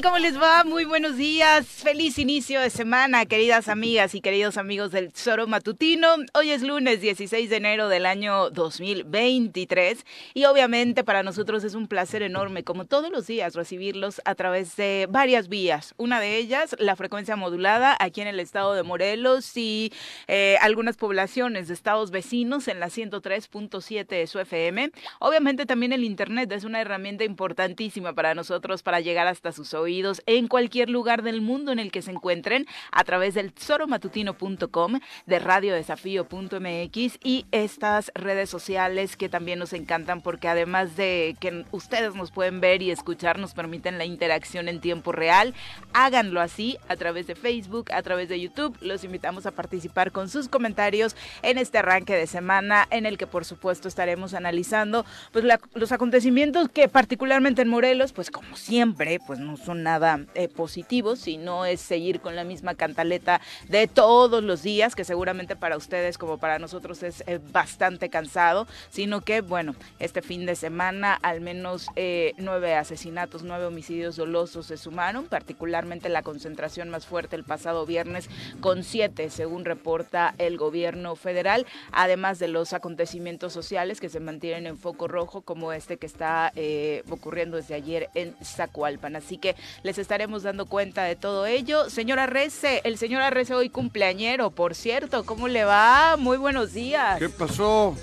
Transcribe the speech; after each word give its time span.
¿Cómo 0.00 0.16
les 0.16 0.40
va? 0.40 0.64
Muy 0.64 0.86
buenos 0.86 1.16
días. 1.18 1.66
Feliz 1.82 2.20
inicio 2.20 2.60
de 2.60 2.70
semana, 2.70 3.26
queridas 3.26 3.68
amigas 3.68 4.14
y 4.14 4.20
queridos 4.20 4.56
amigos 4.56 4.92
del 4.92 5.12
Tesoro 5.12 5.48
Matutino. 5.48 6.06
Hoy 6.32 6.52
es 6.52 6.62
lunes 6.62 7.00
16 7.00 7.50
de 7.50 7.56
enero 7.56 7.88
del 7.88 8.06
año 8.06 8.50
2023 8.50 10.06
y 10.32 10.44
obviamente 10.44 11.02
para 11.02 11.24
nosotros 11.24 11.64
es 11.64 11.74
un 11.74 11.88
placer 11.88 12.22
enorme, 12.22 12.62
como 12.62 12.84
todos 12.84 13.10
los 13.10 13.26
días, 13.26 13.56
recibirlos 13.56 14.22
a 14.24 14.36
través 14.36 14.76
de 14.76 15.08
varias 15.10 15.48
vías. 15.48 15.92
Una 15.96 16.20
de 16.20 16.36
ellas, 16.36 16.76
la 16.78 16.94
frecuencia 16.94 17.34
modulada 17.34 17.96
aquí 17.98 18.20
en 18.20 18.28
el 18.28 18.38
estado 18.38 18.74
de 18.74 18.84
Morelos 18.84 19.56
y 19.56 19.92
eh, 20.28 20.58
algunas 20.60 20.96
poblaciones 20.96 21.66
de 21.66 21.74
estados 21.74 22.12
vecinos 22.12 22.68
en 22.68 22.78
la 22.78 22.90
103.7 22.90 24.06
de 24.06 24.28
su 24.28 24.38
FM. 24.38 24.92
Obviamente 25.18 25.66
también 25.66 25.92
el 25.92 26.04
Internet 26.04 26.52
es 26.52 26.62
una 26.62 26.80
herramienta 26.80 27.24
importantísima 27.24 28.12
para 28.12 28.36
nosotros 28.36 28.84
para 28.84 29.00
llegar 29.00 29.26
hasta 29.26 29.50
sus 29.50 29.74
oídos 29.74 30.22
en 30.26 30.46
cualquier 30.46 30.88
lugar 30.88 31.24
del 31.24 31.40
mundo 31.40 31.71
en 31.72 31.78
el 31.78 31.90
que 31.90 32.02
se 32.02 32.10
encuentren 32.10 32.66
a 32.90 33.04
través 33.04 33.34
del 33.34 33.52
tesoromatutino.com, 33.52 35.00
de 35.26 35.38
radiodesafío.mx 35.38 37.18
y 37.24 37.46
estas 37.52 38.12
redes 38.14 38.50
sociales 38.50 39.16
que 39.16 39.28
también 39.28 39.58
nos 39.58 39.72
encantan 39.72 40.20
porque 40.22 40.48
además 40.48 40.96
de 40.96 41.36
que 41.40 41.64
ustedes 41.72 42.14
nos 42.14 42.30
pueden 42.30 42.60
ver 42.60 42.82
y 42.82 42.90
escuchar, 42.90 43.38
nos 43.38 43.54
permiten 43.54 43.98
la 43.98 44.04
interacción 44.04 44.68
en 44.68 44.80
tiempo 44.80 45.12
real. 45.12 45.54
Háganlo 45.92 46.40
así 46.40 46.78
a 46.88 46.96
través 46.96 47.26
de 47.26 47.34
Facebook, 47.34 47.90
a 47.92 48.02
través 48.02 48.28
de 48.28 48.40
YouTube. 48.40 48.76
Los 48.80 49.04
invitamos 49.04 49.46
a 49.46 49.50
participar 49.52 50.12
con 50.12 50.28
sus 50.28 50.48
comentarios 50.48 51.16
en 51.42 51.58
este 51.58 51.78
arranque 51.78 52.14
de 52.16 52.26
semana 52.26 52.86
en 52.90 53.06
el 53.06 53.18
que 53.18 53.26
por 53.26 53.44
supuesto 53.44 53.88
estaremos 53.88 54.34
analizando 54.34 55.04
pues 55.32 55.44
la- 55.44 55.60
los 55.74 55.92
acontecimientos 55.92 56.68
que 56.68 56.88
particularmente 56.88 57.62
en 57.62 57.68
Morelos, 57.68 58.12
pues 58.12 58.30
como 58.30 58.56
siempre, 58.56 59.18
pues 59.26 59.38
no 59.38 59.56
son 59.56 59.82
nada 59.82 60.20
eh, 60.34 60.48
positivos, 60.48 61.20
sino 61.20 61.61
es 61.64 61.80
seguir 61.80 62.20
con 62.20 62.36
la 62.36 62.44
misma 62.44 62.74
cantaleta 62.74 63.40
de 63.68 63.86
todos 63.86 64.42
los 64.42 64.62
días, 64.62 64.94
que 64.94 65.04
seguramente 65.04 65.56
para 65.56 65.76
ustedes 65.76 66.18
como 66.18 66.38
para 66.38 66.58
nosotros 66.58 67.02
es 67.02 67.22
eh, 67.26 67.40
bastante 67.52 68.08
cansado, 68.08 68.66
sino 68.90 69.20
que, 69.20 69.40
bueno, 69.40 69.74
este 69.98 70.22
fin 70.22 70.46
de 70.46 70.56
semana 70.56 71.14
al 71.14 71.40
menos 71.40 71.88
eh, 71.96 72.32
nueve 72.38 72.74
asesinatos, 72.74 73.42
nueve 73.42 73.66
homicidios 73.66 74.16
dolosos 74.16 74.66
se 74.66 74.76
sumaron, 74.76 75.26
particularmente 75.26 76.08
la 76.08 76.22
concentración 76.22 76.88
más 76.90 77.06
fuerte 77.06 77.36
el 77.36 77.44
pasado 77.44 77.86
viernes 77.86 78.28
con 78.60 78.84
siete, 78.84 79.30
según 79.30 79.64
reporta 79.64 80.34
el 80.38 80.56
gobierno 80.56 81.16
federal, 81.16 81.66
además 81.90 82.38
de 82.38 82.48
los 82.48 82.72
acontecimientos 82.72 83.52
sociales 83.52 84.00
que 84.00 84.08
se 84.08 84.20
mantienen 84.20 84.66
en 84.66 84.78
foco 84.78 85.08
rojo, 85.08 85.42
como 85.42 85.72
este 85.72 85.96
que 85.96 86.06
está 86.06 86.52
eh, 86.56 87.02
ocurriendo 87.10 87.56
desde 87.56 87.74
ayer 87.74 88.08
en 88.14 88.34
Zacualpan. 88.42 89.16
Así 89.16 89.38
que 89.38 89.56
les 89.82 89.98
estaremos 89.98 90.42
dando 90.42 90.66
cuenta 90.66 91.04
de 91.04 91.16
todo 91.16 91.46
ello. 91.52 91.88
Señora 91.90 92.26
Rece, 92.26 92.80
el 92.84 92.98
señor 92.98 93.22
Arrece 93.22 93.54
hoy 93.54 93.68
cumpleañero, 93.70 94.50
por 94.50 94.74
cierto, 94.74 95.24
¿cómo 95.24 95.48
le 95.48 95.64
va? 95.64 96.16
Muy 96.18 96.36
buenos 96.36 96.72
días. 96.72 97.18
¿Qué 97.18 97.28
pasó? 97.28 97.96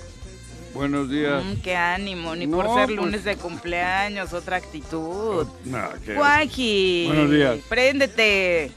Buenos 0.74 1.10
días. 1.10 1.44
Mm, 1.44 1.60
qué 1.62 1.74
ánimo, 1.76 2.36
ni 2.36 2.46
No, 2.46 2.58
por 2.58 2.66
ser 2.74 2.86
pues- 2.86 2.96
lunes 2.96 3.24
de 3.24 3.36
cumpleaños, 3.36 4.32
otra 4.32 4.56
actitud. 4.56 5.46
Nah, 5.64 5.88
¿qué? 6.06 6.14
Juanji, 6.14 7.04
Buenos 7.08 7.30
días. 7.30 7.58
préndete. 7.68 8.72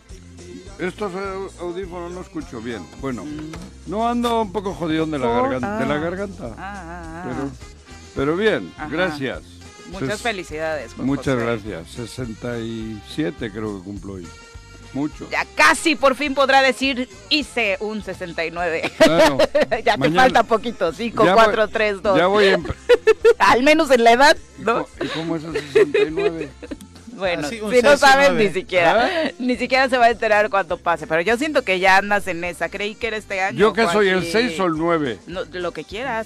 Estos 0.79 1.13
au- 1.13 1.51
audífonos 1.61 2.11
no 2.11 2.21
escucho 2.21 2.59
bien. 2.59 2.83
Bueno, 2.99 3.23
no 3.85 4.07
ando 4.09 4.41
un 4.41 4.51
poco 4.51 4.73
jodidón 4.73 5.11
de 5.11 5.19
la, 5.19 5.27
garganta, 5.27 5.77
de 5.79 5.85
la 5.85 5.93
Ah. 5.93 5.99
garganta. 5.99 6.55
Ah, 6.57 6.83
ah. 6.85 7.23
Pero, 7.27 7.51
pero 8.15 8.35
bien, 8.37 8.73
Ajá. 8.75 8.87
gracias. 8.89 9.41
Muchas 9.91 10.19
felicidades. 10.21 10.93
Juan 10.93 11.05
Muchas 11.05 11.35
José. 11.35 11.45
gracias. 11.45 11.87
67 11.91 13.51
creo 13.51 13.77
que 13.77 13.83
cumplo 13.83 14.13
hoy. 14.13 14.27
Mucho. 14.93 15.27
Ya 15.31 15.45
casi 15.55 15.95
por 15.95 16.15
fin 16.15 16.35
podrá 16.35 16.61
decir 16.61 17.09
hice 17.29 17.77
un 17.79 18.03
69. 18.03 18.91
Claro. 18.97 19.37
ya 19.83 19.93
te 19.93 19.97
Mañana- 19.97 20.21
falta 20.23 20.43
poquito, 20.43 20.91
5, 20.93 21.25
Ya 21.25 21.33
voy- 21.35 21.43
4, 21.45 21.67
3, 21.69 22.01
2. 22.03 22.17
Ya 22.17 22.27
voy 22.27 22.45
en... 22.47 22.65
Al 23.39 23.63
menos 23.63 23.89
en 23.91 24.03
la 24.03 24.11
edad, 24.11 24.37
¿Y 24.59 24.61
¿no? 24.63 24.87
¿Y 25.01 25.07
cómo 25.07 25.35
es 25.35 25.43
el 25.43 25.53
69? 25.53 26.49
Bueno, 27.15 27.43
Ah, 27.45 27.49
sí, 27.49 27.57
si 27.57 27.81
no 27.83 27.95
sabes 27.95 28.29
69. 28.29 28.43
ni 28.43 28.53
siquiera, 28.53 29.05
¿Ah? 29.27 29.31
ni 29.37 29.55
siquiera 29.55 29.87
se 29.87 29.99
va 29.99 30.05
a 30.05 30.09
enterar 30.09 30.49
cuando 30.49 30.77
pase. 30.77 31.05
Pero 31.05 31.21
yo 31.21 31.37
siento 31.37 31.61
que 31.61 31.79
ya 31.79 31.97
andas 31.97 32.27
en 32.27 32.43
esa. 32.43 32.69
Creí 32.69 32.95
que 32.95 33.05
era 33.05 33.17
este 33.17 33.39
año. 33.39 33.59
¿Yo 33.59 33.71
que 33.71 33.85
soy 33.87 34.07
el 34.09 34.21
Joaquín. 34.21 34.31
6 34.49 34.59
o 34.59 34.65
el 34.65 34.73
9? 34.77 35.19
No, 35.27 35.41
lo 35.51 35.71
que 35.73 35.83
quieras. 35.83 36.25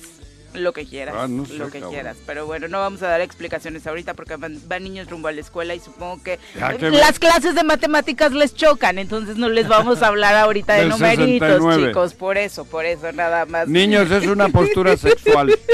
Lo 0.57 0.73
que 0.73 0.85
quieras, 0.85 1.15
Ah, 1.17 1.27
no 1.27 1.45
sé, 1.45 1.53
lo 1.55 1.65
que 1.67 1.73
cabrón. 1.79 1.91
quieras. 1.93 2.17
Pero 2.25 2.45
bueno, 2.45 2.67
no 2.67 2.79
vamos 2.79 3.01
a 3.03 3.07
dar 3.07 3.21
explicaciones 3.21 3.85
ahorita 3.87 4.13
porque 4.13 4.35
van, 4.35 4.59
van 4.67 4.83
niños 4.83 5.09
rumbo 5.09 5.27
a 5.27 5.31
la 5.31 5.41
escuela 5.41 5.75
y 5.75 5.79
supongo 5.79 6.21
que 6.23 6.39
Ya 6.59 6.75
que 6.77 6.89
las 6.89 7.19
clases 7.19 7.55
de 7.55 7.63
matemáticas 7.63 8.31
les 8.31 8.53
chocan, 8.55 8.97
entonces 8.97 9.37
no 9.37 9.49
les 9.49 9.67
vamos 9.67 10.01
a 10.01 10.07
hablar 10.07 10.35
ahorita 10.35 10.73
de 10.75 10.85
numeritos, 10.89 11.47
69. 11.47 11.87
chicos. 11.87 12.13
Por 12.15 12.37
eso, 12.37 12.65
por 12.65 12.85
eso 12.85 13.11
nada 13.11 13.45
más. 13.45 13.67
Niños, 13.67 14.09
es 14.11 14.25
una 14.27 14.49
postura 14.49 14.97
sexual. 14.97 15.57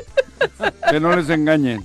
Que 0.90 1.00
no 1.00 1.16
les 1.16 1.30
engañen. 1.30 1.82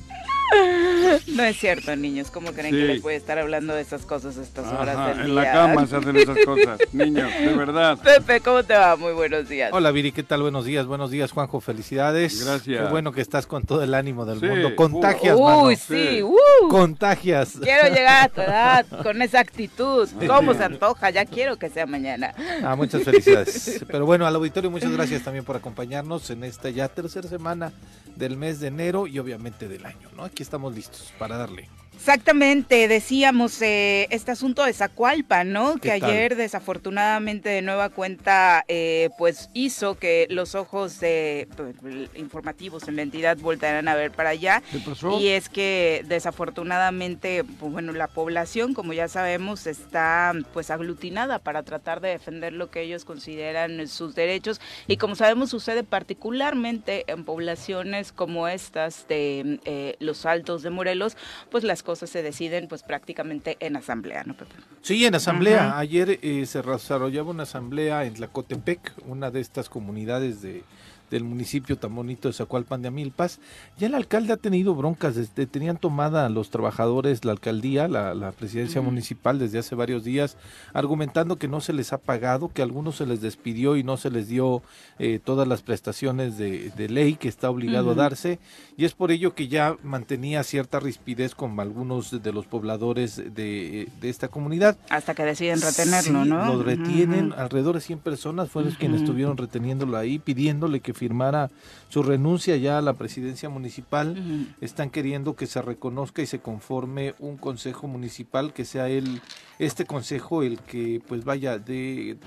No 1.29 1.43
es 1.45 1.57
cierto, 1.59 1.95
niños. 1.97 2.31
¿Cómo 2.31 2.53
creen 2.53 2.75
Sí. 2.75 2.81
que 2.81 2.87
les 2.87 3.03
puede 3.03 3.17
estar 3.17 3.39
hablando 3.39 3.75
de 3.75 3.81
estas 3.83 4.05
cosas 4.07 4.37
a 4.39 4.43
estas 4.43 4.67
horas 4.73 5.09
del 5.17 5.21
en 5.21 5.27
día? 5.27 5.35
la 5.35 5.53
cama 5.53 5.87
se 5.87 5.97
hacen 5.97 6.17
esas 6.17 6.39
cosas. 6.45 6.79
Niños, 6.93 7.31
de 7.41 7.55
verdad. 7.55 7.99
Pepe, 7.99 8.41
¿cómo 8.41 8.63
te 8.63 8.75
va? 8.75 8.97
Muy 8.97 9.13
buenos 9.13 9.49
días. 9.49 9.71
Hola 9.73 9.91
Viri, 9.91 10.13
¿qué 10.13 10.23
tal? 10.23 10.43
Buenos 10.43 10.65
días, 10.65 10.87
buenos 10.87 11.11
días 11.11 11.33
Juanjo, 11.33 11.61
felicidades. 11.61 12.45
Gracias. 12.45 12.85
Qué 12.85 12.91
bueno 12.91 13.13
que 13.13 13.21
estás 13.21 13.47
con 13.47 13.65
todo 13.65 13.83
el 13.83 13.95
ánimo 13.95 14.25
del 14.27 14.41
Sí. 14.41 14.47
mundo. 14.47 14.75
Contagias, 14.77 15.37
Uy, 15.37 15.43
mano. 15.43 15.71
sí, 15.71 15.77
Sí. 15.87 16.23
uh. 16.23 16.69
Contagias. 16.71 17.59
Quiero 17.63 17.89
llegar 17.95 18.25
a 18.25 18.29
tu 18.29 18.41
edad 18.41 18.87
con 19.03 19.23
esa 19.23 19.41
actitud. 19.41 20.09
¿Cómo 20.27 20.55
se 20.55 20.65
antoja? 20.65 21.11
Ya 21.11 21.25
quiero 21.25 21.57
que 21.57 21.69
sea 21.71 21.87
mañana. 21.87 22.35
Ah, 22.63 22.77
muchas 22.77 23.03
felicidades. 23.03 23.85
Pero 23.87 24.05
bueno, 24.07 24.27
al 24.27 24.35
auditorio 24.35 24.71
muchas 24.71 24.91
gracias 24.93 25.23
también 25.23 25.45
por 25.45 25.57
acompañarnos 25.57 26.29
en 26.31 26.45
esta 26.45 26.71
ya 26.71 26.89
tercera 26.89 27.29
semana 27.29 27.73
del 28.17 28.37
mes 28.37 28.61
de 28.61 28.69
enero 28.69 29.07
y 29.07 29.19
obviamente 29.19 29.69
del 29.69 29.87
año, 29.87 30.09
¿no? 30.17 30.25
Aquí 30.25 30.43
estamos 30.43 30.75
listos 30.75 30.98
para 31.19 31.37
darle. 31.37 31.69
Exactamente, 31.99 32.87
decíamos 32.87 33.61
eh, 33.61 34.07
este 34.11 34.31
asunto 34.31 34.63
de 34.65 34.73
Zacualpa, 34.73 35.43
¿no? 35.43 35.75
¿Qué 35.75 35.91
Que 35.91 36.01
tal? 36.01 36.11
ayer 36.11 36.37
desafortunadamente 36.37 37.49
de 37.49 37.61
nueva 37.61 37.89
cuenta 37.89 38.65
eh, 38.69 39.11
pues 39.19 39.51
hizo 39.53 39.99
que 39.99 40.29
los 40.31 40.55
ojos 40.55 41.01
de 41.01 41.49
pues, 41.57 41.75
informativos 42.15 42.87
en 42.87 42.95
la 42.97 43.03
entidad 43.03 43.37
voltaran 43.39 43.89
a 43.89 43.97
ver 43.97 44.13
para 44.13 44.31
allá. 44.31 44.63
¿Qué 44.71 44.79
pasó? 44.79 45.19
Y 45.19 45.27
es 45.29 45.49
que 45.49 46.05
desafortunadamente, 46.07 47.43
pues, 47.59 47.73
bueno, 47.73 47.93
la 47.93 48.07
población, 48.07 48.75
como 48.75 48.93
ya 48.93 49.09
sabemos, 49.09 49.67
está 49.67 50.33
pues 50.53 50.71
aglutinada 50.71 51.41
para 51.41 51.65
tratar 51.65 52.01
de 52.01 52.11
defender 52.11 52.53
lo 52.53 52.71
que 52.71 52.81
ellos 52.83 53.05
consideran 53.05 53.89
sus 53.89 54.15
derechos 54.15 54.61
y 54.87 54.99
como 54.99 55.17
sabemos 55.17 55.51
sucede 55.51 55.83
particularmente 55.83 57.05
en 57.09 57.25
poblaciones 57.25 58.13
como 58.13 58.47
estas 58.47 59.09
de 59.09 59.59
eh, 59.65 59.97
los 59.99 60.25
Altos 60.27 60.63
de 60.63 60.71
Morelos, 60.71 61.17
pues 61.51 61.65
las 61.65 61.83
cosas 61.89 62.11
se 62.11 62.23
deciden 62.23 62.69
pues 62.69 62.83
prácticamente 62.83 63.57
en 63.61 63.75
asamblea, 63.75 64.23
¿no, 64.23 64.37
Pepe? 64.37 64.53
Sí, 64.83 65.07
en 65.07 65.15
asamblea. 65.15 65.69
Ajá. 65.69 65.79
Ayer 65.79 66.19
eh, 66.21 66.45
se 66.45 66.61
desarrollaba 66.61 67.31
una 67.31 67.45
asamblea 67.45 68.05
en 68.05 68.13
Tlacotepec, 68.13 68.93
una 69.07 69.31
de 69.31 69.41
estas 69.41 69.71
comunidades 69.71 70.43
de, 70.43 70.65
del 71.11 71.25
municipio 71.25 71.77
tan 71.77 71.95
bonito 71.95 72.29
de 72.29 72.35
Zacualpan 72.35 72.83
de 72.83 72.89
Amilpas. 72.89 73.41
Ya 73.79 73.87
el 73.87 73.95
alcalde 73.95 74.33
ha 74.33 74.37
tenido 74.37 74.75
broncas, 74.75 75.15
desde, 75.15 75.47
tenían 75.47 75.77
tomada 75.77 76.27
a 76.27 76.29
los 76.29 76.51
trabajadores 76.51 77.25
la 77.25 77.33
alcaldía, 77.33 77.89
la, 77.89 78.15
la 78.15 78.33
presidencia 78.33 78.81
municipal 78.81 79.39
desde 79.39 79.59
hace 79.59 79.75
varios 79.75 80.05
días, 80.05 80.37
argumentando 80.73 81.37
que 81.37 81.49
no 81.49 81.61
se 81.61 81.73
les 81.73 81.93
ha 81.93 81.99
pagado, 81.99 82.51
que 82.53 82.63
a 82.63 82.65
algunos 82.65 82.97
se 82.97 83.07
les 83.07 83.21
despidió 83.21 83.77
y 83.77 83.83
no 83.83 83.97
se 83.97 84.11
les 84.11 84.29
dio 84.29 84.63
eh, 84.99 85.21
todas 85.23 85.47
las 85.49 85.63
prestaciones 85.63 86.39
de, 86.39 86.71
de 86.77 86.89
ley 86.89 87.15
que 87.15 87.29
está 87.29 87.51
obligado 87.51 87.93
a 87.93 87.95
darse, 87.95 88.39
y 88.77 88.85
es 88.85 88.95
por 88.95 89.11
ello 89.11 89.35
que 89.35 89.49
ya 89.49 89.77
mantenía 89.83 90.43
cierta 90.43 90.81
rispidez 90.81 91.35
con 91.35 91.59
algunos 91.61 92.23
de 92.23 92.33
los 92.33 92.47
pobladores 92.47 93.17
de, 93.17 93.89
de 94.01 94.09
esta 94.09 94.29
comunidad. 94.29 94.77
Hasta 94.91 95.15
que 95.15 95.25
deciden 95.25 95.61
retenerlo, 95.61 96.25
Sí, 96.25 96.29
¿no? 96.31 96.55
Lo 96.55 96.63
retienen, 96.63 97.33
alrededor 97.33 97.75
de 97.75 97.81
100 97.81 97.99
personas 98.01 98.51
fueron 98.51 98.73
quienes 98.73 99.03
estuvieron 99.03 99.37
reteniéndolo 99.37 99.97
ahí, 99.97 100.19
pidiéndole 100.19 100.81
que 100.81 100.95
firmara 100.99 101.51
su 101.89 102.03
renuncia 102.03 102.57
ya 102.57 102.79
a 102.79 102.83
la 102.83 102.95
presidencia 102.95 103.49
municipal. 103.49 104.55
Están 104.61 104.91
queriendo 104.91 105.37
que 105.37 105.47
se 105.47 105.63
reconozca 105.63 106.21
y 106.21 106.27
se 106.27 106.41
conforme 106.41 107.15
un 107.19 107.37
consejo 107.37 107.87
municipal, 107.87 108.53
que 108.53 108.65
sea 108.65 108.89
el, 108.89 109.23
este 109.59 109.87
consejo 109.87 110.43
el 110.43 110.59
que 110.59 111.01
pues 111.09 111.25
vaya 111.25 111.59
de, 111.59 112.19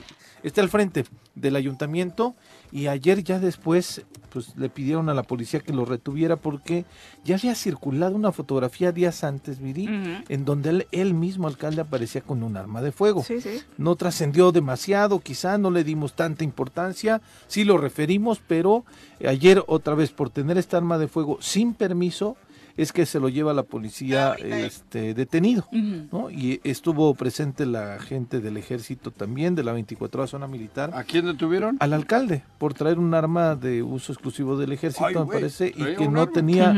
esté 0.41 0.61
al 0.61 0.69
frente 0.69 1.05
del 1.35 1.55
ayuntamiento 1.55 2.35
y 2.71 2.87
ayer 2.87 3.23
ya 3.23 3.39
después 3.39 4.03
pues 4.31 4.55
le 4.55 4.69
pidieron 4.69 5.09
a 5.09 5.13
la 5.13 5.23
policía 5.23 5.59
que 5.59 5.73
lo 5.73 5.83
retuviera 5.83 6.37
porque 6.37 6.85
ya 7.25 7.35
había 7.35 7.53
circulado 7.53 8.15
una 8.15 8.31
fotografía 8.31 8.93
días 8.93 9.25
antes, 9.25 9.59
Viri, 9.59 9.89
en 10.29 10.45
donde 10.45 10.69
él, 10.69 10.87
él 10.93 11.13
mismo 11.13 11.47
alcalde 11.49 11.81
aparecía 11.81 12.21
con 12.21 12.41
un 12.41 12.55
arma 12.55 12.81
de 12.81 12.93
fuego 12.93 13.23
Sí, 13.23 13.41
sí. 13.41 13.61
no 13.77 13.95
trascendió 13.97 14.53
demasiado, 14.53 15.19
quizá 15.19 15.57
no 15.57 15.69
le 15.69 15.83
dimos 15.83 16.13
tanta 16.13 16.45
importancia, 16.45 17.21
sí 17.47 17.65
lo 17.65 17.77
referimos, 17.77 18.41
pero 18.47 18.85
ayer 19.27 19.63
otra 19.67 19.95
vez 19.95 20.11
por 20.11 20.29
tener 20.29 20.57
esta 20.57 20.77
arma 20.77 20.97
de 20.97 21.09
fuego 21.09 21.37
sin 21.41 21.73
permiso 21.73 22.37
es 22.77 22.91
que 22.93 23.05
se 23.05 23.19
lo 23.19 23.29
lleva 23.29 23.53
la 23.53 23.63
policía 23.63 24.33
este, 24.39 25.13
detenido. 25.13 25.67
¿no? 25.71 26.29
Y 26.29 26.59
estuvo 26.63 27.13
presente 27.15 27.65
la 27.65 27.99
gente 27.99 28.39
del 28.39 28.57
ejército 28.57 29.11
también, 29.11 29.55
de 29.55 29.63
la 29.63 29.73
24 29.73 30.27
zona 30.27 30.47
militar, 30.47 30.91
¿A 30.93 31.03
quién 31.03 31.25
detuvieron? 31.25 31.77
al 31.79 31.93
alcalde 31.93 32.43
por 32.57 32.73
traer 32.73 32.99
un 32.99 33.13
arma 33.13 33.55
de 33.55 33.81
uso 33.83 34.13
exclusivo 34.13 34.57
del 34.57 34.71
ejército, 34.71 35.05
Ay, 35.05 35.15
me 35.15 35.25
parece, 35.25 35.67
y 35.67 35.95
que 35.95 36.07
no 36.07 36.21
arma. 36.21 36.33
tenía. 36.33 36.75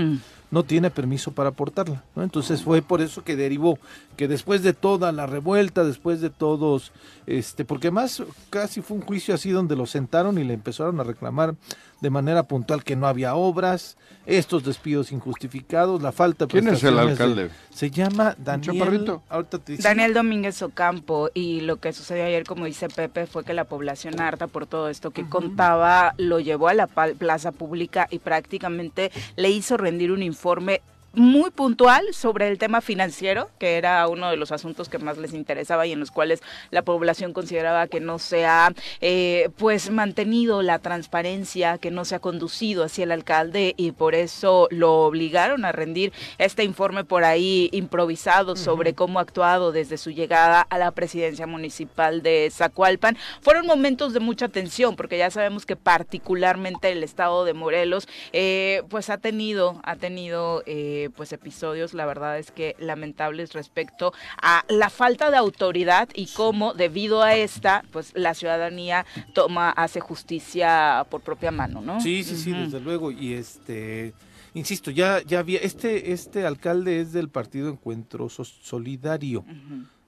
No 0.54 0.64
tiene 0.64 0.92
permiso 0.92 1.32
para 1.32 1.50
portarla. 1.50 2.04
¿no? 2.16 2.22
Entonces 2.22 2.62
fue 2.62 2.84
por 2.84 3.02
eso 3.02 3.24
que 3.24 3.36
derivó 3.36 3.80
que 4.16 4.28
después 4.28 4.62
de 4.62 4.74
toda 4.74 5.12
la 5.12 5.26
revuelta, 5.26 5.84
después 5.84 6.22
de 6.22 6.30
todos, 6.30 6.92
este, 7.26 7.66
porque 7.66 7.90
más 7.90 8.22
casi 8.52 8.82
fue 8.82 8.98
un 8.98 9.04
juicio 9.04 9.34
así 9.34 9.50
donde 9.50 9.76
lo 9.76 9.88
sentaron 9.88 10.38
y 10.38 10.44
le 10.44 10.54
empezaron 10.54 11.00
a 11.00 11.04
reclamar 11.04 11.56
de 12.02 12.10
manera 12.12 12.44
puntual 12.44 12.84
que 12.84 12.96
no 12.98 13.08
había 13.08 13.34
obras, 13.34 13.98
estos 14.26 14.64
despidos 14.66 15.12
injustificados, 15.14 16.02
la 16.04 16.12
falta 16.12 16.46
de 16.46 16.52
¿Quién 16.52 16.68
es 16.68 16.84
el 16.84 16.96
de- 16.96 17.02
alcalde? 17.02 17.50
se 17.74 17.90
llama 17.90 18.36
Daniel. 18.38 18.78
chaparrito? 18.78 19.24
ahorita 19.30 19.58
te 19.60 19.72
dice- 19.72 19.84
Daniel 19.88 20.14
Domínguez 20.14 20.62
Ocampo 20.62 21.30
y 21.34 21.62
lo 21.62 21.78
que 21.78 21.94
sucedió 21.94 22.26
ayer, 22.26 22.44
como 22.44 22.66
dice 22.66 22.90
Pepe, 22.90 23.26
fue 23.26 23.44
que 23.44 23.54
la 23.54 23.64
población 23.64 24.20
harta 24.22 24.48
por 24.48 24.68
todo 24.68 24.90
esto 24.90 25.10
que 25.12 25.28
contaba 25.28 26.14
lo 26.18 26.40
llevó 26.40 26.68
a 26.68 26.74
la 26.76 26.88
plaza 26.88 27.52
pública 27.54 28.08
y 28.12 28.20
prácticamente 28.20 29.12
le 29.38 29.50
hizo 29.50 29.78
rendir 29.78 30.12
un 30.12 30.22
informe 30.22 30.43
informe 30.44 30.82
muy 31.14 31.52
puntual 31.52 32.06
sobre 32.14 32.48
el 32.48 32.58
tema 32.58 32.82
financiero, 32.82 33.50
que 33.60 33.78
era 33.78 34.08
uno 34.08 34.32
de 34.32 34.38
los 34.38 34.52
asuntos 34.52 34.90
que 34.90 34.98
más 34.98 35.18
les 35.18 35.34
interesaba 35.34 35.86
y 35.86 35.92
en 35.92 36.00
los 36.00 36.10
cuales 36.10 36.42
la 36.72 36.82
población 36.82 37.34
consideraba 37.34 37.88
que 37.88 38.00
no 38.00 38.18
se 38.18 38.46
ha 38.46 38.74
eh, 39.00 39.50
pues 39.58 39.92
mantenido 39.92 40.64
la 40.64 40.80
transparencia, 40.80 41.78
que 41.78 41.92
no 41.92 42.04
se 42.04 42.16
ha 42.16 42.20
conducido 42.20 42.84
hacia 42.84 43.04
el 43.04 43.12
alcalde 43.12 43.76
y 43.78 43.92
por 43.92 44.16
eso 44.16 44.68
lo 44.72 45.04
obligaron 45.04 45.66
a 45.66 45.72
rendir 45.72 46.14
este 46.40 46.64
informe 46.64 47.04
por 47.04 47.24
ahí 47.24 47.70
improvisado 47.72 48.56
sobre 48.56 48.94
cómo 48.94 49.20
ha 49.20 49.22
actuado 49.22 49.72
desde 49.72 49.98
su 49.98 50.10
llegada 50.10 50.62
a 50.62 50.78
la 50.80 50.92
presidencia 50.92 51.46
municipal 51.46 52.24
de 52.24 52.50
Zacualpan. 52.52 53.18
Fueron 53.42 53.68
momentos 53.68 54.14
de 54.14 54.20
mucha 54.20 54.50
tensión 54.50 54.96
porque 54.96 55.20
ya 55.20 55.30
sabemos 55.30 55.66
que 55.66 55.76
particularmente 55.76 56.92
el 56.92 57.04
estado 57.04 57.46
de 57.46 57.54
Morelos 57.54 58.08
eh, 58.32 58.82
pues 58.90 59.12
ha 59.12 59.18
tenido 59.20 59.80
ha 59.84 59.96
tenido 59.96 60.64
eh, 60.66 61.03
pues 61.10 61.34
episodios 61.34 61.94
la 61.94 62.06
verdad 62.06 62.38
es 62.40 62.52
que 62.52 62.76
lamentables 62.80 63.54
respecto 63.54 64.14
a 64.42 64.64
la 64.70 64.90
falta 64.90 65.32
de 65.32 65.38
autoridad 65.38 66.10
y 66.14 66.28
cómo 66.28 66.74
debido 66.74 67.24
a 67.24 67.36
esta 67.36 67.84
pues 67.92 68.12
la 68.16 68.34
ciudadanía 68.34 69.06
toma 69.34 69.70
hace 69.72 70.00
justicia 70.00 71.06
por 71.10 71.22
propia 71.22 71.52
mano, 71.52 71.82
¿no? 71.82 72.00
Sí, 72.02 72.24
sí, 72.24 72.36
sí, 72.38 72.52
desde 72.52 72.80
luego. 72.80 73.12
Y 73.12 73.34
este, 73.34 74.14
insisto, 74.54 74.92
ya, 74.92 75.22
ya 75.24 75.40
había, 75.40 75.60
este, 75.60 76.12
este 76.12 76.46
alcalde 76.46 77.00
es 77.02 77.14
del 77.14 77.30
partido 77.30 77.70
Encuentro 77.70 78.30
So- 78.30 78.44
Solidario. 78.44 79.44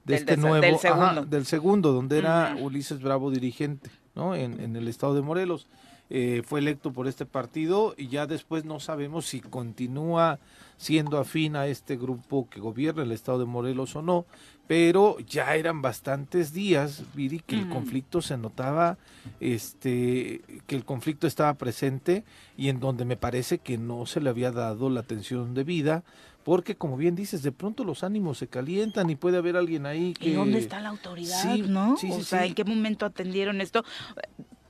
De 0.04 0.12
Del 0.14 0.20
este 0.20 0.36
de- 0.36 0.42
nuevo, 0.42 0.60
del 0.60 0.74
ajá, 0.76 0.80
segundo. 0.82 1.24
del 1.26 1.46
segundo, 1.46 1.92
donde 1.92 2.18
era. 2.18 2.56
Ulises 2.60 3.00
Bravo 3.02 3.30
dirigente, 3.30 3.90
¿no? 4.14 4.34
En, 4.36 4.60
en 4.60 4.76
el 4.76 4.86
estado 4.88 5.14
de 5.14 5.22
Morelos. 5.22 5.66
Eh, 6.08 6.42
fue 6.46 6.60
electo 6.60 6.92
por 6.92 7.08
este 7.08 7.26
partido 7.26 7.92
y 7.96 8.06
ya 8.06 8.28
después 8.28 8.64
no 8.64 8.78
sabemos 8.78 9.26
si 9.26 9.40
continúa 9.40 10.38
siendo 10.76 11.18
afín 11.18 11.56
a 11.56 11.66
este 11.66 11.96
grupo 11.96 12.48
que 12.50 12.60
gobierna 12.60 13.02
el 13.02 13.12
estado 13.12 13.38
de 13.38 13.44
Morelos 13.46 13.96
o 13.96 14.02
no, 14.02 14.26
pero 14.66 15.16
ya 15.20 15.54
eran 15.54 15.80
bastantes 15.80 16.52
días, 16.52 17.02
Viri, 17.14 17.38
que 17.40 17.54
el 17.56 17.68
conflicto 17.68 18.20
se 18.20 18.36
notaba, 18.36 18.98
este, 19.40 20.42
que 20.66 20.74
el 20.74 20.84
conflicto 20.84 21.26
estaba 21.26 21.54
presente 21.54 22.24
y 22.56 22.68
en 22.68 22.80
donde 22.80 23.04
me 23.04 23.16
parece 23.16 23.58
que 23.58 23.78
no 23.78 24.06
se 24.06 24.20
le 24.20 24.30
había 24.30 24.50
dado 24.50 24.90
la 24.90 25.00
atención 25.00 25.54
debida, 25.54 26.02
porque 26.44 26.76
como 26.76 26.96
bien 26.96 27.14
dices, 27.14 27.42
de 27.42 27.52
pronto 27.52 27.84
los 27.84 28.04
ánimos 28.04 28.38
se 28.38 28.48
calientan 28.48 29.08
y 29.10 29.16
puede 29.16 29.38
haber 29.38 29.56
alguien 29.56 29.86
ahí 29.86 30.14
que... 30.14 30.30
¿Y 30.30 30.32
dónde 30.34 30.58
está 30.58 30.80
la 30.80 30.90
autoridad, 30.90 31.42
Sí, 31.42 31.62
no? 31.62 31.96
sí, 31.96 32.10
o 32.10 32.18
sí, 32.18 32.24
sea. 32.24 32.44
¿en 32.44 32.54
qué 32.54 32.64
momento 32.64 33.06
atendieron 33.06 33.60
esto? 33.60 33.84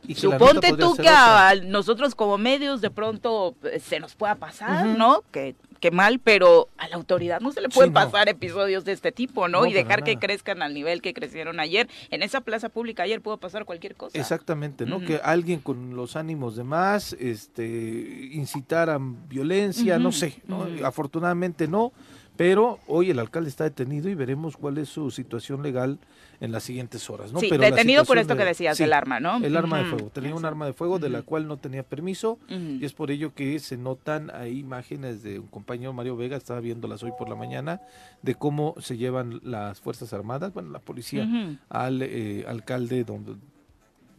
y 0.09 0.15
Suponte 0.15 0.73
tú 0.77 0.95
que 0.95 1.09
a 1.09 1.55
nosotros 1.65 2.15
como 2.15 2.39
medios 2.39 2.81
de 2.81 2.91
pronto 2.91 3.57
eh, 3.65 3.81
se 3.81 3.99
nos 4.01 4.15
pueda 4.15 4.37
pasar. 4.37 4.87
¿no? 4.87 5.23
Que, 5.33 5.57
que 5.87 5.95
mal, 5.95 6.19
pero 6.19 6.69
a 6.78 6.88
la 6.88 6.97
autoridad 6.97 7.40
no 7.40 7.52
se 7.52 7.61
le 7.61 7.69
pueden 7.69 7.90
Sí, 7.90 7.95
no. 7.95 8.00
pasar 8.11 8.28
episodios 8.28 8.85
de 8.85 8.93
este 8.93 9.12
tipo, 9.12 9.47
¿no? 9.47 9.61
No, 9.61 9.66
y 9.66 9.73
dejar 9.73 10.02
que 10.02 10.16
crezcan 10.16 10.61
al 10.62 10.75
nivel 10.75 11.00
que 11.00 11.14
crecieron 11.14 11.61
ayer. 11.61 11.88
En 12.11 12.23
esa 12.25 12.40
plaza 12.40 12.69
pública 12.71 13.05
ayer 13.05 13.21
pudo 13.21 13.37
pasar 13.38 13.64
cualquier 13.64 13.95
cosa. 13.95 14.19
Exactamente, 14.19 14.85
¿no? 14.85 15.00
Que 15.00 15.21
alguien 15.23 15.61
con 15.61 15.95
los 15.95 16.16
ánimos 16.16 16.57
de 16.57 16.64
más, 16.64 17.12
este, 17.21 18.28
incitaran 18.33 19.28
violencia, 19.28 19.99
no 19.99 20.11
sé, 20.11 20.43
¿no? 20.49 20.66
Afortunadamente 20.85 21.69
no, 21.69 21.93
pero 22.37 22.78
hoy 22.87 23.11
el 23.11 23.19
alcalde 23.19 23.49
está 23.49 23.64
detenido 23.64 24.09
y 24.09 24.14
veremos 24.14 24.57
cuál 24.57 24.78
es 24.78 24.88
su 24.88 25.11
situación 25.11 25.62
legal 25.62 25.99
en 26.40 26.52
las 26.52 26.64
siguientes 26.64 27.09
horas, 27.09 27.33
¿no? 27.33 27.40
sí, 27.40 27.47
Pero 27.49 27.62
detenido 27.62 28.05
por 28.05 28.19
esto 28.19 28.35
que 28.35 28.43
de- 28.43 28.49
decías, 28.50 28.76
sí, 28.76 28.83
el 28.85 28.93
arma, 28.93 29.21
¿no? 29.21 29.37
El 29.43 29.57
arma 29.57 29.78
de 29.78 29.85
fuego, 29.87 30.11
tenía 30.11 30.35
un 30.35 30.45
arma 30.45 30.66
de 30.66 30.75
fuego 30.75 30.99
de 30.99 31.09
la 31.09 31.23
cual 31.23 31.49
no 31.49 31.57
tenía 31.57 31.83
permiso 31.83 32.38
y 32.49 32.85
es 32.85 32.93
por 32.93 33.11
ello 33.11 33.33
que 33.35 33.59
se 33.59 33.76
notan 33.78 34.31
ahí 34.35 34.59
imágenes 34.59 35.23
de 35.23 35.38
un 35.38 35.47
compañero 35.47 35.93
Mario 35.95 36.14
Vega, 36.16 36.37
estaba 36.37 36.61
viéndolas 36.61 37.02
hoy 37.02 37.12
por 37.19 37.28
la 37.28 37.37
mañana, 37.37 37.81
de 38.23 38.35
cómo 38.35 38.75
se 38.81 38.99
llevan 38.99 39.40
las 39.45 39.81
Fuerzas 39.81 40.12
Armadas, 40.12 40.52
bueno, 40.52 40.71
la 40.71 40.78
policía, 40.78 41.26
al 41.71 42.02
eh, 42.02 42.45
alcalde 42.47 43.05
don 43.05 43.40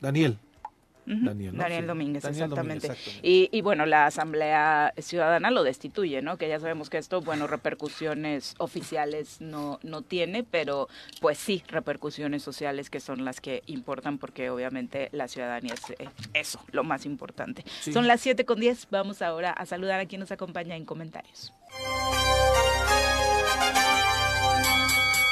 Daniel. 0.01 0.37
Daniel, 1.07 1.55
Domínguez, 1.55 1.57
Daniel 1.57 1.87
Domínguez, 1.87 2.25
exactamente. 2.25 2.87
exactamente. 2.87 3.27
Y, 3.27 3.49
y 3.51 3.61
bueno, 3.61 3.85
la 3.85 4.07
Asamblea 4.07 4.93
Ciudadana 4.97 5.51
lo 5.51 5.63
destituye, 5.63 6.21
¿no? 6.21 6.37
Que 6.37 6.49
ya 6.49 6.59
sabemos 6.59 6.89
que 6.89 6.97
esto, 6.97 7.21
bueno, 7.21 7.47
repercusiones 7.47 8.55
oficiales 8.57 9.39
no, 9.39 9.79
no 9.83 10.01
tiene, 10.01 10.43
pero 10.43 10.89
pues 11.21 11.37
sí, 11.37 11.63
repercusiones 11.69 12.43
sociales 12.43 12.89
que 12.89 12.99
son 12.99 13.23
las 13.23 13.39
que 13.39 13.63
importan 13.67 14.17
porque 14.17 14.49
obviamente 14.49 15.07
la 15.13 15.29
ciudadanía 15.29 15.73
es 15.73 15.89
eh, 15.91 16.09
eso, 16.33 16.59
lo 16.71 16.83
más 16.83 17.05
importante. 17.05 17.63
Sí. 17.79 17.93
Son 17.93 18.05
las 18.05 18.19
7 18.19 18.45
con 18.45 18.59
10, 18.59 18.87
vamos 18.91 19.21
ahora 19.21 19.51
a 19.51 19.65
saludar 19.65 20.01
a 20.01 20.05
quien 20.05 20.19
nos 20.19 20.31
acompaña 20.31 20.75
en 20.75 20.83
comentarios. 20.83 21.53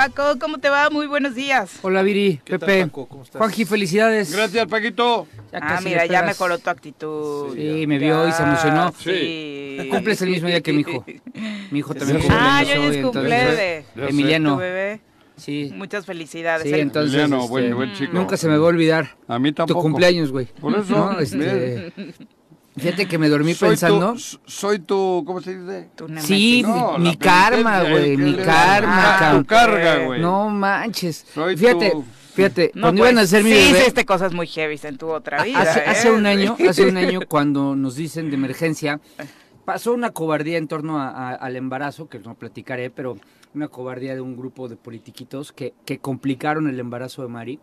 Paco, 0.00 0.38
¿cómo 0.40 0.56
te 0.56 0.70
va? 0.70 0.88
Muy 0.88 1.06
buenos 1.06 1.34
días. 1.34 1.72
Hola 1.82 2.00
Viri, 2.00 2.40
¿Qué 2.42 2.58
tal, 2.58 2.60
Pepe, 2.60 2.86
Paco? 2.86 3.06
¿Cómo 3.06 3.22
estás? 3.22 3.38
Juanji, 3.38 3.66
felicidades. 3.66 4.32
Gracias, 4.34 4.66
Paquito. 4.66 5.26
Ya 5.52 5.58
Ah, 5.60 5.80
mira, 5.84 6.06
ya 6.06 6.22
mejoró 6.22 6.56
tu 6.58 6.70
actitud. 6.70 7.54
Sí, 7.54 7.86
me 7.86 7.98
vio 7.98 8.26
y 8.26 8.32
se 8.32 8.42
emocionó. 8.42 8.94
Sí. 8.98 9.76
Cumples 9.90 10.22
el 10.22 10.30
mismo 10.30 10.48
día 10.48 10.62
que 10.62 10.72
mi 10.72 10.80
hijo. 10.80 11.04
Mi 11.70 11.80
hijo 11.80 11.92
también 11.94 12.22
Sí. 12.22 12.28
cumple 12.28 12.38
Ah, 12.40 12.62
yo 12.62 12.80
hoy 12.80 12.96
es 12.96 13.04
cumple 13.04 13.20
entonces- 13.20 13.56
de 13.58 13.84
Ya 13.94 14.02
tu 14.06 14.08
Emiliano. 14.08 14.56
bebé. 14.56 15.00
Sí, 15.36 15.70
Muchas 15.74 16.06
felicidades. 16.06 16.62
sí, 16.62 16.80
entonces 16.80 17.12
Emiliano, 17.12 17.40
este, 17.40 17.50
buen, 17.50 17.74
buen 17.76 17.92
chico. 17.92 18.12
nunca 18.14 18.38
se 18.38 18.48
me 18.48 18.56
va 18.56 18.64
a 18.64 18.68
olvidar 18.68 19.16
A 19.28 19.38
mí 19.38 19.50
tu 19.50 19.56
tampoco. 19.56 19.82
cumpleaños, 19.82 20.32
güey. 20.32 20.46
Por 20.46 20.78
eso, 20.78 20.96
No, 21.12 21.18
este, 21.20 21.92
fíjate 22.76 23.06
que 23.08 23.18
me 23.18 23.28
dormí 23.28 23.54
Soy 23.54 23.70
pensando. 23.70 24.12
Tu, 24.14 24.18
soy 24.46 24.78
tu, 24.80 25.22
¿cómo 25.26 25.40
se 25.40 25.58
dice? 25.58 25.90
tu. 25.96 26.06
Sí, 26.18 26.62
No, 26.62 26.98
mi 26.98 27.16
karma, 27.16 27.82
güey, 27.82 28.16
mi 28.16 28.36
karma, 28.36 29.16
Ah, 29.16 29.18
cabrón. 29.18 29.42
Tu 29.42 29.46
carga, 29.48 30.04
güey. 30.06 30.20
No 30.20 30.48
manches. 30.48 31.26
Soy 31.34 31.56
Fíjate, 31.56 31.90
tu- 31.90 32.04
fíjate, 32.34 32.70
No, 32.74 32.82
cuando 32.82 33.00
pues, 33.02 33.10
iban 33.12 33.18
a 33.18 33.22
hacer 33.22 33.44
mi 33.44 33.50
sí, 33.52 33.56
bebé. 33.56 33.80
hiciste 33.80 34.04
cosas 34.04 34.32
muy 34.32 34.46
heavy 34.46 34.78
en 34.84 34.98
tu 34.98 35.08
otra 35.08 35.42
vida. 35.42 35.60
Hace, 35.60 35.78
¿eh? 35.80 35.84
hace 35.86 36.10
un 36.12 36.26
año, 36.26 36.56
hace 36.68 36.86
un 36.86 36.96
año 36.96 37.20
cuando 37.28 37.74
nos 37.76 37.96
dicen 37.96 38.30
de 38.30 38.36
emergencia, 38.36 39.00
pasó 39.64 39.92
una 39.92 40.10
cobardía 40.10 40.58
en 40.58 40.68
torno 40.68 40.98
a- 41.00 41.08
a- 41.10 41.34
al 41.34 41.56
embarazo, 41.56 42.08
que 42.08 42.18
no 42.18 42.34
platicaré, 42.34 42.90
pero 42.90 43.18
una 43.52 43.68
cobardía 43.68 44.14
de 44.14 44.20
un 44.20 44.36
grupo 44.36 44.68
de 44.68 44.76
politiquitos 44.76 45.52
que, 45.52 45.74
que 45.84 45.98
complicaron 45.98 46.68
el 46.68 46.78
embarazo 46.78 47.22
de 47.22 47.28
Mari. 47.28 47.58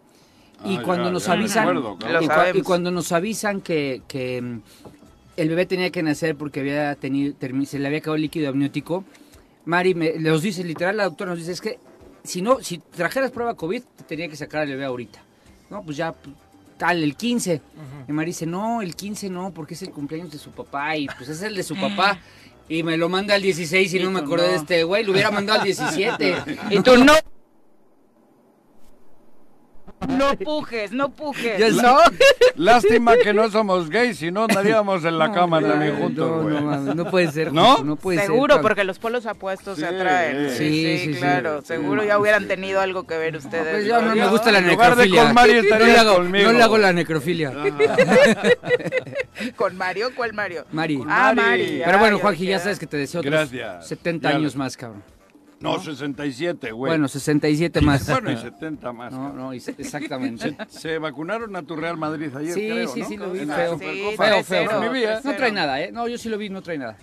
Y 0.66 0.78
Ah, 0.78 0.82
cuando 0.84 1.06
ya, 1.06 1.12
nos 1.12 1.30
avisan, 1.30 1.68
acuerdo, 1.70 1.94
y, 1.94 1.98
claro. 2.00 2.14
Lo 2.22 2.28
cua- 2.28 2.34
sabemos. 2.36 2.58
y 2.58 2.62
cuando 2.64 2.92
nos 2.92 3.12
avisan 3.12 3.62
que, 3.62 4.02
el 5.38 5.50
bebé 5.50 5.66
tenía 5.66 5.92
que 5.92 6.04
nacer 6.04 6.36
porque 6.36 6.60
había 6.60 6.96
tenido, 6.96 7.36
se 7.66 7.80
le 7.80 7.88
había 7.88 8.00
acabado 8.00 8.16
el 8.16 8.24
líquido 8.24 8.50
amniótico, 8.50 9.06
Mari 9.66 9.96
me, 9.96 10.14
nos 10.14 10.42
dice, 10.42 10.64
literal, 10.64 10.98
la 10.98 11.04
doctora 11.04 11.32
nos 11.32 11.40
dice, 11.40 11.52
es 11.52 11.62
que 11.62 11.80
si 12.24 12.42
no, 12.42 12.62
si 12.62 12.80
trajeras 12.80 13.32
prueba 13.32 13.56
COVID, 13.56 13.84
te 13.98 14.04
tenía 14.04 14.28
que 14.28 14.36
sacar 14.36 14.62
al 14.62 14.70
bebé 14.70 14.86
ahorita. 14.86 15.20
No, 15.70 15.84
pues 15.84 15.98
ya, 15.98 16.14
tal, 16.78 17.04
el 17.04 17.16
15. 17.16 17.62
Y 18.08 18.12
Mari 18.12 18.32
dice, 18.32 18.46
no, 18.46 18.82
el 18.82 18.96
15 18.96 19.30
no, 19.30 19.54
porque 19.54 19.74
es 19.74 19.82
el 19.82 19.92
cumpleaños 19.92 20.32
de 20.32 20.38
su 20.38 20.52
papá 20.52 20.96
y 20.96 21.08
pues 21.08 21.30
es 21.30 21.42
el 21.42 21.56
de 21.56 21.64
su 21.64 21.76
papá. 21.80 22.20
Y 22.70 22.84
me 22.84 22.98
lo 22.98 23.08
manda 23.08 23.36
al 23.36 23.42
16 23.42 23.94
y 23.94 24.00
no 24.00 24.12
me 24.12 24.20
acordé 24.20 24.46
no. 24.46 24.52
de 24.52 24.58
este 24.58 24.84
güey, 24.84 25.04
lo 25.04 25.14
hubiera 25.14 25.32
mandado 25.32 25.60
al 25.60 25.66
17. 25.66 26.36
Y 26.72 26.80
tú 26.82 26.98
no. 26.98 27.14
No 30.08 30.36
pujes, 30.36 30.92
no 30.92 31.10
pujes. 31.10 31.74
¿no? 31.76 31.98
Lástima 32.56 33.16
que 33.18 33.34
no 33.34 33.50
somos 33.50 33.90
gays, 33.90 34.20
si 34.20 34.32
no 34.32 34.44
andaríamos 34.44 35.04
en 35.06 35.18
la 35.18 35.32
cama 35.32 35.60
también 35.60 35.98
juntos, 35.98 36.30
no, 36.30 36.44
güey. 36.44 36.54
no, 36.56 36.62
mames, 36.62 36.96
no 36.96 37.06
puede 37.10 37.32
ser. 37.32 37.52
¿No? 37.52 37.84
No 37.84 37.96
puede 37.96 38.20
ser. 38.20 38.28
Seguro, 38.28 38.62
porque 38.62 38.84
los 38.84 39.00
polos 39.00 39.26
apuestos 39.26 39.80
se 39.80 39.88
atraen. 39.88 40.52
sí, 40.52 40.58
Sí, 40.58 40.98
sí, 41.00 41.14
sí. 41.16 41.20
claro. 41.20 41.62
Seguro 41.64 42.04
ya 42.04 42.20
hubieran 42.20 42.48
tenido 42.48 42.80
algo 42.80 43.08
que 43.08 43.18
ver 43.18 43.36
ustedes. 43.38 43.74
Pues 43.76 43.86
ya 43.88 44.00
no 44.00 44.14
me 44.16 44.22
¿no? 44.22 44.30
gusta 44.30 44.52
la 44.52 44.62
necrofilia. 44.62 45.24
con 45.26 45.34
no, 45.36 45.46
le 45.86 45.98
hago, 45.98 46.20
no 46.24 46.52
le 46.54 46.64
hago 46.64 46.78
la 46.78 46.94
necrofilia. 46.94 47.52
¿Con 49.56 49.78
Mario? 49.78 50.10
¿Cuál 50.16 50.34
Mario? 50.34 50.66
Mari. 50.72 51.02
Ah, 51.08 51.34
Mari. 51.36 51.82
Pero 51.84 52.00
bueno, 52.00 52.20
Juanji, 52.20 52.48
ya 52.48 52.60
sabes 52.60 52.80
que 52.80 52.88
te 52.88 52.98
deseo 52.98 53.22
otros 53.22 53.32
Gracias. 53.34 53.88
70 53.88 54.30
Ya 54.30 54.36
años 54.38 54.54
lo- 54.56 54.60
más, 54.60 54.78
cabrón. 54.78 55.04
No, 55.60 55.80
67, 55.82 56.72
güey. 56.72 56.92
Bueno, 56.92 57.08
67 57.08 57.82
más. 57.82 58.08
Bueno, 58.10 58.32
y 58.32 58.38
70 58.38 58.94
más. 58.94 59.12
No, 59.12 59.18
cabrón. 59.20 59.38
no, 59.38 59.54
y 59.54 59.60
se- 59.60 59.76
exactamente. 59.78 60.56
Se 60.70 61.00
vacunaron 61.00 61.56
a 61.56 61.64
tu 61.64 61.76
Real 61.76 61.98
Madrid 61.98 62.36
ayer, 62.36 62.54
Sí, 62.54 62.70
creo, 62.70 62.88
sí, 62.90 63.00
¿no? 63.02 63.08
sí, 63.08 63.18
lo 63.18 63.32
vi 63.32 63.40
feo. 63.46 63.74
Supercopa. 63.74 64.24
Feo, 64.26 64.44
feo. 64.44 64.72
No, 64.72 64.82
mi 64.82 65.00
vida. 65.00 65.22
No 65.24 65.36
trae 65.36 65.52
nada, 65.52 65.82
¿eh? 65.82 65.92
No, 65.92 66.08
yo 66.08 66.18
sí 66.18 66.30
lo 66.30 66.38
vi, 66.38 66.50
no 66.50 66.62
trae 66.62 66.78
nada. 66.78 66.96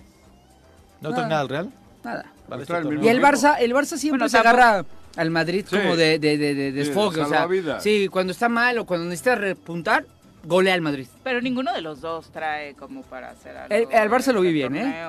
¿No 1.01 1.13
trae 1.13 1.27
nada 1.27 1.41
al 1.41 1.49
Real? 1.49 1.69
Nada. 2.03 2.25
Este 2.51 2.65
trae 2.65 2.81
el? 2.81 3.03
Y 3.03 3.07
el 3.09 3.21
Barça, 3.21 3.55
el 3.59 3.73
Barça 3.73 3.97
siempre 3.97 4.19
Bueno, 4.19 4.29
se 4.29 4.37
tampoco- 4.37 4.57
agarra 4.63 4.85
al 5.17 5.31
Madrid 5.31 5.65
Sí. 5.69 5.77
como 5.77 5.95
de, 5.95 6.19
de, 6.19 6.37
de, 6.37 6.53
de 6.55 6.71
Sí, 6.71 6.77
desfogue, 6.77 7.21
o 7.21 7.27
sea, 7.27 7.47
sí, 7.79 8.07
cuando 8.09 8.31
está 8.31 8.47
mal 8.49 8.77
o 8.79 8.85
cuando 8.85 9.05
necesita 9.05 9.35
repuntar, 9.35 10.05
golea 10.45 10.73
al 10.73 10.81
Madrid. 10.81 11.07
Pero 11.23 11.41
ninguno 11.41 11.73
de 11.73 11.81
los 11.81 12.01
dos 12.01 12.31
trae 12.31 12.73
como 12.75 13.01
para 13.03 13.31
hacer 13.31 13.55
algo. 13.57 13.73
El- 13.75 13.93
al 13.97 14.09
Barça 14.09 14.31
lo 14.31 14.41
vi 14.41 14.49
en 14.49 14.53
bien, 14.53 14.75
¿eh? 14.75 15.03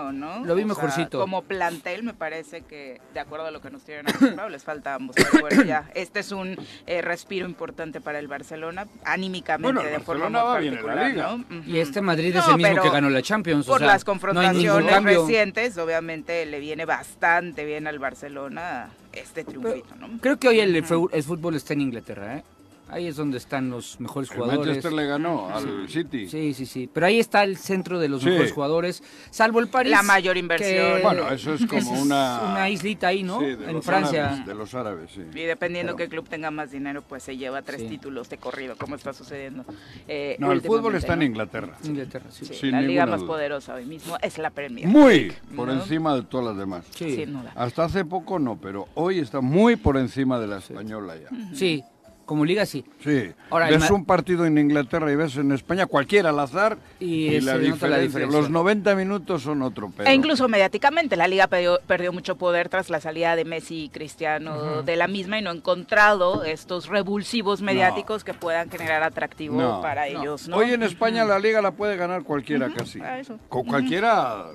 Lo 0.45 0.55
vi 0.55 0.63
O 0.63 0.67
sea, 0.67 0.67
mejorcito. 0.67 1.21
como 1.21 1.43
plantel 1.43 2.03
me 2.03 2.15
parece 2.15 2.63
que, 2.63 3.01
de 3.15 3.21
acuerdo 3.21 3.47
a 3.47 3.51
lo 3.51 3.61
que 3.61 3.71
nos 3.71 3.83
tienen 3.85 4.09
acostumbrado, 4.09 4.49
les 4.49 4.65
falta 4.65 4.95
ambos. 4.95 5.17
Pero 5.17 5.41
bueno, 5.41 5.63
ya, 5.67 5.91
este 5.95 6.21
es 6.21 6.33
un 6.33 6.57
eh, 6.87 7.03
respiro 7.03 7.47
importante 7.47 8.01
para 8.01 8.19
el 8.19 8.29
Barcelona, 8.29 8.87
anímicamente 9.05 9.73
Bueno, 9.73 9.89
el 9.89 9.99
de 9.99 10.05
forma 10.05 10.29
muy 10.29 10.41
va 10.41 10.59
bien 10.59 10.75
en 10.75 10.87
la 10.87 10.95
particular, 10.95 11.37
liga. 11.39 11.45
¿no? 11.61 11.65
Y 11.67 11.79
este 11.79 12.01
Madrid 12.01 12.35
es 12.37 12.47
No, 12.47 12.53
el 12.53 12.57
mismo 12.63 12.83
que 12.83 12.91
ganó 12.91 13.11
la 13.11 13.23
Champions. 13.23 13.67
o 13.69 13.73
Por 13.73 13.79
sea, 13.81 13.89
las 13.89 14.05
confrontaciones 14.05 15.03
recientes, 15.05 15.77
obviamente 15.79 16.47
le 16.47 16.61
viene 16.61 16.85
bastante 16.85 17.65
bien 17.65 17.87
al 17.87 17.99
Barcelona 17.99 18.91
este 19.13 19.45
triunfito, 19.45 19.95
¿no? 19.97 20.09
Creo 20.21 20.39
que 20.39 20.49
hoy 20.49 20.61
el, 20.61 20.75
el 20.77 20.85
fútbol 20.85 21.55
está 21.57 21.73
en 21.75 21.81
Inglaterra, 21.83 22.37
¿eh? 22.39 22.45
Ahí 22.89 23.09
es 23.09 23.17
donde 23.17 23.37
están 23.39 23.69
los 23.69 23.99
mejores 23.99 24.31
El 24.31 24.37
jugadores. 24.37 24.67
Manchester 24.67 24.93
le 24.93 25.07
ganó 25.07 25.49
al 25.55 25.89
City. 25.89 26.29
Sí, 26.29 26.55
sí, 26.55 26.67
sí. 26.67 26.89
Pero 26.93 27.07
ahí 27.07 27.19
está 27.19 27.43
el 27.43 27.57
centro 27.57 27.99
de 27.99 28.09
los 28.09 28.23
Sí. 28.23 28.29
mejores 28.29 28.53
jugadores, 28.53 29.03
salvo 29.31 29.59
el 29.59 29.69
París. 29.69 29.91
La 29.91 30.03
mayor 30.05 30.37
inversión. 30.37 31.03
Bueno, 31.03 31.29
eso 31.31 31.55
es 31.55 31.67
como 31.67 32.01
una- 32.01 32.43
Una 32.53 32.71
islita 32.71 33.09
ahí, 33.09 33.23
¿no? 33.25 33.41
Sí, 33.41 33.47
de 33.47 33.65
en 33.67 33.73
los 33.73 33.85
Francia. 33.85 34.27
árabes, 34.27 34.47
de 34.47 34.55
los 34.55 34.75
árabes, 34.75 35.11
sí. 35.13 35.23
Y 35.35 35.43
dependiendo 35.43 35.97
qué 35.97 36.09
club 36.09 36.29
tenga 36.29 36.51
más 36.53 36.71
dinero, 36.71 37.03
pues 37.03 37.25
se 37.25 37.37
lleva 37.37 37.63
tres 37.63 37.81
Sí. 37.83 37.89
títulos 37.89 38.29
de 38.29 38.39
corrido, 38.39 38.77
como 38.77 38.95
está 38.95 39.13
sucediendo. 39.13 39.65
eh, 40.07 40.37
No, 40.39 40.53
el 40.53 40.61
fútbol 40.63 40.95
está 40.95 41.15
en. 41.15 41.23
Inglaterra. 41.23 41.77
Inglaterra, 41.85 42.27
sí. 42.31 42.45
Sí, 42.47 42.55
Sin 42.55 42.71
la 42.73 42.81
liga 42.83 43.05
más 43.07 43.21
duda. 43.21 43.27
poderosa 43.29 43.75
hoy 43.75 43.85
mismo 43.87 44.17
es 44.23 44.39
la 44.39 44.51
Premier. 44.51 44.87
Muy 44.87 45.33
por 45.57 45.67
¿no? 45.69 45.75
encima 45.75 46.15
de 46.15 46.23
todas 46.23 46.47
las 46.47 46.57
demás. 46.57 46.85
Sí. 46.95 47.17
Sin 47.17 47.33
duda. 47.33 47.53
Hasta 47.57 47.85
hace 47.85 48.05
poco 48.05 48.39
no, 48.39 48.57
pero 48.61 48.87
hoy 48.95 49.19
está 49.19 49.41
muy 49.41 49.75
por 49.77 49.97
encima 49.97 50.39
de 50.39 50.47
la 50.47 50.59
española 50.59 51.15
ya. 51.17 51.29
Sí, 51.55 51.83
como 52.27 52.45
liga 52.45 52.67
sí. 52.67 52.85
Sí. 53.03 53.31
Ahora, 53.51 53.71
ves 53.71 53.91
un 53.91 54.05
partido 54.05 54.45
en 54.45 54.59
Inglaterra 54.59 55.11
y 55.11 55.17
ves 55.17 55.37
en 55.37 55.53
España 55.53 55.87
cualquiera 55.87 56.31
al 56.31 56.39
azar 56.41 56.77
Y 57.01 57.41
la, 57.41 57.57
diferencia. 57.57 58.27
Los 58.27 58.51
90 58.51 58.95
minutos 58.97 59.43
son 59.43 59.63
otro 59.63 59.91
pedo. 59.91 60.07
E 60.09 60.13
incluso 60.13 60.49
mediáticamente, 60.49 61.17
la 61.17 61.29
liga 61.29 61.47
perdió, 61.47 61.79
perdió 61.87 62.13
mucho 62.13 62.37
poder 62.37 62.69
tras 62.69 62.91
la 62.91 63.01
salida 63.01 63.37
de 63.37 63.45
Messi 63.45 63.85
y 63.85 63.89
Cristiano 63.89 64.83
de 64.83 64.97
la 64.97 65.07
misma 65.09 65.39
y 65.39 65.43
no 65.43 65.51
ha 65.51 65.55
encontrado 65.55 66.45
estos 66.45 66.89
revulsivos 66.89 67.63
mediáticos 67.63 68.25
que 68.25 68.35
puedan 68.35 68.69
generar 68.71 69.03
atractivo 69.05 69.61
No. 69.63 69.81
para 69.81 70.11
No. 70.11 70.21
ellos, 70.21 70.49
¿no? 70.49 70.57
Hoy 70.57 70.73
en 70.73 70.83
España 70.83 71.25
la 71.25 71.39
liga 71.39 71.63
la 71.63 71.71
puede 71.71 71.97
ganar 71.97 72.25
cualquiera 72.25 72.69
casi. 72.75 73.01
Eso. 73.19 73.39
Con 73.49 73.65
cualquiera 73.67 74.47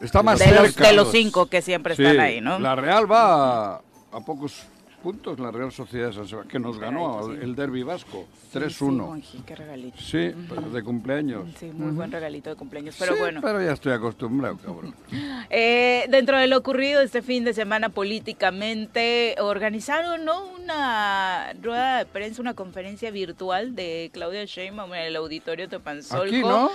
está 0.00 0.22
más 0.22 0.38
de, 0.38 0.50
los, 0.52 0.72
cerca. 0.74 0.88
de 0.88 0.92
los 0.94 1.10
cinco 1.10 1.46
que 1.46 1.62
siempre 1.62 1.96
Sí, 1.96 2.04
están 2.04 2.20
ahí, 2.20 2.40
¿no? 2.42 2.58
La 2.58 2.76
Real 2.76 3.10
va 3.10 3.76
a, 3.76 3.80
a 4.12 4.20
pocos 4.20 4.62
puntos, 5.02 5.38
la 5.38 5.50
Real 5.50 5.72
Sociedad 5.72 6.08
de 6.08 6.12
San 6.14 6.28
Sebastián, 6.28 6.48
que 6.50 6.58
nos 6.58 6.78
ganó 6.78 7.22
sí. 7.24 7.38
el 7.42 7.54
derbi 7.54 7.82
vasco, 7.82 8.26
Sí, 8.52 8.58
3-1. 8.58 9.06
Juanji, 9.06 9.38
qué 9.46 9.56
regalito. 9.56 9.98
Sí, 9.98 10.32
pero 10.48 10.62
de 10.70 10.82
cumpleaños. 10.82 11.48
Sí, 11.58 11.66
muy 11.72 11.92
buen 11.92 12.10
regalito 12.10 12.50
de 12.50 12.56
cumpleaños. 12.56 12.96
Pero 12.98 13.14
Sí, 13.14 13.18
bueno, 13.20 13.40
pero 13.42 13.62
ya 13.62 13.72
estoy 13.72 13.92
acostumbrado, 13.92 14.58
cabrón. 14.58 14.94
Eh, 15.50 16.06
dentro 16.10 16.36
de 16.38 16.46
lo 16.46 16.58
ocurrido 16.58 17.00
este 17.00 17.22
fin 17.22 17.44
de 17.44 17.54
semana 17.54 17.88
políticamente, 17.88 19.34
organizaron 19.40 20.24
¿no? 20.24 20.46
una 20.68 21.52
rueda 21.62 21.98
de 21.98 22.06
prensa, 22.06 22.42
una 22.42 22.54
conferencia 22.54 23.10
virtual 23.10 23.74
de 23.74 24.10
Claudia 24.12 24.44
Sheinbaum 24.44 24.92
en 24.94 25.02
el 25.02 25.16
auditorio 25.16 25.68
Tepanzolco. 25.68 26.24
Aquí, 26.24 26.40
¿no? 26.40 26.70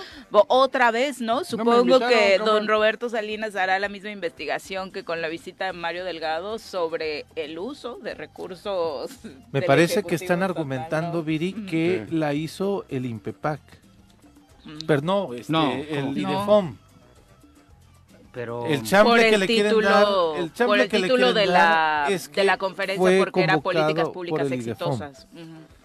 Otra 0.48 0.90
vez, 0.90 1.20
¿no? 1.20 1.44
Supongo 1.44 2.00
que 2.00 2.36
cabrón. 2.38 2.46
don 2.46 2.68
Roberto 2.68 3.08
Salinas 3.08 3.54
hará 3.54 3.78
la 3.78 3.88
misma 3.88 4.10
investigación 4.10 4.90
que 4.90 5.04
con 5.04 5.20
la 5.22 5.28
visita 5.28 5.66
de 5.66 5.72
Mario 5.72 6.04
Delgado 6.04 6.58
sobre 6.58 7.26
el 7.36 7.58
uso 7.58 7.98
de 8.02 8.13
recursos. 8.16 9.10
Me 9.52 9.62
parece 9.62 10.02
que 10.02 10.14
están 10.14 10.42
argumentando, 10.42 11.18
¿no? 11.18 11.22
Viri, 11.24 11.52
que 11.66 12.06
la 12.10 12.34
hizo 12.34 12.84
el 12.88 13.06
INPEPAC. 13.06 13.60
Pero 14.86 15.02
no, 15.02 15.34
este, 15.34 15.52
No, 15.52 15.72
el. 15.72 16.16
IDEFOM. 16.16 16.76
Pero 18.32 18.66
El 18.66 18.82
chambre 18.82 19.22
por 19.22 19.30
que 19.30 19.38
le 19.38 19.46
quieren 19.46 19.70
título, 19.70 19.88
dar, 19.88 20.02
el 20.42 20.48
por 20.48 20.52
chambre 20.54 20.82
el 20.82 20.88
que 20.88 20.98
le 20.98 21.06
título 21.06 21.26
quieren 21.32 21.46
de 21.46 21.52
dar 21.52 22.06
la, 22.08 22.14
es 22.14 22.26
de 22.26 22.32
que 22.32 22.44
la 22.44 22.56
conferencia 22.56 23.00
fue 23.00 23.18
porque 23.18 23.42
era 23.44 23.60
políticas 23.60 24.04
por 24.06 24.12
públicas 24.12 24.50
exitosas. 24.50 25.26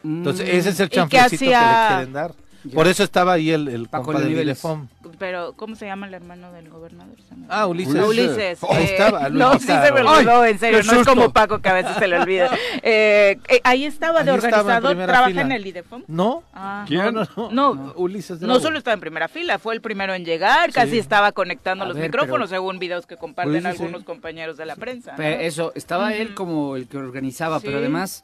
Entonces, 0.03 0.49
ese 0.49 0.69
es 0.69 0.79
el 0.79 0.87
¿Y 0.87 0.89
qué 0.89 0.95
chanflecito 0.95 1.39
que 1.45 1.45
le 1.49 1.55
hacía- 1.55 1.87
quieren 1.97 2.13
dar. 2.13 2.33
Por 2.73 2.87
eso 2.87 3.03
estaba 3.03 3.33
ahí 3.33 3.51
el, 3.51 3.67
el 3.67 3.87
Paco 3.87 4.05
compa 4.05 4.21
del. 4.21 4.31
IDEFOM. 4.41 4.87
Pero 5.19 5.53
¿cómo 5.53 5.75
se 5.75 5.85
llama 5.85 6.07
el 6.07 6.13
hermano 6.13 6.51
del 6.53 6.69
gobernador? 6.69 7.15
Ah. 7.49 7.67
Ulises. 7.67 7.95
Ulises. 8.03 8.63
Ahí 8.63 8.83
eh, 8.83 8.91
estaba, 8.91 9.29
no, 9.29 9.59
sí 9.59 9.67
se 9.67 9.91
me 9.91 10.01
olvidó, 10.01 10.45
en 10.45 10.57
serio, 10.57 10.79
¡Qué 10.81 10.87
no 10.87 11.01
es 11.01 11.07
como! 11.07 11.31
Paco 11.31 11.59
que 11.59 11.69
a 11.69 11.73
veces 11.73 11.95
se 11.97 12.07
le 12.07 12.17
olvida. 12.19 12.49
Eh, 12.81 13.37
eh, 13.49 13.61
ahí 13.63 13.85
estaba 13.85 14.23
de 14.23 14.31
Ahí 14.31 14.37
estaba 14.37 14.61
en 14.61 14.65
organizador, 14.65 14.89
primera 14.91 15.07
trabaja 15.13 15.29
fila. 15.29 15.41
en 15.41 15.51
el 15.51 15.67
IDEFOM. 15.67 16.03
No. 16.07 16.43
Ah. 16.53 16.85
¿Quién? 16.87 17.13
No, 17.13 17.23
no, 17.35 17.51
No. 17.51 17.75
no. 17.75 17.93
Ulises 17.97 18.39
de 18.39 18.47
No 18.47 18.59
solo 18.59 18.77
estaba 18.77 18.93
en 18.93 18.99
primera 19.01 19.27
fila, 19.27 19.59
fue 19.59 19.75
el 19.75 19.81
primero 19.81 20.13
en 20.13 20.25
llegar, 20.25 20.71
casi 20.71 20.97
estaba 20.97 21.31
conectando 21.31 21.83
A 21.83 21.87
los 21.87 21.97
ver, 21.97 22.05
micrófonos, 22.05 22.49
pero- 22.49 22.59
según 22.61 22.79
videos 22.79 23.05
que 23.05 23.17
comparten 23.17 23.51
Ulises, 23.55 23.77
sí. 23.77 23.83
algunos 23.83 24.03
compañeros 24.03 24.57
de 24.57 24.65
la 24.65 24.75
prensa. 24.75 25.11
¿no? 25.11 25.17
Pe- 25.17 25.45
Eso, 25.45 25.71
estaba 25.75 26.13
él 26.13 26.33
como 26.33 26.75
el 26.75 26.87
que 26.87 26.97
organizaba, 26.97 27.59
pero 27.59 27.77
además 27.79 28.23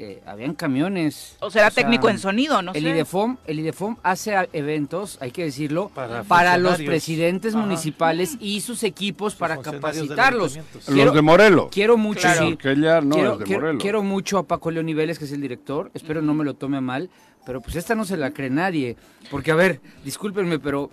eh, 0.00 0.22
habían 0.26 0.54
camiones. 0.54 1.36
O 1.40 1.50
sea, 1.50 1.62
era 1.62 1.70
sea, 1.70 1.82
técnico 1.82 2.08
en 2.08 2.18
sonido, 2.18 2.62
no 2.62 2.72
el 2.72 2.82
sé. 2.82 2.88
IDEFOM, 2.90 3.36
el 3.46 3.58
IDEFOM 3.60 3.96
hace 4.02 4.34
eventos, 4.52 5.18
hay 5.20 5.30
que 5.32 5.44
decirlo, 5.44 5.90
Para 5.94 6.22
para, 6.22 6.56
los 6.56 6.76
presidentes 6.80 7.54
Ajá. 7.54 7.64
municipales 7.64 8.36
y 8.40 8.60
sus 8.60 8.82
equipos 8.84 9.34
para 9.34 9.56
capacitarlos. 9.60 10.58
Los 10.88 11.14
de 11.14 11.22
Morelos. 11.22 11.68
Quiero 11.72 11.96
mucho, 11.96 12.20
Claro. 12.20 12.46
sí. 12.46 12.52
Porque 12.54 12.72
ella 12.72 13.00
no 13.00 13.14
quiero, 13.14 13.32
es 13.32 13.38
de 13.40 13.44
quiero- 13.44 13.60
Morelos. 13.62 13.82
quiero 13.82 14.02
mucho 14.02 14.38
a 14.38 14.46
Paco 14.46 14.70
León 14.70 14.86
Niveles, 14.86 15.18
que 15.18 15.24
es 15.24 15.32
el 15.32 15.40
director. 15.40 15.90
Espero 15.94 16.22
no 16.22 16.34
me 16.34 16.44
lo 16.44 16.54
tome 16.54 16.76
a 16.76 16.80
mal. 16.80 17.10
Pero 17.46 17.60
pues 17.62 17.76
esta 17.76 17.94
no 17.94 18.04
se 18.04 18.16
la 18.16 18.32
cree 18.32 18.50
nadie. 18.50 18.96
Porque, 19.30 19.50
a 19.52 19.54
ver, 19.54 19.80
discúlpenme, 20.04 20.58
pero 20.58 20.90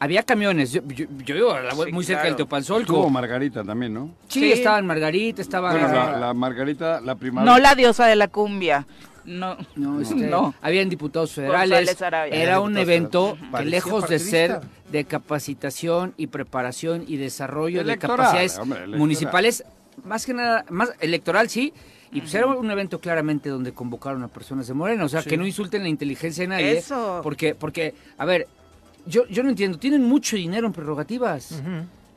había 0.00 0.22
camiones. 0.24 0.72
Yo, 0.72 0.82
yo, 0.88 1.04
yo 1.24 1.34
vivo 1.36 1.52
a 1.52 1.60
la- 1.60 1.70
Sí, 1.72 1.92
muy 1.92 2.02
cerca 2.04 2.22
claro. 2.22 2.30
del 2.30 2.36
Teopanzolco. 2.36 2.80
Estuvo 2.94 3.10
Margarita 3.10 3.62
también, 3.62 3.94
¿no? 3.94 4.10
Sí, 4.28 4.40
Sí. 4.40 4.52
estaban 4.52 4.86
Margarita, 4.86 5.40
estaban... 5.42 5.72
Bueno, 5.78 5.92
la, 5.94 6.16
la 6.18 6.34
Margarita, 6.34 7.00
la 7.00 7.14
primera. 7.14 7.44
No 7.44 7.58
la 7.58 7.74
diosa 7.74 8.06
de 8.06 8.16
la 8.16 8.26
cumbia. 8.28 8.86
No. 9.26 9.56
No, 9.76 10.00
este, 10.00 10.14
No. 10.14 10.54
habían 10.62 10.88
diputados 10.88 11.32
federales. 11.32 11.96
Era 12.32 12.60
un 12.60 12.76
evento 12.78 13.36
que 13.56 13.64
lejos 13.66 14.08
de 14.08 14.18
ser 14.18 14.60
de 14.90 15.04
capacitación 15.04 16.14
y 16.16 16.26
preparación 16.28 17.04
y 17.06 17.16
desarrollo 17.16 17.82
Electoral, 17.82 18.16
de 18.16 18.22
capacidades 18.22 18.58
hombre, 18.58 18.86
municipales, 18.88 19.64
más 20.04 20.26
que 20.26 20.34
nada, 20.34 20.64
más 20.70 20.92
electoral 21.00 21.48
sí, 21.48 21.72
y 22.12 22.22
pues 22.22 22.34
era 22.34 22.46
un 22.46 22.70
evento 22.70 22.98
claramente 22.98 23.50
donde 23.50 23.72
convocaron 23.72 24.22
a 24.24 24.28
personas 24.28 24.66
de 24.66 24.74
Morena, 24.74 25.04
o 25.04 25.08
sea, 25.08 25.22
que 25.22 25.36
no 25.36 25.46
insulten 25.46 25.82
la 25.82 25.88
inteligencia 25.88 26.42
de 26.42 26.48
nadie. 26.48 26.78
Eso. 26.78 27.20
Porque, 27.22 27.54
porque, 27.54 27.94
a 28.18 28.24
ver, 28.24 28.48
yo, 29.10 29.26
yo 29.28 29.42
no 29.42 29.50
entiendo, 29.50 29.78
tienen 29.78 30.02
mucho 30.02 30.36
dinero 30.36 30.66
en 30.66 30.72
prerrogativas. 30.72 31.62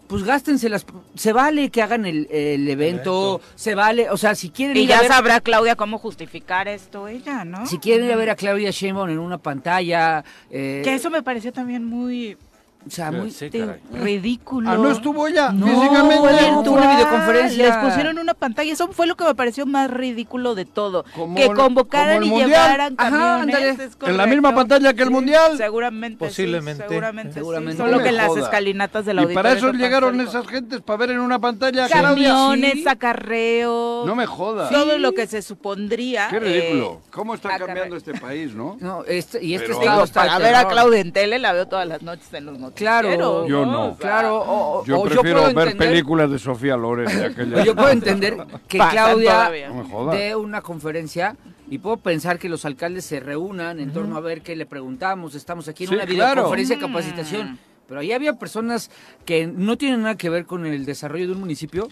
Pues 0.07 0.23
gástenselas, 0.23 0.85
se 1.15 1.33
vale 1.33 1.69
que 1.69 1.81
hagan 1.81 2.05
el, 2.05 2.27
el 2.29 2.67
evento, 2.69 3.41
se 3.55 3.73
vale, 3.73 4.09
o 4.11 4.17
sea, 4.17 4.35
si 4.35 4.49
quieren 4.49 4.75
Y 4.77 4.81
ir 4.81 4.91
a 4.93 4.97
ya 4.97 5.01
ver- 5.01 5.11
sabrá 5.11 5.39
Claudia 5.41 5.75
cómo 5.75 5.97
justificar 5.97 6.67
esto 6.67 7.07
ella, 7.07 7.45
¿no? 7.45 7.65
si 7.65 7.79
quieren 7.79 8.05
ir 8.05 8.11
a 8.11 8.15
ver 8.17 8.29
a 8.29 8.35
Claudia 8.35 8.69
Sheinbaum 8.69 9.09
en 9.09 9.17
una 9.19 9.37
pantalla, 9.37 10.23
eh, 10.51 10.81
Que 10.83 10.93
eso 10.95 11.09
me 11.09 11.23
pareció 11.23 11.51
también 11.53 11.85
muy 11.85 12.37
o 12.85 12.89
sea, 12.89 13.11
muy 13.11 13.31
Sí, 13.31 13.49
ridículo. 13.91 14.69
Ah, 14.69 14.75
no 14.77 14.91
estuvo 14.91 15.27
ella 15.27 15.51
No, 15.51 15.65
virtual, 15.65 16.67
una 16.67 16.95
videoconferencia. 16.95 17.65
Les 17.67 17.77
pusieron 17.77 18.17
una 18.19 18.33
pantalla. 18.33 18.71
Eso 18.73 18.87
fue 18.91 19.07
lo 19.07 19.15
que 19.15 19.23
me 19.23 19.35
pareció 19.35 19.65
más 19.65 19.89
ridículo 19.89 20.55
de 20.55 20.65
todo. 20.65 21.05
Como 21.15 21.35
que 21.35 21.45
el- 21.45 21.53
convocaran 21.53 22.21
como 22.21 22.21
el 22.21 22.27
y 22.27 22.29
Mundial. 22.43 22.49
llevaran 22.61 22.95
camiones. 22.95 23.79
En 24.05 24.17
la 24.17 24.25
misma 24.25 24.53
pantalla 24.55 24.93
que 24.93 25.03
el 25.03 25.11
Mundial. 25.11 25.57
Seguramente. 25.57 26.25
sí, 26.25 26.29
Posiblemente. 26.29 26.83
seguramente. 26.87 27.33
Seguramente. 27.33 27.71
sí. 27.73 27.77
Solo 27.77 27.91
No 27.91 27.97
me 27.97 28.03
que 28.03 28.09
en 28.09 28.17
las 28.17 28.27
joda. 28.27 28.41
escalinatas 28.41 29.05
de 29.05 29.13
la 29.13 29.23
Y 29.23 29.33
para 29.33 29.51
eso 29.53 29.71
llegaron 29.71 30.19
esas 30.21 30.47
gentes, 30.47 30.81
para 30.81 30.97
ver 30.97 31.11
en 31.11 31.19
una 31.19 31.39
pantalla 31.39 31.85
a. 31.85 31.89
Camiones, 31.89 32.73
Sí. 32.73 32.85
acarreos. 32.87 34.05
No 34.05 34.15
me 34.15 34.25
jodas. 34.25 34.69
Todo 34.71 34.97
lo 34.97 35.13
que 35.13 35.27
se 35.27 35.41
supondría. 35.41 36.27
Qué 36.29 36.39
ridículo. 36.39 37.01
eh, 37.03 37.09
¿Cómo 37.11 37.35
está 37.35 37.57
cambiando 37.57 37.95
este 37.95 38.13
país, 38.13 38.53
no? 38.53 38.77
No, 38.79 39.03
este, 39.05 39.43
y 39.43 39.55
este 39.55 39.67
Pero- 39.67 39.79
estado 39.79 40.03
está 40.03 40.21
para 40.25 40.37
de 40.39 40.43
ver 40.45 40.55
a. 40.55 40.67
Claudia 40.67 40.99
en 41.01 41.11
tele 41.11 41.37
la 41.39 41.53
veo 41.53 41.67
todas 41.67 41.87
las 41.87 42.01
noches 42.01 42.33
en 42.33 42.45
los 42.45 42.57
Claro. 42.75 43.47
Yo 43.47 43.65
no. 43.65 43.95
Claro, 43.97 44.37
o, 44.41 44.79
o- 44.81 44.85
Yo 44.85 44.99
o 44.99 45.03
prefiero 45.03 45.41
puedo 45.41 45.53
ver 45.53 45.67
entender- 45.69 45.89
películas 45.89 46.31
de 46.31 46.39
Sofía 46.39 46.75
Loren 46.77 47.05
de 47.07 47.25
aquella. 47.25 47.61
o 47.61 47.65
yo 47.65 47.75
puedo 47.75 47.89
entender 47.89 48.37
que 48.67 48.77
Claudia. 48.77 49.51
No 49.89 50.07
dé 50.07 50.35
una 50.35 50.61
conferencia 50.61 51.35
y 51.69 51.77
puedo 51.77 51.97
pensar 51.97 52.39
que 52.39 52.49
los 52.49 52.65
alcaldes 52.65 53.05
se 53.05 53.19
reúnan 53.19 53.79
en 53.79 53.91
torno 53.93 54.17
a 54.17 54.19
ver 54.19 54.41
qué 54.41 54.55
le 54.55 54.65
preguntamos. 54.65 55.35
Estamos 55.35 55.67
aquí 55.67 55.83
en 55.85 55.89
Sí, 55.89 55.95
una 55.95 56.05
claro. 56.05 56.33
videoconferencia 56.33 56.75
de 56.77 56.81
Mm. 56.83 56.87
capacitación. 56.87 57.59
Pero 57.87 57.99
ahí 57.99 58.11
había 58.11 58.33
personas 58.33 58.89
que 59.25 59.45
no 59.45 59.77
tienen 59.77 60.01
nada 60.03 60.15
que 60.15 60.29
ver 60.29 60.45
con 60.45 60.65
el 60.65 60.85
desarrollo 60.85 61.27
de 61.27 61.33
un 61.33 61.39
municipio 61.41 61.89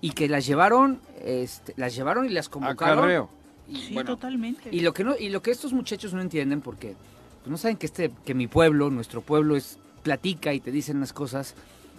y 0.00 0.10
que 0.10 0.28
las 0.28 0.46
llevaron, 0.46 1.00
este, 1.24 1.74
las 1.76 1.94
llevaron 1.94 2.24
y 2.26 2.30
las 2.30 2.48
convocaron. 2.48 2.98
Acarreo. 2.98 3.28
Y, 3.68 3.76
Sí, 3.76 3.94
bueno, 3.94 4.10
totalmente. 4.16 4.68
Y 4.72 4.80
lo 4.80 4.94
que 4.94 5.04
no, 5.04 5.14
y 5.18 5.28
lo 5.28 5.42
que 5.42 5.50
estos 5.50 5.72
muchachos 5.74 6.14
no 6.14 6.22
entienden, 6.22 6.60
porque 6.62 6.94
pues, 7.42 7.50
no 7.50 7.58
saben 7.58 7.76
que 7.76 7.86
este, 7.86 8.10
que 8.24 8.32
mi 8.34 8.46
pueblo, 8.46 8.88
nuestro 8.90 9.20
pueblo, 9.20 9.54
es 9.56 9.78
platica 9.98 10.52
y 10.54 10.60
te 10.60 10.70
dicen 10.70 11.00
las 11.00 11.12
cosas. 11.12 11.54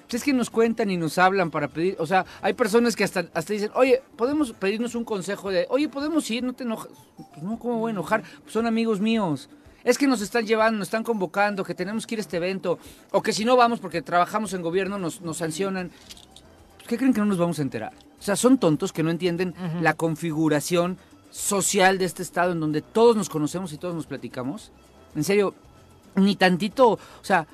Pues 0.10 0.16
es 0.16 0.24
que 0.24 0.34
nos 0.34 0.50
cuentan 0.50 0.90
y 0.90 0.98
nos 0.98 1.20
hablan 1.20 1.52
para 1.52 1.68
pedir, 1.68 1.96
o 2.00 2.08
sea, 2.08 2.26
hay 2.42 2.54
personas 2.54 2.96
que 2.96 3.04
hasta, 3.04 3.26
hasta 3.34 3.54
dicen, 3.54 3.70
oye, 3.76 4.02
podemos 4.16 4.54
pedirnos 4.54 4.96
un 4.96 5.04
consejo 5.04 5.52
de, 5.52 5.68
oye, 5.70 5.88
podemos 5.88 6.30
ir, 6.32 6.44
no 6.44 6.54
te 6.54 6.64
enojas. 6.64 6.92
Pues 7.16 7.44
no, 7.44 7.60
¿cómo 7.60 7.78
voy 7.78 7.90
a 7.90 7.94
enojar? 7.94 8.24
Pues 8.42 8.54
son 8.54 8.66
amigos 8.66 9.00
míos. 9.00 9.50
Es 9.84 9.98
que 9.98 10.08
nos 10.08 10.22
están 10.22 10.48
llevando, 10.48 10.80
nos 10.80 10.88
están 10.88 11.04
convocando, 11.04 11.64
que 11.64 11.76
tenemos 11.76 12.08
que 12.08 12.16
ir 12.16 12.20
a 12.20 12.22
este 12.22 12.38
evento, 12.38 12.80
o 13.12 13.22
que 13.22 13.34
si 13.34 13.46
no 13.46 13.56
vamos 13.56 13.80
porque 13.80 14.02
trabajamos 14.02 14.54
en 14.54 14.64
gobierno 14.64 14.98
nos, 14.98 15.22
nos 15.22 15.38
sancionan. 15.38 15.92
¿Qué 16.88 16.98
creen 16.98 17.14
que 17.14 17.20
no 17.20 17.28
nos 17.28 17.38
vamos 17.38 17.60
a 17.60 17.62
enterar? 17.62 17.94
O 18.20 18.22
sea, 18.22 18.36
son 18.36 18.58
tontos 18.58 18.92
que 18.92 19.04
no 19.04 19.12
entienden 19.12 19.54
la 19.82 19.94
configuración 19.94 20.98
social 21.30 21.98
de 21.98 22.06
este 22.06 22.24
estado 22.24 22.52
en 22.52 22.60
donde 22.60 22.82
todos 22.82 23.16
nos 23.16 23.30
conocemos 23.30 23.72
y 23.74 23.78
todos 23.78 23.96
nos 23.96 24.08
platicamos. 24.08 24.72
En 25.16 25.24
serio, 25.24 25.54
ni 26.16 26.36
tantito, 26.36 26.90
o 26.90 27.00
sea, 27.22 27.48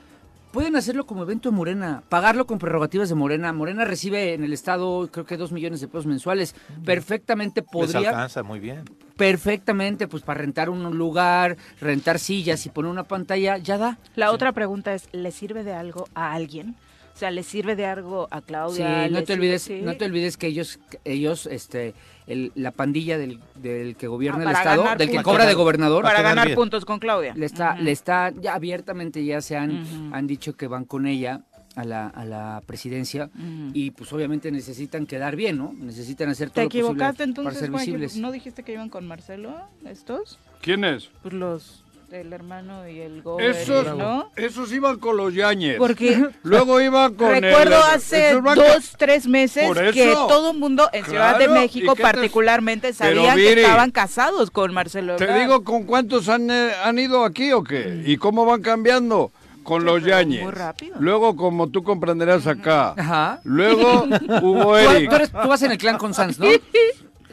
pueden 0.56 0.78
hacerlo 0.78 1.06
como 1.06 1.24
evento 1.24 1.50
de 1.52 1.56
Morena, 1.58 2.02
pagarlo 2.08 2.48
con 2.48 2.60
prerrogativas 2.60 3.10
de 3.10 3.15
Morena. 3.15 3.52
Morena 3.52 3.84
recibe 3.84 4.34
en 4.34 4.41
el 4.46 4.54
estado 4.54 5.10
creo 5.12 5.26
que 5.26 5.36
dos 5.36 5.52
millones 5.52 5.82
de 5.82 5.89
pesos 5.89 6.06
mensuales. 6.06 6.56
Perfectamente 6.86 7.60
Les 7.60 7.70
podría, 7.70 8.10
alcanza 8.12 8.41
muy 8.41 8.62
bien. 8.62 8.86
perfectamente, 9.18 10.08
pues 10.08 10.24
para 10.24 10.39
rentar 10.39 10.70
un 10.70 10.98
lugar, 10.98 11.58
rentar 11.82 12.20
sillas 12.20 12.65
y 12.65 12.70
poner 12.70 12.89
una 12.89 13.04
pantalla, 13.04 13.58
ya 13.58 13.78
da. 13.78 13.98
La 14.15 14.32
otra 14.32 14.54
pregunta 14.54 14.94
es, 14.94 15.10
¿le 15.12 15.32
sirve 15.32 15.65
de 15.65 15.74
algo 15.74 16.08
a 16.15 16.32
alguien? 16.34 16.76
O 17.13 17.18
sea, 17.18 17.32
¿le 17.32 17.44
sirve 17.44 17.76
de 17.76 17.86
algo 17.86 18.30
a 18.32 18.39
Sí, 18.39 18.46
Claudia? 18.48 19.10
no 19.10 19.20
¿Le 19.20 19.26
te 19.26 19.34
sirve- 19.34 19.39
olvides, 19.39 19.62
sí? 19.62 19.82
no 19.84 19.98
te 19.98 20.06
olvides 20.06 20.38
que 20.38 20.48
ellos, 20.48 20.80
ellos, 21.04 21.48
este, 21.48 21.94
el- 22.28 22.52
la 22.56 22.72
pandilla 22.72 23.18
del, 23.18 23.40
del 23.56 23.96
que 23.96 24.08
gobierna 24.08 24.44
Ah, 24.48 24.52
el 24.52 24.58
estado, 24.58 24.96
del 24.98 25.10
que 25.12 25.22
cobra 25.24 25.46
de 25.46 25.54
gobernador, 25.54 26.04
Para 26.04 26.22
ganar 26.22 26.48
bien. 26.48 26.56
puntos 26.56 26.84
con 26.86 27.00
Claudia. 27.00 27.34
le 27.36 27.46
está, 27.46 27.76
le 27.78 27.92
está, 27.92 28.32
ya 28.42 28.56
abiertamente 28.56 29.24
ya 29.24 29.42
se 29.42 29.56
han, 29.58 30.14
han 30.14 30.28
dicho 30.28 30.56
que 30.58 30.68
van 30.68 30.86
con 30.86 31.06
ella 31.08 31.42
a 31.76 31.84
la, 31.84 32.08
a 32.08 32.24
la 32.26 32.62
presidencia 32.66 33.30
y 33.74 33.92
pues 33.92 34.12
obviamente 34.14 34.50
necesitan 34.52 35.06
quedar 35.06 35.36
bien, 35.36 35.58
¿no? 35.58 35.74
Necesitan 35.78 36.30
hacer 36.30 36.50
todo 36.50 36.56
¿Te 36.56 36.62
lo 36.64 36.70
posible 36.70 36.88
equivocaste 36.90 37.18
para 37.18 37.24
entonces, 37.30 37.60
ser 37.60 37.72
visibles. 37.72 38.18
¿No 38.18 38.32
dijiste 38.32 38.64
que 38.64 38.74
iban 38.74 38.90
con 38.90 39.06
Marcelo 39.08 39.56
estos? 39.86 40.40
¿Quién 40.62 40.84
es? 40.84 41.10
Pues 41.22 41.34
los, 41.34 41.85
el 42.21 42.32
hermano 42.34 42.88
y 42.88 42.99
el 43.01 43.21
gober, 43.21 43.51
Esos, 43.51 43.95
¿no? 43.97 44.32
esos 44.36 44.71
iban 44.71 44.97
con 44.99 45.17
los 45.17 45.34
Yañez. 45.34 45.78
Porque 45.78 46.28
Luego 46.43 46.80
iban 46.82 47.13
con 47.15 47.34
el- 47.36 47.41
recuerdo 47.43 47.78
hace 47.93 48.34
dos, 48.34 48.93
tres 48.97 49.28
meses 49.28 49.69
que 49.93 50.12
todo 50.13 50.51
el 50.51 50.58
mundo 50.58 50.89
en 50.93 51.04
Ciudad 51.06 51.38
de 51.38 51.47
México 51.47 51.86
¿y 51.93 51.95
qué 51.95 51.95
te- 51.95 52.01
particularmente 52.01 52.93
sabían 52.93 53.36
que 53.38 53.54
estaban 53.62 53.91
casados 53.91 54.49
con 54.51 54.73
Marcelo 54.73 55.15
Te 55.17 55.25
Ebrard. 55.25 55.39
digo 55.41 55.63
con 55.63 55.84
cuántos 55.84 56.30
han, 56.30 56.49
eh, 56.49 56.71
han 56.84 56.97
ido 56.99 57.25
aquí 57.25 57.51
o 57.51 57.63
qué. 57.63 58.04
¿Y 58.06 58.17
cómo 58.17 58.45
van 58.45 58.62
cambiando? 58.62 59.32
Con 59.63 59.84
los 59.84 60.04
Yañez. 60.04 60.43
muy 60.43 60.51
rápido. 60.51 60.95
Luego, 60.99 61.36
como 61.36 61.69
tú 61.69 61.82
comprenderás 61.84 62.45
acá. 62.45 62.93
Ajá. 62.95 63.39
Luego, 63.43 64.04
Hugo 64.43 64.63
Tú, 64.65 64.75
Eric. 64.75 65.10
tú 65.10 65.15
eres- 65.15 65.32
tú 65.32 65.47
vas 65.47 65.62
en 65.63 65.71
el 65.71 65.78
clan 65.80 65.97
con 65.97 66.13
Sanz, 66.13 66.38
¿no? 66.39 66.45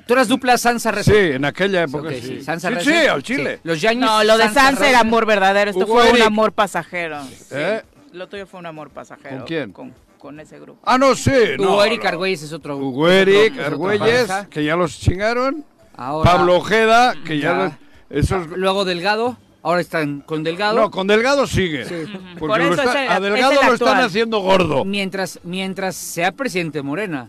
Tú 0.07 0.15
eras 0.15 0.29
dupla 0.29 0.59
Sansa 0.59 1.03
Sí, 1.03 1.13
en 1.15 1.45
aquella 1.45 1.83
época 1.85 2.09
Ok, 2.09 2.15
sí. 2.15 2.21
sí, 2.23 2.43
Sansa 2.43 2.69
sí, 2.69 2.75
Reza. 2.75 2.91
sí, 2.91 3.07
al 3.07 3.23
Chile. 3.23 3.61
Los 3.63 3.81
Yañez, 3.81 4.01
No, 4.05 4.25
lo 4.25 4.37
de 4.37 4.45
Sansa 4.45 4.61
Sansa 4.63 4.89
era 4.89 4.99
Reza. 4.99 5.01
amor 5.01 5.27
verdadero, 5.27 5.71
esto 5.71 5.85
Hugo 5.85 5.95
fue 5.95 6.03
un 6.11 6.17
Eric. 6.17 6.27
amor 6.27 6.53
pasajero. 6.53 7.19
¿Eh? 7.51 7.83
Lo 8.13 8.29
tuyo 8.29 8.47
fue 8.47 8.61
un 8.61 8.67
amor 8.67 8.91
pasajero. 8.91 9.39
¿Con 9.39 9.47
quién? 9.47 9.73
Con, 9.73 9.95
con 10.19 10.41
ese 10.41 10.59
grupo. 10.59 10.81
Ah, 10.85 10.99
no, 10.99 11.15
sí. 11.15 11.31
Hugo 11.59 11.65
no, 11.77 11.85
Eric 11.85 12.03
no. 12.03 12.09
Argüelles 12.11 12.43
es 12.43 12.53
otro. 12.53 12.77
Hugo 12.77 13.03
otro- 13.03 13.13
Eric, 13.13 13.59
Argüelles, 13.59 14.31
que 14.51 14.65
ya 14.65 14.77
los 14.77 14.99
chingaron. 14.99 15.65
Ahora, 15.97 16.31
Pablo 16.31 16.57
Ojeda, 16.57 17.15
que 17.25 17.39
ya, 17.39 17.51
Ya. 17.53 17.65
los- 17.65 17.73
esos... 18.25 18.47
Luego 18.57 18.85
Delgado. 18.85 19.37
Ahora 19.65 19.81
están 19.81 20.23
con 20.23 20.43
Delgado. 20.43 20.75
No, 20.75 20.91
con 20.91 21.07
Delgado 21.07 21.47
sigue. 21.47 21.85
Sí. 21.85 21.95
Porque 22.39 22.39
Por 22.39 22.59
lo 22.59 22.73
eso 22.75 22.83
está- 22.83 23.05
es 23.05 23.11
el- 23.11 23.17
a 23.17 23.21
Delgado 23.21 23.53
es 23.61 23.67
lo 23.69 23.75
están 23.75 24.01
haciendo 24.01 24.41
gordo. 24.41 24.85
Mientras, 24.85 25.39
mientras 25.45 25.95
sea 25.95 26.33
presidente 26.33 26.79
de 26.79 26.83
Morena. 26.83 27.29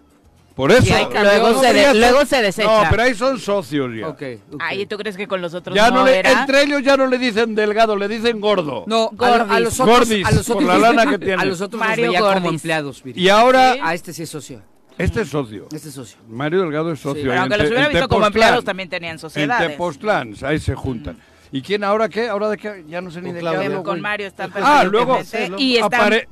Por 0.55 0.71
eso. 0.71 0.93
Luego, 1.11 1.59
se, 1.61 1.73
de- 1.73 1.93
luego 1.95 2.25
se 2.25 2.41
desecha. 2.41 2.83
No, 2.83 2.89
pero 2.89 3.03
ahí 3.03 3.15
son 3.15 3.39
socios 3.39 3.89
ya. 3.99 4.07
Ok. 4.07 4.21
ok. 4.51 4.59
Ay, 4.59 4.85
¿tú 4.85 4.97
crees 4.97 5.17
que 5.17 5.27
con 5.27 5.41
los 5.41 5.53
otros 5.55 5.75
Ya 5.75 5.89
no, 5.89 6.01
no 6.01 6.05
le, 6.05 6.19
era? 6.19 6.41
entre 6.41 6.61
ellos 6.63 6.83
ya 6.83 6.95
no 6.95 7.07
le 7.07 7.17
dicen 7.17 7.55
delgado, 7.55 7.95
le 7.95 8.07
dicen 8.07 8.39
gordo. 8.39 8.83
No, 8.85 9.09
a, 9.19 9.25
a 9.55 9.59
los 9.59 9.79
otros, 9.79 9.97
Gordis, 10.07 10.25
a 10.27 10.31
los 10.31 10.47
por 10.47 10.61
la 10.63 10.77
lana 10.77 11.07
que 11.09 11.17
tiene. 11.17 11.41
A 11.41 11.45
los 11.45 11.59
otros 11.59 11.79
Mario 11.79 12.05
los 12.05 12.11
veía 12.13 12.19
como 12.19 12.33
Gordis. 12.33 12.51
empleados. 12.51 13.03
Y 13.05 13.29
ahora, 13.29 13.75
A 13.81 13.93
este 13.95 14.13
sí 14.13 14.23
es 14.23 14.29
socio. 14.29 14.61
este 14.99 15.21
es 15.21 15.29
socio. 15.29 15.67
Este 15.71 15.89
es 15.89 15.95
socio. 15.95 16.17
Mario 16.29 16.61
Delgado 16.61 16.91
es 16.91 16.99
socio. 16.99 17.15
Sí, 17.15 17.21
Pero 17.21 17.33
en 17.33 17.39
aunque 17.39 17.57
los 17.57 17.67
hubiera 17.67 17.85
en 17.87 17.91
visto 17.93 18.07
como 18.07 18.27
empleados, 18.27 18.63
también 18.63 18.89
tenían 18.89 19.13
En 19.13 19.19
sociedades. 19.19 19.69
Tepoztlán, 19.71 20.35
ahí 20.43 20.59
se 20.59 20.75
juntan. 20.75 21.17
¿Y 21.55 21.61
quién 21.61 21.83
ahora 21.83 22.09
qué? 22.09 22.27
¿Ahora 22.29 22.49
de 22.49 22.57
qué? 22.57 22.83
Ya 22.89 22.99
no 22.99 23.11
sé 23.11 23.21
ni 23.21 23.31
de 23.31 23.39
qué 23.39 23.47
hablo, 23.47 23.83
Con. 23.83 24.01
Mario 24.01 24.25
están 24.25 24.51
Ah, 24.55 24.83
luego 24.83 25.19
y 25.59 25.75
están 25.75 25.91
apare- 26.01 26.27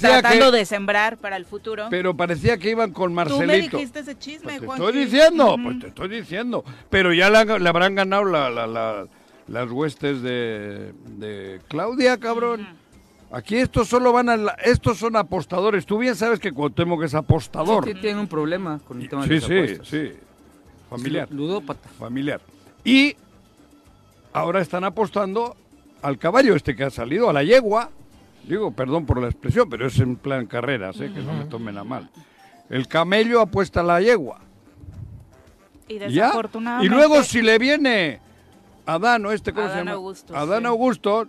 tratando 0.00 0.50
que- 0.50 0.56
de 0.56 0.64
sembrar 0.64 1.18
para 1.18 1.36
el 1.36 1.44
futuro. 1.44 1.88
Pero 1.90 2.16
parecía 2.16 2.56
que 2.56 2.70
iban 2.70 2.90
con 2.92 3.10
Tú 3.10 3.10
me 3.10 3.14
Marcelito. 3.46 3.76
dijiste 3.76 4.00
ese 4.00 4.18
chisme, 4.18 4.44
Pues 4.44 4.60
te 4.60 4.66
Juanji. 4.66 4.84
estoy 4.86 5.04
diciendo, 5.04 5.56
pues 5.62 5.78
te 5.80 5.86
estoy 5.88 6.08
diciendo. 6.08 6.64
Pero 6.88 7.12
ya 7.12 7.28
le, 7.28 7.38
han- 7.38 7.62
le 7.62 7.68
habrán 7.68 7.94
ganado 7.94 8.24
la- 8.24 8.48
la- 8.48 8.66
la- 8.66 9.06
las 9.48 9.70
huestes 9.70 10.22
de, 10.22 10.94
de 11.18 11.60
Claudia, 11.68 12.16
cabrón. 12.18 12.66
Aquí 13.30 13.56
estos 13.56 13.88
solo 13.88 14.12
van 14.12 14.30
a... 14.30 14.36
la- 14.38 14.56
estos 14.64 14.96
son 14.96 15.14
apostadores. 15.16 15.84
Tú 15.84 15.98
bien 15.98 16.16
sabes 16.16 16.40
que 16.40 16.52
Cuauhtémoc 16.52 17.02
es 17.02 17.14
apostador. 17.14 17.84
Sí, 17.84 17.92
tiene 18.00 18.18
un 18.18 18.28
problema 18.28 18.80
con 18.88 19.02
el 19.02 19.10
tema 19.10 19.26
de 19.26 19.28
Sí, 19.28 19.34
las 19.34 19.44
sí, 19.44 19.52
apuestas. 19.58 19.88
sí. 19.88 20.12
Familiar. 20.88 21.28
Es 21.28 21.34
Ludópata. 21.34 21.88
Familiar. 21.98 22.40
Y 22.84 23.16
ahora 24.34 24.60
están 24.60 24.84
apostando 24.84 25.56
al 26.02 26.18
caballo 26.18 26.54
este 26.54 26.76
que 26.76 26.84
ha 26.84 26.90
salido, 26.90 27.30
a 27.30 27.32
la 27.32 27.42
yegua. 27.42 27.90
Digo, 28.46 28.72
perdón 28.72 29.06
por 29.06 29.18
la 29.22 29.28
expresión, 29.28 29.70
pero 29.70 29.86
es 29.86 29.98
en 30.00 30.16
plan 30.16 30.44
carreras, 30.46 31.00
¿eh? 31.00 31.10
que 31.14 31.22
no 31.22 31.32
me 31.32 31.46
tomen 31.46 31.78
a 31.78 31.84
mal. 31.84 32.10
El 32.68 32.86
camello 32.88 33.40
apuesta 33.40 33.80
a 33.80 33.84
la 33.84 34.00
yegua. 34.02 34.40
Y. 35.88 35.96
Y 35.96 36.88
luego 36.88 37.22
si 37.22 37.40
le 37.42 37.58
viene 37.58 38.20
Adán 38.86 39.24
o 39.26 39.32
este, 39.32 39.52
¿cómo 39.52 39.66
se 39.66 39.72
Adán 39.74 39.84
llama? 39.86 39.96
Augusto, 39.96 40.36
Adán 40.36 40.60
sí. 40.62 40.66
Augusto 40.66 41.28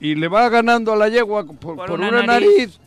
y 0.00 0.14
le 0.14 0.28
va 0.28 0.48
ganando 0.48 0.92
a 0.92 0.96
la 0.96 1.08
yegua 1.08 1.44
por, 1.44 1.76
Por 1.76 1.86
por 1.86 1.90
una 2.00 2.08
una, 2.08 2.22
nariz. 2.22 2.48
nariz. 2.56 2.80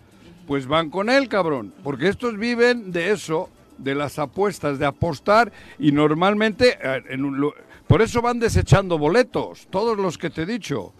pues 0.47 0.65
van 0.65 0.89
con 0.89 1.09
él, 1.09 1.29
cabrón. 1.29 1.73
Porque 1.83 2.07
estos 2.09 2.37
viven 2.37 2.91
de 2.91 3.11
eso, 3.11 3.49
de 3.77 3.95
las 3.95 4.17
apuestas, 4.19 4.79
de 4.79 4.85
apostar 4.85 5.51
y 5.77 5.91
normalmente, 5.91 6.77
eh, 6.81 7.03
en 7.09 7.23
un 7.25 7.51
por 7.93 8.01
eso 8.01 8.23
van 8.23 8.39
desechando 8.39 8.97
boletos, 8.97 9.67
todos 9.69 9.95
los 9.99 10.17
que 10.17 10.31
te 10.31 10.41
he 10.41 10.45
dicho. 10.47 10.93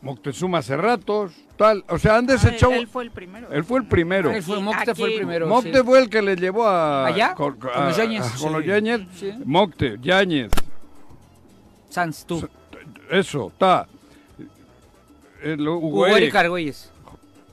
Moctezuma 0.00 0.58
hace 0.60 0.78
ratos, 0.78 1.32
tal, 1.58 1.84
o 1.90 1.98
sea, 1.98 2.16
han 2.16 2.26
Ah, 2.30 2.32
él, 2.32 2.40
desechado... 2.40 2.72
él 2.72 2.86
fue 2.88 3.02
el 3.04 3.10
primero. 3.10 3.52
Él 3.52 3.64
fue 3.64 3.80
el 3.80 3.86
primero. 3.86 4.30
Él 4.30 4.42
fue, 4.42 4.54
Aquí- 4.56 4.64
Mocte 4.64 4.94
fue 4.94 5.08
el 5.10 5.16
primero. 5.16 5.46
Mocte 5.46 5.76
sí. 5.76 5.84
fue 5.84 5.98
el 5.98 6.08
que 6.08 6.22
le 6.22 6.36
llevó 6.36 6.64
a... 6.66 7.04
¿Allá? 7.04 7.34
Con, 7.34 7.58
Con 7.58 7.70
los 7.84 7.96
Yáñez. 7.98 8.24
con 8.40 8.52
los 8.54 8.62
Sí. 8.62 8.68
Yáñez. 8.68 9.00
Sí. 9.14 9.32
Mocte, 9.44 9.98
Yáñez, 10.00 10.50
Sanz, 11.90 12.24
tú. 12.24 12.48
eso, 13.10 13.48
está. 13.48 13.86
Hugo 15.44 16.06
Eric. 16.06 16.34
Argüelles. 16.34 16.90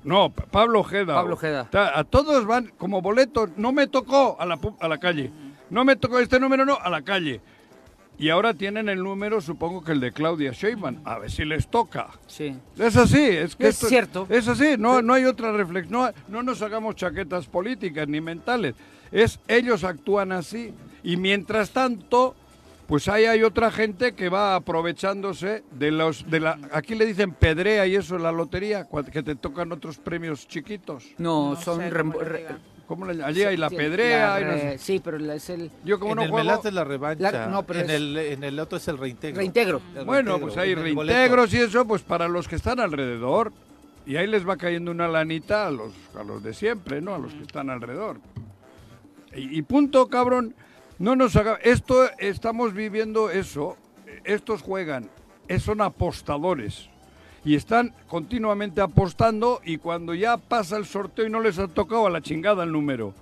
No, 0.05 0.29
Pa- 0.29 0.45
Pablo 0.45 0.79
Ojeda. 0.79 1.15
Pablo 1.15 1.33
Ojeda. 1.33 1.67
Ta- 1.69 1.99
A 1.99 2.05
todos 2.05 2.45
van 2.45 2.71
como 2.77 3.01
boletos. 3.01 3.49
No 3.57 3.73
me 3.73 3.87
tocó 3.87 4.37
a 4.39 4.45
la, 4.45 4.55
pu- 4.57 4.77
a 4.79 4.87
la 4.87 4.99
calle. 4.99 5.29
No 5.69 5.83
me 5.83 5.97
tocó 5.97 6.17
este 6.19 6.39
número, 6.39 6.63
no, 6.63 6.77
a 6.81 6.89
la 6.89 7.01
calle. 7.01 7.41
Y 8.21 8.29
ahora 8.29 8.53
tienen 8.53 8.87
el 8.87 9.01
número, 9.03 9.41
supongo 9.41 9.83
que 9.83 9.93
el 9.93 9.99
de 9.99 10.11
Claudia 10.11 10.51
Sheinbaum. 10.51 10.97
A 11.05 11.17
ver 11.17 11.31
si 11.31 11.43
les 11.43 11.67
toca. 11.67 12.07
Sí. 12.27 12.55
Es 12.77 12.95
así, 12.95 13.17
es 13.19 13.55
que 13.55 13.63
Es 13.67 13.75
esto- 13.75 13.87
cierto. 13.87 14.27
Es 14.29 14.47
así, 14.47 14.75
no, 14.77 15.01
no 15.01 15.15
hay 15.15 15.25
otra 15.25 15.51
reflexión. 15.51 15.91
No, 15.91 16.11
no 16.27 16.43
nos 16.43 16.61
hagamos 16.61 16.95
chaquetas 16.95 17.47
políticas 17.47 18.07
ni 18.07 18.21
mentales. 18.21 18.75
Es 19.11 19.39
ellos 19.47 19.83
actúan 19.83 20.31
así. 20.33 20.71
Y 21.03 21.17
mientras 21.17 21.71
tanto, 21.71 22.35
pues 22.85 23.07
ahí 23.07 23.25
hay 23.25 23.41
otra 23.41 23.71
gente 23.71 24.13
que 24.13 24.29
va 24.29 24.53
aprovechándose 24.53 25.63
de 25.71 25.89
los 25.89 26.29
de 26.29 26.41
la 26.41 26.59
aquí 26.73 26.93
le 26.93 27.07
dicen 27.07 27.31
pedrea 27.31 27.87
y 27.87 27.95
eso 27.95 28.17
en 28.17 28.21
la 28.23 28.31
lotería, 28.31 28.87
que 29.11 29.23
te 29.23 29.33
tocan 29.33 29.71
otros 29.71 29.97
premios 29.97 30.47
chiquitos. 30.47 31.05
No, 31.17 31.55
No 31.55 31.59
son... 31.59 31.79
sé 31.79 31.89
cómo 32.95 33.05
le 33.05 33.13
re- 33.13 33.15
digan. 33.17 33.27
¿Cómo 33.29 33.33
le 33.33 33.41
allí 33.41 33.43
hay 33.43 33.57
la 33.57 33.69
pedrea? 33.69 34.39
y 34.39 34.43
no 34.43 34.51
re- 34.51 34.59
sé. 34.59 34.77
Sí, 34.77 35.01
pero 35.03 35.17
la- 35.19 35.35
es 35.35 35.49
el 35.49 35.71
Yo 35.83 35.99
como 35.99 36.11
en 36.11 36.15
no 36.17 36.21
el 36.23 36.29
juego, 36.29 36.45
Melate 36.45 36.67
es 36.67 36.73
la 36.73 36.83
revancha. 36.83 37.31
La- 37.31 37.47
no, 37.47 37.63
pero 37.63 37.79
en, 37.79 37.85
es- 37.89 37.91
el, 37.95 38.17
en 38.17 38.43
el 38.43 38.59
otro 38.59 38.77
es 38.77 38.87
el 38.87 38.97
reintegro. 38.97 39.37
reintegro. 39.37 39.81
El 39.95 40.05
Bueno, 40.05 40.31
reintegro, 40.31 40.39
pues 40.47 40.57
hay 40.57 40.75
reintegros 40.75 41.53
y 41.53 41.57
eso, 41.57 41.87
pues 41.87 42.01
para 42.01 42.27
los 42.27 42.47
que 42.47 42.55
están 42.55 42.79
alrededor. 42.79 43.51
Y 44.05 44.15
ahí 44.17 44.27
les 44.27 44.47
va 44.47 44.57
cayendo 44.57 44.91
una 44.91 45.07
lanita 45.07 45.67
a 45.67 45.71
los, 45.71 45.93
a 46.19 46.23
los 46.23 46.41
de 46.43 46.53
siempre, 46.53 47.01
¿no? 47.01 47.15
A 47.15 47.19
los 47.19 47.33
que 47.33 47.43
están 47.43 47.69
alrededor. 47.69 48.17
Y, 49.35 49.57
y 49.57 49.61
punto, 49.61 50.07
cabrón. 50.07 50.53
No 50.99 51.15
nos 51.15 51.35
haga... 51.35 51.57
Esto, 51.63 52.09
estamos 52.19 52.73
viviendo 52.75 53.31
eso. 53.31 53.75
Estos 54.23 54.61
juegan, 54.61 55.09
eh, 55.47 55.59
son 55.59 55.81
apostadores. 55.81 56.89
Y 57.43 57.55
están 57.55 57.93
continuamente 58.07 58.81
apostando 58.81 59.61
y 59.65 59.77
cuando 59.77 60.13
ya 60.13 60.37
pasa 60.37 60.77
el 60.77 60.85
sorteo 60.85 61.25
y 61.25 61.29
no 61.29 61.39
les 61.39 61.57
ha 61.57 61.67
tocado 61.67 62.05
a 62.05 62.09
la 62.11 62.21
chingada 62.21 62.63
el 62.63 62.71
número. 62.71 63.13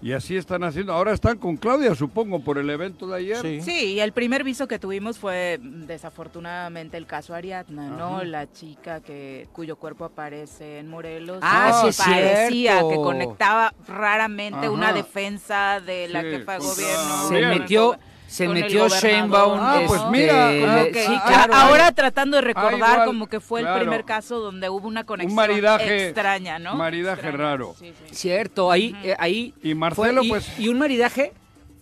Y 0.00 0.12
así 0.12 0.36
están 0.36 0.62
haciendo. 0.62 0.92
Ahora 0.92 1.12
están 1.12 1.38
con 1.38 1.56
Claudia, 1.56 1.92
supongo, 1.96 2.38
por 2.38 2.56
el 2.56 2.70
evento 2.70 3.08
de 3.08 3.16
ayer. 3.18 3.38
Sí. 3.42 3.60
Sí, 3.62 3.84
y 3.94 4.00
el 4.00 4.12
primer 4.12 4.44
viso 4.44 4.68
que 4.68 4.78
tuvimos 4.78 5.18
fue 5.18 5.58
mm, 5.60 5.86
desafortunadamente 5.86 6.96
el 6.96 7.04
caso 7.06 7.34
Ariadna, 7.34 7.88
¿no? 7.90 8.22
La 8.22 8.50
chica 8.52 9.00
que 9.00 9.48
cuyo 9.52 9.74
cuerpo 9.74 10.04
aparece 10.04 10.78
en 10.78 10.88
Morelos. 10.88 11.40
Ah, 11.42 11.82
que 11.84 11.92
sí 11.92 12.00
parecía 12.00 12.48
cierto. 12.78 12.88
que 12.90 12.94
conectaba 12.96 13.74
raramente 13.88 14.58
Ajá. 14.58 14.70
una 14.70 14.92
defensa 14.92 15.80
de 15.80 16.06
la 16.08 16.22
Sí, 16.22 16.26
jefa 16.30 16.52
de 16.52 16.58
gobierno. 16.60 17.28
Se 17.28 17.46
metió, 17.58 17.96
se 18.28 18.46
con 18.46 18.56
el 18.56 18.62
metió. 18.64 18.88
Sheinbaum. 18.88 19.58
Ah, 19.60 19.80
pues 19.86 20.00
este, 20.00 20.10
mira, 20.12 20.50
Como 20.60 20.84
que- 20.92 21.04
sí, 21.06 21.14
a- 21.14 21.24
claro. 21.26 21.54
ahora 21.54 21.92
tratando 21.92 22.36
de 22.36 22.42
recordar 22.42 22.74
Ah, 22.74 22.76
igual, 22.92 23.04
como 23.06 23.26
que 23.26 23.40
fue 23.40 23.60
el 23.60 23.66
claro. 23.66 23.80
primer 23.80 24.04
caso 24.04 24.38
donde 24.38 24.68
hubo 24.68 24.86
una 24.86 25.04
conexión 25.04 25.34
maridaje- 25.34 26.04
extraña, 26.06 26.58
¿no? 26.58 26.74
maridaje 26.76 27.22
Extraña, 27.22 27.36
raro. 27.38 27.74
sí, 27.78 27.92
sí. 28.06 28.14
Cierto, 28.14 28.70
ahí, 28.70 28.94
eh, 29.02 29.16
ahí 29.18 29.54
Y 29.62 29.74
Marcelo, 29.74 30.18
fue- 30.20 30.26
y, 30.26 30.28
pues- 30.28 30.58
y 30.58 30.68
un 30.68 30.78
maridaje 30.78 31.32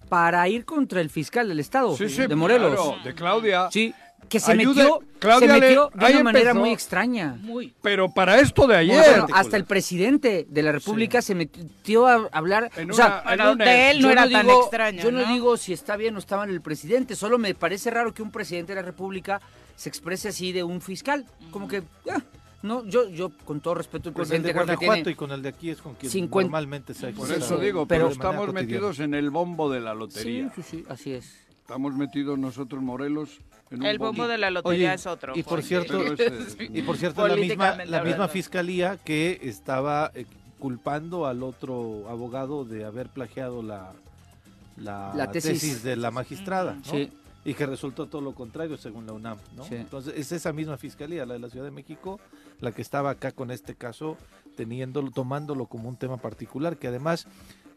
para 0.09 0.49
ir 0.49 0.65
contra 0.65 1.01
el 1.01 1.11
fiscal 1.11 1.49
del 1.49 1.59
estado 1.59 1.97
Sí, 1.97 2.09
sí, 2.09 2.27
de 2.29 2.37
Morelos. 2.37 2.75
claro, 2.75 2.97
de 3.03 3.15
Claudia. 3.15 3.69
Sí, 3.73 3.93
que 4.29 4.41
se 4.41 4.53
Ayude- 4.53 4.75
metió, 4.83 5.01
Claudia 5.19 5.49
se 5.49 5.55
le- 5.61 5.61
metió 5.69 5.91
de 5.95 6.05
una 6.15 6.23
manera 6.25 6.51
empezó. 6.51 6.61
muy 6.61 6.71
extraña. 6.71 7.39
Muy. 7.43 7.75
Pero 7.83 8.11
para 8.11 8.39
esto 8.41 8.67
de 8.67 8.77
ayer. 8.77 8.97
Bueno, 9.21 9.27
hasta 9.33 9.57
el 9.57 9.65
presidente 9.65 10.47
de 10.49 10.63
la 10.63 10.73
República 10.73 11.23
se 11.23 11.35
metió 11.35 12.07
a 12.07 12.29
hablar. 12.33 12.71
En 12.77 12.91
o 12.91 12.95
sea, 12.95 13.23
una- 13.33 13.53
una- 13.53 13.65
de 13.65 13.91
él 13.91 14.03
no 14.03 14.11
era 14.11 14.29
tan 14.29 14.47
digo- 14.47 14.63
extraño, 14.63 15.03
Yo 15.03 15.11
no, 15.13 15.21
¿no? 15.23 15.33
digo 15.33 15.57
si 15.57 15.73
está 15.73 15.97
bien 15.97 16.17
o 16.17 16.19
está 16.19 16.37
mal 16.37 16.51
el 16.51 16.61
presidente, 16.61 17.15
solo 17.17 17.39
me 17.39 17.55
parece 17.55 17.91
raro 17.91 18.13
que 18.13 18.23
un 18.23 18.31
presidente 18.31 18.73
de 18.75 18.81
la 18.81 18.87
República 18.87 19.41
se 19.77 19.89
exprese 19.89 20.29
así 20.29 20.53
de 20.53 20.65
un 20.65 20.81
fiscal. 20.81 21.25
Como 21.51 21.69
que, 21.69 21.83
ah, 22.11 22.21
no, 22.63 22.85
yo, 22.87 23.09
yo 23.11 23.31
con 23.45 23.61
todo 23.61 23.75
respeto, 23.75 24.09
el 24.09 24.15
Con 24.15 24.23
el 24.23 24.29
presidente 24.29 24.49
de 24.49 24.53
creo 24.55 24.65
que 24.67 24.73
Guanajuato 24.75 24.95
tiene... 25.05 25.11
y 25.13 25.15
con 25.15 25.31
el 25.33 25.43
de 25.43 25.49
aquí 25.51 25.71
es 25.71 25.81
con 25.83 25.95
quien 25.95 26.11
50 26.11 26.45
normalmente 26.47 26.95
se 26.95 27.13
Por 27.13 27.29
Sí, 27.29 27.35
eso 27.37 27.59
sí, 27.59 27.65
digo, 27.65 27.87
pero- 27.87 27.87
pero, 27.87 28.07
de 28.09 28.13
estamos 28.15 28.53
metidos 28.53 28.99
en 29.01 29.15
el 29.15 29.31
bombo 29.31 29.71
de 29.71 29.81
la 29.81 29.93
Sí, 29.93 29.99
lotería. 29.99 30.53
sí, 30.57 30.63
sí, 30.63 30.85
así 30.89 31.13
es. 31.13 31.33
Estamos 31.61 31.95
metidos 31.95 32.39
nosotros, 32.39 32.81
Morelos, 32.83 33.41
El 33.71 33.99
bombo 33.99 34.29
de 34.29 34.39
la 34.39 34.51
lotería 34.51 34.95
es 34.95 35.07
otro. 35.07 35.33
y 35.37 35.43
por 35.43 35.63
cierto, 35.63 36.01
y 36.61 36.83
por 36.83 36.97
cierto 36.97 37.27
la 37.27 37.37
misma, 37.37 37.85
la 37.85 38.03
misma 38.03 38.29
fiscalía 38.29 38.97
que 38.97 39.41
estaba 39.43 40.13
eh, 40.15 40.25
culpando 40.59 41.27
al 41.27 41.43
otro 41.43 42.09
abogado 42.09 42.65
de 42.65 42.85
haber 42.85 43.09
plagiado 43.09 43.63
la, 43.63 43.93
la, 44.77 45.13
La 45.15 45.31
tesis. 45.33 45.61
tesis. 45.61 45.83
de 45.83 45.97
la 45.97 46.11
magistrada, 46.11 46.75
¿no? 46.75 46.85
Sí. 46.85 47.11
y 47.45 47.55
que 47.55 47.67
resultó 47.67 48.07
todo 48.07 48.23
lo 48.23 48.33
contrario 48.35 48.77
según 48.77 49.05
la 49.07 49.13
UNAM, 49.13 49.39
¿no? 49.57 49.65
Sí. 49.65 49.75
Entonces 49.75 50.15
es 50.17 50.31
esa 50.33 50.53
misma 50.53 50.77
fiscalía, 50.77 51.27
la 51.27 51.35
de 51.35 51.41
la 51.41 51.51
Ciudad 51.51 51.65
de 51.65 51.73
México, 51.73 52.21
la 52.61 52.71
que 52.73 52.83
estaba 52.83 53.11
acá 53.11 53.33
con 53.33 53.51
este 53.51 53.75
caso, 53.75 54.17
teniéndolo, 54.57 55.11
tomándolo 55.11 55.67
como 55.67 55.89
un 55.89 55.97
tema 55.97 56.17
particular, 56.19 56.77
que 56.77 56.87
además 56.89 57.27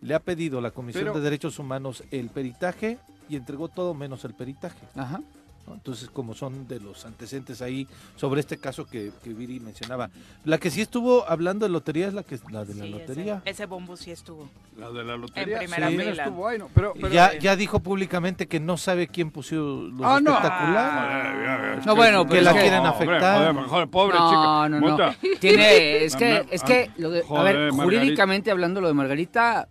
le 0.02 0.13
ha 0.13 0.19
pedido 0.19 0.62
la 0.62 0.71
Comisión 0.71 1.06
Pero- 1.06 1.15
de 1.15 1.21
Derechos 1.21 1.58
Humanos 1.60 2.04
el 2.12 2.30
peritaje 2.30 2.99
y 3.28 3.36
entregó 3.36 3.67
todo 3.69 3.93
menos 3.93 4.23
el 4.23 4.34
peritaje. 4.36 4.80
Ajá. 4.95 5.21
¿No? 5.70 5.76
Entonces, 5.76 6.10
como 6.10 6.34
son 6.34 6.68
de 6.68 6.80
los 6.80 7.06
antecedentes 7.06 7.62
ahí 7.62 7.88
sobre 8.16 8.42
este 8.42 8.58
caso 8.58 8.86
que, 8.86 9.12
que 9.24 9.34
Viri 9.34 9.60
mencionaba. 9.60 10.10
La 10.44 10.58
que 10.58 10.70
sí 10.72 10.82
estuvo 10.82 11.30
hablando 11.30 11.66
de 11.66 11.72
lotería 11.72 12.08
es 12.08 12.14
la 12.14 12.24
que 12.24 12.38
la 12.52 12.66
de 12.66 12.74
la 12.76 12.84
Sí, 12.86 12.90
lotería. 12.90 13.36
Ese, 13.46 13.50
ese 13.52 13.66
bombo 13.68 13.96
sí 13.96 14.12
estuvo. 14.12 14.50
La 14.78 14.90
de 14.92 15.04
la 15.04 15.16
lotería. 15.16 15.56
En 15.56 15.60
primera 15.60 15.88
también 15.88 16.10
fila. 16.12 16.24
estuvo 16.24 16.48
ahí, 16.48 16.58
¿no? 16.58 16.70
Pero, 16.74 16.94
Y 16.96 17.02
pero- 17.02 17.14
ya, 17.14 17.38
ya 17.38 17.56
dijo 17.56 17.80
públicamente 17.80 18.48
que 18.48 18.60
no 18.60 18.78
sabe 18.78 19.08
quién 19.08 19.32
puso 19.32 19.56
los 19.56 20.02
Ah, 20.04 20.20
no. 20.22 20.32
espectacular. 20.32 21.78
Es 21.80 21.86
No, 21.86 21.94
que- 21.94 21.98
bueno, 21.98 22.26
que 22.28 22.42
la 22.42 22.52
quieren 22.54 22.80
Hombre, 22.86 22.90
afectar. 22.90 23.54
Joder, 23.54 23.68
joder, 23.70 23.88
pobre 23.90 24.18
no, 24.18 24.30
chica. 24.30 24.42
no, 24.42 24.70
no. 24.70 24.80
Mota. 24.80 25.16
Tiene, 25.40 26.04
es 26.04 26.16
que, 26.16 26.32
Ah, 26.34 26.46
es 26.50 26.64
que, 26.64 26.92
lo 26.98 27.10
de- 27.12 27.20
a 27.30 27.44
ver, 27.44 27.56
Margarita. 27.72 27.84
jurídicamente 27.84 28.52
hablando, 28.52 28.82
lo 28.82 28.88
de 28.88 28.94
Margarita 28.94 29.68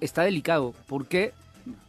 está 0.00 0.22
delicado. 0.22 0.74
¿Por 0.86 1.06
qué? 1.06 1.32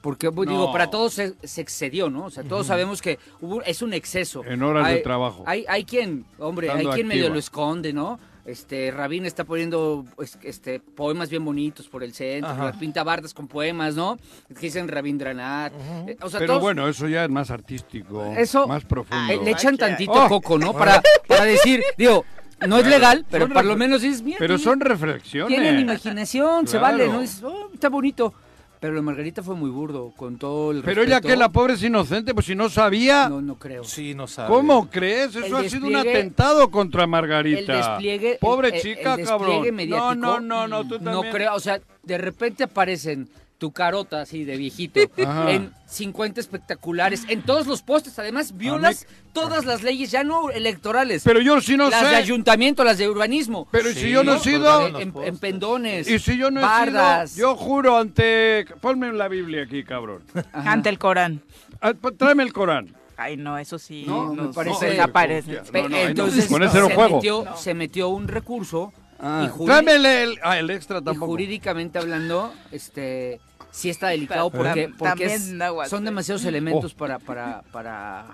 Porque, 0.01 0.31
pues, 0.31 0.49
digo, 0.49 0.71
para 0.71 0.89
todos 0.89 1.13
se, 1.13 1.35
se 1.43 1.61
excedió, 1.61 2.09
¿no? 2.09 2.25
O 2.25 2.29
sea, 2.29 2.43
todos 2.43 2.65
sabemos 2.67 3.01
que 3.01 3.19
hubo, 3.41 3.61
es 3.63 3.81
un 3.81 3.93
exceso. 3.93 4.43
En 4.45 4.63
horas 4.63 4.87
de 4.87 4.97
trabajo. 4.97 5.43
Hay, 5.45 5.65
hay 5.67 5.83
quien, 5.85 6.25
hombre, 6.39 6.67
Estando 6.67 6.89
hay 6.91 6.95
quien 6.95 7.07
medio 7.07 7.29
lo 7.29 7.37
esconde, 7.39 7.93
¿no? 7.93 8.19
Este, 8.45 8.91
Rabín 8.91 9.25
está 9.25 9.43
poniendo 9.43 10.05
pues, 10.15 10.39
este, 10.41 10.79
poemas 10.79 11.29
bien 11.29 11.43
bonitos 11.43 11.89
por 11.89 12.01
el 12.01 12.13
centro, 12.13 12.49
Ajá. 12.49 12.71
pinta 12.79 13.03
bardas 13.03 13.33
con 13.33 13.49
poemas, 13.49 13.95
¿no? 13.95 14.17
Que 14.47 14.61
dicen 14.61 14.87
Rabindranath. 14.87 15.73
Eh, 16.07 16.17
o 16.21 16.29
sea, 16.29 16.39
Pero 16.39 16.53
todos- 16.53 16.61
bueno, 16.61 16.87
eso 16.87 17.09
ya 17.09 17.25
es 17.25 17.29
más 17.29 17.51
artístico. 17.51 18.23
Eso- 18.37 18.65
Más 18.65 18.85
profundo. 18.85 19.33
eh, 19.33 19.39
le 19.43 19.51
echan 19.51 19.75
tantito 19.75 20.13
Oh. 20.13 20.29
coco, 20.29 20.57
¿no? 20.57 20.71
Para, 20.71 21.01
para 21.27 21.43
decir, 21.43 21.83
digo, 21.97 22.23
no 22.65 22.77
es 22.77 22.87
legal, 22.87 23.25
pero 23.29 23.45
Son 23.47 23.53
por 23.53 23.65
lo 23.65 23.75
menos 23.75 24.01
es 24.05 24.21
mira, 24.21 24.37
Pero 24.39 24.55
tiene- 24.55 24.63
son 24.63 24.79
reflexiones. 24.79 25.49
Tienen 25.49 25.81
imaginación, 25.81 26.67
se 26.67 26.77
vale, 26.77 27.07
¿no? 27.09 27.19
Dices, 27.19 27.43
"Oh, 27.43 27.69
está 27.73 27.89
bonito. 27.89 28.33
Pero 28.79 28.93
lo 28.93 28.99
de 28.99 29.05
Margarita 29.05 29.41
fue 29.41 29.55
muy 29.55 29.71
burdo, 29.71 30.13
con 30.15 30.37
todo 30.37 30.71
el 30.71 30.83
Pero 30.83 31.01
ella 31.01 31.15
respeto. 31.15 31.27
que 31.33 31.35
la 31.35 31.49
pobre 31.49 31.73
es 31.73 31.83
inocente, 31.83 32.33
pues 32.35 32.45
si 32.45 32.53
no 32.53 32.69
sabía. 32.69 33.27
No, 33.27 33.41
no 33.41 33.55
creo. 33.57 33.83
Sí, 33.83 34.13
no 34.13 34.27
sabe. 34.27 34.49
¿Cómo 34.49 34.87
crees? 34.89 35.35
Eso 35.35 35.57
ha 35.57 35.63
sido 35.67 35.87
un 35.87 35.95
atentado 35.95 36.69
contra 36.69 37.07
Margarita. 37.07 37.59
El 37.73 37.77
despliegue, 37.79 38.37
Pobre 38.39 38.75
el- 38.75 38.81
chica, 38.81 39.15
el 39.15 39.25
cabrón. 39.25 39.49
despliegue 39.49 39.71
mediático, 39.71 40.15
no, 40.15 40.39
no, 40.39 40.67
no, 40.67 40.83
no, 40.83 40.87
tú 40.87 40.99
no 41.03 41.11
también. 41.11 41.33
creo, 41.33 41.55
o 41.55 41.59
sea, 41.59 41.79
de 42.03 42.17
repente 42.19 42.63
aparecen 42.65 43.27
tu 43.57 43.71
carota 43.71 44.21
así 44.21 44.43
de 44.43 44.55
viejito 44.55 44.99
Ajá. 45.25 45.51
en 45.51 45.73
50 45.87 46.39
espectaculares, 46.39 47.23
en 47.27 47.41
todos 47.41 47.65
los 47.65 47.81
postes, 47.81 48.19
además 48.19 48.55
violas 48.55 49.07
todas 49.33 49.65
las 49.65 49.81
leyes 49.83 50.11
ya 50.11 50.23
no 50.23 50.51
electorales, 50.51 51.23
Pero 51.23 51.41
yo 51.41 51.59
sí 51.61 51.75
no 51.75 51.89
las 51.89 52.01
sé. 52.01 52.07
de 52.09 52.15
ayuntamiento, 52.17 52.83
las 52.83 52.97
de 52.99 53.09
urbanismo. 53.09 53.67
Pero 53.71 53.89
Sí, 53.89 54.01
si 54.01 54.09
yo 54.11 54.23
no 54.23 54.33
he 54.33 54.35
¿no? 54.35 54.41
sido. 54.43 54.99
En, 54.99 55.37
pendones, 55.39 56.07
Y 56.07 56.19
si 56.19 56.37
yo 56.37 56.51
no 56.51 56.59
he 56.59 56.63
bardas. 56.63 57.31
sido. 57.31 57.51
Yo 57.51 57.55
juro 57.57 57.97
ante. 57.97 58.65
Ponme 58.79 59.11
la 59.13 59.27
Biblia 59.27 59.63
aquí, 59.63 59.83
cabrón. 59.83 60.21
Ajá. 60.53 60.71
Ante 60.71 60.89
el 60.89 60.99
Corán. 60.99 61.41
Ah, 61.81 61.93
pues, 61.99 62.17
Tráeme 62.17 62.43
el 62.43 62.53
Corán. 62.53 62.95
Ay, 63.19 63.37
no, 63.37 63.57
eso 63.57 63.79
sí. 63.79 64.03
No, 64.05 64.33
me 64.35 64.43
nos 64.43 64.55
parece- 64.55 64.85
desaparece. 64.91 65.53
No, 65.53 65.63
Pe- 65.63 65.81
no, 65.83 65.89
no. 65.89 65.97
Entonces 65.97 66.45
Con 66.45 66.61
ese 66.61 66.79
se, 66.79 66.93
juego. 66.93 67.15
Metió, 67.15 67.45
se 67.57 67.73
metió 67.73 68.09
un 68.09 68.27
recurso 68.27 68.93
y, 69.19 69.47
jurí- 69.47 69.65
Tráeme 69.65 69.95
el, 69.95 70.05
el- 70.05 70.39
ah, 70.43 70.59
el 70.59 70.69
extra 70.69 70.99
y 70.99 71.03
tampoco. 71.03 71.25
jurídicamente 71.31 71.97
hablando, 71.97 72.53
este 72.71 73.39
sí 73.71 73.89
está 73.89 74.07
delicado 74.07 74.49
porque, 74.49 74.91
porque 74.97 75.25
es- 75.25 75.53
son 75.87 76.05
demasiados 76.05 76.45
elementos 76.45 76.93
Oh. 76.93 76.97
para, 76.97 77.19
para, 77.19 77.63
para 77.71 78.25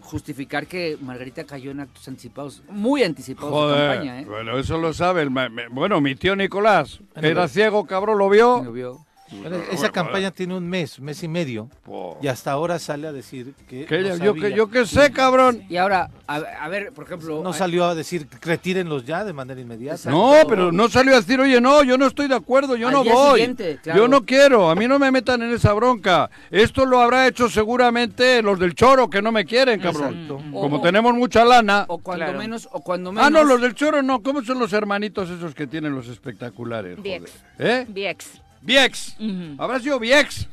justificar 0.00 0.66
que 0.66 0.96
Margarita 1.00 1.44
cayó 1.44 1.70
en 1.70 1.80
actos 1.80 2.06
anticipados, 2.08 2.62
muy 2.68 3.02
anticipados 3.04 3.50
de 3.52 3.56
Joder. 3.58 3.88
campaña, 3.90 4.20
¿eh? 4.20 4.24
Bueno, 4.24 4.58
eso 4.58 4.78
lo 4.78 4.92
sabe. 4.92 5.22
el 5.22 5.30
bueno, 5.70 6.00
mi 6.00 6.14
tío 6.14 6.34
Nicolás 6.36 7.00
era 7.14 7.46
ciego, 7.48 7.86
cabrón, 7.86 8.18
lo 8.18 8.28
vio. 8.28 8.62
Lo 8.64 8.72
vio. 8.72 9.06
Bueno, 9.32 9.58
esa 9.70 9.90
campaña 9.90 10.30
tiene 10.30 10.56
un 10.56 10.68
mes, 10.68 10.98
un 10.98 11.04
mes 11.04 11.22
y 11.22 11.28
medio, 11.28 11.68
Po. 11.84 12.18
y 12.20 12.26
hasta 12.28 12.50
ahora 12.52 12.78
sale 12.78 13.06
a 13.06 13.12
decir 13.12 13.54
que, 13.68 13.86
no 13.88 14.16
yo, 14.24 14.34
que, 14.34 14.52
yo 14.52 14.68
que 14.70 14.86
sé, 14.86 15.12
cabrón. 15.12 15.62
Y 15.68 15.76
ahora, 15.76 16.10
a, 16.26 16.36
a 16.36 16.68
ver, 16.68 16.92
por 16.92 17.04
ejemplo, 17.04 17.40
No 17.42 17.52
salió 17.52 17.84
a 17.84 17.94
decir 17.94 18.26
retírenlos 18.42 19.04
ya 19.04 19.24
de 19.24 19.32
manera 19.32 19.60
inmediata. 19.60 20.10
No, 20.10 20.34
pero 20.48 20.72
no 20.72 20.88
salió 20.88 21.14
a 21.14 21.20
decir, 21.20 21.38
oye, 21.40 21.60
no, 21.60 21.82
yo 21.84 21.96
no 21.96 22.06
estoy 22.06 22.26
de 22.28 22.34
acuerdo, 22.34 22.74
yo 22.76 22.88
Al 22.88 22.92
no 22.94 23.02
día 23.04 23.14
voy. 23.14 23.54
claro. 23.82 23.98
Yo 24.00 24.08
no 24.08 24.24
quiero, 24.26 24.68
a 24.70 24.74
mí 24.74 24.88
no 24.88 24.98
me 24.98 25.10
metan 25.10 25.42
en 25.42 25.52
esa 25.52 25.72
bronca. 25.74 26.30
Esto 26.50 26.84
lo 26.84 27.00
habrá 27.00 27.26
hecho 27.28 27.48
seguramente 27.48 28.42
los 28.42 28.58
del 28.58 28.74
choro 28.74 29.08
que 29.08 29.22
no 29.22 29.30
me 29.32 29.44
quieren, 29.44 29.80
cabrón. 29.80 30.12
Exacto. 30.14 30.36
Como 30.52 30.76
O- 30.78 30.80
tenemos 30.80 31.14
mucha 31.14 31.44
lana. 31.44 31.84
o 31.88 31.98
cuando 31.98 32.24
Claro. 32.24 32.38
menos, 32.38 32.68
o 32.72 32.80
cuando 32.80 33.12
menos. 33.12 33.26
Ah, 33.26 33.30
no, 33.30 33.44
los 33.44 33.60
del 33.60 33.74
choro 33.74 34.02
no. 34.02 34.22
¿Cómo 34.22 34.42
son 34.42 34.58
los 34.58 34.72
hermanitos 34.72 35.30
esos 35.30 35.54
que 35.54 35.66
tienen 35.66 35.94
los 35.94 36.08
espectaculares? 36.08 36.96
joder? 36.96 37.20
Viex. 37.20 37.32
¿Eh? 37.58 37.86
Viex. 37.88 38.39
Viex. 38.62 39.16
Habrá 39.58 39.80
sido 39.80 39.98
Viex. 39.98 40.46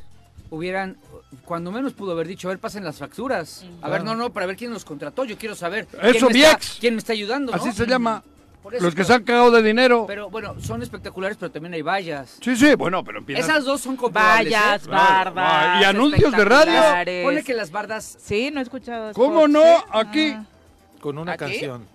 hubieran, 0.49 0.97
cuando 1.45 1.71
menos 1.71 1.93
pudo 1.93 2.13
haber 2.13 2.27
dicho, 2.27 2.47
a 2.47 2.51
ver, 2.51 2.59
pasen 2.59 2.83
las 2.83 2.97
facturas. 2.97 3.65
A 3.81 3.89
ver, 3.89 4.03
no, 4.03 4.15
no, 4.15 4.31
para 4.31 4.45
ver 4.45 4.55
quién 4.55 4.71
nos 4.71 4.85
contrató. 4.85 5.25
Yo 5.25 5.37
quiero 5.37 5.55
saber 5.55 5.87
Eso, 6.01 6.11
quién, 6.11 6.25
me 6.27 6.33
Viex. 6.33 6.67
está, 6.67 6.79
quién 6.79 6.93
me 6.95 6.99
está 6.99 7.13
ayudando, 7.13 7.51
¿no? 7.51 7.57
Así 7.61 7.71
se 7.71 7.85
llama. 7.85 8.23
Eso, 8.71 8.83
Los 8.83 8.93
que 8.93 8.97
pero- 8.97 9.07
se 9.07 9.13
han 9.13 9.23
cagado 9.23 9.51
de 9.51 9.61
dinero. 9.63 10.03
Pero 10.07 10.29
bueno, 10.29 10.55
son 10.61 10.83
espectaculares, 10.83 11.37
pero 11.39 11.49
también 11.49 11.73
hay 11.73 11.81
vallas. 11.81 12.37
Sí, 12.41 12.53
sí, 12.57 12.75
bueno, 12.75 13.01
pero 13.01 13.19
empiezan. 13.19 13.49
Esas 13.49 13.63
dos 13.63 13.79
son 13.79 13.95
comprobables. 13.95 14.51
Vallas, 14.51 14.85
¿eh? 14.85 14.89
Bardas. 14.89 15.81
Y 15.81 15.85
anuncios 15.85 16.31
de 16.33 16.43
radio. 16.45 17.23
Ponle 17.23 17.43
que 17.43 17.53
las 17.53 17.71
bardas. 17.71 18.17
Sí, 18.21 18.51
no 18.51 18.59
he 18.59 18.63
escuchado. 18.63 19.13
¿Cómo 19.13 19.47
no? 19.47 19.63
Aquí. 19.91 20.31
Ah. 20.35 20.43
Con 20.99 21.17
una 21.17 21.33
¿Aquí? 21.33 21.39
canción. 21.45 21.87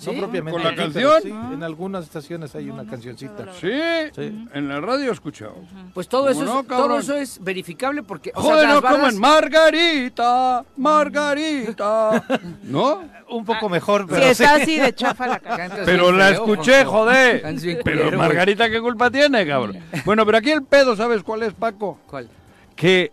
¿Sí? 0.00 0.10
No 0.12 0.18
propiamente. 0.18 0.52
¿Con 0.52 0.62
la 0.62 0.70
aquí, 0.70 0.78
canción? 0.78 1.22
sí, 1.22 1.28
en 1.28 1.62
algunas 1.62 2.04
estaciones 2.04 2.54
hay 2.54 2.70
una 2.70 2.86
cancioncita. 2.86 3.46
Sí, 3.60 3.70
Sí. 4.14 4.46
en 4.54 4.68
la 4.68 4.80
radio 4.80 5.10
he 5.10 5.12
escuchado. 5.12 5.56
Pues 5.92 6.08
todo 6.08 6.28
eso, 6.30 6.40
¿Cómo 6.40 6.54
no, 6.54 6.60
es, 6.60 6.66
todo 6.66 6.98
eso 6.98 7.16
es 7.16 7.38
verificable 7.44 8.02
porque. 8.02 8.32
o 8.34 8.40
sea, 8.42 8.50
Joder, 8.52 8.66
las 8.68 8.74
no 8.76 8.80
coman 8.82 9.00
bardas- 9.00 9.14
Margarita, 9.16 10.64
Margarita. 10.76 12.24
¿No? 12.62 13.02
Un 13.28 13.44
poco 13.44 13.68
mejor, 13.68 14.02
Si 14.02 14.06
pero 14.08 14.22
sí. 14.22 14.30
está 14.30 14.54
así 14.56 14.78
de 14.78 14.92
chafa 14.94 15.26
la. 15.26 15.38
Cantas 15.38 15.80
Pero 15.84 16.10
la 16.12 16.30
escuché, 16.30 16.84
joder. 16.84 17.42
Pero. 17.84 18.16
Margarita, 18.18 18.68
¿qué 18.70 18.80
culpa 18.80 19.10
tiene, 19.10 19.46
cabrón? 19.46 19.78
Bueno, 20.04 20.24
pero 20.24 20.38
aquí 20.38 20.50
el 20.50 20.62
pedo, 20.64 20.96
¿sabes 20.96 21.22
cuál 21.22 21.42
es, 21.42 21.52
Paco? 21.52 21.98
¿Cuál? 22.06 22.28
Que 22.74 23.12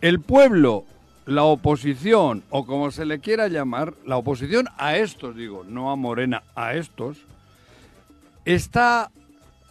el 0.00 0.20
pueblo, 0.20 0.84
la 1.26 1.44
oposición, 1.44 2.42
o 2.50 2.66
como 2.66 2.90
se 2.90 3.04
le 3.04 3.20
quiera 3.20 3.48
llamar, 3.48 3.94
la 4.04 4.16
oposición 4.16 4.68
a 4.76 4.96
estos, 4.96 5.36
digo, 5.36 5.64
no 5.64 5.90
a 5.90 5.96
Morena, 5.96 6.42
a 6.54 6.74
estos, 6.74 7.18
está 8.44 9.10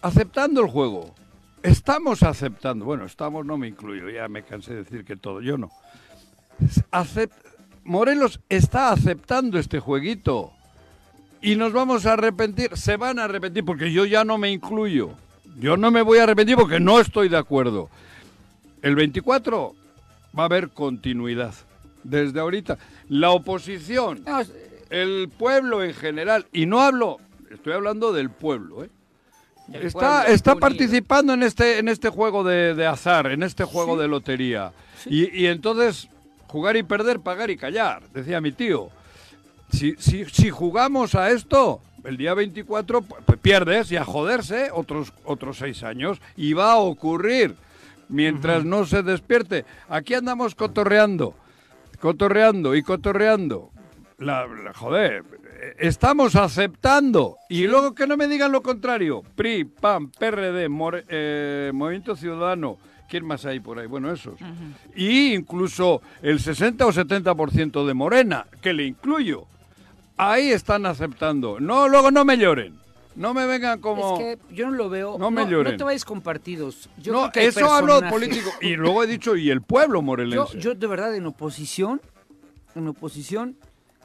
aceptando 0.01 0.61
el 0.61 0.67
juego. 0.69 1.13
Estamos 1.63 2.23
aceptando, 2.23 2.85
bueno, 2.85 3.05
estamos, 3.05 3.45
no 3.45 3.57
me 3.57 3.67
incluyo, 3.67 4.09
ya 4.09 4.27
me 4.27 4.43
cansé 4.43 4.73
de 4.73 4.83
decir 4.83 5.05
que 5.05 5.15
todo, 5.15 5.41
yo 5.41 5.57
no. 5.57 5.69
Acep- 6.91 7.31
Morelos 7.83 8.39
está 8.49 8.91
aceptando 8.91 9.59
este 9.59 9.79
jueguito 9.79 10.51
y 11.41 11.55
nos 11.55 11.73
vamos 11.73 12.05
a 12.05 12.13
arrepentir, 12.13 12.75
se 12.77 12.97
van 12.97 13.19
a 13.19 13.25
arrepentir 13.25 13.65
porque 13.65 13.91
yo 13.91 14.05
ya 14.05 14.23
no 14.23 14.37
me 14.37 14.51
incluyo. 14.51 15.11
Yo 15.59 15.75
no 15.77 15.91
me 15.91 16.01
voy 16.01 16.19
a 16.19 16.23
arrepentir 16.23 16.55
porque 16.55 16.79
no 16.79 16.99
estoy 16.99 17.27
de 17.27 17.37
acuerdo. 17.37 17.89
El 18.81 18.95
24 18.95 19.75
va 20.37 20.43
a 20.43 20.45
haber 20.45 20.69
continuidad. 20.69 21.53
Desde 22.03 22.39
ahorita, 22.39 22.77
la 23.09 23.31
oposición, 23.31 24.23
el 24.89 25.29
pueblo 25.37 25.83
en 25.83 25.93
general, 25.93 26.47
y 26.51 26.65
no 26.65 26.81
hablo, 26.81 27.17
estoy 27.51 27.73
hablando 27.73 28.11
del 28.11 28.29
pueblo, 28.29 28.83
¿eh? 28.83 28.89
El 29.71 29.83
Está, 29.85 30.25
está 30.27 30.55
participando 30.55 31.33
en 31.33 31.43
este, 31.43 31.77
en 31.79 31.87
este 31.87 32.09
juego 32.09 32.43
de, 32.43 32.73
de 32.73 32.85
azar, 32.87 33.27
en 33.31 33.41
este 33.43 33.63
juego 33.63 33.95
de 33.95 34.07
lotería. 34.09 34.73
Y, 35.05 35.43
y 35.43 35.45
entonces, 35.47 36.09
jugar 36.47 36.75
y 36.75 36.83
perder, 36.83 37.19
pagar 37.21 37.49
y 37.51 37.55
callar, 37.55 38.01
decía 38.13 38.41
mi 38.41 38.51
tío. 38.51 38.89
Si, 39.71 39.95
si, 39.97 40.25
si 40.25 40.49
jugamos 40.49 41.15
a 41.15 41.31
esto, 41.31 41.79
el 42.03 42.17
día 42.17 42.33
24, 42.33 43.01
pu- 43.01 43.15
pues 43.25 43.39
pierdes 43.39 43.89
y 43.93 43.95
a 43.95 44.03
joderse 44.03 44.69
otros, 44.73 45.13
otros 45.23 45.57
seis 45.59 45.83
años. 45.83 46.19
Y 46.35 46.51
va 46.51 46.73
a 46.73 46.77
ocurrir 46.77 47.55
mientras 48.11 48.63
no 48.65 48.85
se 48.85 49.01
despierte. 49.03 49.65
Aquí 49.89 50.13
andamos 50.13 50.53
cotorreando, 50.55 51.33
cotorreando 51.99 52.75
y 52.75 52.83
cotorreando. 52.83 53.71
La, 54.19 54.45
la- 54.45 54.73
joder, 54.73 55.23
estamos 55.79 56.35
aceptando. 56.35 57.37
Y 57.49 57.65
luego 57.67 57.95
que 57.95 58.05
no 58.07 58.17
me 58.17 58.27
digan 58.27 58.51
lo 58.51 58.61
contrario. 58.61 59.23
PRI, 59.35 59.65
PAN, 59.65 60.09
PRD, 60.11 60.69
More- 60.69 61.05
eh, 61.07 61.71
Movimiento 61.73 62.15
Ciudadano. 62.15 62.77
¿Quién 63.09 63.25
más 63.25 63.45
hay 63.45 63.59
por 63.59 63.77
ahí? 63.77 63.87
Bueno, 63.87 64.09
esos. 64.11 64.35
Y 64.95 65.33
incluso 65.33 66.01
el 66.21 66.39
60 66.39 66.85
o 66.85 66.93
70% 66.93 67.85
de 67.85 67.93
Morena, 67.93 68.45
que 68.61 68.71
le 68.73 68.85
incluyo. 68.85 69.47
Ahí 70.15 70.51
están 70.51 70.85
aceptando. 70.85 71.59
No, 71.59 71.89
luego 71.89 72.09
no 72.11 72.23
me 72.23 72.37
lloren. 72.37 72.79
No 73.15 73.33
me 73.33 73.45
vengan 73.45 73.79
como... 73.81 74.17
Es 74.19 74.37
que 74.47 74.55
yo 74.55 74.69
no 74.69 74.77
lo 74.77 74.89
veo. 74.89 75.17
No 75.19 75.31
me 75.31 75.45
lloren. 75.45 75.73
No 75.73 75.77
te 75.77 75.83
vayas 75.83 76.05
con 76.05 76.21
partidos. 76.21 76.89
Yo 76.97 77.11
no, 77.13 77.19
creo 77.31 77.31
que 77.31 77.45
eso 77.47 77.65
hablo 77.71 77.95
de 77.95 78.07
personajes- 78.07 78.11
político. 78.43 78.49
Y 78.61 78.75
luego 78.75 79.03
he 79.03 79.07
dicho, 79.07 79.35
y 79.35 79.49
el 79.49 79.61
pueblo 79.61 79.99
Yo, 79.99 80.01
morelense. 80.01 80.59
yo 80.59 80.75
de 80.75 80.87
verdad 80.87 81.13
en 81.15 81.25
oposición, 81.25 82.01
en 82.75 82.87
oposición, 82.87 83.57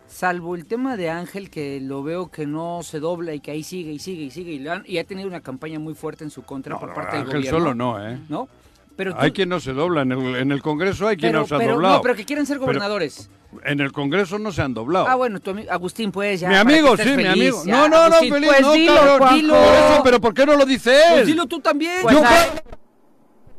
salvo 0.08 0.54
el 0.56 0.66
tema 0.66 0.96
de 0.96 1.10
Ángel 1.10 1.50
que 1.50 1.80
lo 1.80 2.02
veo 2.02 2.30
que 2.30 2.46
no 2.46 2.80
se 2.82 2.98
dobla 3.00 3.34
y 3.34 3.40
que 3.40 3.50
ahí 3.52 3.62
sigue 3.62 3.92
y 3.92 3.98
sigue 3.98 4.24
y 4.24 4.30
sigue 4.30 4.52
y, 4.52 4.58
le 4.58 4.70
han- 4.70 4.84
y 4.86 4.98
ha 4.98 5.04
tenido 5.04 5.28
una 5.28 5.40
campaña 5.40 5.78
muy 5.78 5.94
fuerte 5.94 6.24
en 6.24 6.30
su 6.30 6.42
contra 6.42 6.74
No, 6.74 6.80
por 6.80 6.94
parte 6.94 7.16
del 7.16 7.26
Ángel 7.26 7.38
gobierno. 7.40 7.58
solo 7.60 7.74
no, 7.74 8.08
¿eh? 8.08 8.18
¿No? 8.28 8.48
Pero 8.96 9.12
tú- 9.14 9.20
Hay 9.20 9.32
quien 9.32 9.48
no 9.50 9.60
se 9.60 9.72
dobla. 9.72 10.02
En 10.02 10.12
el, 10.12 10.36
en 10.36 10.52
el 10.52 10.62
Congreso 10.62 11.06
hay 11.06 11.16
quien 11.16 11.32
pero, 11.32 11.40
no 11.42 11.46
se 11.46 11.54
ha 11.54 11.58
pero- 11.58 11.72
doblado. 11.74 11.94
no, 11.96 12.00
pero 12.02 12.14
que 12.16 12.24
quieren 12.24 12.46
ser 12.46 12.56
Pero 12.56 12.66
gobernadores. 12.66 13.28
en 13.64 13.80
el 13.80 13.92
Congreso 13.92 14.38
no 14.38 14.52
se 14.52 14.62
han 14.62 14.72
doblado. 14.74 15.06
Ah, 15.08 15.14
bueno, 15.16 15.38
tu 15.40 15.50
ami- 15.52 15.66
Agustín, 15.70 16.10
pues 16.10 16.40
ya. 16.40 16.48
mi 16.48 16.54
amigo, 16.56 16.96
sí, 16.96 17.02
mi 17.10 17.22
feliz, 17.24 17.28
amigo. 17.32 17.62
ya. 17.66 17.72
No, 17.72 17.88
no, 17.88 17.96
no, 18.08 18.14
Agustín, 18.16 18.32
feliz, 18.34 18.48
pues 18.50 18.60
no, 18.62 18.72
dilo, 18.72 18.94
cabrón. 18.94 19.34
Dilo. 19.34 19.54
Por 19.54 19.62
eso, 19.74 20.00
pero 20.04 20.20
¿por 20.20 20.34
qué 20.34 20.46
no 20.46 20.56
lo 20.56 20.64
dice 20.64 20.90
él? 20.96 21.12
Pues 21.12 21.26
dilo 21.26 21.46
tú 21.46 21.60
también. 21.60 21.98
Pues 22.02 22.14
Yo 22.16 22.22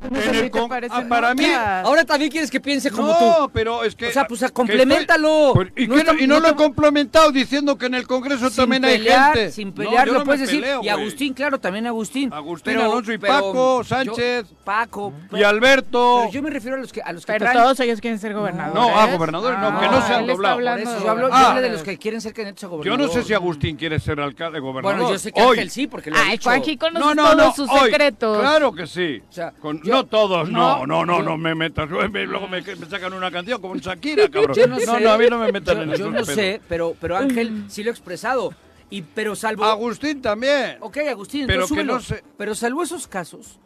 en 0.02 0.16
a 0.16 0.40
el 0.40 0.52
con- 0.52 0.70
ah, 0.92 1.04
para 1.10 1.34
mí. 1.34 1.46
Ahora 1.46 2.04
también 2.06 2.32
quieres 2.32 2.52
que 2.52 2.60
piense 2.60 2.92
como 2.92 3.08
no, 3.08 3.18
tú. 3.46 3.50
pero 3.54 3.84
es 3.84 3.96
que... 3.96 4.08
O 4.08 4.12
sea, 4.12 4.28
pues, 4.28 4.44
compleméntalo. 4.52 5.50
estoy- 5.50 5.72
pues, 5.72 5.72
y, 5.76 5.88
No 5.88 6.00
y 6.00 6.28
no, 6.28 6.36
no 6.36 6.40
lo 6.40 6.50
he 6.50 6.56
complementado 6.56 7.32
diciendo 7.32 7.78
que 7.78 7.88
en 7.88 7.96
el 7.96 8.08
Congreso 8.08 8.50
sin 8.50 8.56
también 8.58 8.82
pelear, 8.84 9.32
hay 9.32 9.36
gente. 9.38 9.52
Sin 9.52 9.70
No, 9.70 9.74
pelear, 9.76 10.08
yo 10.08 10.14
lo 10.14 10.20
no 10.20 10.26
puedes 10.26 10.42
decir. 10.42 10.62
peleo, 10.62 10.82
y. 10.84 10.90
Agustín, 10.90 11.34
claro, 11.34 11.60
también 11.60 11.88
Agustín. 11.88 12.32
Agustín, 12.34 12.78
Alonso 12.78 13.12
y 13.12 13.18
Paco, 13.18 13.82
yo- 13.82 13.84
Sánchez. 13.84 14.46
Paco. 14.64 15.14
Y 15.32 15.44
Alberto. 15.44 16.20
Pero 16.22 16.32
yo 16.32 16.42
me 16.42 16.50
refiero 16.50 16.78
a 16.78 16.80
los 16.80 16.92
que, 16.94 17.02
a 17.02 17.12
los 17.14 17.26
que 17.26 17.34
Pero 17.34 17.46
traen- 17.46 17.58
todos 17.64 17.80
ellos 17.80 18.00
quieren 18.02 18.20
ser 18.20 18.34
gobernadores. 18.34 18.76
No, 18.76 18.98
ah, 19.00 19.08
gobernadores 19.08 19.60
no, 19.60 19.80
que 19.80 19.88
no 19.88 20.02
se 20.06 20.14
han 20.14 20.24
él 20.24 20.30
está 20.30 20.34
doblado. 20.34 20.56
Por 20.56 20.68
hablando 20.68 20.82
eso 20.90 21.00
de 21.00 21.06
yo 21.06 21.12
hablo, 21.12 21.28
yo 21.30 21.34
Ah. 21.34 21.50
hablo 21.50 21.62
de 21.62 21.70
los 21.70 21.84
que 21.84 21.98
quieren 21.98 22.22
ser 22.22 22.34
candidatos 22.34 22.64
a 22.64 22.68
Yo 22.68 22.70
gobernador. 22.72 23.08
no 23.08 23.14
sé 23.14 23.24
si 23.24 23.34
Agustín 23.34 23.76
quiere 23.78 24.00
ser 24.00 24.20
alcalde, 24.20 24.60
gobernador. 24.60 24.98
Bueno, 24.98 25.12
yo 25.12 25.20
sé 25.20 25.32
que. 25.32 25.42
Ángel 25.42 25.70
sí, 25.72 25.88
porque 25.88 26.12
lo 26.12 26.18
ha 26.18 26.22
Ay, 26.22 26.32
dicho. 26.34 26.50
Juanji 26.50 26.78
conoce 26.78 27.00
No, 27.00 27.16
no, 27.16 27.24
todos 27.24 27.38
no, 27.38 27.54
sus 27.54 27.80
secretos. 27.80 28.40
Claro 28.40 28.72
que 28.74 28.88
sí. 28.88 29.22
O 29.30 29.34
sea, 29.34 29.52
Con- 29.52 29.82
yo- 29.84 29.87
no 29.92 30.06
todos, 30.06 30.50
no, 30.50 30.86
no, 30.86 31.06
no, 31.06 31.18
yo- 31.20 31.24
no 31.24 31.38
me 31.38 31.56
metas. 31.56 31.90
Luego 31.90 32.48
me, 32.48 32.62
me 32.62 32.86
sacan 32.88 33.14
una 33.14 33.32
canción 33.32 33.60
como 33.62 33.74
un 33.74 33.80
Shakira, 33.80 34.28
cabrón. 34.32 34.56
Yo 34.56 34.68
no, 34.68 34.76
no, 34.76 34.82
sé. 34.82 35.02
no, 35.02 35.10
a 35.12 35.18
mí 35.18 35.26
no 35.30 35.40
me 35.40 35.52
metan 35.52 35.78
yo, 35.78 35.84
en 35.84 35.90
yo 35.90 35.96
esos 35.96 36.12
no 36.14 36.26
sé, 36.26 36.62
pero, 36.70 36.96
pero 37.00 37.18
Ángel 37.18 37.66
sí 37.68 37.84
lo 37.84 37.90
ha 37.92 37.94
expresado. 37.94 38.54
Y, 38.90 39.02
pero 39.02 39.36
salvo... 39.36 39.66
Agustín 39.66 40.22
también. 40.22 40.78
Ok, 40.80 40.98
Agustín, 41.10 41.46
Pero 41.46 41.64
entonces 41.64 41.76
que 41.78 41.82
súbelo. 41.84 41.94
no 41.96 42.00
sé- 42.00 42.24
Pero 42.38 42.56
salvo 42.56 42.84
esos 42.84 43.06
casos, 43.08 43.60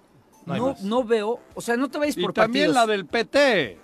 No 0.47 0.75
no, 0.81 1.03
veo, 1.03 1.39
o 1.53 1.61
sea, 1.61 1.77
no 1.77 1.89
te 1.91 1.99
vayas 1.99 2.17
Y 2.17 2.21
por 2.23 2.33
también 2.33 2.73
partidos. 2.73 2.87
la 2.87 2.91
del 2.91 3.05
PT. 3.05 3.77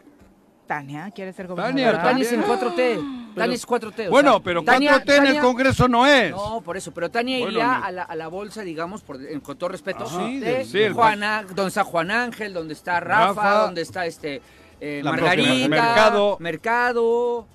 Tania, 0.68 1.10
¿quiere 1.12 1.34
ser 1.34 1.48
Tania, 1.48 1.64
gobernadora? 1.64 1.92
Pero 1.92 2.04
Tania 2.10 2.24
es 2.24 2.32
en 2.34 2.42
También. 2.42 2.60
4T. 3.00 3.34
Tania 3.36 3.56
es 3.56 3.66
4T. 3.68 4.08
o 4.08 4.12
Bueno, 4.12 4.32
sea, 4.34 4.40
pero 4.44 4.64
Tania- 4.64 4.92
4T 5.00 5.16
en 5.16 5.22
el 5.24 5.28
Tania- 5.28 5.42
Congreso 5.42 5.88
no 5.88 6.06
es. 6.06 6.32
No, 6.32 6.62
por 6.62 6.76
eso, 6.78 6.92
pero 6.94 7.10
Tania 7.10 7.38
Bueno, 7.40 7.52
iría 7.54 7.78
ni- 7.80 7.86
a 7.86 7.92
la, 7.92 8.04
a 8.04 8.16
la 8.16 8.28
bolsa, 8.28 8.62
digamos, 8.64 9.02
por, 9.02 9.22
en- 9.24 9.40
con 9.40 9.58
todo 9.58 9.70
respeto, 9.70 10.04
Ajá. 10.04 10.24
de 10.26 10.64
Sí, 10.66 10.72
sí, 10.72 10.80
el- 10.82 10.94
Juana, 10.94 11.44
donde 11.56 11.70
está 11.70 11.84
Juan 11.84 12.12
Ángel, 12.12 12.54
donde 12.54 12.74
está 12.74 13.00
Rafa, 13.00 13.28
Rafa. 13.42 13.58
donde 13.66 13.82
está 13.82 14.06
este 14.06 14.42
eh, 14.80 15.02
Margarita, 15.04 15.68
Mercado. 15.70 16.38
Mercado, 16.40 17.48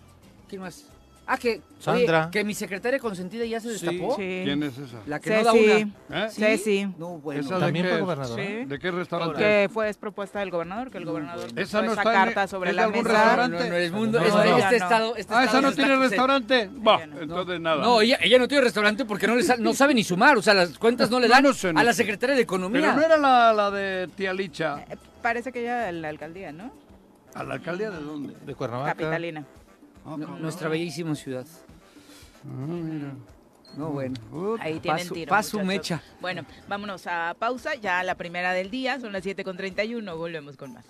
¿quién 0.49 0.63
más? 0.63 0.87
Ah, 1.25 1.39
que 1.39 1.51
oye, 1.51 1.63
Sandra. 1.79 2.29
que 2.33 2.43
mi 2.43 2.53
secretaria 2.53 2.99
consentida 2.99 3.45
ya 3.45 3.61
se 3.61 3.69
destapó. 3.71 4.17
Sí. 4.17 4.43
¿Quién 4.45 4.61
es 4.65 4.77
esa? 4.77 4.99
La 5.07 5.21
que 5.21 5.31
no 5.31 5.45
da 5.45 5.53
Ceci. 5.53 5.95
una. 6.09 6.25
¿Eh? 6.27 6.31
Ceci. 6.31 6.87
No, 6.99 7.19
bueno. 7.19 7.41
Esa 7.41 7.59
También 7.61 7.85
qué 7.87 7.93
fue 7.93 8.01
gobernadora. 8.01 8.43
Sí. 8.45 8.65
¿De 8.65 8.79
qué 8.81 8.91
restaurante? 8.91 9.39
Que 9.39 9.71
fue 9.73 9.89
es 9.89 9.97
propuesta 9.97 10.41
del 10.41 10.51
gobernador, 10.51 10.91
que 10.91 10.99
el 10.99 11.05
gobernador 11.05 11.49
Esa 11.55 11.81
no 11.81 11.93
esa 11.93 12.01
está 12.03 12.13
en- 12.13 12.25
carta 12.25 12.47
sobre 12.49 12.71
¿es 12.71 12.77
de 12.77 12.81
la 12.83 12.87
algún 12.89 13.05
mesa. 13.05 13.15
restaurante? 13.15 13.57
No, 13.59 13.65
no, 13.65 13.71
no, 13.71 13.77
el 13.77 13.93
mundo, 13.93 14.19
No, 14.21 14.27
es- 14.27 14.35
no, 14.35 14.41
este 14.43 14.59
ya 14.59 14.71
no. 14.71 14.77
estado, 14.77 15.17
este 15.17 15.35
Ah, 15.35 15.45
estado 15.45 15.59
esa 15.61 15.61
no 15.71 15.73
tiene 15.77 15.97
restaurante. 15.97 16.71
Va, 16.87 17.03
entonces 17.05 17.61
nada. 17.61 17.83
No, 17.83 18.01
ella, 18.01 18.19
ella 18.21 18.39
no 18.39 18.49
tiene 18.49 18.65
restaurante 18.65 19.05
porque 19.05 19.27
no, 19.29 19.37
le 19.37 19.45
no 19.59 19.75
sabe 19.75 19.95
ni 19.95 20.03
sumar, 20.03 20.37
o 20.37 20.43
sea, 20.43 20.55
las 20.55 20.77
cuentas 20.77 21.09
no 21.09 21.21
le 21.21 21.29
dan 21.29 21.45
no 21.45 21.53
sé, 21.55 21.73
no 21.73 21.79
a 21.79 21.85
la 21.85 21.93
secretaria 21.93 22.35
de 22.35 22.43
Economía. 22.43 22.81
Pero 22.81 22.95
no 22.97 23.03
era 23.03 23.17
la, 23.17 23.53
la 23.53 23.71
de 23.71 24.09
tía 24.17 24.33
Licha. 24.35 24.85
Eh, 24.91 24.97
Parece 25.23 25.53
que 25.53 25.63
ya 25.63 25.89
en 25.89 26.03
la 26.03 26.09
alcaldía, 26.09 26.51
¿no? 26.51 26.73
¿A 27.35 27.45
la 27.45 27.55
alcaldía 27.55 27.91
de 27.91 28.01
dónde? 28.03 28.35
De 28.45 28.55
Cuernavaca. 28.57 28.91
Capitalina. 28.91 29.45
Nuestra 30.05 30.69
bellísima 30.69 31.15
ciudad. 31.15 31.47
Ah, 32.45 32.49
mira. 32.67 33.15
No, 33.77 33.89
bueno. 33.91 34.15
Ahí 34.61 34.81
tienen 34.81 35.05
Paso- 35.05 35.15
tiro. 35.15 35.31
paso 35.31 35.65
mecha. 35.65 36.03
Bueno, 36.21 36.45
vámonos 36.69 37.07
a 37.07 37.35
pausa. 37.39 37.75
Ya 37.77 38.03
la 38.03 38.17
primera 38.17 38.53
del 38.53 38.71
día, 38.71 39.01
son 39.01 39.13
las 39.13 39.23
7 39.23 39.45
con 39.45 39.57
31. 39.57 40.17
Volvemos 40.17 40.57
con 40.57 40.75
más. 40.75 40.85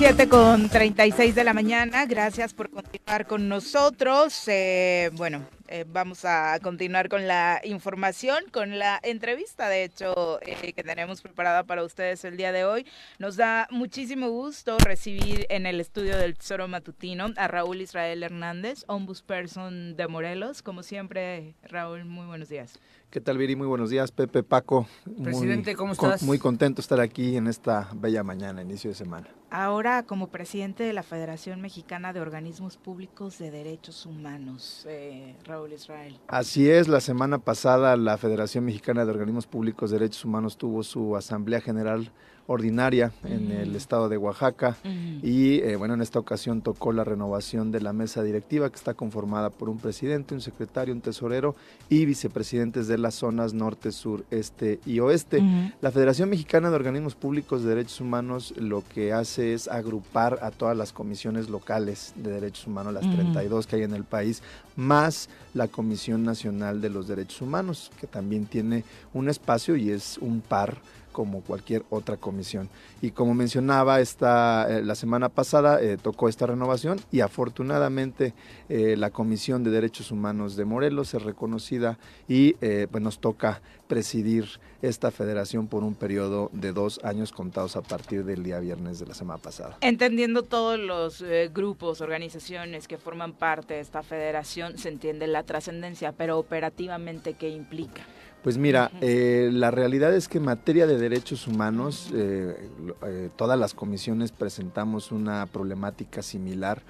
7 0.00 0.30
con 0.30 0.70
36 0.70 1.34
de 1.34 1.44
la 1.44 1.52
mañana. 1.52 2.06
Gracias 2.06 2.54
por 2.54 2.70
continuar 2.70 3.26
con 3.26 3.50
nosotros. 3.50 4.48
Eh, 4.48 5.10
bueno, 5.12 5.46
eh, 5.68 5.84
vamos 5.86 6.24
a 6.24 6.58
continuar 6.62 7.10
con 7.10 7.28
la 7.28 7.60
información, 7.64 8.44
con 8.50 8.78
la 8.78 8.98
entrevista, 9.02 9.68
de 9.68 9.84
hecho, 9.84 10.40
eh, 10.40 10.72
que 10.72 10.82
tenemos 10.82 11.20
preparada 11.20 11.64
para 11.64 11.84
ustedes 11.84 12.24
el 12.24 12.38
día 12.38 12.50
de 12.50 12.64
hoy. 12.64 12.86
Nos 13.18 13.36
da 13.36 13.68
muchísimo 13.70 14.30
gusto 14.30 14.78
recibir 14.78 15.44
en 15.50 15.66
el 15.66 15.78
estudio 15.80 16.16
del 16.16 16.34
Tesoro 16.34 16.66
Matutino 16.66 17.26
a 17.36 17.46
Raúl 17.46 17.82
Israel 17.82 18.22
Hernández, 18.22 18.84
ombudsperson 18.86 19.96
de 19.96 20.08
Morelos. 20.08 20.62
Como 20.62 20.82
siempre, 20.82 21.56
Raúl, 21.62 22.06
muy 22.06 22.24
buenos 22.24 22.48
días. 22.48 22.80
¿Qué 23.10 23.20
tal, 23.20 23.38
Viri? 23.38 23.56
Muy 23.56 23.66
buenos 23.66 23.90
días, 23.90 24.12
Pepe, 24.12 24.44
Paco. 24.44 24.86
Muy- 25.04 25.24
Presidente, 25.24 25.74
¿cómo 25.74 25.96
con- 25.96 26.10
estás? 26.10 26.22
muy 26.22 26.38
contento 26.38 26.76
de 26.76 26.82
estar 26.82 27.00
aquí 27.00 27.36
en 27.36 27.48
esta 27.48 27.88
bella 27.96 28.22
mañana, 28.22 28.62
inicio 28.62 28.90
de 28.90 28.94
semana. 28.94 29.26
Ahora, 29.50 30.04
como 30.04 30.28
presidente 30.28 30.84
de 30.84 30.92
la 30.92 31.02
Federación 31.02 31.60
Mexicana 31.60 32.12
de 32.12 32.20
Organismos 32.20 32.76
Públicos 32.76 33.36
de 33.38 33.50
Derechos 33.50 34.06
Humanos, 34.06 34.86
eh, 34.88 35.34
Raúl 35.44 35.72
Israel. 35.72 36.20
Así 36.28 36.70
es, 36.70 36.86
la 36.86 37.00
semana 37.00 37.38
pasada 37.38 37.96
la 37.96 38.16
Federación 38.16 38.64
Mexicana 38.64 39.04
de 39.04 39.10
Organismos 39.10 39.48
Públicos 39.48 39.90
de 39.90 39.98
Derechos 39.98 40.24
Humanos 40.24 40.56
tuvo 40.56 40.84
su 40.84 41.16
Asamblea 41.16 41.60
General 41.60 42.12
Ordinaria 42.50 43.12
en 43.22 43.52
el 43.52 43.76
estado 43.76 44.08
de 44.08 44.16
Oaxaca 44.16 44.76
y 45.22 45.60
eh, 45.60 45.76
bueno, 45.76 45.94
en 45.94 46.02
esta 46.02 46.18
ocasión 46.18 46.62
tocó 46.62 46.92
la 46.92 47.04
renovación 47.04 47.70
de 47.70 47.80
la 47.80 47.92
mesa 47.92 48.24
directiva 48.24 48.68
que 48.70 48.74
está 48.74 48.94
conformada 48.94 49.50
por 49.50 49.68
un 49.68 49.78
presidente, 49.78 50.34
un 50.34 50.40
secretario, 50.40 50.92
un 50.92 51.00
tesorero 51.00 51.54
y 51.88 52.06
vicepresidentes 52.06 52.88
de 52.88 52.98
las 52.98 53.14
zonas 53.14 53.54
norte, 53.54 53.92
sur, 53.92 54.24
este 54.32 54.80
y 54.84 54.98
oeste. 54.98 55.40
La 55.80 55.92
Federación 55.92 56.28
Mexicana 56.28 56.70
de 56.70 56.74
Organismos 56.74 57.14
Públicos 57.14 57.62
de 57.62 57.68
Derechos 57.68 58.00
Humanos 58.00 58.52
lo 58.56 58.82
que 58.82 59.12
hace 59.12 59.54
es 59.54 59.68
agrupar 59.68 60.40
a 60.42 60.50
todas 60.50 60.76
las 60.76 60.92
comisiones 60.92 61.48
locales 61.48 62.14
de 62.16 62.32
derechos 62.32 62.66
humanos, 62.66 62.94
las 62.94 63.04
Ujú. 63.04 63.14
32 63.14 63.68
que 63.68 63.76
hay 63.76 63.82
en 63.84 63.94
el 63.94 64.02
país, 64.02 64.42
más 64.74 65.28
la 65.54 65.68
Comisión 65.68 66.24
Nacional 66.24 66.80
de 66.80 66.90
los 66.90 67.06
Derechos 67.06 67.42
Humanos, 67.42 67.92
que 68.00 68.08
también 68.08 68.46
tiene 68.46 68.82
un 69.14 69.28
espacio 69.28 69.76
y 69.76 69.90
es 69.90 70.18
un 70.18 70.40
par 70.40 70.78
como 71.20 71.42
cualquier 71.42 71.84
otra 71.90 72.16
comisión. 72.16 72.70
Y 73.02 73.10
como 73.10 73.34
mencionaba, 73.34 74.00
esta, 74.00 74.66
eh, 74.70 74.82
la 74.82 74.94
semana 74.94 75.28
pasada 75.28 75.78
eh, 75.78 75.98
tocó 75.98 76.30
esta 76.30 76.46
renovación 76.46 76.98
y 77.12 77.20
afortunadamente 77.20 78.32
eh, 78.70 78.96
la 78.96 79.10
Comisión 79.10 79.62
de 79.62 79.70
Derechos 79.70 80.12
Humanos 80.12 80.56
de 80.56 80.64
Morelos 80.64 81.12
es 81.12 81.22
reconocida 81.22 81.98
y 82.26 82.54
pues 82.54 83.02
nos 83.02 83.18
toca 83.18 83.60
presidir 83.86 84.46
esta 84.80 85.10
federación 85.10 85.66
por 85.66 85.84
un 85.84 85.94
periodo 85.94 86.48
de 86.54 86.72
dos 86.72 87.00
años 87.04 87.32
contados 87.32 87.76
a 87.76 87.82
partir 87.82 88.24
del 88.24 88.42
día 88.42 88.60
viernes 88.60 88.98
de 88.98 89.04
la 89.04 89.12
semana 89.12 89.42
pasada. 89.42 89.76
Entendiendo 89.82 90.42
todos 90.42 90.78
los 90.78 91.22
grupos, 91.52 92.00
organizaciones 92.00 92.88
que 92.88 92.96
forman 92.96 93.34
parte 93.34 93.74
de 93.74 93.80
esta 93.80 94.02
federación, 94.02 94.78
se 94.78 94.88
entiende 94.88 95.26
la 95.26 95.42
trascendencia, 95.42 96.12
pero 96.12 96.38
operativamente, 96.38 97.34
¿qué 97.34 97.50
implica? 97.50 98.06
Pues 98.42 98.56
mira, 98.56 98.90
eh, 99.02 99.50
la 99.52 99.70
realidad 99.70 100.14
es 100.14 100.26
que 100.26 100.38
en 100.38 100.44
materia 100.44 100.86
de 100.86 100.96
derechos 100.96 101.46
humanos, 101.46 102.10
eh, 102.14 102.70
eh, 103.06 103.28
todas 103.36 103.58
las 103.58 103.74
comisiones 103.74 104.32
presentamos 104.32 105.12
una 105.12 105.46
problemática 105.46 106.22
similar. 106.22 106.82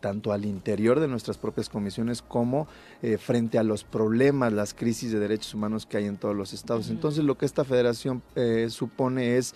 tanto 0.00 0.32
al 0.32 0.44
interior 0.44 0.98
de 0.98 1.06
nuestras 1.06 1.38
propias 1.38 1.68
comisiones 1.68 2.20
como 2.20 2.66
frente 3.20 3.60
a 3.60 3.62
los 3.62 3.84
problemas, 3.84 4.52
las 4.52 4.74
crisis 4.74 5.12
de 5.12 5.20
derechos 5.20 5.54
humanos 5.54 5.86
que 5.86 5.98
hay 5.98 6.06
en 6.06 6.16
todos 6.16 6.34
los 6.34 6.52
estados. 6.52 6.90
Entonces 6.90 7.22
lo 7.22 7.38
que 7.38 7.46
esta 7.46 7.62
federación 7.62 8.20
supone 8.70 9.36
es 9.36 9.54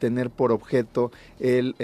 tener 0.00 0.30
por 0.30 0.50
objeto 0.50 1.12
el 1.38 1.76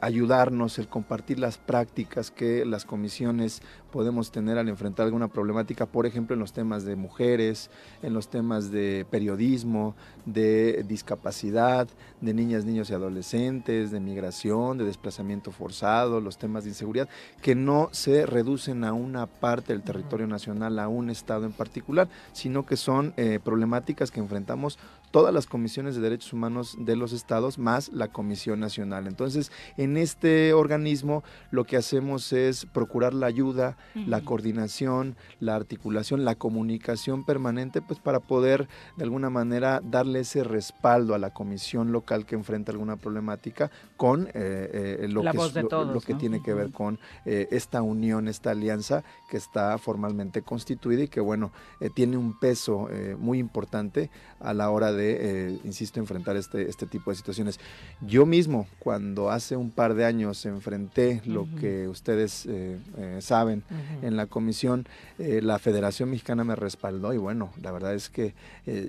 ayudarnos, 0.00 0.78
el 0.78 0.86
compartir 0.86 1.40
las 1.40 1.58
prácticas 1.58 2.30
que 2.30 2.64
las 2.64 2.84
comisiones 2.84 3.60
podemos 3.92 4.32
tener 4.32 4.58
al 4.58 4.68
enfrentar 4.68 5.06
alguna 5.06 5.28
problemática, 5.28 5.86
por 5.86 6.06
ejemplo, 6.06 6.34
en 6.34 6.40
los 6.40 6.52
temas 6.52 6.84
de 6.84 6.96
mujeres, 6.96 7.70
en 8.02 8.14
los 8.14 8.28
temas 8.28 8.72
de 8.72 9.06
periodismo, 9.08 9.94
de 10.26 10.84
discapacidad, 10.88 11.86
de 12.20 12.34
niñas, 12.34 12.64
niños 12.64 12.90
y 12.90 12.94
adolescentes, 12.94 13.92
de 13.92 14.00
migración, 14.00 14.78
de 14.78 14.84
desplazamiento 14.84 15.52
forzado, 15.52 16.20
los 16.20 16.38
temas 16.38 16.64
de 16.64 16.70
inseguridad, 16.70 17.08
que 17.40 17.54
no 17.54 17.90
se 17.92 18.26
reducen 18.26 18.82
a 18.82 18.92
una 18.92 19.26
parte 19.26 19.72
del 19.72 19.82
territorio 19.82 20.26
nacional, 20.26 20.78
a 20.78 20.88
un 20.88 21.10
estado 21.10 21.44
en 21.44 21.52
particular, 21.52 22.08
sino 22.32 22.66
que 22.66 22.76
son 22.76 23.12
eh, 23.16 23.38
problemáticas 23.44 24.10
que 24.10 24.20
enfrentamos 24.20 24.78
todas 25.12 25.32
las 25.32 25.46
comisiones 25.46 25.94
de 25.94 26.00
derechos 26.00 26.32
humanos 26.32 26.76
de 26.80 26.96
los 26.96 27.12
estados 27.12 27.58
más 27.58 27.90
la 27.92 28.08
Comisión 28.08 28.58
Nacional. 28.58 29.06
Entonces, 29.06 29.52
en 29.76 29.96
este 29.96 30.52
organismo 30.54 31.22
lo 31.52 31.62
que 31.64 31.76
hacemos 31.76 32.32
es 32.32 32.66
procurar 32.66 33.14
la 33.14 33.26
ayuda, 33.26 33.76
la 33.94 34.22
coordinación, 34.22 35.14
la 35.38 35.54
articulación, 35.54 36.24
la 36.24 36.34
comunicación 36.34 37.24
permanente, 37.24 37.80
pues 37.82 38.00
para 38.00 38.18
poder 38.20 38.68
de 38.96 39.04
alguna 39.04 39.30
manera 39.30 39.80
darle 39.84 40.20
ese 40.20 40.42
respaldo 40.44 41.14
a 41.14 41.18
la 41.18 41.30
comisión 41.30 41.92
local 41.92 42.24
que 42.26 42.34
enfrenta 42.34 42.72
alguna 42.72 42.96
problemática 42.96 43.70
con 43.96 44.26
eh, 44.28 44.32
eh, 44.34 45.06
lo, 45.08 45.22
La 45.22 45.32
que, 45.32 45.36
es- 45.38 45.54
lo- 45.62 45.68
todos, 45.68 45.94
lo 45.94 46.00
que 46.00 46.14
¿no? 46.14 46.18
tiene 46.18 46.42
que 46.42 46.54
ver 46.54 46.72
con 46.72 46.98
eh, 47.26 47.48
esta 47.50 47.82
unión, 47.82 48.28
esta 48.28 48.50
alianza 48.52 49.04
que 49.30 49.36
está 49.36 49.76
formalmente 49.78 50.40
constituida 50.42 51.02
y 51.02 51.08
que 51.08 51.20
bueno, 51.20 51.52
tiene 51.94 52.16
un 52.16 52.38
peso 52.38 52.88
muy 53.18 53.38
importante 53.38 54.10
a 54.40 54.54
la 54.54 54.70
hora 54.70 54.92
de, 54.92 55.01
eh, 55.10 55.58
insisto, 55.64 56.00
enfrentar 56.00 56.36
este, 56.36 56.68
este 56.68 56.86
tipo 56.86 57.10
de 57.10 57.16
situaciones. 57.16 57.58
Yo 58.00 58.26
mismo, 58.26 58.66
cuando 58.78 59.30
hace 59.30 59.56
un 59.56 59.70
par 59.70 59.94
de 59.94 60.04
años 60.04 60.44
enfrenté 60.46 61.22
lo 61.24 61.46
que 61.60 61.88
ustedes 61.88 62.46
eh, 62.46 62.78
eh, 62.96 63.18
saben 63.20 63.62
en 64.02 64.16
la 64.16 64.26
comisión, 64.26 64.86
la 65.18 65.58
Federación 65.58 66.10
Mexicana 66.10 66.44
me 66.44 66.56
respaldó 66.56 67.12
y 67.12 67.18
bueno, 67.18 67.52
la 67.62 67.70
verdad 67.72 67.94
es 67.94 68.08
que 68.08 68.34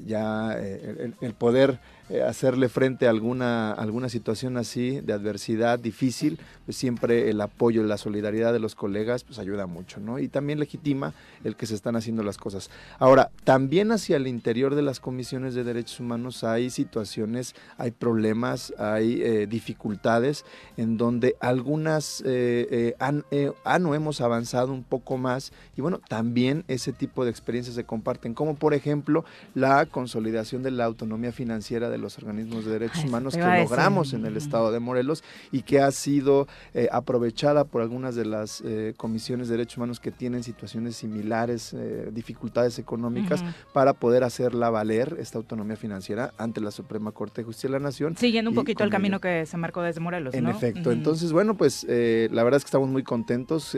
ya 0.06 0.54
el, 0.54 1.15
el 1.21 1.34
poder 1.34 1.80
eh, 2.09 2.21
hacerle 2.21 2.67
frente 2.67 3.07
a 3.07 3.11
alguna, 3.11 3.71
alguna 3.71 4.09
situación 4.09 4.57
así 4.57 4.99
de 4.99 5.13
adversidad 5.13 5.79
difícil, 5.79 6.37
pues 6.65 6.75
siempre 6.75 7.29
el 7.29 7.39
apoyo 7.39 7.81
la 7.83 7.97
solidaridad 7.97 8.51
de 8.51 8.59
los 8.59 8.75
colegas 8.75 9.23
pues 9.23 9.39
ayuda 9.39 9.67
mucho, 9.67 10.01
¿no? 10.01 10.19
Y 10.19 10.27
también 10.27 10.59
legitima 10.59 11.13
el 11.45 11.55
que 11.55 11.65
se 11.65 11.75
están 11.75 11.95
haciendo 11.95 12.21
las 12.21 12.37
cosas. 12.37 12.69
Ahora, 12.99 13.31
también 13.45 13.93
hacia 13.93 14.17
el 14.17 14.27
interior 14.27 14.75
de 14.75 14.81
las 14.81 14.99
comisiones 14.99 15.55
de 15.55 15.63
derechos 15.63 16.01
humanos 16.01 16.43
hay 16.43 16.69
situaciones, 16.71 17.55
hay 17.77 17.91
problemas, 17.91 18.73
hay 18.77 19.21
eh, 19.21 19.47
dificultades 19.47 20.43
en 20.75 20.97
donde 20.97 21.38
algunas 21.39 22.21
eh, 22.25 22.95
han, 22.99 23.23
han 23.63 23.86
o 23.86 23.95
hemos 23.95 24.19
avanzado 24.19 24.73
un 24.73 24.84
poco 24.84 25.17
más 25.17 25.53
y 25.78 25.82
bueno, 25.82 26.01
también 26.09 26.65
ese 26.67 26.91
tipo 26.91 27.23
de 27.23 27.32
experiencias 27.32 27.75
se 27.75 27.86
comparten, 27.86 28.34
como 28.34 28.55
por 28.55 28.73
ejemplo 28.73 29.23
la 29.55 29.86
consolidación 29.86 30.63
de 30.63 30.71
la 30.71 30.84
autonomía 30.84 31.32
financiera 31.32 31.92
de 31.93 31.99
los 31.99 32.17
organismos 32.17 32.65
de 32.65 32.71
derechos 32.71 32.97
Ay, 32.97 33.03
eso 33.03 33.09
humanos 33.09 33.33
que 33.35 33.39
decir. 33.41 33.63
logramos 33.63 34.13
en 34.13 34.25
el 34.25 34.35
estado 34.37 34.71
de 34.71 34.79
Morelos 34.79 35.23
y 35.51 35.61
que 35.61 35.79
ha 35.79 35.91
sido 35.91 36.47
eh, 36.73 36.89
aprovechada 36.91 37.63
por 37.63 37.81
algunas 37.81 38.15
de 38.15 38.25
las 38.25 38.61
eh, 38.65 38.93
comisiones 38.97 39.47
de 39.47 39.53
derechos 39.57 39.77
humanos 39.77 39.99
que 39.99 40.11
tienen 40.11 40.43
situaciones 40.43 40.95
similares, 40.97 41.73
eh, 41.73 42.09
dificultades 42.11 42.79
económicas, 42.79 43.43
para 43.73 43.93
poder 43.93 44.23
hacerla 44.23 44.69
valer 44.69 45.15
esta 45.19 45.37
autonomía 45.37 45.75
financiera 45.77 46.33
ante 46.37 46.59
la 46.61 46.71
Suprema 46.71 47.11
Corte 47.11 47.41
de 47.41 47.45
Justicia 47.45 47.69
de 47.69 47.73
la 47.73 47.79
Nación. 47.79 48.17
Siguiendo 48.17 48.49
un 48.51 48.55
poquito 48.55 48.83
el 48.83 48.89
camino 48.89 49.15
ello- 49.17 49.21
que 49.21 49.45
se 49.45 49.57
marcó 49.57 49.81
desde 49.81 49.99
Morelos, 50.01 50.33
en 50.33 50.45
¿no? 50.45 50.49
efecto, 50.51 50.91
entonces 50.91 51.31
bueno, 51.31 51.55
pues 51.55 51.83
la 51.87 52.43
verdad 52.43 52.57
es 52.57 52.63
que 52.63 52.67
estamos 52.69 52.89
muy 52.89 53.03
contentos, 53.03 53.75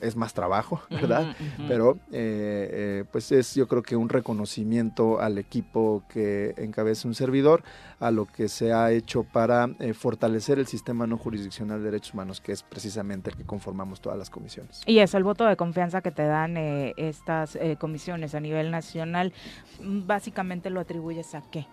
es 0.00 0.16
más 0.16 0.32
trabajo, 0.34 0.80
¿verdad? 0.90 1.36
Pero 1.68 1.98
pues 3.12 3.30
es 3.32 3.54
yo 3.54 3.68
creo 3.68 3.82
que 3.82 3.96
un 3.96 4.08
reconocimiento 4.08 5.20
al 5.20 5.38
equipo 5.38 6.02
que 6.08 6.54
encabeza 6.56 7.06
un 7.08 7.14
servidor, 7.14 7.32
a 8.00 8.10
lo 8.10 8.26
que 8.26 8.48
se 8.48 8.72
ha 8.72 8.90
hecho 8.90 9.24
para 9.24 9.70
eh, 9.78 9.94
fortalecer 9.94 10.58
el 10.58 10.66
sistema 10.66 11.06
no 11.06 11.18
jurisdiccional 11.18 11.78
de 11.78 11.86
derechos 11.86 12.14
humanos, 12.14 12.40
que 12.40 12.52
es 12.52 12.62
precisamente 12.62 13.30
el 13.30 13.36
que 13.36 13.44
conformamos 13.44 14.00
todas 14.00 14.18
las 14.18 14.30
comisiones. 14.30 14.82
Y 14.86 14.98
eso, 14.98 15.18
el 15.18 15.24
voto 15.24 15.44
de 15.46 15.56
confianza 15.56 16.00
que 16.00 16.10
te 16.10 16.24
dan 16.24 16.56
eh, 16.56 16.94
estas 16.96 17.56
eh, 17.56 17.76
comisiones 17.78 18.34
a 18.34 18.40
nivel 18.40 18.70
nacional, 18.70 19.32
básicamente 19.80 20.70
lo 20.70 20.80
atribuyes 20.80 21.34
a 21.34 21.42
qué, 21.42 21.66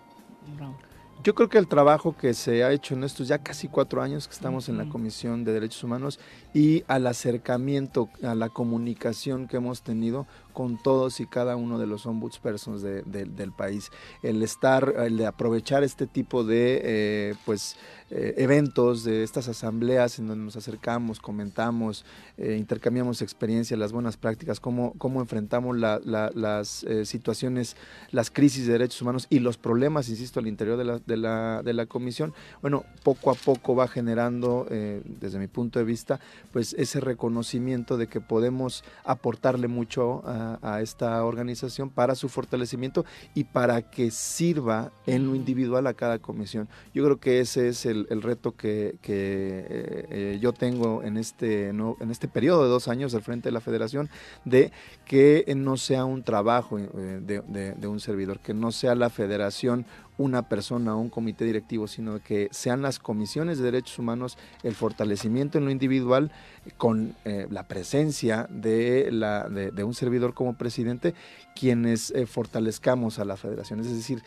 Raúl? 0.58 0.76
Yo 1.22 1.34
creo 1.34 1.50
que 1.50 1.58
el 1.58 1.68
trabajo 1.68 2.16
que 2.16 2.32
se 2.32 2.64
ha 2.64 2.72
hecho 2.72 2.94
en 2.94 3.04
estos 3.04 3.28
ya 3.28 3.36
casi 3.36 3.68
cuatro 3.68 4.00
años 4.00 4.26
que 4.26 4.32
estamos 4.32 4.70
en 4.70 4.78
la. 4.78 4.88
Comisión 4.88 5.44
de 5.44 5.52
Derechos 5.52 5.84
Humanos 5.84 6.18
y 6.54 6.82
al 6.88 7.06
acercamiento, 7.06 8.08
a 8.22 8.34
la 8.34 8.48
comunicación 8.48 9.46
que 9.46 9.58
hemos 9.58 9.82
tenido 9.82 10.26
con 10.50 10.76
todos 10.82 11.20
y 11.20 11.26
cada 11.26 11.56
uno 11.56 11.78
de 11.78 11.86
los 11.86 12.06
ombudspersons 12.06 12.82
de- 12.82 13.02
de- 13.02 13.24
del 13.24 13.52
país. 13.52 13.90
El 14.22 14.42
estar, 14.42 14.94
el 14.98 15.16
de 15.16 15.26
aprovechar 15.26 15.82
este 15.84 16.06
tipo 16.06 16.44
de 16.44 16.80
eh, 16.84 17.34
pues 17.46 17.76
eh, 18.12 18.34
eventos, 18.38 19.04
de 19.04 19.22
estas 19.22 19.46
asambleas 19.46 20.18
en 20.18 20.26
donde 20.26 20.44
nos 20.44 20.56
acercamos, 20.56 21.20
comentamos, 21.20 22.04
eh, 22.38 22.56
intercambiamos 22.58 23.22
experiencias, 23.22 23.78
las 23.78 23.92
buenas 23.92 24.16
prácticas, 24.16 24.58
cómo, 24.58 24.94
cómo 24.98 25.20
enfrentamos 25.20 25.76
la- 25.78 26.00
la- 26.04 26.30
las 26.34 26.84
situaciones, 27.04 27.76
las 28.10 28.30
crisis 28.32 28.66
de 28.66 28.72
derechos 28.72 29.00
humanos 29.02 29.26
y 29.30 29.38
los 29.38 29.58
problemas, 29.58 30.08
insisto, 30.08 30.40
al 30.40 30.48
interior 30.48 30.76
de 30.76 30.84
la, 30.84 30.98
de 30.98 31.16
la, 31.16 31.62
de 31.62 31.72
la 31.72 31.86
comisión, 31.86 32.34
bueno, 32.62 32.84
poco 33.04 33.30
a 33.30 33.34
poco 33.34 33.76
va 33.76 33.86
generando, 33.86 34.66
desde 34.68 35.38
mi 35.38 35.46
punto 35.46 35.78
de 35.78 35.84
vista, 35.84 36.18
pues 36.52 36.74
ese 36.78 36.98
reconocimiento 37.00 37.96
de 37.96 38.08
que 38.08 38.20
podemos 38.20 38.82
aportarle 39.04 39.68
mucho 39.68 40.22
a, 40.26 40.39
a 40.62 40.80
esta 40.80 41.24
organización 41.24 41.90
para 41.90 42.14
su 42.14 42.28
fortalecimiento 42.28 43.04
y 43.34 43.44
para 43.44 43.82
que 43.90 44.10
sirva 44.10 44.92
en 45.06 45.26
lo 45.26 45.34
individual 45.34 45.86
a 45.86 45.94
cada 45.94 46.18
comisión. 46.18 46.68
Yo 46.94 47.04
creo 47.04 47.18
que 47.20 47.40
ese 47.40 47.68
es 47.68 47.86
el, 47.86 48.06
el 48.10 48.22
reto 48.22 48.52
que, 48.52 48.96
que, 49.02 49.64
eh, 49.68 50.06
eh, 50.10 50.38
yo 50.40 50.52
tengo 50.52 51.02
en 51.02 51.16
este, 51.16 51.72
no- 51.72 51.96
en 52.00 52.10
este 52.10 52.28
periodo 52.28 52.62
de 52.64 52.68
dos 52.70 52.88
años 52.88 53.14
al 53.14 53.22
frente 53.22 53.48
de 53.48 53.52
la 53.52 53.60
federación, 53.60 54.08
de 54.44 54.72
que 55.04 55.44
no 55.56 55.76
sea 55.76 56.04
un 56.04 56.22
trabajo 56.22 56.78
eh, 56.78 56.86
de, 57.22 57.40
de- 57.48 57.72
de 57.74 57.86
un 57.88 58.00
servidor, 58.00 58.38
que 58.40 58.54
no 58.54 58.72
sea 58.72 58.94
la 58.94 59.10
federación 59.10 59.84
una 60.20 60.42
persona 60.42 60.94
o 60.94 61.00
un 61.00 61.08
comité 61.08 61.46
directivo, 61.46 61.88
sino 61.88 62.22
que 62.22 62.48
sean 62.50 62.82
las 62.82 62.98
comisiones 62.98 63.56
de 63.56 63.64
derechos 63.64 63.98
humanos 63.98 64.36
el 64.62 64.74
fortalecimiento 64.74 65.56
en 65.56 65.64
lo 65.64 65.70
individual 65.70 66.30
con 66.76 67.14
eh, 67.24 67.46
la 67.50 67.66
presencia 67.66 68.46
de, 68.50 69.08
la, 69.10 69.48
de, 69.48 69.82
un 69.82 69.94
servidor 69.94 70.34
como 70.34 70.58
presidente, 70.58 71.14
quienes 71.58 72.10
eh, 72.10 72.26
fortalezcamos 72.26 73.18
a 73.18 73.24
la 73.24 73.38
federación. 73.38 73.80
Es 73.80 73.88
decir, 73.88 74.22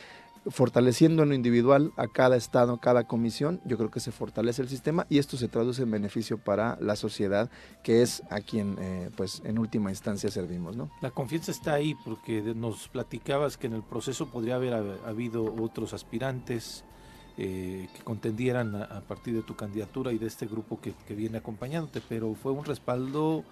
fortaleciendo 0.47 1.23
en 1.23 1.29
lo 1.29 1.35
individual 1.35 1.91
a 1.97 2.07
cada 2.07 2.35
estado, 2.35 2.77
cada 2.77 3.05
comisión, 3.05 3.61
yo 3.65 3.77
creo 3.77 3.89
que 3.89 3.99
se 3.99 4.11
fortalece 4.11 4.61
el 4.61 4.69
sistema 4.69 5.05
y 5.09 5.17
esto 5.17 5.37
se 5.37 5.47
traduce 5.47 5.83
en 5.83 5.91
beneficio 5.91 6.37
para 6.37 6.77
la 6.81 6.95
sociedad, 6.95 7.49
que 7.83 8.01
es 8.01 8.23
a 8.29 8.41
quien, 8.41 8.75
eh, 8.79 9.09
pues, 9.15 9.41
en 9.45 9.57
última 9.59 9.89
instancia 9.89 10.29
servimos. 10.31 10.75
La 11.01 11.11
confianza 11.11 11.51
está 11.51 11.73
ahí 11.73 11.95
porque 12.05 12.41
nos 12.55 12.87
platicabas 12.89 13.57
que 13.57 13.67
en 13.67 13.73
el 13.73 13.83
proceso 13.83 14.27
podría 14.29 14.55
haber 14.55 14.73
hab- 14.73 15.05
habido 15.05 15.43
otros 15.61 15.93
aspirantes 15.93 16.83
eh, 17.37 17.87
que 17.95 18.03
contendieran 18.03 18.75
a, 18.75 19.01
partir 19.01 19.33
de 19.33 19.41
tu 19.41 19.55
candidatura 19.55 20.11
y 20.11 20.17
de 20.19 20.27
este 20.27 20.45
grupo 20.45 20.79
que 20.79 21.15
viene 21.15 21.39
acompañándote, 21.39 22.01
pero 22.07 22.35
fue 22.35 22.51
un 22.51 22.63
respaldo 22.63 23.43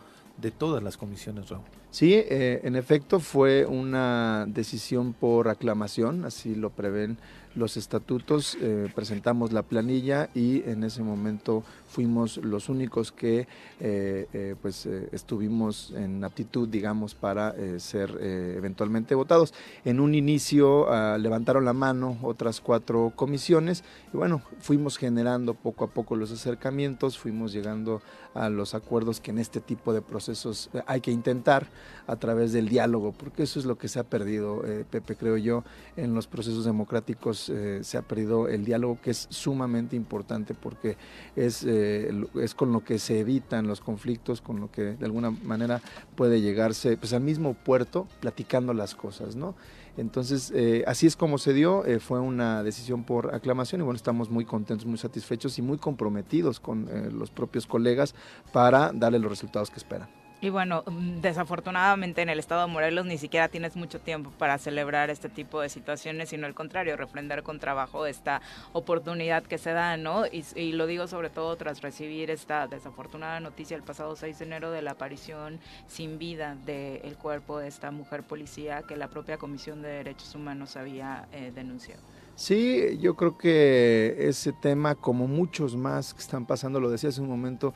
de 0.41 0.51
todas 0.51 0.83
las 0.83 0.97
comisiones, 0.97 1.49
Raúl. 1.49 1.63
Sí, 1.91 2.13
eh, 2.13 2.61
en 2.63 2.75
efecto 2.75 3.19
fue 3.19 3.65
una 3.65 4.45
decisión 4.47 5.13
por 5.13 5.49
aclamación, 5.49 6.25
así 6.25 6.55
lo 6.55 6.69
prevén 6.69 7.17
los 7.55 7.77
estatutos, 7.77 8.57
eh, 8.61 8.89
presentamos 8.95 9.51
la 9.51 9.63
planilla 9.63 10.29
y 10.33 10.63
en 10.69 10.83
ese 10.83 11.03
momento 11.03 11.63
fuimos 11.89 12.37
los 12.37 12.69
únicos 12.69 13.11
que 13.11 13.47
eh, 13.79 14.27
eh, 14.33 14.55
pues 14.61 14.85
estuvimos 14.85 15.91
en 15.95 16.23
aptitud, 16.23 16.67
digamos, 16.69 17.13
para 17.15 17.53
ser 17.79 18.17
eventualmente 18.21 19.15
votados. 19.15 19.53
En 19.83 19.99
un 19.99 20.15
inicio 20.15 20.89
ah, 20.89 21.17
levantaron 21.17 21.65
la 21.65 21.73
mano 21.73 22.17
otras 22.21 22.61
cuatro 22.61 23.11
comisiones 23.15 23.83
y 24.13 24.17
bueno, 24.17 24.41
fuimos 24.59 24.97
generando 24.97 25.53
poco 25.53 25.85
a 25.85 25.87
poco 25.87 26.15
los 26.15 26.31
acercamientos, 26.31 27.17
fuimos 27.17 27.51
llegando 27.51 28.01
a 28.33 28.49
los 28.49 28.73
acuerdos 28.73 29.19
que 29.19 29.31
en 29.31 29.39
este 29.39 29.59
tipo 29.59 29.93
de 29.93 30.01
procesos 30.01 30.69
hay 30.87 31.01
que 31.01 31.11
intentar 31.11 31.67
a 32.07 32.15
través 32.15 32.53
del 32.53 32.69
diálogo, 32.69 33.11
porque 33.11 33.43
eso 33.43 33.59
es 33.59 33.65
lo 33.65 33.77
que 33.77 33.89
se 33.89 33.99
ha 33.99 34.03
perdido, 34.03 34.63
Pepe, 34.89 35.15
creo 35.15 35.37
yo, 35.37 35.63
en 35.97 36.13
los 36.13 36.27
procesos 36.27 36.63
democráticos 36.63 37.40
eh, 37.49 37.79
se 37.83 37.97
ha 37.97 38.01
perdido 38.01 38.47
el 38.47 38.65
diálogo, 38.65 38.99
que 39.01 39.11
es 39.11 39.27
sumamente 39.29 39.95
importante 39.95 40.53
porque 40.53 40.97
es, 41.35 41.63
eh, 41.63 42.11
es 42.41 42.55
con 42.55 42.71
lo 42.71 42.83
que 42.83 42.99
se 42.99 43.19
evitan 43.19 43.67
los 43.67 43.81
conflictos, 43.81 44.41
con 44.41 44.59
lo 44.59 44.71
que 44.71 44.93
de 44.93 45.05
alguna 45.05 45.31
manera 45.31 45.81
puede 46.15 46.41
llegarse 46.41 46.97
pues, 46.97 47.13
al 47.13 47.21
mismo 47.21 47.53
puerto 47.53 48.07
platicando 48.19 48.73
las 48.73 48.95
cosas, 48.95 49.35
¿no? 49.35 49.55
Entonces, 49.97 50.53
eh, 50.55 50.85
así 50.87 51.05
es 51.05 51.17
como 51.17 51.37
se 51.37 51.53
dio, 51.53 51.83
fue 51.99 52.21
una 52.21 52.63
decisión 52.63 53.03
por 53.03 53.35
aclamación 53.35 53.81
y 53.81 53.83
bueno, 53.83 53.97
estamos 53.97 54.29
muy 54.29 54.45
contentos, 54.45 54.85
muy 54.85 54.97
satisfechos 54.97 55.59
y 55.59 55.61
muy 55.61 55.77
comprometidos 55.77 56.61
con 56.61 56.87
los 57.11 57.29
propios 57.29 57.67
colegas 57.67 58.15
para 58.53 58.91
darle 58.93 59.19
los 59.19 59.29
resultados 59.29 59.69
que 59.69 59.77
esperan. 59.77 60.20
Y 60.41 60.49
bueno, 60.49 60.83
mm, 60.87 61.21
desafortunadamente 61.21 62.23
en 62.23 62.29
el 62.29 62.39
estado 62.39 62.65
de 62.65 62.73
Morelos 62.73 63.05
ni 63.05 63.19
siquiera 63.19 63.47
tienes 63.47 63.75
mucho 63.75 63.99
tiempo 63.99 64.31
para 64.39 64.57
celebrar 64.57 65.11
este 65.11 65.29
tipo 65.29 65.61
de 65.61 65.69
situaciones, 65.69 66.29
sino 66.29 66.47
al 66.47 66.55
contrario, 66.55 66.97
refrendar 66.97 67.43
con 67.43 67.59
trabajo 67.59 68.07
esta 68.07 68.41
oportunidad 68.73 69.43
que 69.43 69.59
se 69.59 69.71
da, 69.71 69.97
¿no? 69.97 70.23
Y, 70.25 70.71
lo 70.71 70.87
digo 70.87 71.05
sobre 71.07 71.29
todo 71.29 71.55
tras 71.57 71.81
recibir 71.81 72.31
esta 72.31 72.65
desafortunada 72.65 73.39
noticia 73.39 73.77
el 73.77 73.83
pasado 73.83 74.15
6 74.15 74.39
de 74.39 74.45
enero 74.45 74.71
de 74.71 74.81
la 74.81 74.91
aparición 74.91 75.59
sin 75.87 76.17
vida 76.17 76.55
del 76.65 77.15
cuerpo 77.17 77.59
de 77.59 77.67
esta 77.67 77.91
mujer 77.91 78.23
policía 78.23 78.81
que 78.81 78.95
la 78.95 79.09
propia 79.09 79.37
Comisión 79.37 79.83
de 79.83 79.89
Derechos 79.89 80.33
Humanos 80.33 80.75
había 80.75 81.27
eh, 81.33 81.51
denunciado. 81.53 82.01
Sí, 82.35 82.97
yo 82.99 83.15
creo 83.15 83.37
que 83.37 84.15
ese 84.17 84.51
tema, 84.53 84.95
como 84.95 85.27
muchos 85.27 85.75
más 85.75 86.13
que 86.13 86.21
están 86.21 86.47
pasando, 86.47 86.79
lo 86.79 86.89
decía 86.89 87.09
hace 87.09 87.21
un 87.21 87.29
momento, 87.29 87.73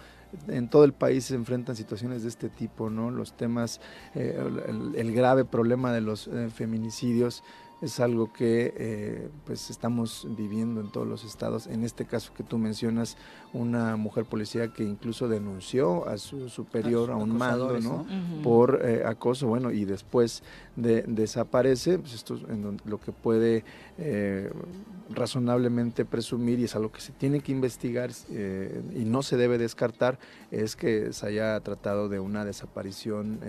en 0.48 0.70
todo 0.70 0.84
el 0.84 0.94
país 0.94 1.26
se 1.26 1.36
enfrentan 1.36 1.76
situaciones 1.76 2.24
de 2.24 2.30
este 2.30 2.50
tipo, 2.50 2.90
¿no? 2.90 3.12
Los 3.12 3.36
temas, 3.36 3.82
eh, 4.14 4.38
el, 4.96 5.14
grave 5.14 5.46
problema 5.46 5.94
de 5.94 6.02
los 6.02 6.28
eh, 6.28 6.50
feminicidios 6.50 7.44
es 7.82 8.00
algo 8.00 8.32
que 8.32 8.74
eh, 8.78 9.30
pues 9.46 9.70
estamos 9.70 10.28
viviendo 10.38 10.82
en 10.82 10.92
todos 10.92 11.08
los 11.08 11.24
estados. 11.24 11.68
En 11.68 11.84
este 11.84 12.06
caso 12.06 12.34
que 12.34 12.44
tú 12.44 12.58
mencionas, 12.58 13.18
una 13.56 13.96
mujer 13.96 14.26
policía 14.26 14.68
que 14.68 14.84
incluso 14.84 15.30
denunció 15.30 16.08
a 16.08 16.18
su 16.18 16.50
superior, 16.50 17.10
a, 17.12 17.16
un 17.16 17.38
mando, 17.38 17.80
¿no? 17.80 18.06
por 18.44 18.82
eh, 18.84 19.04
acoso, 19.06 19.48
bueno, 19.48 19.72
y 19.72 19.86
después 19.86 20.44
de, 20.76 21.04
desaparece, 21.04 21.98
pues 21.98 22.14
esto 22.14 22.36
es 22.36 22.44
en 22.50 22.78
lo 22.86 23.00
que 23.00 23.14
puede 23.14 23.64
eh, 23.98 24.52
razonablemente 25.10 26.04
presumir 26.04 26.60
y 26.60 26.66
es 26.66 26.76
algo 26.76 26.92
que 26.92 27.00
se 27.00 27.14
tiene 27.14 27.40
que 27.40 27.54
investigar 27.54 28.12
eh, 28.30 28.82
y 28.94 29.06
no 29.06 29.24
se 29.24 29.38
debe 29.38 29.58
descartar, 29.58 30.20
es 30.52 30.76
que 30.76 31.14
se 31.14 31.28
haya 31.28 31.58
tratado 31.62 32.10
de 32.10 32.20
una 32.20 32.44
desaparición 32.44 33.40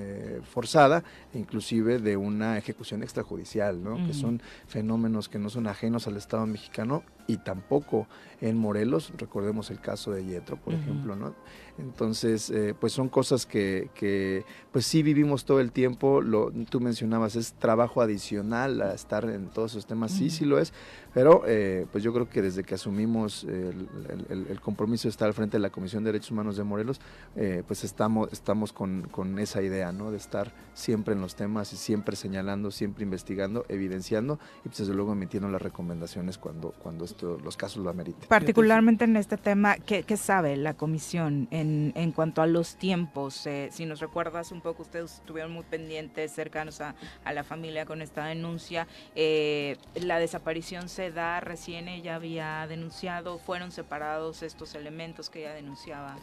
forzada, 0.44 1.02
inclusive 1.34 1.98
de 1.98 2.16
una 2.16 2.58
ejecución 2.58 3.02
extrajudicial, 3.02 3.82
¿no? 3.82 3.96
Que 4.06 4.14
son 4.14 4.40
fenómenos 4.66 5.28
que 5.28 5.38
no 5.38 5.50
son 5.50 5.66
ajenos 5.66 6.06
al 6.06 6.16
Estado 6.16 6.46
mexicano 6.46 7.02
y 7.26 7.38
tampoco 7.38 8.06
en 8.40 8.56
Morelos, 8.56 9.12
recordemos 9.16 9.70
el 9.70 9.80
caso 9.80 10.12
de 10.12 10.24
Yetro, 10.24 10.56
por 10.56 10.74
ejemplo, 10.74 11.16
¿no? 11.16 11.34
Entonces, 11.78 12.50
eh, 12.50 12.74
pues 12.78 12.92
son 12.92 13.08
cosas 13.08 13.44
que, 13.46 13.90
que, 13.94 14.44
pues 14.72 14.86
sí 14.86 15.02
vivimos 15.02 15.44
todo 15.44 15.60
el 15.60 15.72
tiempo, 15.72 16.20
lo, 16.22 16.50
tú 16.70 16.80
mencionabas, 16.80 17.36
es 17.36 17.52
trabajo 17.54 18.00
adicional 18.00 18.80
a 18.82 18.94
estar 18.94 19.24
en 19.28 19.48
todos 19.48 19.72
esos 19.72 19.86
temas, 19.86 20.10
sí, 20.12 20.30
sí 20.30 20.44
lo 20.44 20.58
es, 20.58 20.72
pero 21.12 21.42
eh, 21.46 21.86
pues 21.92 22.02
yo 22.04 22.12
creo 22.12 22.28
que 22.28 22.40
desde 22.42 22.62
que 22.64 22.74
asumimos 22.74 23.44
el, 23.44 23.88
el- 24.08 24.26
el- 24.30 24.46
el 24.48 24.60
compromiso 24.60 25.08
de 25.08 25.10
estar 25.10 25.28
al 25.28 25.34
frente 25.34 25.56
de 25.56 25.60
la 25.62 25.70
Comisión 25.70 26.02
de 26.04 26.08
Derechos 26.12 26.30
Humanos 26.30 26.56
de 26.56 26.64
Morelos, 26.64 27.00
eh, 27.36 27.62
pues 27.66 27.84
estamos, 27.84 28.28
estamos 28.32 28.72
con, 28.72 29.02
con 29.10 29.38
esa 29.38 29.62
idea, 29.62 29.92
¿no? 29.92 30.10
De 30.10 30.16
estar 30.16 30.52
siempre 30.74 31.14
en 31.14 31.20
los 31.20 31.34
temas 31.36 31.72
y 31.72 31.76
siempre 31.76 32.16
señalando, 32.16 32.70
siempre 32.70 33.04
investigando, 33.04 33.64
evidenciando 33.68 34.38
y 34.64 34.68
pues 34.68 34.78
desde 34.78 34.94
luego 34.94 35.12
emitiendo 35.12 35.48
las 35.48 35.60
recomendaciones 35.62 36.38
cuando, 36.38 36.72
cuando 36.82 37.04
esto, 37.04 37.38
los 37.42 37.56
casos 37.56 37.82
lo 37.82 37.90
ameriten. 37.90 38.28
Particularmente 38.28 39.04
en 39.04 39.16
este 39.16 39.36
tema, 39.36 39.76
¿qué, 39.76 40.02
qué 40.02 40.16
sabe 40.16 40.56
la 40.56 40.74
comisión 40.74 41.48
en, 41.50 41.65
en 41.94 42.12
cuanto 42.12 42.42
a 42.42 42.46
los 42.46 42.76
tiempos? 42.76 43.46
Eh, 43.46 43.68
si 43.72 43.86
nos 43.86 44.00
recuerdas 44.00 44.52
un 44.52 44.60
poco, 44.60 44.82
ustedes 44.82 45.14
estuvieron 45.14 45.52
muy 45.52 45.64
pendientes, 45.64 46.32
cercanos 46.32 46.80
a, 46.80 46.94
a 47.24 47.32
la 47.32 47.44
familia 47.44 47.84
con 47.86 48.02
esta 48.02 48.24
denuncia. 48.26 48.86
Eh, 49.14 49.76
la 49.94 50.18
desaparición 50.18 50.88
se 50.88 51.10
da 51.10 51.40
recién, 51.40 51.88
ella 51.88 52.14
había 52.16 52.66
denunciado, 52.68 53.38
fueron 53.38 53.72
separados 53.72 54.42
estos 54.42 54.74
elementos 54.74 55.30
que 55.30 55.40
ella 55.40 55.54
denunciaba. 55.54 56.16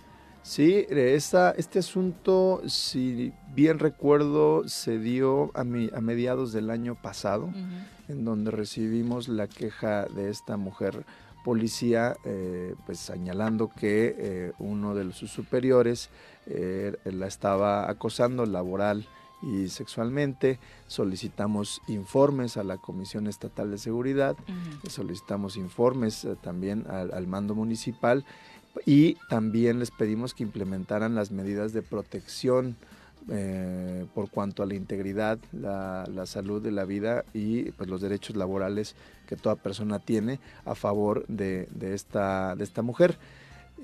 Sí, 0.46 0.86
eh, 0.90 1.14
esta, 1.16 1.52
este 1.52 1.80
asunto, 1.80 2.62
si 2.68 3.32
bien 3.54 3.80
recuerdo, 3.80 4.68
se 4.68 5.00
dio 5.00 5.52
a, 5.54 5.64
mi- 5.64 5.90
a 5.96 6.02
mediados 6.02 6.52
del 6.52 6.70
año 6.70 6.96
pasado, 6.96 7.50
en 8.10 8.26
donde 8.26 8.52
recibimos 8.52 9.30
la 9.30 9.48
queja 9.48 10.06
de 10.08 10.30
esta 10.30 10.58
mujer 10.58 11.06
policía, 11.44 12.16
eh, 12.24 12.76
pues 12.86 13.00
señalando 13.00 13.70
que 13.70 14.16
eh, 14.18 14.52
uno 14.60 14.96
de 14.96 15.12
sus 15.14 15.32
superiores 15.32 16.10
eh, 16.48 16.96
la 17.06 17.28
estaba 17.28 17.90
acosando 17.90 18.46
laboral 18.46 19.06
y 19.42 19.68
sexualmente. 19.68 20.60
Solicitamos 20.88 21.82
informes 21.88 22.58
a 22.58 22.64
la 22.64 22.78
Comisión 22.78 23.28
Estatal 23.28 23.70
de 23.72 23.78
Seguridad, 23.78 24.38
solicitamos 24.88 25.58
informes 25.58 26.26
también 26.42 26.86
al, 26.90 27.14
al 27.14 27.28
mando 27.28 27.54
municipal. 27.54 28.26
Y 28.88 29.18
también 29.30 29.78
les 29.78 29.92
pedimos 29.92 30.34
que 30.34 30.42
implementaran 30.42 31.14
las 31.14 31.30
medidas 31.30 31.74
de 31.74 31.84
protección 31.84 32.76
eh, 33.30 34.06
por 34.14 34.30
cuanto 34.30 34.64
a 34.64 34.66
la 34.66 34.74
integridad, 34.76 35.38
la, 35.52 36.06
la 36.14 36.26
salud 36.26 36.62
de 36.62 36.72
la 36.72 36.86
vida 36.86 37.24
y 37.34 37.72
pues, 37.72 37.90
los 37.90 38.02
derechos 38.02 38.36
laborales 38.36 38.96
que 39.28 39.36
toda 39.36 39.56
persona 39.56 40.00
tiene 40.00 40.40
a 40.66 40.76
favor 40.76 41.26
de, 41.28 41.68
de 41.72 41.94
esta, 41.94 42.56
de 42.56 42.64
esta 42.64 42.82
mujer. 42.82 43.18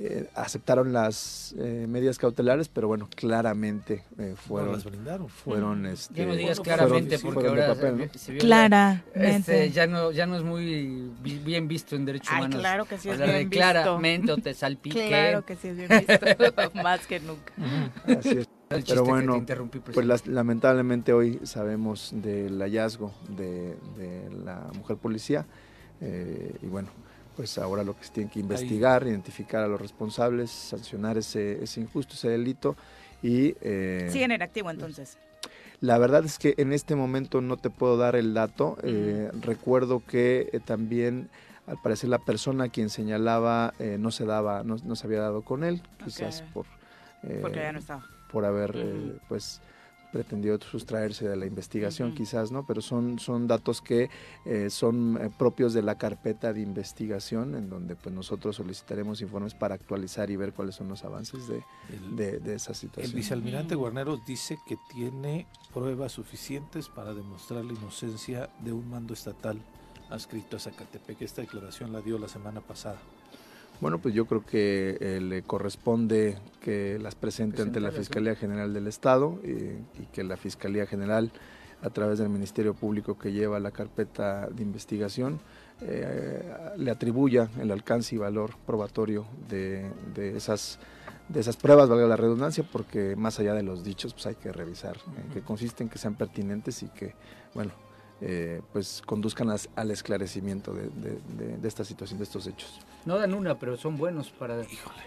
Eh, 0.02 0.30
aceptaron 0.34 0.94
las 0.94 1.54
eh, 1.58 1.86
medidas 1.90 2.18
cautelares, 2.18 2.70
pero 2.70 2.88
bueno, 2.88 3.10
claramente 3.14 4.04
eh, 4.18 4.34
fueron, 4.38 4.72
las 4.74 4.86
brindaron. 4.86 5.28
fueron, 5.28 5.86
este, 5.88 6.14
Ya 6.14 6.26
no 6.26 6.36
digas 6.36 6.58
fueron- 6.60 6.64
claramente 6.78 7.20
porque 7.20 7.34
fueron 7.42 7.60
ahora 7.60 7.74
papel, 7.74 7.98
se- 7.98 8.06
¿no? 8.06 8.14
se 8.14 8.32
vio 8.32 8.42
Claramente. 8.42 9.30
Este, 9.30 9.72
ya 9.72 9.88
no 9.88 10.12
ya 10.14 10.26
no 10.26 10.38
es 10.38 10.44
muy 10.44 11.12
bien 11.22 11.68
visto 11.68 11.98
en 11.98 12.06
derechos 12.06 12.30
Ay, 12.32 12.38
humanos. 12.40 12.60
claro 12.60 12.86
que 12.86 12.98
sí 12.98 13.10
es 13.10 13.18
de 13.18 13.26
bien 13.26 13.50
visto. 13.50 13.66
claramente 13.72 14.32
o 14.32 14.38
te 14.38 14.54
salpique. 14.54 15.08
Claro 15.08 15.46
que 15.46 15.56
sí 15.58 15.68
es 15.68 15.76
bien 15.78 15.90
visto, 15.90 16.26
más 16.82 17.06
que 17.06 17.20
nunca. 17.20 17.54
Así 18.06 18.38
es. 18.38 18.46
El 18.70 18.84
Pero 18.84 19.03
que 19.03 19.09
bueno, 19.09 19.32
te 19.34 19.38
interrumpí, 19.39 19.80
pues 19.80 20.05
las- 20.05 20.28
lamentablemente 20.28 21.11
hoy 21.11 21.39
sabemos 21.43 22.11
del 22.13 22.59
hallazgo 22.61 23.11
de, 23.30 23.76
de 23.97 24.30
la 24.45 24.70
mujer 24.78 24.97
policía 24.97 25.47
eh, 26.01 26.55
y 26.61 26.67
bueno, 26.67 26.89
pues 27.36 27.57
ahora 27.57 27.84
lo 27.84 27.97
que 27.97 28.03
se 28.03 28.11
tiene 28.11 28.30
que 28.30 28.39
investigar, 28.39 29.07
identificar 29.07 29.63
a 29.63 29.67
los 29.67 29.82
responsables, 29.82 30.51
sancionar 30.51 31.17
ese, 31.17 31.63
ese 31.63 31.82
injusto, 31.82 32.13
ese 32.13 32.30
delito 32.30 32.76
y... 33.24 33.55
eh, 33.61 34.07
Siguen 34.11 34.32
en 34.34 34.41
activo 34.43 34.70
entonces. 34.70 35.17
la 35.82 35.97
verdad 35.97 36.24
es 36.24 36.38
que 36.38 36.53
en 36.57 36.72
este 36.72 36.93
momento 36.95 37.41
no 37.41 37.57
te 37.57 37.72
puedo 37.72 37.97
dar 37.97 38.15
el 38.15 38.36
dato. 38.36 38.78
Eh, 38.84 39.32
recuerdo 39.41 40.03
que 40.05 40.47
eh, 40.53 40.59
también, 40.63 41.30
al 41.65 41.82
parecer, 41.82 42.09
la 42.11 42.20
persona 42.20 42.65
a 42.65 42.70
quien 42.70 42.91
señalaba 42.91 43.74
eh, 43.80 43.97
no 43.99 44.11
se 44.11 44.26
daba, 44.28 44.63
no, 44.63 44.76
no 44.84 44.95
se 44.95 45.07
había 45.07 45.22
dado 45.22 45.41
con 45.41 45.63
él, 45.63 45.82
quizás 46.03 46.43
por 46.53 46.67
eh, 47.24 47.39
Porque 47.41 47.61
ya 47.61 47.72
no 47.72 47.80
estaba. 47.80 48.05
Por 48.32 48.46
haber, 48.46 48.74
eh, 48.76 49.18
pues 49.28 49.62
pretendido 50.12 50.58
sustraerse 50.60 51.28
de 51.28 51.36
la 51.36 51.46
investigación 51.46 52.16
quizás, 52.16 52.52
¿no? 52.52 52.66
Pero 52.66 52.82
son, 52.82 53.20
son 53.20 53.46
datos 53.48 53.80
que 53.80 54.10
eh, 54.46 54.72
son 54.72 55.20
eh, 55.22 55.30
propios 55.38 55.72
de 55.74 55.84
la 55.84 56.00
carpeta 56.00 56.52
de 56.52 56.62
investigación 56.62 57.54
en 57.54 57.70
donde 57.70 57.96
pues 57.96 58.14
nosotros 58.16 58.56
solicitaremos 58.56 59.22
informes 59.22 59.54
para 59.54 59.76
actualizar 59.76 60.32
y 60.32 60.36
ver 60.36 60.54
cuáles 60.54 60.74
son 60.74 60.88
los 60.88 61.04
avances 61.04 61.48
de, 61.48 61.64
de, 62.16 62.40
de 62.40 62.56
esa 62.56 62.72
El 62.72 62.76
situación. 62.76 63.16
vicealmirante 63.16 63.76
Guarneros 63.76 64.26
dice 64.26 64.58
que 64.68 64.78
tiene 64.92 65.46
pruebas 65.74 66.14
suficientes 66.14 66.90
para 66.90 67.14
demostrar 67.14 67.64
la 67.64 67.74
inocencia 67.74 68.50
de 68.64 68.74
un 68.74 68.90
mando 68.90 69.14
estatal 69.14 69.60
adscrito 70.10 70.58
a 70.58 70.60
Zacatepec. 70.60 71.22
Esta 71.22 71.42
declaración 71.42 71.94
la 71.94 72.02
dio 72.02 72.18
la 72.18 72.28
semana 72.28 72.62
pasada. 72.62 73.00
Bueno, 73.82 74.00
pues 74.00 74.14
yo 74.14 74.26
creo 74.26 74.46
que 74.46 74.98
eh, 75.00 75.22
le 75.22 75.42
corresponde 75.42 76.38
que 76.62 77.00
las 77.00 77.16
presente 77.16 77.62
ante 77.62 77.80
la. 77.80 77.92
Fiscalía 77.92 78.36
General 78.36 78.74
del 78.74 78.88
Estado 78.88 79.40
eh, 79.44 79.82
y 80.00 80.06
que 80.08 80.24
la 80.24 80.38
Fiscalía 80.38 80.86
General, 80.86 81.32
a 81.82 81.90
través 81.90 82.20
del 82.20 82.30
Ministerio 82.30 82.74
Público 82.74 83.18
que 83.18 83.32
lleva 83.32 83.60
la 83.60 83.72
carpeta 83.72 84.48
de 84.48 84.64
investigación, 84.64 85.40
eh, 85.82 86.44
le 86.78 86.92
atribuya 86.92 87.50
el 87.60 87.72
alcance 87.72 88.16
y 88.16 88.18
valor 88.18 88.52
probatorio 88.66 89.26
de, 89.48 89.90
de 90.14 90.36
esas 90.36 90.80
de 91.30 91.40
esas 91.40 91.58
pruebas, 91.58 91.88
valga 91.88 92.08
la 92.08 92.18
redundancia, 92.18 92.66
porque 92.70 93.16
más 93.16 93.40
allá 93.40 93.54
de 93.54 93.62
los 93.62 93.84
dichos, 93.84 94.14
pues 94.14 94.26
hay 94.26 94.36
que 94.36 94.52
revisar 94.52 94.98
qué 95.32 95.42
consisten, 95.42 95.88
que 95.88 96.00
sean 96.00 96.16
pertinentes 96.16 96.82
y 96.82 96.88
que, 96.88 97.14
bueno, 97.54 97.72
eh, 98.22 98.61
pues 98.74 99.01
conduzcan 99.05 99.49
as- 99.49 99.70
al 99.76 99.91
esclarecimiento 99.91 100.74
de, 100.74 100.89
de- 100.89 101.20
de- 101.38 101.57
de 101.57 101.67
esta 101.67 101.86
situación, 101.86 102.17
de 102.20 102.24
estos 102.26 102.47
hechos. 102.47 102.80
No 103.05 103.17
dan 103.17 103.34
una, 103.34 103.57
pero 103.57 103.78
son 103.78 103.97
buenos 103.97 104.30
para, 104.30 104.61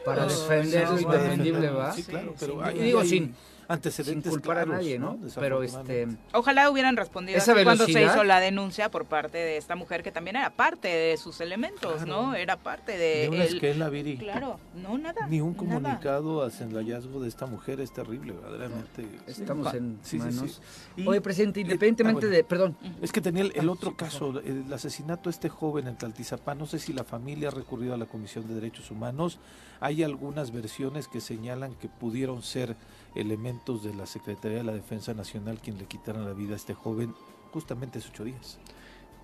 para 0.04 0.24
defender 0.26 0.88
lo 0.88 0.98
indefendible, 1.00 1.68
¿va? 1.70 1.92
sí, 1.92 2.02
claro, 2.04 2.34
pero 2.40 2.62
hay- 2.62 2.78
digo 2.78 3.00
hay 3.00 3.08
sin, 3.08 3.34
sin 3.72 3.88
antecedentes 3.88 4.30
culpar 4.30 4.56
claros, 4.56 4.74
a 4.74 4.76
nadie, 4.78 4.98
¿no? 4.98 5.18
¿no? 5.20 5.28
Pero 5.36 5.62
este 5.62 6.08
Ojalá 6.32 6.70
hubieran 6.70 6.96
respondido 6.96 7.38
Esa 7.38 7.52
así 7.52 7.64
cuando 7.64 7.86
se 7.86 8.02
hizo 8.02 8.24
la 8.24 8.40
denuncia 8.40 8.90
por 8.90 9.06
parte 9.06 9.38
de 9.38 9.56
esta 9.56 9.76
mujer 9.76 10.02
que 10.02 10.12
también 10.12 10.36
era 10.36 10.50
parte 10.50 10.88
de 10.88 11.16
sus 11.16 11.40
elementos, 11.40 12.06
¿no? 12.06 12.34
Era 12.34 12.56
parte 12.56 12.96
de 12.96 13.28
Ni 13.30 13.36
una 13.36 13.44
el- 13.44 13.54
esquela, 13.54 13.88
Viri. 13.88 14.18
Claro, 14.18 14.58
no 14.74 14.98
nada. 14.98 15.26
Ni 15.28 15.40
un 15.40 15.52
nada. 15.52 15.58
comunicado 15.58 16.44
hacia 16.44 16.66
el 16.66 16.74
hallazgo 16.74 17.20
de 17.20 17.28
esta 17.28 17.46
mujer 17.46 17.80
es 17.80 17.92
terrible, 17.92 18.32
verdaderamente. 18.32 19.06
Estamos 19.26 19.72
en 19.74 19.98
Sí, 20.02 20.18
sí, 20.18 20.24
manos. 20.24 20.60
sí. 20.96 21.04
Oye, 21.06 21.20
presidente, 21.20 21.60
independientemente 21.60 22.26
ah, 22.26 22.28
bueno. 22.28 22.36
de- 22.36 22.44
perdón. 22.44 22.76
Es 23.00 23.12
que 23.12 23.20
tenía 23.20 23.42
el, 23.42 23.52
el 23.54 23.68
Ah, 23.68 23.72
otro 23.72 23.96
caso, 23.96 24.40
el 24.40 24.72
asesinato 24.72 25.24
de 25.24 25.30
este 25.30 25.48
joven 25.48 25.86
en 25.88 25.96
Taltizapán. 25.96 26.58
No 26.58 26.66
sé 26.66 26.78
si 26.78 26.92
la 26.92 27.04
familia 27.04 27.48
ha 27.48 27.50
recurrido 27.52 27.94
a 27.94 27.96
la 27.96 28.06
Comisión 28.06 28.46
de 28.48 28.54
Derechos 28.54 28.90
Humanos. 28.90 29.38
Hay 29.80 30.02
algunas 30.02 30.52
versiones 30.52 31.08
que 31.08 31.20
señalan 31.20 31.74
que 31.74 31.88
pudieron 31.88 32.42
ser 32.42 32.76
elementos 33.14 33.82
de 33.82 33.94
la 33.94 34.06
Secretaría 34.06 34.58
de 34.58 34.64
la 34.64 34.72
Defensa 34.72 35.14
Nacional 35.14 35.58
quien 35.62 35.78
le 35.78 35.84
quitaran 35.86 36.24
la 36.24 36.32
vida 36.32 36.54
a 36.54 36.56
este 36.56 36.74
joven 36.74 37.14
justamente 37.52 37.98
hace 37.98 38.08
ocho 38.08 38.24
días. 38.24 38.58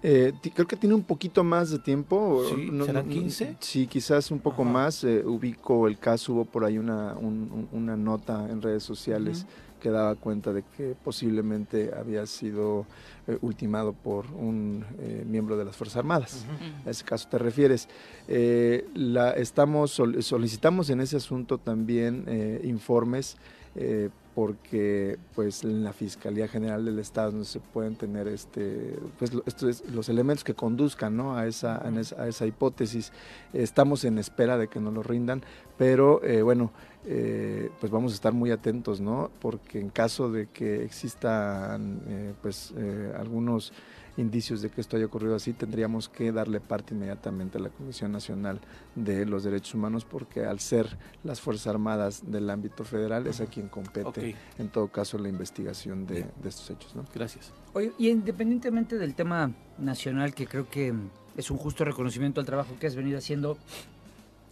Eh, 0.01 0.33
creo 0.55 0.67
que 0.69 0.77
tiene 0.77 0.95
un 0.95 1.03
poquito 1.03 1.43
más 1.43 1.71
de 1.71 1.81
tiempo. 1.81 2.45
Sí, 2.55 2.71
¿serán 2.87 3.09
15? 3.09 3.57
Sí, 3.59 3.87
quizás 3.89 4.31
un 4.31 4.39
poco 4.39 4.63
Ajá. 4.63 4.71
más. 4.71 5.03
eh, 5.05 5.25
ubico 5.27 5.89
el 5.89 5.99
caso, 5.99 6.35
hubo 6.35 6.45
por 6.45 6.65
ahí 6.65 6.79
una, 6.79 7.15
un- 7.15 7.51
un- 7.51 7.69
una 7.73 7.97
nota 7.97 8.49
en 8.49 8.63
redes 8.63 8.85
sociales 8.85 9.45
que 9.81 9.91
daba 9.91 10.15
cuenta 10.17 10.53
de 10.53 10.63
que 10.77 10.95
posiblemente 11.05 11.91
había 11.97 12.27
sido 12.27 12.87
eh, 13.27 13.39
ultimado 13.43 13.93
por 13.93 14.27
un 14.27 14.85
eh, 15.01 15.25
miembro 15.27 15.57
de 15.57 15.65
las 15.65 15.77
Fuerzas 15.77 15.97
Armadas. 15.99 16.47
A 16.87 16.91
ese 16.91 17.05
caso 17.05 17.29
te 17.29 17.39
refieres. 17.39 17.89
Eh, 18.29 18.89
la, 18.95 19.33
estamos 19.33 19.91
sol- 19.91 20.23
solicitamos 20.23 20.91
en 20.91 21.01
ese 21.01 21.17
asunto 21.17 21.59
también 21.59 22.25
eh, 22.29 22.61
informes 22.65 23.37
eh, 23.81 24.11
porque 24.35 25.19
pues 25.35 25.65
en 25.65 25.83
la 25.83 25.93
Fiscalía 25.93 26.47
General 26.47 26.85
del 26.85 26.99
Estado 26.99 27.33
no 27.33 27.45
se 27.45 27.59
pueden 27.61 27.97
tener 27.97 28.29
este 28.29 28.97
pues 29.19 29.33
esto 29.47 29.69
es, 29.69 29.89
los 29.91 30.09
elementos 30.09 30.45
que 30.45 30.55
conduzcan 30.55 31.17
¿no? 31.17 31.37
a 31.37 31.47
esa 31.47 31.85
a 31.85 32.01
esa, 32.01 32.23
a 32.23 32.29
esa 32.29 32.47
hipótesis 32.47 33.13
estamos 33.53 34.05
en 34.05 34.19
espera 34.19 34.57
de 34.57 34.69
que 34.69 34.79
nos 34.79 34.95
lo 34.95 35.03
rindan 35.03 35.43
pero 35.77 36.23
eh, 36.23 36.43
bueno 36.43 36.73
eh, 37.07 37.71
pues 37.81 37.91
vamos 37.91 38.13
a 38.13 38.15
estar 38.17 38.35
muy 38.35 38.51
atentos, 38.51 39.01
¿no? 39.01 39.31
Porque 39.41 39.81
en 39.81 39.89
caso 39.89 40.31
de 40.31 40.49
que 40.49 40.85
existan 40.85 42.03
eh, 42.07 42.35
pues 42.43 42.75
algunos 43.17 43.73
indicios 44.19 44.61
de 44.61 44.69
que 44.69 44.81
esto 44.81 44.97
haya 44.97 45.07
ocurrido 45.07 45.35
así, 45.35 45.53
tendríamos 45.53 46.09
que 46.09 46.33
darle 46.33 46.61
parte 46.61 46.95
inmediatamente 46.95 47.57
a 47.59 47.61
la 47.61 47.71
Comisión 47.71 48.13
Nacional 48.13 48.61
de 48.95 49.25
los 49.25 49.45
Derechos 49.45 49.75
Humanos, 49.75 50.05
porque 50.05 50.45
al 50.45 50.61
ser 50.61 50.99
las 51.25 51.41
Fuerzas 51.41 51.69
Armadas 51.69 52.23
del 52.31 52.51
ámbito 52.51 52.85
federal 52.85 53.27
es 53.27 53.41
a 53.41 53.47
quien 53.47 53.69
compete, 53.69 54.37
en 54.59 54.69
todo 54.69 54.89
caso, 54.89 55.19
la 55.19 55.29
investigación 55.29 56.07
de, 56.07 56.27
de 56.43 56.49
estos 56.49 56.69
hechos, 56.71 56.95
¿no? 56.95 57.05
Gracias. 57.15 57.53
Oye, 57.73 57.93
y 57.99 58.09
independientemente 58.09 58.99
del 58.99 59.15
tema 59.15 59.53
nacional, 59.79 60.35
que 60.35 60.47
creo 60.47 60.69
que 60.69 60.93
es 61.37 61.51
un 61.51 61.57
justo 61.57 61.85
reconocimiento 61.85 62.41
al 62.41 62.47
trabajo 62.47 62.75
que 62.81 62.89
has 62.89 62.97
venido 62.97 63.19
haciendo, 63.19 63.57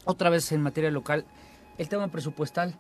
otra 0.05 0.31
vez 0.31 0.53
en 0.53 0.63
materia 0.63 0.91
local, 0.91 1.27
el 1.79 1.89
tema 1.89 2.09
presupuestal. 2.09 2.79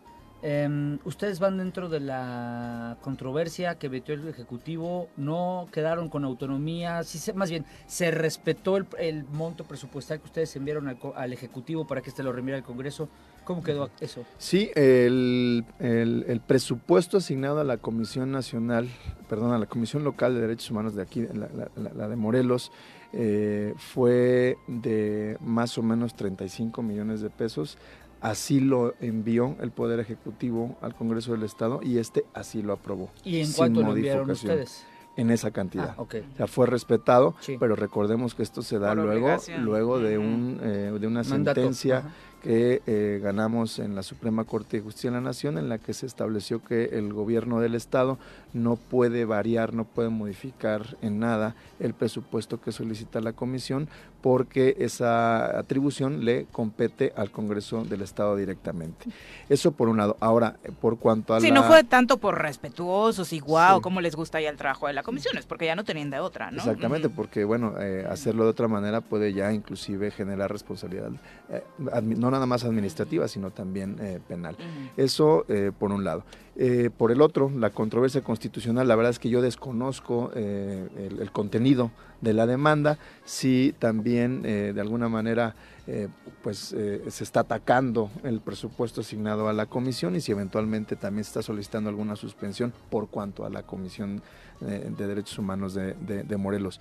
Em, 0.49 0.99
ustedes 1.05 1.40
van 1.40 1.59
dentro 1.59 1.88
de 1.88 1.99
la 1.99 2.97
controversia 3.01 3.74
que 3.78 3.88
metió 3.88 4.14
el 4.14 4.28
Ejecutivo, 4.28 5.09
no 5.16 5.66
quedaron 5.72 6.09
con 6.09 6.24
autonomía, 6.24 7.03
sí 7.03 7.18
se- 7.18 7.32
más 7.32 7.51
bien, 7.51 7.64
se 7.88 8.12
respetó 8.12 8.76
el, 8.76 8.86
el 9.01 9.24
monto 9.24 9.64
presupuestal 9.64 10.20
que 10.20 10.26
ustedes 10.26 10.55
enviaron 10.55 10.86
al, 11.16 11.32
Ejecutivo 11.32 11.84
para 11.86 12.01
que 12.01 12.11
este 12.11 12.22
lo 12.22 12.30
remira 12.32 12.57
al 12.59 12.62
Congreso. 12.62 13.09
¿Cómo 13.44 13.62
quedó 13.62 13.90
eso? 14.01 14.24
Sí, 14.38 14.70
el, 14.76 15.64
el- 15.80 16.24
el 16.28 16.40
presupuesto 16.40 17.16
asignado 17.18 17.59
a 17.61 17.64
la 17.64 17.78
Comisión 17.78 18.30
Nacional, 18.30 18.88
perdón, 19.28 19.53
a 19.53 19.59
la 19.59 19.66
Comisión 19.66 20.05
Local 20.05 20.34
de 20.34 20.40
Derechos 20.42 20.70
Humanos 20.70 20.94
de 20.94 21.03
aquí, 21.03 21.22
la, 21.32 21.49
la- 21.55 21.70
la- 21.76 21.92
la 21.92 22.09
de 22.09 22.14
Morelos, 22.16 22.70
eh, 23.12 23.74
fue 23.78 24.57
de 24.68 25.38
más 25.40 25.76
o 25.78 25.82
menos 25.82 26.14
35 26.14 26.82
millones 26.82 27.20
de 27.20 27.30
pesos. 27.30 27.78
Así 28.27 28.59
lo 28.59 28.95
envió 29.01 29.55
el 29.61 29.70
Poder 29.70 30.01
Ejecutivo 30.01 30.77
al 30.81 30.97
Congreso 30.97 31.31
del 31.31 31.45
Estado 31.45 31.79
y 31.81 31.99
este 31.99 32.24
así 32.35 32.61
lo 32.61 32.72
aprobó. 32.72 33.09
¿Y 33.24 33.39
en 33.39 33.47
sin 33.47 33.57
cuánto 33.57 33.83
lo 33.83 33.95
enviaron 33.95 34.27
modificación. 34.27 34.62
ustedes? 34.62 34.85
En 35.16 35.31
esa 35.31 35.53
cantidad. 35.53 35.95
Ah, 35.97 36.03
ok. 36.03 36.16
Ya 36.37 36.47
fue 36.49 36.66
respetado, 36.66 37.37
Sí. 37.41 37.57
pero 37.61 37.77
recordemos 37.77 38.35
que 38.35 38.43
esto 38.43 38.62
se 38.62 38.81
da 38.81 38.89
Por 38.89 39.05
luego, 39.05 39.27
obligación. 39.27 39.64
luego 39.64 39.99
de, 40.01 40.18
un, 40.18 40.59
eh, 40.61 40.93
de 41.01 41.07
una 41.07 41.22
Mandato. 41.22 41.61
sentencia 41.61 41.99
Ajá. 41.99 42.11
Que 42.47 42.80
eh, 42.86 43.18
ganamos 43.20 43.80
en 43.80 43.97
la 43.97 44.05
Suprema 44.05 44.44
Corte 44.44 44.76
de 44.76 44.82
Justicia 44.84 45.11
de 45.11 45.16
la 45.16 45.20
Nación, 45.20 45.59
en 45.59 45.68
la 45.68 45.78
que 45.78 45.92
se 45.92 46.07
estableció 46.07 46.62
que 46.62 46.84
el 46.92 47.12
gobierno 47.12 47.59
del 47.61 47.74
Estado 47.74 48.18
no 48.53 48.76
puede 48.76 49.24
variar, 49.24 49.74
no 49.74 49.84
puede 49.84 50.11
modificar 50.11 50.97
en 51.03 51.18
nada 51.18 51.57
el 51.80 51.92
presupuesto 51.92 52.61
que 52.61 52.70
solicita 52.70 53.20
la 53.20 53.32
Comisión, 53.32 53.88
porque 54.22 54.76
esa 54.78 55.59
atribución 55.59 56.24
le 56.24 56.47
compete 56.53 57.12
al 57.16 57.30
Congreso 57.30 57.84
del 57.84 58.03
Estado 58.03 58.36
directamente. 58.36 59.07
Eso 59.49 59.72
por 59.72 59.88
un 59.88 59.97
lado. 59.99 60.16
Ahora, 60.20 60.57
por 60.80 60.99
cuanto 60.99 61.34
a 61.34 61.40
Sí, 61.40 61.49
la... 61.49 61.55
no 61.57 61.62
fue 61.64 61.82
tanto 61.84 62.16
por 62.18 62.40
respetuosos 62.40 63.32
y 63.32 63.40
guau, 63.40 63.76
Sí. 63.78 63.82
cómo 63.82 64.01
les 64.01 64.14
gusta 64.16 64.40
ya 64.40 64.51
el 64.51 64.57
trabajo 64.57 64.86
de 64.86 64.92
la 64.94 65.03
comisión, 65.03 65.36
es 65.36 65.47
porque 65.47 65.66
ya 65.66 65.74
no 65.76 65.84
tenían 65.84 66.11
de 66.11 66.20
otra, 66.20 66.51
¿no? 66.53 66.59
Exactamente, 66.59 67.09
porque 67.09 67.44
bueno, 67.44 67.74
eh, 67.80 68.07
hacerlo 68.09 68.44
de 68.44 68.51
otra 68.51 68.68
manera 68.68 69.01
puede 69.01 69.32
ya 69.32 69.53
inclusive 69.53 70.11
generar 70.12 70.51
responsabilidad, 70.51 71.11
eh, 71.51 71.62
no 71.78 72.30
nada 72.37 72.47
más 72.47 72.64
administrativa, 72.64 73.26
sino 73.28 73.51
también 73.51 73.97
eh, 74.01 74.20
penal. 74.26 74.57
Eso 74.97 75.45
eh, 75.49 75.72
por 75.76 75.91
un 75.93 76.05
lado. 76.05 76.24
Eh, 76.57 76.91
por 76.97 77.11
el 77.11 77.20
otro, 77.20 77.51
la 77.55 77.70
controversia 77.70 78.22
constitucional, 78.22 78.89
la 78.89 78.97
verdad 78.97 79.11
es 79.11 79.18
que 79.18 79.28
yo 79.28 79.43
desconozco 79.43 80.30
el, 80.34 81.18
el 81.20 81.30
contenido 81.32 81.91
de 82.20 82.32
la 82.32 82.47
demanda, 82.47 82.99
si 83.26 83.74
también 83.78 84.43
de 84.43 84.80
alguna 84.80 85.11
manera 85.11 85.55
pues 86.43 86.74
se 87.09 87.24
está 87.24 87.41
atacando 87.41 88.11
el 88.24 88.41
presupuesto 88.41 89.03
asignado 89.03 89.49
a 89.49 89.53
la 89.53 89.66
comisión 89.66 90.16
y 90.16 90.22
si 90.22 90.32
eventualmente 90.32 90.97
también 90.97 91.24
se 91.24 91.28
está 91.28 91.43
solicitando 91.43 91.91
alguna 91.91 92.16
suspensión 92.16 92.72
por 92.91 93.09
cuanto 93.09 93.45
a 93.45 93.51
la 93.51 93.62
Comisión 93.62 94.22
de 94.61 95.07
Derechos 95.07 95.38
Humanos 95.38 95.74
de, 95.74 95.94
de- 95.94 96.22
de 96.24 96.36
Morelos. 96.36 96.80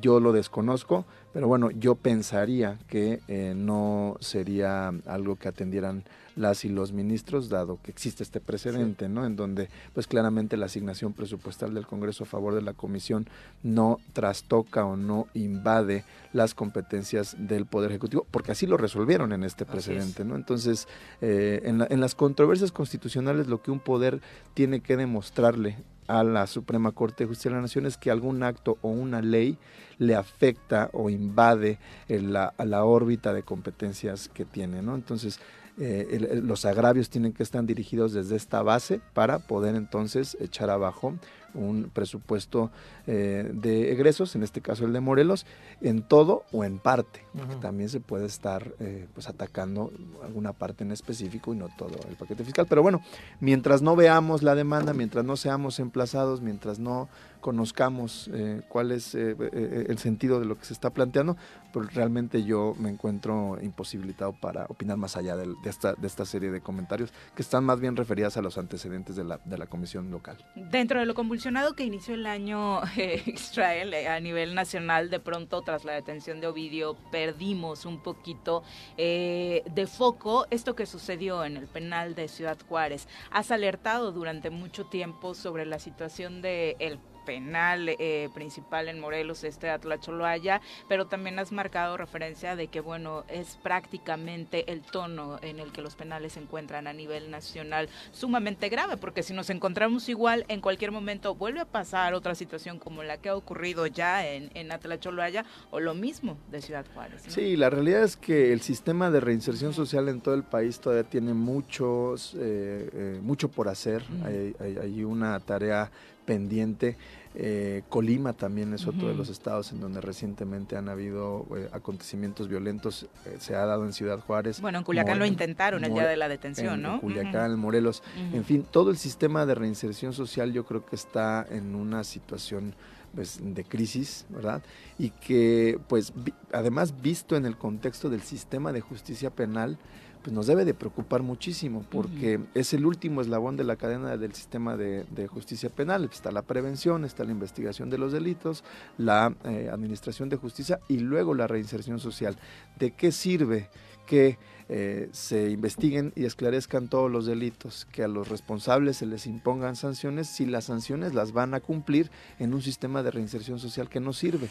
Yo 0.00 0.18
lo 0.18 0.32
desconozco, 0.32 1.04
pero 1.32 1.46
bueno, 1.46 1.70
yo 1.70 1.94
pensaría 1.94 2.78
que 2.88 3.20
eh, 3.28 3.54
no 3.56 4.16
sería 4.20 4.88
algo 5.06 5.36
que 5.36 5.46
atendieran 5.48 6.02
las 6.34 6.64
y 6.64 6.68
los 6.68 6.92
ministros, 6.92 7.48
dado 7.48 7.78
que 7.82 7.90
existe 7.90 8.22
este 8.22 8.40
precedente, 8.40 9.08
¿no? 9.08 9.24
En 9.26 9.34
donde, 9.36 9.68
pues 9.92 10.06
claramente 10.06 10.56
la 10.56 10.66
asignación 10.66 11.12
presupuestal 11.12 11.74
del 11.74 11.86
Congreso 11.86 12.24
a 12.24 12.26
favor 12.26 12.54
de 12.54 12.62
la 12.62 12.72
Comisión 12.74 13.28
no 13.62 13.98
trastoca 14.12 14.84
o 14.84 14.96
no 14.96 15.26
invade 15.34 16.04
las 16.32 16.54
competencias 16.54 17.36
del 17.38 17.66
Poder 17.66 17.90
Ejecutivo, 17.90 18.26
porque 18.30 18.52
así 18.52 18.66
lo 18.66 18.76
resolvieron 18.76 19.32
en 19.32 19.42
este 19.44 19.64
precedente, 19.64 20.24
¿no? 20.24 20.34
Entonces, 20.36 20.86
eh, 21.20 21.60
en, 21.64 21.78
la- 21.78 21.86
en 21.90 22.00
las 22.00 22.14
controversias 22.16 22.70
constitucionales, 22.72 23.46
lo 23.48 23.62
que 23.62 23.70
un 23.72 23.80
poder 23.80 24.20
tiene 24.54 24.80
que 24.80 24.96
demostrarle 24.96 25.76
a 26.08 26.24
la 26.24 26.46
Suprema 26.46 26.90
Corte 26.92 27.24
de 27.24 27.28
Justicia 27.28 27.50
de 27.50 27.56
la 27.56 27.62
Nación 27.62 27.86
es 27.86 27.96
que 27.96 28.10
algún 28.10 28.42
acto 28.42 28.78
o 28.82 28.88
una 28.88 29.22
ley 29.22 29.56
le 29.98 30.14
afecta 30.16 30.90
o 30.92 31.10
invade 31.10 31.78
la, 32.08 32.54
la 32.58 32.84
órbita 32.84 33.32
de 33.32 33.42
competencias 33.42 34.28
que 34.28 34.44
tiene, 34.44 34.82
¿no? 34.82 34.94
Entonces, 34.94 35.38
eh, 35.80 36.08
el- 36.32 36.46
los 36.46 36.64
agravios 36.64 37.08
tienen 37.08 37.32
que 37.32 37.44
estar 37.44 37.64
dirigidos 37.64 38.12
desde 38.12 38.34
esta 38.34 38.62
base 38.62 39.00
para 39.14 39.38
poder 39.38 39.76
entonces 39.76 40.36
echar 40.40 40.70
abajo 40.70 41.14
un 41.54 41.90
presupuesto 41.92 42.70
eh, 43.10 43.50
de 43.52 43.90
egresos, 43.92 44.36
en 44.36 44.42
este 44.42 44.60
caso 44.60 44.84
el 44.84 44.92
de 44.92 45.00
Morelos, 45.00 45.46
en 45.80 46.02
todo 46.02 46.44
o 46.52 46.62
en 46.62 46.78
parte, 46.78 47.24
porque 47.36 47.56
también 47.56 47.88
se 47.88 48.00
puede 48.00 48.26
estar 48.26 48.70
eh, 48.80 49.06
pues 49.14 49.28
atacando 49.28 49.90
alguna 50.22 50.52
parte 50.52 50.84
en 50.84 50.92
específico 50.92 51.54
y 51.54 51.56
no 51.56 51.68
todo 51.78 51.96
el 52.08 52.16
paquete 52.16 52.44
fiscal. 52.44 52.66
Pero 52.68 52.82
bueno, 52.82 53.00
mientras 53.40 53.80
no 53.80 53.96
veamos 53.96 54.42
la 54.42 54.54
demanda, 54.54 54.92
mientras 54.92 55.24
no 55.24 55.36
seamos 55.36 55.78
emplazados, 55.80 56.42
mientras 56.42 56.78
no 56.78 57.08
conozcamos 57.40 58.28
eh, 58.34 58.60
cuál 58.68 58.92
es 58.92 59.14
eh, 59.14 59.34
eh, 59.40 59.86
el 59.88 59.98
sentido 59.98 60.38
de 60.38 60.44
lo 60.46 60.58
que 60.58 60.64
se 60.66 60.72
está 60.74 60.90
planteando, 60.90 61.36
pues 61.72 61.94
realmente 61.94 62.42
yo 62.44 62.74
me 62.78 62.90
encuentro 62.90 63.58
imposibilitado 63.62 64.32
para 64.32 64.66
opinar 64.68 64.96
más 64.96 65.16
allá 65.16 65.36
del- 65.36 65.54
de, 65.62 65.70
esta, 65.70 65.94
de 65.94 66.06
esta 66.06 66.24
serie 66.24 66.50
de 66.50 66.60
comentarios 66.60 67.12
que 67.34 67.42
están 67.42 67.64
más 67.64 67.80
bien 67.80 67.96
referidas 67.96 68.36
a 68.36 68.42
los 68.42 68.58
antecedentes 68.58 69.16
de 69.16 69.24
la, 69.24 69.40
de 69.44 69.56
la 69.56 69.66
comisión 69.66 70.10
local. 70.10 70.36
Dentro 70.56 71.00
de 71.00 71.06
lo 71.06 71.14
convulsionado 71.14 71.74
que 71.74 71.84
inició 71.84 72.14
el 72.14 72.26
año 72.26 72.80
eh, 72.98 73.22
Israel 73.26 73.94
eh, 73.94 74.08
a 74.08 74.20
nivel 74.20 74.54
nacional, 74.54 75.10
de 75.10 75.20
pronto 75.20 75.62
tras 75.62 75.84
la 75.84 75.92
detención 75.92 76.40
de 76.40 76.48
Ovidio 76.48 76.96
perdimos 77.10 77.86
un 77.86 78.02
poquito 78.02 78.62
eh, 78.96 79.62
de 79.70 79.86
foco 79.86 80.46
esto 80.50 80.74
que 80.74 80.86
sucedió 80.86 81.44
en 81.44 81.56
el 81.56 81.68
penal 81.68 82.14
de 82.14 82.28
Ciudad 82.28 82.58
Juárez. 82.68 83.08
Has 83.30 83.50
alertado 83.50 84.12
durante 84.12 84.50
mucho 84.50 84.86
tiempo 84.86 85.34
sobre 85.34 85.64
la 85.64 85.78
situación 85.78 86.42
del 86.42 86.76
el 86.78 86.98
penal 87.32 87.90
eh, 87.90 88.30
principal 88.32 88.88
en 88.88 88.98
Morelos, 88.98 89.44
este 89.44 89.68
Atlacholoaya, 89.68 90.62
pero 90.88 91.08
también 91.08 91.38
has 91.38 91.52
marcado 91.52 91.98
referencia 91.98 92.56
de 92.56 92.68
que, 92.68 92.80
bueno, 92.80 93.24
es 93.28 93.58
prácticamente 93.62 94.72
el 94.72 94.80
tono 94.80 95.38
en 95.42 95.58
el 95.60 95.70
que 95.70 95.82
los 95.82 95.94
penales 95.94 96.32
se 96.32 96.40
encuentran 96.40 96.86
a 96.86 96.94
nivel 96.94 97.30
nacional 97.30 97.90
sumamente 98.12 98.70
grave, 98.70 98.96
porque 98.96 99.22
si 99.22 99.34
nos 99.34 99.50
encontramos 99.50 100.08
igual, 100.08 100.46
en 100.48 100.62
cualquier 100.62 100.90
momento 100.90 101.34
vuelve 101.34 101.60
a 101.60 101.66
pasar 101.66 102.14
otra 102.14 102.34
situación 102.34 102.78
como 102.78 103.02
la 103.02 103.18
que 103.18 103.28
ha 103.28 103.36
ocurrido 103.36 103.86
ya 103.86 104.26
en, 104.26 104.50
en 104.54 104.72
Atlacholoaya 104.72 105.44
o 105.70 105.80
lo 105.80 105.92
mismo 105.94 106.38
de 106.50 106.62
Ciudad 106.62 106.86
Juárez. 106.94 107.26
¿no? 107.26 107.30
Sí, 107.30 107.56
la 107.58 107.68
realidad 107.68 108.04
es 108.04 108.16
que 108.16 108.54
el 108.54 108.62
sistema 108.62 109.10
de 109.10 109.20
reinserción 109.20 109.74
social 109.74 110.08
en 110.08 110.22
todo 110.22 110.34
el 110.34 110.44
país 110.44 110.80
todavía 110.80 111.04
tiene 111.04 111.34
muchos, 111.34 112.34
eh, 112.38 112.88
eh, 112.94 113.20
mucho 113.22 113.50
por 113.50 113.68
hacer. 113.68 114.02
Ujú. 114.02 114.26
hay, 114.26 114.56
hay- 114.60 114.78
hay 114.78 115.04
una 115.04 115.38
tarea 115.40 115.90
pendiente. 116.28 116.96
Eh, 117.34 117.82
Colima 117.88 118.32
también 118.32 118.72
es 118.74 118.86
otro 118.86 119.08
de 119.08 119.14
los 119.14 119.28
estados 119.30 119.72
en 119.72 119.80
donde 119.80 120.00
recientemente 120.00 120.76
han 120.76 120.88
habido 120.88 121.46
eh, 121.56 121.68
acontecimientos 121.72 122.48
violentos. 122.48 123.06
eh, 123.26 123.36
se 123.38 123.54
ha 123.56 123.64
dado 123.64 123.84
en 123.86 123.92
Ciudad 123.92 124.20
Juárez. 124.20 124.60
Bueno, 124.60 124.78
en 124.78 124.84
Culiacán 124.84 125.18
lo 125.18 125.24
More- 125.24 125.28
intentaron 125.32 125.82
el 125.84 125.90
More- 125.90 126.02
día 126.02 126.10
de 126.10 126.16
la 126.16 126.28
detención, 126.28 126.74
en, 126.74 126.82
¿no? 126.82 126.94
en 126.94 127.00
Culiacán, 127.00 127.52
en 127.52 127.58
Morelos. 127.58 128.02
En 128.32 128.44
fin, 128.44 128.64
todo 128.70 128.90
el 128.90 128.98
sistema 128.98 129.46
de 129.46 129.54
reinserción 129.54 130.12
social 130.12 130.52
yo 130.52 130.64
creo 130.66 130.84
que 130.84 130.96
está 130.96 131.46
en 131.50 131.74
una 131.74 132.04
situación 132.04 132.74
pues, 133.14 133.38
de 133.42 133.64
crisis, 133.64 134.26
¿verdad? 134.28 134.62
Y 134.98 135.10
que, 135.10 135.78
pues, 135.88 136.12
vi- 136.14 136.34
además 136.52 137.00
visto 137.00 137.36
en 137.36 137.46
el 137.46 137.56
contexto 137.56 138.10
del 138.10 138.20
sistema 138.22 138.70
de 138.72 138.80
justicia 138.82 139.30
penal, 139.30 139.78
pues 140.22 140.32
nos 140.34 140.46
debe 140.46 140.64
de 140.64 140.74
preocupar 140.74 141.22
muchísimo, 141.22 141.84
porque 141.90 142.40
es 142.54 142.74
el 142.74 142.86
último 142.86 143.20
eslabón 143.20 143.56
de 143.56 143.64
la 143.64 143.76
cadena 143.76 144.16
del 144.16 144.34
sistema 144.34 144.76
de, 144.76 145.04
de 145.04 145.26
justicia 145.26 145.70
penal. 145.70 146.08
Está 146.12 146.30
la 146.30 146.42
prevención, 146.42 147.04
está 147.04 147.24
la 147.24 147.32
investigación 147.32 147.90
de 147.90 147.98
los 147.98 148.12
delitos, 148.12 148.64
la 148.96 149.34
eh, 149.44 149.68
administración 149.72 150.28
de 150.28 150.36
justicia 150.36 150.80
y 150.88 150.98
luego 150.98 151.34
la 151.34 151.46
reinserción 151.46 151.98
social. 151.98 152.36
¿De 152.78 152.92
qué 152.92 153.12
sirve 153.12 153.68
que 154.06 154.38
eh, 154.70 155.08
se 155.12 155.50
investiguen 155.50 156.12
y 156.16 156.24
esclarezcan 156.24 156.88
todos 156.88 157.10
los 157.10 157.26
delitos, 157.26 157.86
que 157.92 158.02
a 158.02 158.08
los 158.08 158.28
responsables 158.28 158.96
se 158.96 159.06
les 159.06 159.26
impongan 159.26 159.76
sanciones 159.76 160.28
si 160.28 160.46
las 160.46 160.64
sanciones 160.64 161.14
las 161.14 161.32
van 161.32 161.54
a 161.54 161.60
cumplir 161.60 162.10
en 162.38 162.54
un 162.54 162.62
sistema 162.62 163.02
de 163.02 163.10
reinserción 163.10 163.58
social 163.58 163.88
que 163.88 164.00
no 164.00 164.12
sirve. 164.12 164.48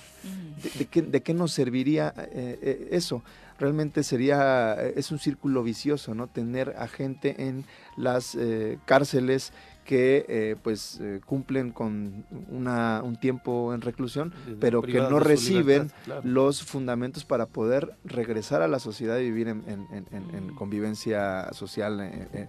¿De, 0.63 0.80
de 0.80 0.86
qué, 0.86 1.01
de 1.01 1.22
qué 1.22 1.34
nos 1.34 1.51
serviría 1.51 2.13
eh, 2.18 2.89
eso? 2.91 3.24
Realmente 3.60 4.03
sería, 4.03 4.76
eh, 4.80 4.93
es 4.97 5.12
un 5.12 5.20
círculo 5.20 5.64
vicioso, 5.64 6.14
¿no? 6.14 6.28
Tener 6.28 6.76
a 6.78 6.88
gente 6.88 7.47
en 7.47 7.66
las 7.95 8.36
eh, 8.36 8.78
cárceles 8.86 9.51
que 9.84 10.26
eh, 10.28 10.58
pues 10.62 10.99
eh, 11.01 11.22
cumplen 11.26 11.72
con 11.72 12.26
una, 12.49 13.01
un 13.05 13.16
tiempo 13.18 13.74
en 13.74 13.80
reclusión, 13.80 14.34
Desde 14.45 14.60
pero 14.60 14.82
que 14.82 14.99
no 14.99 15.18
reciben 15.22 15.84
libertad, 15.84 15.95
claro. 16.03 16.22
los 16.26 16.62
fundamentos 16.62 17.24
para 17.24 17.45
poder 17.45 17.95
regresar 18.03 18.62
a 18.62 18.68
la 18.68 18.80
sociedad 18.80 19.18
y 19.20 19.24
vivir 19.32 19.47
en, 19.47 19.64
en- 19.66 19.88
en- 19.93 20.08
en- 20.12 20.36
en 20.36 20.55
convivencia 20.55 21.53
social 21.53 22.01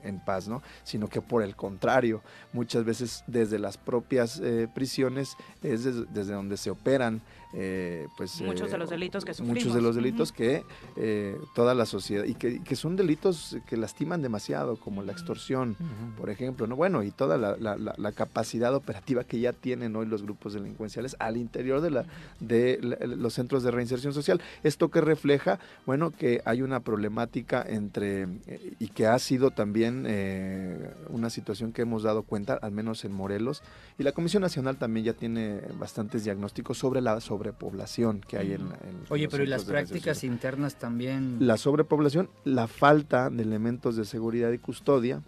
en, 0.03 0.19
paz, 0.25 0.49
¿no? 0.49 0.63
Sino 0.83 1.07
que 1.07 1.21
por 1.23 1.45
el 1.45 1.55
contrario, 1.55 2.23
muchas 2.53 2.85
veces 2.85 3.23
desde 3.29 3.61
las 3.61 3.77
propias 3.79 4.41
eh, 4.43 4.67
prisiones 4.75 5.37
es 5.63 5.85
des- 5.85 6.13
desde 6.13 6.33
donde 6.33 6.57
se 6.57 6.71
operan 6.71 7.21
eh, 7.55 8.07
pues 8.17 8.41
Muchos 8.43 8.69
eh, 8.69 8.73
de 8.73 8.79
los 8.79 8.91
delitos 8.91 9.25
que 9.25 9.31
muchos 9.43 9.47
de 9.55 9.61
sufrimos. 9.61 9.83
los 9.83 9.95
delitos 9.97 10.33
que 10.33 10.65
eh, 10.97 11.37
toda 11.55 11.75
la 11.75 11.87
sociedad 11.87 12.25
y 12.25 12.35
que, 12.35 12.63
que 12.63 12.77
son 12.77 12.97
delitos 12.97 13.57
que 13.67 13.77
lastiman 13.77 14.21
demasiado 14.23 14.77
como 14.77 15.03
la 15.03 15.13
extorsión 15.13 15.77
por 16.19 16.29
ejemplo 16.31 16.67
no 16.67 16.77
bueno 16.77 17.03
y 17.03 17.11
toda 17.11 17.39
la, 17.39 17.57
la- 17.57 17.77
la- 17.77 17.95
la 17.97 18.13
capacidad 18.13 18.75
operativa 18.75 19.25
que 19.25 19.41
ya 19.41 19.53
tienen 19.53 19.97
hoy 19.97 20.07
los 20.07 20.23
grupos 20.23 20.53
delincuenciales 20.55 21.17
al 21.19 21.37
interior 21.37 21.81
de 21.81 21.91
la 21.91 22.05
de 22.41 22.79
la- 22.83 23.07
los 23.07 23.35
centros 23.35 23.63
de 23.63 23.71
reinserción 23.71 24.13
social. 24.13 24.41
Esto 24.63 24.91
que 24.91 25.01
refleja 25.01 25.59
bueno 25.87 26.11
que 26.11 26.43
hay 26.45 26.63
una 26.63 26.81
problemática 26.81 27.65
entre 27.67 28.23
eh, 28.47 28.75
y 28.79 28.89
que 28.89 29.07
ha 29.07 29.19
sido 29.19 29.51
también 29.51 30.05
eh, 30.07 30.91
una 31.09 31.31
situación 31.31 31.73
que 31.73 31.83
hemos 31.83 32.03
dado 32.03 32.23
cuenta 32.23 32.55
al 32.61 32.73
menos 32.73 33.05
en 33.05 33.13
Morelos 33.13 33.63
y 33.99 34.03
la 34.03 34.13
Comisión 34.13 34.43
Nacional 34.43 34.77
también 34.77 35.07
ya 35.07 35.13
tiene 35.15 35.61
bastantes 35.79 36.25
diagnósticos 36.25 36.79
sobre 36.79 37.01
la 37.01 37.21
sobrepoblación 37.43 38.21
que 38.21 38.37
hay 38.39 38.53
en, 38.53 38.63
en 38.63 39.05
Oye, 39.11 39.25
los 39.25 39.33
pero 39.33 39.45
¿y 39.45 39.47
las 39.47 39.65
prácticas 39.65 40.25
internas 40.25 40.75
también? 40.77 41.37
la 41.41 41.57
sobrepoblación, 41.57 42.29
la 42.45 42.67
falta 42.67 43.31
de 43.31 43.43
elementos 43.43 43.97
de 43.97 44.05
seguridad 44.05 44.51
y 44.53 44.59
custodia 44.59 45.23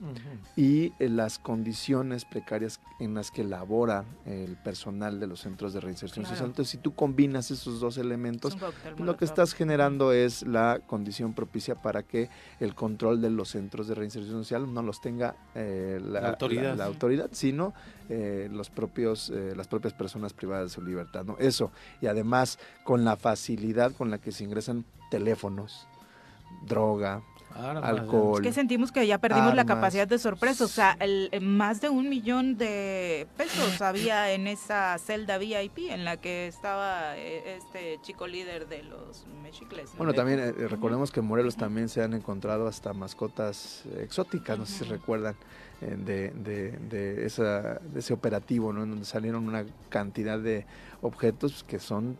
y 0.56 0.92
eh, 0.98 1.08
las 1.08 1.38
condiciones 1.38 2.24
precarias 2.24 2.80
en 2.98 3.14
las 3.14 3.30
que 3.30 3.44
labora 3.44 4.04
el 4.26 4.56
personal 4.56 5.20
de 5.20 5.26
los 5.26 5.40
centros 5.40 5.72
de 5.72 5.80
reinserción 5.80 6.24
Claro. 6.24 6.34
social. 6.34 6.50
Entonces, 6.50 6.70
si 6.72 6.78
tú 6.78 6.94
combinas 6.94 7.50
esos 7.50 7.80
dos 7.80 7.96
Es 7.96 8.04
elementos, 8.04 8.56
cóctel 8.56 8.94
lo 9.04 9.16
que 9.16 9.24
estás 9.24 9.54
generando 9.54 10.12
es 10.12 10.42
la 10.42 10.80
condición 10.86 11.32
propicia 11.34 11.76
para 11.76 12.02
que 12.02 12.28
el 12.58 12.74
control 12.74 13.20
de 13.20 13.30
los 13.30 13.50
centros 13.50 13.86
de 13.88 13.94
reinserción 13.94 14.42
social 14.42 14.72
no 14.72 14.82
los 14.82 15.00
tenga 15.00 15.36
eh, 15.54 16.00
la, 16.02 16.20
La 16.20 16.28
autoridad. 16.30 16.70
la- 16.70 16.76
la 16.76 16.84
autoridad, 16.86 17.28
sino 17.32 17.72
eh, 18.08 18.48
los 18.50 18.70
propios, 18.70 19.30
eh, 19.30 19.54
las 19.56 19.68
propias 19.68 19.94
personas 19.94 20.32
privadas 20.32 20.70
de 20.70 20.74
su 20.74 20.82
libertad. 20.82 21.24
¿no? 21.24 21.36
Eso, 21.38 21.70
y 22.00 22.06
además 22.06 22.58
con 22.84 23.04
la 23.04 23.16
facilidad 23.16 23.92
con 23.92 24.10
la 24.10 24.18
que 24.18 24.32
se 24.32 24.44
ingresan 24.44 24.84
teléfonos, 25.10 25.86
droga, 26.66 27.22
alcohol. 27.54 28.36
Es 28.36 28.48
que 28.48 28.52
sentimos 28.52 28.92
que 28.92 29.06
ya 29.06 29.18
perdimos 29.18 29.54
la 29.54 29.64
capacidad 29.64 30.06
de 30.06 30.18
sorpresa. 30.18 30.64
O 30.64 30.68
sea, 30.68 30.96
el, 31.00 31.30
más 31.40 31.80
de 31.80 31.88
un 31.88 32.08
millón 32.08 32.56
de 32.56 33.26
pesos 33.36 33.80
había 33.82 34.32
en 34.32 34.46
esa 34.46 34.96
celda 34.98 35.38
VIP 35.38 35.90
en 35.90 36.04
la 36.04 36.16
que 36.16 36.46
estaba 36.46 37.16
eh, 37.16 37.56
este 37.56 37.98
chico 38.02 38.26
líder 38.26 38.68
de 38.68 38.82
los 38.82 39.26
mexicles. 39.42 39.90
¿no? 39.92 39.98
Bueno, 39.98 40.12
también 40.12 40.38
eh, 40.40 40.52
recordemos 40.52 41.10
que 41.10 41.20
en 41.20 41.26
Morelos 41.26 41.56
también 41.56 41.88
se 41.88 42.02
han 42.02 42.14
encontrado 42.14 42.66
hasta 42.66 42.92
mascotas 42.92 43.84
exóticas, 43.98 44.58
no 44.58 44.66
sé 44.66 44.84
si 44.84 44.90
recuerdan, 44.90 45.34
eh, 45.80 45.96
de, 45.98 46.30
de, 46.30 46.72
de 46.72 47.26
esa, 47.26 47.78
de 47.80 48.00
ese 48.00 48.12
operativo, 48.12 48.72
¿no? 48.72 48.82
En 48.82 48.90
donde 48.90 49.04
salieron 49.06 49.46
una 49.46 49.64
cantidad 49.88 50.38
de 50.38 50.66
objetos 51.02 51.64
que 51.64 51.78
son 51.78 52.18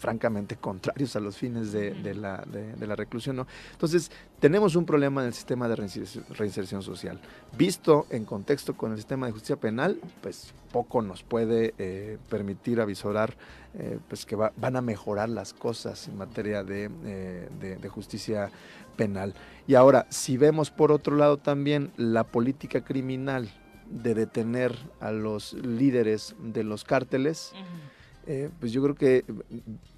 francamente 0.00 0.56
contrarios 0.56 1.14
a 1.14 1.20
los 1.20 1.36
fines 1.36 1.70
de, 1.70 1.92
de 1.92 2.14
la, 2.14 2.38
de, 2.50 2.72
de 2.72 2.86
la 2.86 2.96
reclusión, 2.96 3.36
¿no? 3.36 3.46
Entonces, 3.72 4.10
tenemos 4.40 4.74
un 4.74 4.84
problema 4.86 5.20
en 5.20 5.28
el 5.28 5.34
sistema 5.34 5.68
de 5.68 5.76
reinserción, 5.76 6.24
reinserción 6.30 6.82
social. 6.82 7.20
Visto 7.56 8.06
en 8.10 8.24
contexto 8.24 8.74
con 8.76 8.90
el 8.92 8.96
sistema 8.96 9.26
de 9.26 9.32
justicia 9.32 9.56
penal, 9.56 10.00
pues 10.22 10.52
poco 10.72 11.02
nos 11.02 11.22
puede 11.22 11.74
eh, 11.78 12.18
permitir 12.28 12.80
avisorar 12.80 13.36
eh, 13.74 13.98
pues 14.08 14.24
que 14.26 14.34
va- 14.34 14.52
van 14.56 14.74
a 14.76 14.80
mejorar 14.80 15.28
las 15.28 15.52
cosas 15.52 16.08
en 16.08 16.16
materia 16.18 16.64
de, 16.64 16.90
eh, 17.04 17.48
de- 17.60 17.88
justicia 17.90 18.50
penal. 18.96 19.34
Y 19.66 19.74
ahora, 19.74 20.06
si 20.10 20.36
vemos 20.36 20.70
por 20.70 20.90
otro 20.92 21.14
lado 21.16 21.36
también 21.36 21.92
la 21.96 22.24
política 22.24 22.82
criminal 22.82 23.50
de 23.90 24.14
detener 24.14 24.76
a 25.00 25.10
los 25.10 25.52
líderes 25.54 26.34
de 26.40 26.62
los 26.64 26.84
cárteles. 26.84 27.52
Eh, 28.30 28.48
pues 28.60 28.70
yo 28.70 28.80
creo 28.80 28.94
que 28.94 29.16
eh, 29.16 29.24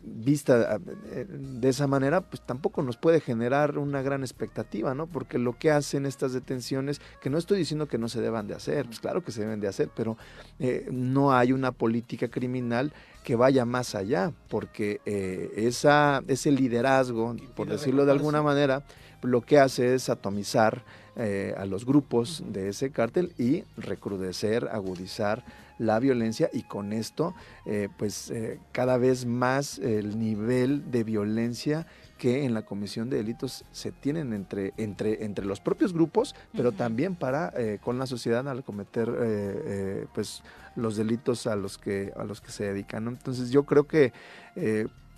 vista 0.03 0.81
eh, 1.11 1.27
de 1.29 1.69
esa 1.69 1.87
manera, 1.87 2.23
pues 2.23 2.41
tampoco 2.41 2.83
nos 2.83 2.97
puede 2.97 3.21
generar 3.21 3.77
una 3.77 4.01
gran 4.01 4.23
expectativa, 4.23 4.95
¿no? 4.95 5.07
Porque 5.07 5.39
lo 5.39 5.59
que 5.59 5.71
hacen 5.71 6.07
estas 6.07 6.33
detenciones, 6.33 7.03
que 7.21 7.29
no 7.29 7.37
estoy 7.37 7.59
diciendo 7.59 7.89
que 7.89 7.99
no 7.99 8.09
se 8.09 8.23
deban 8.23 8.49
de 8.49 8.55
hacer, 8.55 8.87
pues 8.87 9.01
claro 9.01 9.23
que 9.23 9.33
se 9.33 9.43
deben 9.43 9.61
de 9.61 9.69
hacer, 9.69 9.91
pero 9.95 10.17
eh, 10.59 10.89
no 10.91 11.35
hay 11.35 11.53
una 11.53 11.73
política 11.73 12.29
criminal 12.29 12.95
que 13.23 13.37
vaya 13.37 13.67
más 13.67 13.95
allá, 13.95 14.33
porque 14.49 15.03
eh, 15.05 15.53
esa, 15.57 16.23
ese 16.27 16.53
liderazgo, 16.53 17.37
por 17.55 17.69
decirlo 17.69 18.07
de 18.07 18.13
alguna 18.13 18.41
manera, 18.41 18.83
lo 19.21 19.43
que 19.43 19.59
hace 19.59 19.95
es 19.95 20.09
atomizar 20.09 20.83
eh, 21.17 21.55
a 21.59 21.67
los 21.67 21.85
grupos 21.85 22.43
de 22.47 22.71
ese 22.71 22.91
cártel 22.91 23.35
y 23.37 23.65
recrudecer, 23.77 24.71
agudizar 24.73 25.45
la 25.79 25.99
violencia 25.99 26.49
y 26.53 26.63
con 26.63 26.93
esto 26.93 27.35
eh, 27.67 27.89
pues 27.97 28.31
eh, 28.31 28.61
cada 28.73 28.99
vez 28.99 29.27
más 29.27 29.79
el 29.79 30.19
nivel 30.19 30.91
de 30.91 31.05
violencia 31.05 31.87
que 32.23 32.45
en 32.45 32.55
la 32.55 32.63
comisión 32.63 33.11
de 33.11 33.17
delitos 33.17 33.65
se 33.73 33.91
tienen 33.91 34.33
entre, 34.33 34.75
entre, 34.77 35.25
entre 35.25 35.45
los 35.45 35.59
propios 35.59 35.93
grupos, 35.93 36.37
pero 36.53 36.71
también 36.71 37.17
para 37.17 37.53
eh, 37.57 37.81
con 37.83 37.99
la 37.99 38.07
sociedad 38.07 38.49
al 38.49 38.63
cometer 38.63 39.09
eh, 39.09 39.15
eh, 39.67 40.07
pues 40.15 40.45
los 40.77 40.95
delitos 40.95 41.49
a 41.49 41.57
los 41.57 41.79
que 41.79 42.13
a 42.15 42.23
los 42.23 42.41
que 42.41 42.53
se 42.53 42.63
dedican. 42.63 43.07
¿no? 43.07 43.11
Entonces 43.11 43.51
yo 43.51 43.65
creo 43.65 43.89
que 43.89 44.13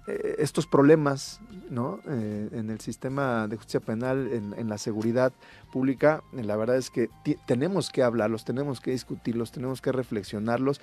eh, 0.07 0.37
estos 0.39 0.67
problemas 0.67 1.41
¿no? 1.71 2.01
Eh, 2.09 2.49
en 2.53 2.71
el 2.71 2.81
sistema 2.81 3.49
de 3.49 3.57
justicia 3.57 3.81
penal, 3.81 4.29
en, 4.33 4.55
en 4.59 4.69
la 4.69 4.79
seguridad 4.79 5.33
pública, 5.73 6.23
la 6.33 6.57
verdad 6.57 6.77
es 6.77 6.91
que 6.91 7.09
tenemos 7.47 7.91
que 7.91 8.03
hablarlos, 8.03 8.45
tenemos 8.45 8.81
que 8.81 8.91
discutirlos, 8.91 9.51
tenemos 9.51 9.81
que 9.81 9.93
reflexionarlos 9.93 10.81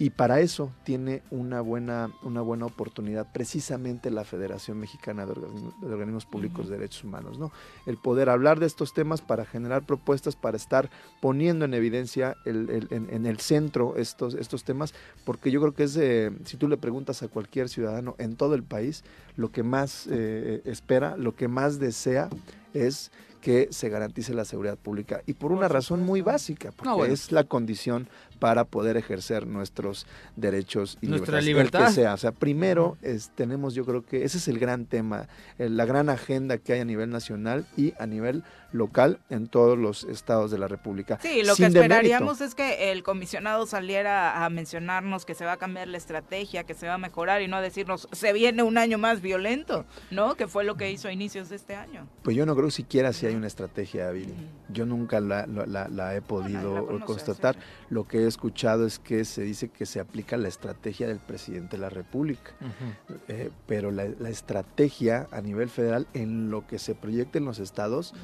y 0.00 0.08
para 0.10 0.40
eso 0.40 0.72
tiene 0.82 1.22
una 1.30 1.60
buena, 1.60 2.10
una 2.22 2.40
buena 2.40 2.64
oportunidad 2.64 3.26
precisamente 3.32 4.10
la 4.10 4.24
Federación 4.24 4.78
Mexicana 4.80 5.26
de, 5.26 5.32
Organismos- 5.34 5.78
de 5.78 5.86
Organismos 5.92 6.24
Públicos 6.24 6.68
de 6.70 6.78
Derechos 6.78 7.04
Humanos, 7.04 7.38
¿no? 7.38 7.52
El 7.84 7.98
poder 7.98 8.30
hablar 8.30 8.58
de 8.60 8.66
estos 8.66 8.94
temas 8.94 9.20
para 9.20 9.44
generar 9.44 9.84
propuestas, 9.84 10.36
para 10.36 10.56
estar 10.56 10.88
poniendo 11.20 11.66
en 11.66 11.74
evidencia 11.74 12.36
el- 12.46 12.70
el- 12.70 12.88
en, 12.90 13.08
en 13.10 13.26
el 13.26 13.40
centro 13.40 13.94
estos, 13.96 14.32
estos 14.34 14.64
temas, 14.64 14.94
porque 15.26 15.50
yo 15.50 15.60
creo 15.60 15.74
que 15.74 15.82
es, 15.84 15.94
eh, 15.98 16.30
si 16.46 16.56
tú 16.56 16.66
le 16.66 16.78
preguntas 16.78 17.22
a 17.22 17.28
cualquier 17.28 17.68
ciudadano 17.68 18.14
en 18.18 18.36
todo 18.36 18.54
el 18.54 18.62
país, 18.62 19.04
lo 19.36 19.52
que 19.52 19.62
más 19.62 20.08
eh, 20.10 20.62
espera, 20.64 21.18
lo 21.18 21.36
que 21.36 21.46
más 21.46 21.78
desea 21.78 22.30
es 22.72 23.12
que 23.40 23.68
se 23.70 23.88
garantice 23.88 24.34
la 24.34 24.44
seguridad 24.44 24.76
pública 24.76 25.22
y 25.26 25.32
por, 25.32 25.50
una 25.52 25.66
razón 25.66 26.04
muy 26.04 26.20
básica, 26.20 26.72
porque 26.72 26.92
bueno. 26.92 27.14
es 27.14 27.32
la 27.32 27.44
condición 27.44 28.06
para 28.40 28.64
poder 28.64 28.96
ejercer 28.96 29.46
nuestros 29.46 30.06
derechos 30.34 30.98
y 31.00 31.06
Nuestra 31.06 31.40
libertad. 31.40 31.86
que 31.86 31.92
sea. 31.92 32.14
O 32.14 32.16
sea, 32.16 32.32
primero 32.32 32.96
es, 33.02 33.30
tenemos, 33.36 33.74
yo 33.74 33.84
creo 33.84 34.04
que 34.04 34.24
ese 34.24 34.38
es 34.38 34.48
el 34.48 34.58
gran 34.58 34.86
tema, 34.86 35.28
eh, 35.58 35.68
la 35.68 35.84
gran 35.84 36.08
agenda 36.08 36.58
que 36.58 36.72
hay 36.72 36.80
a 36.80 36.84
nivel 36.84 37.10
nacional 37.10 37.66
y 37.76 37.94
a 38.00 38.06
nivel 38.06 38.42
local 38.72 39.18
en 39.30 39.48
todos 39.48 39.76
los 39.76 40.04
estados 40.04 40.50
de 40.52 40.58
la 40.58 40.68
República. 40.68 41.18
Sí, 41.20 41.42
lo 41.42 41.54
Sin 41.56 41.66
que 41.66 41.72
demérito. 41.72 41.94
esperaríamos 41.94 42.40
es 42.40 42.54
que 42.54 42.92
el 42.92 43.02
comisionado 43.02 43.66
saliera 43.66 44.44
a 44.44 44.48
mencionarnos 44.48 45.24
que 45.26 45.34
se 45.34 45.44
va 45.44 45.52
a 45.52 45.56
cambiar 45.56 45.88
la 45.88 45.96
estrategia, 45.98 46.62
que 46.64 46.74
se 46.74 46.86
va 46.86 46.94
a 46.94 46.98
mejorar 46.98 47.42
y 47.42 47.48
no 47.48 47.56
a 47.56 47.60
decirnos 47.60 48.08
se 48.12 48.32
viene 48.32 48.62
un 48.62 48.78
año 48.78 48.96
más 48.96 49.20
violento, 49.22 49.84
¿no? 50.12 50.36
Que 50.36 50.46
fue 50.46 50.62
lo 50.64 50.76
que 50.76 50.90
hizo 50.90 51.08
a 51.08 51.12
inicios 51.12 51.48
de 51.48 51.56
este 51.56 51.74
año. 51.74 52.06
Pues 52.22 52.36
yo 52.36 52.46
no 52.46 52.54
creo 52.54 52.70
siquiera 52.70 53.12
si 53.12 53.26
hay 53.26 53.34
una 53.34 53.48
estrategia, 53.48 54.08
Viri. 54.12 54.32
Yo 54.68 54.86
nunca 54.86 55.18
la, 55.20 55.46
la- 55.48 55.66
la- 55.66 55.88
la 55.88 56.14
he 56.14 56.22
podido 56.22 56.88
no 56.92 57.04
constatar. 57.04 57.56
Lo 57.88 58.06
que 58.06 58.22
he 58.22 58.26
escuchado 58.30 58.86
es 58.86 58.98
que 58.98 59.24
se 59.26 59.42
dice 59.42 59.68
que 59.68 59.84
se 59.86 60.00
aplica 60.00 60.36
la 60.38 60.48
estrategia 60.48 61.06
del 61.06 61.18
presidente 61.18 61.76
de 61.76 61.82
la 61.82 61.90
República. 61.90 62.52
Eh, 63.28 63.50
pero 63.66 63.90
la, 63.90 64.06
la 64.18 64.30
estrategia 64.30 65.28
a 65.30 65.40
nivel 65.42 65.68
federal 65.68 66.06
en 66.14 66.50
lo 66.50 66.66
que 66.66 66.78
se 66.78 66.94
proyecta 66.94 67.38
en 67.38 67.44
los 67.44 67.58
estados 67.58 68.14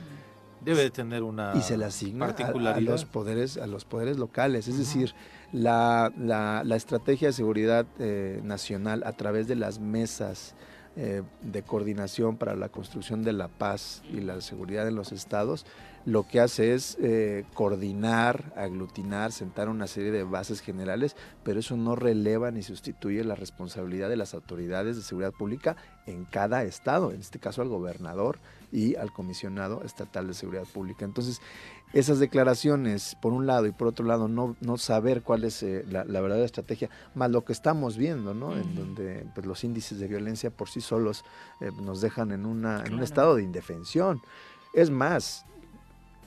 Debe 0.64 0.82
de 0.82 0.90
tener 0.90 1.22
una 1.22 1.52
y 1.54 1.60
se 1.60 1.76
le 1.76 1.84
asigna 1.84 2.26
a- 2.44 2.52
los 2.90 3.04
poderes 3.04 3.56
a 3.56 3.66
los 3.68 3.84
poderes 3.84 4.16
locales. 4.18 4.66
Es 4.66 4.76
decir 4.78 5.14
la, 5.52 6.12
la- 6.18 6.62
la 6.64 6.74
estrategia 6.76 7.28
de 7.28 7.32
seguridad 7.32 7.86
eh, 8.00 8.40
nacional 8.42 9.02
a 9.06 9.12
través 9.12 9.46
de 9.46 9.54
las 9.54 9.78
mesas 9.78 10.54
eh, 10.96 11.22
de 11.42 11.62
coordinación 11.62 12.36
para 12.36 12.56
la 12.56 12.68
construcción 12.70 13.22
de 13.22 13.32
la 13.34 13.46
paz 13.48 14.02
y 14.10 14.20
la 14.22 14.40
seguridad 14.40 14.88
en 14.88 14.96
los 14.96 15.12
estados, 15.12 15.66
lo 16.06 16.26
que 16.28 16.40
hace 16.40 16.72
es 16.72 16.96
eh, 17.00 17.44
coordinar, 17.52 18.52
aglutinar, 18.56 19.32
sentar 19.32 19.68
una 19.68 19.88
serie 19.88 20.12
de 20.12 20.22
bases 20.22 20.60
generales, 20.60 21.16
pero 21.42 21.58
eso 21.58 21.76
no 21.76 21.96
releva 21.96 22.52
ni 22.52 22.62
sustituye 22.62 23.24
la 23.24 23.34
responsabilidad 23.34 24.08
de 24.08 24.16
las 24.16 24.32
autoridades 24.32 24.96
de 24.96 25.02
seguridad 25.02 25.32
pública 25.32 25.76
en 26.06 26.24
cada 26.24 26.62
estado, 26.62 27.10
en 27.10 27.20
este 27.20 27.40
caso 27.40 27.60
al 27.60 27.68
gobernador 27.68 28.38
y 28.70 28.94
al 28.94 29.12
comisionado 29.12 29.82
estatal 29.82 30.28
de 30.28 30.34
seguridad 30.34 30.64
pública. 30.72 31.04
Entonces, 31.04 31.40
esas 31.92 32.20
declaraciones, 32.20 33.16
por 33.20 33.32
un 33.32 33.48
lado, 33.48 33.66
y 33.66 33.72
por 33.72 33.88
otro 33.88 34.06
lado, 34.06 34.28
no, 34.28 34.54
no 34.60 34.78
saber 34.78 35.22
cuál 35.22 35.42
es 35.42 35.60
eh, 35.64 35.84
la, 35.88 36.04
la 36.04 36.20
verdadera 36.20 36.46
estrategia, 36.46 36.88
más 37.16 37.32
lo 37.32 37.44
que 37.44 37.52
estamos 37.52 37.96
viendo, 37.96 38.32
¿no? 38.32 38.56
En 38.56 38.76
donde 38.76 39.26
pues, 39.34 39.44
los 39.44 39.64
índices 39.64 39.98
de 39.98 40.06
violencia 40.06 40.50
por 40.50 40.68
sí 40.68 40.80
solos 40.80 41.24
eh, 41.60 41.70
nos 41.82 42.00
dejan 42.00 42.30
en, 42.30 42.46
una, 42.46 42.84
en 42.84 42.94
un 42.94 43.02
estado 43.02 43.34
de 43.34 43.42
indefensión. 43.42 44.20
Es 44.72 44.90
más, 44.90 45.46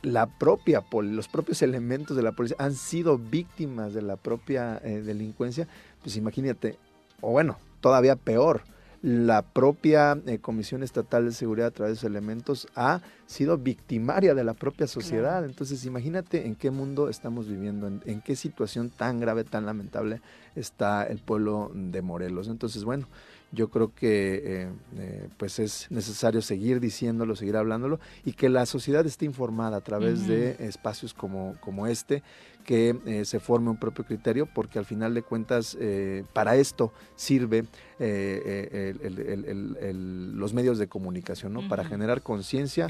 la 0.02 0.28
propia, 0.28 0.84
los 1.02 1.28
propios 1.28 1.62
elementos 1.62 2.16
de 2.16 2.24
la 2.24 2.32
policía 2.32 2.58
han 2.60 2.74
sido 2.74 3.18
víctimas 3.18 3.94
de 3.94 4.02
la 4.02 4.16
propia 4.16 4.80
eh, 4.84 5.02
delincuencia, 5.02 5.68
pues 6.02 6.16
imagínate, 6.16 6.78
o 7.22 7.32
bueno, 7.32 7.58
todavía 7.82 8.16
peor, 8.16 8.62
la 9.02 9.44
propia 9.44 10.20
eh, 10.26 10.40
Comisión 10.40 10.84
Estatal 10.84 11.26
de 11.26 11.32
Seguridad 11.32 11.68
a 11.68 11.72
través 11.72 11.94
de 11.94 12.00
sus 12.02 12.10
elementos 12.10 12.68
ha 12.76 13.02
sido 13.28 13.58
victimaria 13.58 14.34
de 14.34 14.44
la 14.44 14.54
propia 14.54 14.88
sociedad. 14.88 15.46
Entonces 15.46 15.86
imagínate 15.86 16.48
en 16.48 16.56
qué 16.56 16.70
mundo 16.70 17.08
estamos 17.08 17.48
viviendo, 17.48 17.88
en, 17.88 18.02
en 18.06 18.22
qué 18.22 18.36
situación 18.36 18.90
tan 18.90 19.20
grave, 19.20 19.46
tan 19.46 19.66
lamentable 19.66 20.22
está 20.56 21.04
el 21.04 21.20
pueblo 21.20 21.72
de 21.74 22.02
Morelos. 22.02 22.50
Entonces, 22.50 22.84
bueno, 22.84 23.08
yo 23.52 23.70
creo 23.70 23.94
que 23.94 24.36
eh, 24.36 24.70
eh, 24.98 25.30
pues 25.38 25.60
es 25.60 25.88
necesario 25.90 26.42
seguir 26.42 26.80
diciéndolo, 26.80 27.36
seguir 27.36 27.58
hablándolo 27.58 28.00
y 28.24 28.34
que 28.34 28.50
la 28.50 28.66
sociedad 28.66 29.06
esté 29.06 29.26
informada 29.26 29.78
a 29.78 29.82
través 29.82 30.28
de 30.28 30.56
espacios 30.60 31.14
como, 31.14 31.56
como 31.60 31.88
este, 31.88 32.22
que 32.70 32.96
eh, 33.08 33.26
se 33.26 33.40
forme 33.40 33.72
un 33.72 33.78
propio 33.78 34.06
criterio, 34.06 34.46
porque 34.46 34.78
al 34.78 34.86
final 34.86 35.16
de 35.16 35.24
cuentas 35.24 35.76
eh, 35.80 36.24
para 36.34 36.56
esto 36.56 36.94
sirve 37.16 37.66
eh, 37.98 38.94
el- 39.02 39.20
el- 39.20 39.46
el- 39.46 39.78
el- 39.82 40.38
los 40.38 40.54
medios 40.54 40.78
de 40.78 40.88
comunicación, 40.88 41.52
¿no? 41.52 41.68
Para 41.68 41.84
generar 41.84 42.22
conciencia, 42.22 42.86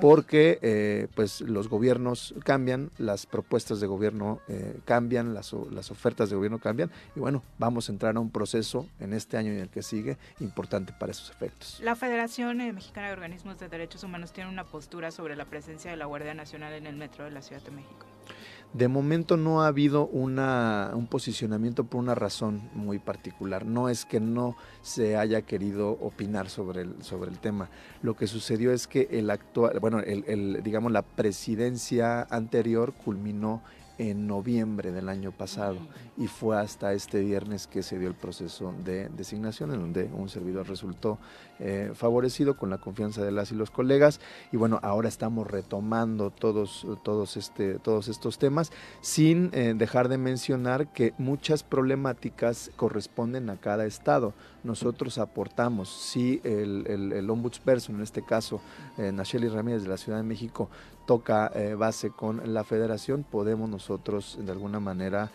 porque 0.00 0.58
eh, 0.60 1.06
pues 1.14 1.40
los 1.40 1.68
gobiernos 1.68 2.34
cambian, 2.44 2.90
las 2.98 3.26
propuestas 3.26 3.78
de 3.78 3.86
gobierno 3.86 4.40
eh, 4.48 4.76
cambian, 4.84 5.34
las, 5.34 5.54
o- 5.54 5.68
las 5.70 5.92
ofertas 5.92 6.28
de 6.28 6.34
gobierno 6.34 6.58
cambian, 6.58 6.90
y 7.14 7.20
bueno, 7.20 7.44
vamos 7.60 7.88
a 7.88 7.92
entrar 7.92 8.16
a 8.16 8.20
un 8.20 8.30
proceso 8.30 8.88
en 8.98 9.12
este 9.12 9.36
año 9.36 9.52
y 9.52 9.54
en 9.56 9.60
el 9.62 9.68
que 9.68 9.82
sigue 9.84 10.18
importante 10.40 10.92
para 10.98 11.12
esos 11.12 11.30
efectos. 11.30 11.78
La 11.80 11.94
Federación 11.94 12.56
Mexicana 12.74 13.06
de 13.06 13.12
Organismos 13.12 13.60
de 13.60 13.68
Derechos 13.68 14.02
Humanos 14.02 14.32
tiene 14.32 14.50
una 14.50 14.64
postura 14.64 15.12
sobre 15.12 15.36
la 15.36 15.44
presencia 15.44 15.92
de 15.92 15.96
la 15.96 16.06
Guardia 16.06 16.34
Nacional 16.34 16.72
en 16.72 16.88
el 16.88 16.96
metro 16.96 17.24
de 17.24 17.30
la 17.30 17.40
Ciudad 17.40 17.62
de 17.62 17.70
México. 17.70 18.04
De 18.72 18.88
momento 18.88 19.36
no 19.36 19.62
ha 19.62 19.66
habido 19.66 20.06
una, 20.06 20.92
un 20.94 21.06
posicionamiento 21.06 21.84
por 21.84 22.00
una 22.00 22.14
razón 22.14 22.70
muy 22.74 22.98
particular. 22.98 23.66
No 23.66 23.90
es 23.90 24.06
que 24.06 24.18
no 24.18 24.56
se 24.80 25.16
haya 25.16 25.42
querido 25.42 25.90
opinar 25.90 26.48
sobre 26.48 26.82
el, 26.82 27.02
sobre 27.02 27.30
el 27.30 27.38
tema. 27.38 27.68
Lo 28.00 28.16
que 28.16 28.26
sucedió 28.26 28.72
es 28.72 28.86
que 28.86 29.08
el 29.10 29.30
actual, 29.30 29.78
bueno, 29.78 30.00
el, 30.00 30.24
el, 30.26 30.62
digamos 30.62 30.90
la 30.90 31.02
presidencia 31.02 32.22
anterior 32.30 32.94
culminó 32.94 33.62
en 33.98 34.26
noviembre 34.26 34.90
del 34.90 35.08
año 35.08 35.32
pasado 35.32 35.76
y 36.16 36.26
fue 36.26 36.58
hasta 36.58 36.92
este 36.92 37.20
viernes 37.20 37.66
que 37.66 37.82
se 37.82 37.98
dio 37.98 38.08
el 38.08 38.14
proceso 38.14 38.74
de 38.84 39.08
designación 39.10 39.72
en 39.72 39.80
donde 39.80 40.04
un 40.12 40.28
servidor 40.28 40.68
resultó 40.68 41.18
eh, 41.60 41.92
favorecido 41.94 42.56
con 42.56 42.70
la 42.70 42.78
confianza 42.78 43.22
de 43.22 43.30
las 43.30 43.52
y 43.52 43.54
los 43.54 43.70
colegas. 43.70 44.20
Y 44.50 44.56
bueno 44.56 44.80
ahora 44.82 45.08
estamos 45.08 45.46
retomando 45.46 46.30
todos 46.30 46.86
todos 47.02 47.36
este 47.36 47.78
todos 47.78 48.08
estos 48.08 48.38
temas 48.38 48.72
sin 49.00 49.50
eh, 49.52 49.74
dejar 49.76 50.08
de 50.08 50.18
mencionar 50.18 50.92
que 50.92 51.14
muchas 51.18 51.62
problemáticas 51.62 52.70
corresponden 52.76 53.50
a 53.50 53.58
cada 53.58 53.86
estado. 53.86 54.32
Nosotros 54.64 55.18
aportamos 55.18 55.88
si 55.88 56.40
el, 56.44 56.84
el, 56.86 57.12
el 57.12 57.30
ombudsperson 57.30 57.96
en 57.96 58.02
este 58.02 58.22
caso 58.22 58.60
eh, 58.96 59.12
Nacheli 59.12 59.48
Ramírez 59.48 59.82
de 59.82 59.88
la 59.88 59.96
Ciudad 59.96 60.18
de 60.18 60.24
México 60.24 60.68
toca 61.06 61.50
eh, 61.54 61.74
base 61.74 62.10
con 62.10 62.54
la 62.54 62.62
federación, 62.62 63.24
podemos 63.28 63.68
nosotros 63.68 64.38
de 64.40 64.52
alguna 64.52 64.80
manera 64.80 65.30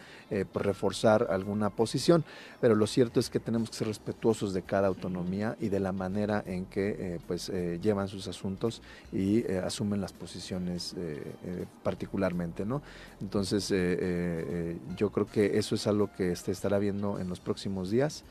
reforzar 0.53 1.27
alguna 1.29 1.69
posición, 1.69 2.25
pero 2.59 2.75
lo 2.75 2.85
cierto 2.85 3.21
es 3.21 3.29
que 3.29 3.39
tenemos 3.39 3.69
que 3.69 3.77
ser 3.77 3.87
respetuosos 3.87 4.53
de 4.53 4.61
cada 4.61 4.89
autonomía 4.89 5.55
y 5.61 5.69
de 5.69 5.79
la 5.79 5.93
manera 5.93 6.06
en 6.15 6.65
que 6.65 6.89
eh, 6.89 7.19
pues 7.27 7.49
eh, 7.49 7.79
llevan 7.81 8.07
sus 8.07 8.27
asuntos 8.27 8.81
y 9.11 9.39
eh, 9.39 9.61
asumen 9.63 10.01
las 10.01 10.13
posiciones 10.13 10.95
particularmente, 11.83 12.65
¿no? 12.65 12.81
Entonces 13.21 13.69
yo 14.95 15.11
creo 15.11 15.27
que 15.27 15.57
eso 15.57 15.75
es 15.75 15.87
algo 15.87 16.09
que 16.11 16.35
se 16.35 16.51
estará 16.51 16.79
viendo 16.79 17.19
en 17.19 17.29
los 17.29 17.39
próximos 17.39 17.89
días. 17.89 18.23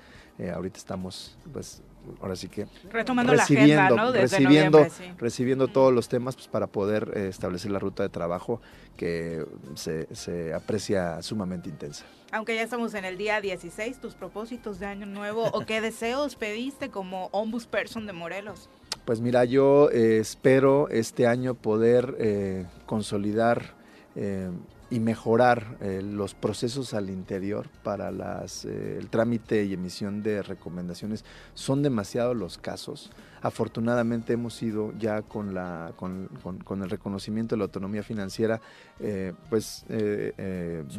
Ahorita 0.55 0.77
estamos, 0.77 1.39
pues, 1.53 1.83
ahora 2.21 2.37
sí 2.37 2.49
que 2.49 2.67
Retomando 2.91 3.35
la 3.35 3.43
agenda, 3.43 3.91
¿no? 3.91 4.13
Desde 4.13 4.39
recibiendo, 4.39 4.85
sí. 4.85 5.05
recibiendo 5.17 5.69
todos 5.69 5.93
los 5.93 6.09
temas 6.09 6.35
pues, 6.35 6.49
para 6.49 6.67
poder 6.67 7.17
establecer 7.17 7.71
la 7.71 7.79
ruta 7.79 8.03
de 8.03 8.11
trabajo 8.11 8.61
que 8.97 9.47
se, 9.75 10.15
se 10.15 10.53
aprecia 10.53 11.23
sumamente 11.23 11.69
intensa. 11.69 12.05
Aunque 12.33 12.57
ya 12.57 12.63
estamos 12.63 12.95
en 12.95 13.05
el 13.05 13.17
día 13.17 13.41
16, 13.41 14.01
tus 14.01 14.15
propósitos 14.15 14.79
de 14.79 14.87
año 14.87 15.07
nuevo 15.07 15.45
o 15.53 15.65
qué 15.65 15.81
deseos 15.83 16.37
pediste 16.37 16.91
como 16.91 17.29
ombudsperson 17.33 18.07
de 18.07 18.13
Morelos. 18.13 18.69
Pues 19.05 19.21
mira, 19.21 19.45
yo 19.45 19.89
eh, 19.91 20.19
espero 20.19 20.89
este 20.89 21.29
año 21.29 21.55
poder 21.55 22.17
eh, 22.19 22.67
consolidar 22.87 23.75
eh, 24.17 24.51
y 24.89 25.01
mejorar 25.01 25.77
eh, 25.81 26.01
los 26.01 26.35
procesos 26.35 26.95
al 26.95 27.11
interior 27.11 27.69
para 27.83 28.13
las, 28.13 28.65
eh, 28.65 28.99
el 29.01 29.09
trámite 29.11 29.65
y 29.65 29.73
emisión 29.73 30.23
de 30.23 30.43
recomendaciones. 30.43 31.25
Son 31.55 31.83
demasiados 31.83 32.37
los 32.37 32.57
casos. 32.57 33.11
Afortunadamente 33.43 34.33
hemos 34.35 34.63
ido 34.63 34.93
ya 34.99 35.23
con, 35.23 35.55
la, 35.55 35.93
con, 35.97 36.29
con- 36.43 36.59
con 36.59 36.83
el 36.83 36.91
reconocimiento 36.91 37.55
de 37.55 37.59
la 37.59 37.65
autonomía 37.65 38.03
financiera, 38.05 38.61
eh, 39.01 39.33
pues 39.51 39.85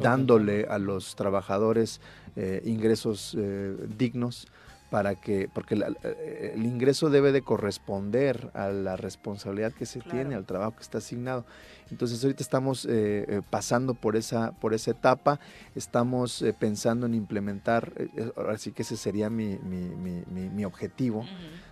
dándole 0.02 0.66
a 0.70 0.78
los 0.80 1.16
trabajadores 1.16 2.02
ingresos 2.66 3.36
dignos 3.98 4.48
para 4.90 5.16
que, 5.16 5.50
porque 5.54 5.76
la- 5.76 5.88
eh, 6.04 6.54
el 6.56 6.66
ingreso 6.66 7.10
debe 7.10 7.32
de 7.32 7.42
corresponder 7.42 8.50
a 8.54 8.70
la 8.70 8.96
responsabilidad 8.96 9.74
que 9.74 9.86
se 9.86 10.00
Claro. 10.00 10.18
tiene, 10.18 10.36
al 10.36 10.46
trabajo 10.46 10.76
que 10.78 10.84
está 10.84 11.00
asignado. 11.00 11.46
Entonces 11.92 12.24
ahorita 12.24 12.42
estamos 12.44 12.86
eh, 12.86 13.26
eh, 13.28 13.42
pasando 13.50 13.94
por 13.94 14.16
esa, 14.16 14.52
por 14.54 14.74
esa 14.74 14.92
etapa, 14.92 15.40
estamos 15.76 16.42
eh, 16.42 16.54
pensando 16.54 17.06
en 17.06 17.14
implementar, 17.16 17.92
eh, 17.98 18.08
eh, 18.16 18.32
ahora 18.38 18.58
sí 18.58 18.72
que 18.72 18.84
ese 18.84 18.98
sería 18.98 19.30
mi, 19.30 19.58
mi- 19.60 19.90
mi- 19.96 20.24
mi- 20.32 20.50
mi 20.50 20.66
objetivo 20.66 21.28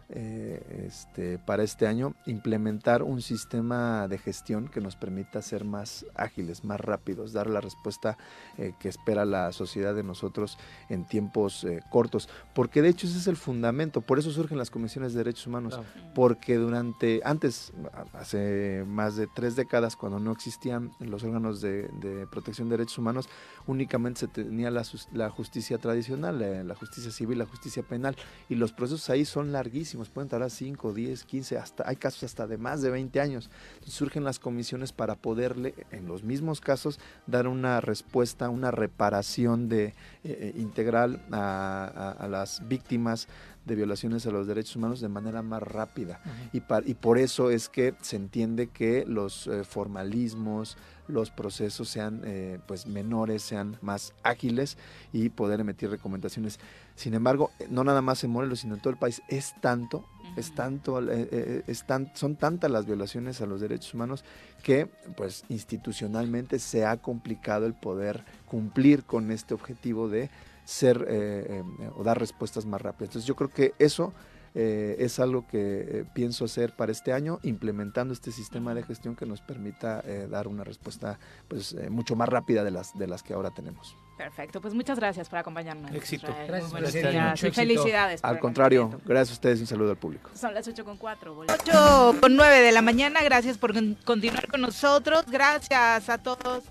eh, 0.10 0.84
este, 0.88 1.40
para 1.40 1.64
este 1.64 1.88
año, 1.88 2.14
implementar 2.26 3.02
un 3.02 3.22
sistema 3.22 4.08
de 4.08 4.18
gestión 4.20 4.68
que 4.68 4.80
nos 4.82 4.96
permita 4.96 5.42
ser 5.42 5.66
más 5.66 6.06
ágiles, 6.16 6.64
más 6.64 6.80
rápidos, 6.80 7.34
dar 7.34 7.48
la 7.50 7.60
respuesta 7.60 8.18
eh, 8.58 8.74
que 8.80 8.88
espera 8.88 9.26
la 9.26 9.52
sociedad 9.52 9.96
de 9.96 10.04
nosotros 10.04 10.58
en 10.90 11.06
tiempos 11.06 11.64
eh, 11.64 11.82
cortos, 11.90 12.30
porque 12.54 12.82
de 12.82 12.90
hecho 12.90 13.08
ese 13.08 13.18
es 13.18 13.28
el 13.28 13.36
fundamento, 13.36 14.02
por 14.02 14.20
eso 14.20 14.30
surgen 14.32 14.58
las 14.58 14.70
comisiones 14.70 15.14
de 15.14 15.20
derechos 15.24 15.48
humanos, 15.48 15.76
Claro. 15.76 16.12
porque 16.14 16.56
durante, 16.56 17.22
antes, 17.24 17.74
hace 18.14 18.84
más 18.88 19.16
de 19.16 19.28
tres 19.28 19.56
décadas, 19.56 19.96
cuando 19.96 20.20
no 20.20 20.32
existían 20.32 20.92
los 21.00 21.24
órganos 21.24 21.62
de, 21.62 21.88
de 22.00 22.28
protección 22.28 22.70
de 22.70 22.78
derechos 22.78 22.98
humanos, 23.00 23.28
únicamente 23.68 24.22
se 24.22 24.28
tenía 24.28 24.70
la, 24.72 24.84
la 25.14 25.30
justicia 25.30 25.78
tradicional, 25.78 26.42
eh, 26.42 26.64
la 26.64 26.76
justicia 26.76 27.12
civil, 27.12 27.40
la 27.40 27.46
justicia 27.46 27.84
penal, 27.84 28.16
y 28.50 28.56
los 28.56 28.72
procesos 28.74 29.10
ahí 29.10 29.26
son 29.26 29.52
larguísimos, 29.52 30.10
pueden 30.10 30.30
tardar 30.30 30.52
5, 30.52 30.94
10, 30.94 31.24
15, 31.24 31.58
hasta, 31.58 31.88
hay 31.88 31.96
casos 31.96 32.24
hasta 32.24 32.48
de 32.48 32.58
más 32.58 32.82
de 32.82 32.90
20 32.92 33.20
años. 33.22 33.50
Entonces 33.74 33.94
surgen 33.96 34.24
las 34.24 34.40
comisiones 34.40 34.92
para 34.94 35.16
poderle, 35.16 35.74
en 35.92 36.08
los 36.08 36.24
mismos 36.24 36.62
casos, 36.62 37.00
dar 37.28 37.48
una 37.48 37.82
respuesta, 37.82 38.50
una 38.50 38.72
reparación 38.72 39.70
de, 39.70 39.86
eh, 39.86 39.94
eh, 40.24 40.54
integral 40.58 41.22
a, 41.32 41.86
a- 41.96 42.12
a 42.26 42.28
las 42.28 42.68
víctimas 42.68 43.28
de 43.66 43.74
violaciones 43.76 44.28
a 44.28 44.32
los 44.32 44.46
derechos 44.46 44.76
humanos 44.76 45.02
de 45.02 45.10
manera 45.10 45.42
más 45.42 45.64
rápida. 45.64 46.22
y, 46.54 46.60
pa- 46.62 46.84
y 46.86 46.94
por 46.94 47.18
eso 47.18 47.50
es 47.50 47.68
que 47.68 47.96
se 48.02 48.16
entiende 48.16 48.68
que 48.68 49.06
los 49.08 49.48
eh, 49.48 49.64
formalismos, 49.64 50.78
los 51.08 51.30
procesos 51.32 51.90
sean 51.90 52.22
eh, 52.26 52.60
pues 52.68 52.88
menores, 52.88 53.44
sean 53.44 53.78
más 53.82 54.14
ágiles 54.24 54.78
y 55.14 55.30
poder 55.30 55.60
emitir 55.60 55.90
recomendaciones. 55.90 56.60
Sin 56.96 57.14
embargo, 57.14 57.52
eh, 57.60 57.68
no 57.70 57.84
nada 57.84 58.02
más 58.02 58.24
en 58.24 58.32
Morelos, 58.32 58.62
sino 58.62 58.76
en 58.76 58.82
todo 58.82 58.92
el 58.92 58.98
país, 58.98 59.22
es 59.28 59.54
tanto, 59.62 60.06
es 60.36 60.54
tanto, 60.56 61.00
eh, 61.00 61.30
eh, 61.32 61.64
es 61.68 61.86
tan- 61.86 62.12
son 62.16 62.36
tantas 62.36 62.72
las 62.72 62.86
violaciones 62.86 63.42
a 63.42 63.46
los 63.46 63.62
derechos 63.62 63.94
humanos 63.94 64.24
que 64.64 64.88
pues 65.16 65.44
institucionalmente 65.50 66.60
se 66.60 66.86
ha 66.86 66.98
complicado 66.98 67.66
el 67.66 67.74
poder 67.74 68.24
cumplir 68.46 69.04
con 69.04 69.32
este 69.32 69.54
objetivo 69.54 70.10
de 70.10 70.30
ser 70.66 71.06
eh, 71.08 71.64
o 71.96 72.04
dar 72.04 72.20
respuestas 72.20 72.66
más 72.66 72.82
rápidas. 72.82 73.10
Entonces 73.10 73.28
yo 73.28 73.36
creo 73.36 73.50
que 73.50 73.74
eso 73.78 74.14
eh, 74.56 74.96
es 75.00 75.20
algo 75.20 75.46
que 75.48 75.60
eh, 76.00 76.06
pienso 76.16 76.46
hacer 76.46 76.76
para 76.76 76.92
este 76.92 77.12
año, 77.14 77.40
implementando 77.44 78.14
este 78.14 78.32
sistema 78.32 78.74
de 78.74 78.84
gestión 78.84 79.16
que 79.16 79.26
nos 79.26 79.42
permita 79.42 80.02
eh, 80.06 80.28
dar 80.30 80.48
una 80.48 80.64
respuesta 80.64 81.20
pues 81.48 81.74
eh, 81.74 81.90
mucho 81.90 82.16
más 82.16 82.30
rápida 82.30 82.64
de 82.64 82.72
las, 82.72 82.98
de 82.98 83.06
las 83.08 83.22
que 83.22 83.34
ahora 83.34 83.52
tenemos. 83.52 83.96
Perfecto, 84.18 84.62
pues 84.62 84.74
muchas 84.74 84.98
gracias 84.98 85.28
por 85.28 85.40
acompañarnos. 85.40 85.92
Éxito. 85.94 86.28
Israel. 86.28 86.48
Gracias 86.48 86.72
Muy 86.72 86.84
este 86.84 87.00
año. 87.02 87.12
días. 87.12 87.32
Mucho 87.32 87.46
y 87.46 87.50
éxito. 87.50 87.62
Felicidades. 87.68 88.24
Al 88.24 88.40
contrario, 88.40 89.02
gracias 89.06 89.32
a 89.32 89.34
ustedes 89.34 89.60
y 89.60 89.62
un 89.64 89.68
saludo 89.68 89.92
al 89.92 89.98
público. 89.98 90.30
Son 90.34 90.54
las 90.54 90.66
8 90.66 90.86
con 90.86 90.96
4. 90.98 91.38
8 91.50 92.16
con 92.22 92.36
9 92.38 92.62
de 92.62 92.72
la 92.72 92.82
mañana. 92.82 93.20
Gracias 93.26 93.58
por 93.58 93.74
con- 93.74 93.96
continuar 94.06 94.48
con 94.48 94.62
nosotros. 94.62 95.26
Gracias 95.30 96.08
a 96.10 96.18
todos 96.18 96.64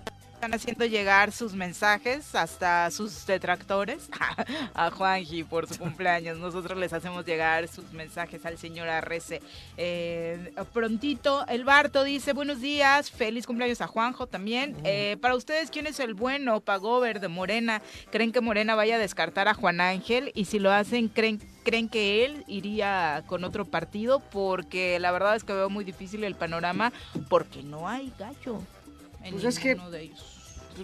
están 0.45 0.59
haciendo 0.59 0.85
llegar 0.85 1.31
sus 1.31 1.53
mensajes 1.53 2.35
hasta 2.35 2.91
sus 2.91 3.25
detractores. 3.25 4.09
a 4.75 4.91
Juanji 4.91 5.43
por 5.43 5.67
su 5.67 5.79
cumpleaños. 5.79 6.37
Nosotros 6.37 6.77
les 6.77 6.93
hacemos 6.93 7.25
llegar 7.25 7.67
sus 7.67 7.91
mensajes 7.93 8.45
al 8.45 8.59
señor 8.59 8.87
Arrece. 8.87 9.41
Eh, 9.75 10.53
prontito, 10.71 11.45
el 11.47 11.63
Barto 11.63 12.03
dice: 12.03 12.33
Buenos 12.33 12.61
días, 12.61 13.09
feliz 13.09 13.47
cumpleaños 13.47 13.81
a 13.81 13.87
Juanjo 13.87 14.27
también. 14.27 14.75
Eh, 14.83 15.17
para 15.19 15.35
ustedes, 15.35 15.71
¿quién 15.71 15.87
es 15.87 15.99
el 15.99 16.13
bueno 16.13 16.61
Pagover 16.61 17.19
de 17.19 17.27
Morena? 17.27 17.81
¿Creen 18.11 18.31
que 18.31 18.41
Morena 18.41 18.75
vaya 18.75 18.97
a 18.97 18.99
descartar 18.99 19.47
a 19.47 19.55
Juan 19.55 19.81
Ángel? 19.81 20.31
Y 20.35 20.45
si 20.45 20.59
lo 20.59 20.71
hacen, 20.71 21.07
¿creen, 21.07 21.41
¿creen 21.63 21.89
que 21.89 22.23
él 22.23 22.43
iría 22.47 23.23
con 23.25 23.43
otro 23.45 23.65
partido? 23.65 24.19
Porque 24.19 24.99
la 24.99 25.11
verdad 25.11 25.35
es 25.35 25.43
que 25.43 25.53
veo 25.53 25.71
muy 25.71 25.83
difícil 25.83 26.23
el 26.23 26.35
panorama 26.35 26.93
porque 27.29 27.63
no 27.63 27.87
hay 27.87 28.13
gallo 28.19 28.61
en 29.25 29.31
Pues 29.33 29.43
es 29.43 29.59
que- 29.59 29.75
de 29.75 30.01
ellos, 30.03 30.34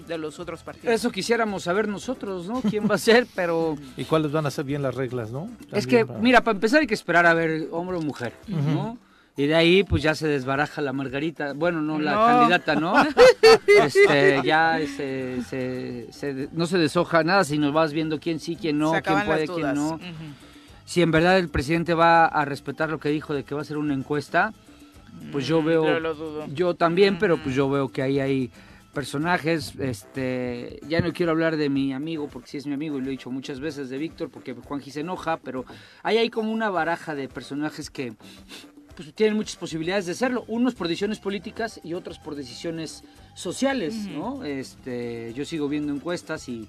de 0.07 0.17
los 0.17 0.39
otros 0.39 0.63
partidos. 0.63 0.93
Eso 0.93 1.11
quisiéramos 1.11 1.63
saber 1.63 1.87
nosotros, 1.87 2.47
¿no? 2.47 2.61
¿Quién 2.61 2.89
va 2.89 2.95
a 2.95 2.97
ser? 2.97 3.27
Pero 3.35 3.75
¿Y 3.97 4.05
cuáles 4.05 4.31
van 4.31 4.45
a 4.45 4.51
ser 4.51 4.65
bien 4.65 4.81
las 4.81 4.95
reglas, 4.95 5.31
no? 5.31 5.49
es 5.71 5.85
que, 5.87 6.05
para- 6.05 6.19
mira, 6.19 6.41
para 6.43 6.55
empezar 6.55 6.81
hay 6.81 6.87
que 6.87 6.93
esperar 6.93 7.25
a 7.25 7.33
ver 7.33 7.67
hombre 7.71 7.97
o 7.97 8.01
mujer, 8.01 8.33
¿no? 8.47 8.97
Y 9.37 9.47
de 9.47 9.55
ahí 9.55 9.83
pues 9.83 10.03
ya 10.03 10.13
se 10.13 10.27
desbaraja 10.27 10.81
la 10.81 10.91
Margarita, 10.91 11.53
bueno, 11.53 11.81
no, 11.81 11.97
la 11.99 12.15
No. 12.15 12.25
candidata, 12.25 12.75
¿no? 12.75 12.93
Este, 13.83 14.41
ya 14.43 14.79
se, 14.97 15.41
se- 15.43 16.07
se- 16.11 16.49
no 16.51 16.65
se 16.65 16.77
deshoja 16.77 17.23
nada, 17.23 17.43
sino 17.43 17.71
vas 17.71 17.93
viendo 17.93 18.19
quién 18.19 18.39
sí, 18.39 18.55
quién 18.59 18.77
no, 18.77 18.91
quién 19.01 19.25
puede, 19.25 19.47
quién 19.47 19.73
no. 19.73 19.99
Si 20.85 21.01
en 21.01 21.11
verdad 21.11 21.37
el 21.39 21.47
presidente 21.49 21.93
va 21.93 22.25
a 22.25 22.43
respetar 22.45 22.89
lo 22.89 22.99
que 22.99 23.09
dijo 23.09 23.33
de 23.33 23.43
que 23.43 23.55
va 23.55 23.61
a 23.61 23.63
hacer 23.63 23.77
una 23.77 23.93
encuesta, 23.93 24.53
pues 25.31 25.47
yo 25.47 25.61
Mm, 25.61 25.65
veo... 25.65 25.85
yo 25.85 25.99
lo 25.99 26.13
dudo. 26.13 26.45
Yo 26.53 26.73
también, 26.73 27.17
pero 27.17 27.37
pues 27.41 27.55
yo 27.55 27.69
veo 27.69 27.87
que 27.89 28.01
ahí 28.01 28.19
hay 28.19 28.51
personajes, 28.93 29.73
este, 29.79 30.79
ya 30.87 30.99
no 31.01 31.13
quiero 31.13 31.31
hablar 31.31 31.57
de 31.57 31.69
mi 31.69 31.93
amigo, 31.93 32.27
porque 32.27 32.49
sí 32.49 32.57
es 32.57 32.67
mi 32.67 32.73
amigo 32.73 32.97
y 32.97 33.01
lo 33.01 33.07
he 33.07 33.11
dicho 33.11 33.31
muchas 33.31 33.59
veces 33.59 33.89
de 33.89 33.97
Víctor, 33.97 34.29
porque 34.29 34.53
Juanji 34.53 34.91
se 34.91 35.01
enoja, 35.01 35.37
pero 35.37 35.65
ahí 36.03 36.17
hay 36.17 36.29
como 36.29 36.51
una 36.51 36.69
baraja 36.69 37.15
de 37.15 37.27
personajes 37.27 37.89
que 37.89 38.13
pues, 38.95 39.13
tienen 39.13 39.35
muchas 39.35 39.55
posibilidades 39.55 40.05
de 40.05 40.13
serlo, 40.13 40.43
unos 40.47 40.75
por 40.75 40.87
decisiones 40.87 41.19
políticas 41.19 41.79
y 41.83 41.93
otros 41.93 42.19
por 42.19 42.35
decisiones 42.35 43.03
sociales, 43.33 43.95
¿no? 44.07 44.43
Este, 44.43 45.33
yo 45.33 45.45
sigo 45.45 45.69
viendo 45.69 45.93
encuestas 45.93 46.49
y 46.49 46.67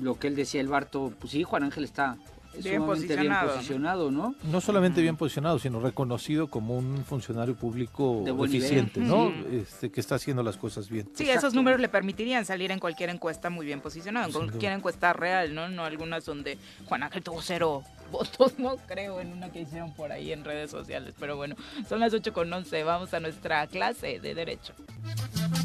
lo 0.00 0.18
que 0.18 0.28
él 0.28 0.36
decía 0.36 0.60
el 0.60 0.68
Barto, 0.68 1.12
pues 1.18 1.32
sí, 1.32 1.44
Juan 1.44 1.62
Ángel 1.64 1.84
está 1.84 2.16
Bien 2.62 2.84
posicionado, 2.84 4.10
¿no? 4.10 4.34
¿no? 4.44 4.60
Solamente 4.60 5.00
bien 5.00 5.16
posicionado, 5.16 5.58
sino 5.58 5.80
reconocido 5.80 6.48
como 6.48 6.76
un 6.76 7.04
funcionario 7.04 7.54
público 7.54 8.22
De 8.24 8.30
buen 8.32 8.50
nivel. 8.50 8.66
eficiente, 8.66 9.00
¿no? 9.00 9.32
Este, 9.50 9.90
que 9.90 10.00
está 10.00 10.16
haciendo 10.16 10.42
las 10.42 10.56
cosas 10.56 10.88
bien. 10.88 11.06
Sí, 11.14 11.24
Exacto. 11.24 11.38
esos 11.46 11.54
números 11.54 11.80
le 11.80 11.88
permitirían 11.88 12.44
salir 12.44 12.70
en 12.70 12.78
cualquier 12.78 13.10
encuesta 13.10 13.50
muy 13.50 13.66
bien 13.66 13.80
posicionado, 13.80 14.26
en 14.42 14.48
cualquier 14.48 14.72
encuesta 14.72 15.12
real, 15.12 15.54
¿no? 15.54 15.68
No 15.68 15.84
algunas 15.84 16.24
donde 16.24 16.58
Juan 16.86 17.02
Ángel 17.04 17.22
tuvo 17.22 17.40
cero 17.42 17.82
votos, 18.12 18.58
no 18.58 18.76
creo, 18.86 19.20
en 19.20 19.32
una 19.32 19.50
que 19.50 19.62
hicieron 19.62 19.92
por 19.94 20.12
ahí 20.12 20.32
en 20.32 20.44
redes 20.44 20.70
sociales. 20.70 21.14
Pero 21.18 21.36
bueno, 21.36 21.56
son 21.88 22.00
las 22.00 22.12
8 22.12 22.32
con 22.34 22.52
11, 22.52 22.82
vamos 22.84 23.14
a 23.14 23.20
nuestra 23.20 23.66
clase 23.66 24.20
de 24.20 24.34
Derecho. 24.34 24.74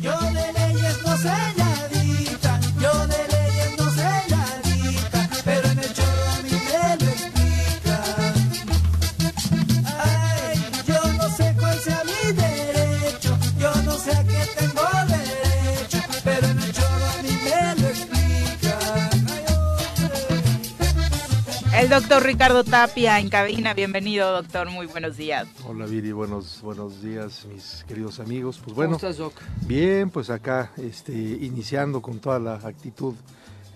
Yo 0.01 0.17
de 0.17 0.53
leyes 0.53 0.99
no 1.05 1.17
sé 1.17 1.96
El 21.87 21.91
doctor 22.01 22.21
Ricardo 22.21 22.65
Tapia 22.65 23.17
en 23.17 23.29
cabina, 23.29 23.73
bienvenido 23.73 24.29
doctor, 24.29 24.69
muy 24.69 24.87
buenos 24.87 25.15
días. 25.15 25.47
Hola 25.65 25.85
Viri, 25.85 26.11
buenos, 26.11 26.59
buenos 26.61 27.01
días 27.01 27.45
mis 27.45 27.85
queridos 27.87 28.19
amigos. 28.19 28.57
Pues 28.57 28.65
¿Cómo 28.65 28.75
bueno, 28.75 28.95
estás, 28.97 29.15
Doc? 29.15 29.31
bien, 29.61 30.09
pues 30.09 30.29
acá 30.29 30.73
este, 30.75 31.13
iniciando 31.13 32.01
con 32.01 32.19
toda 32.19 32.39
la 32.39 32.55
actitud 32.55 33.15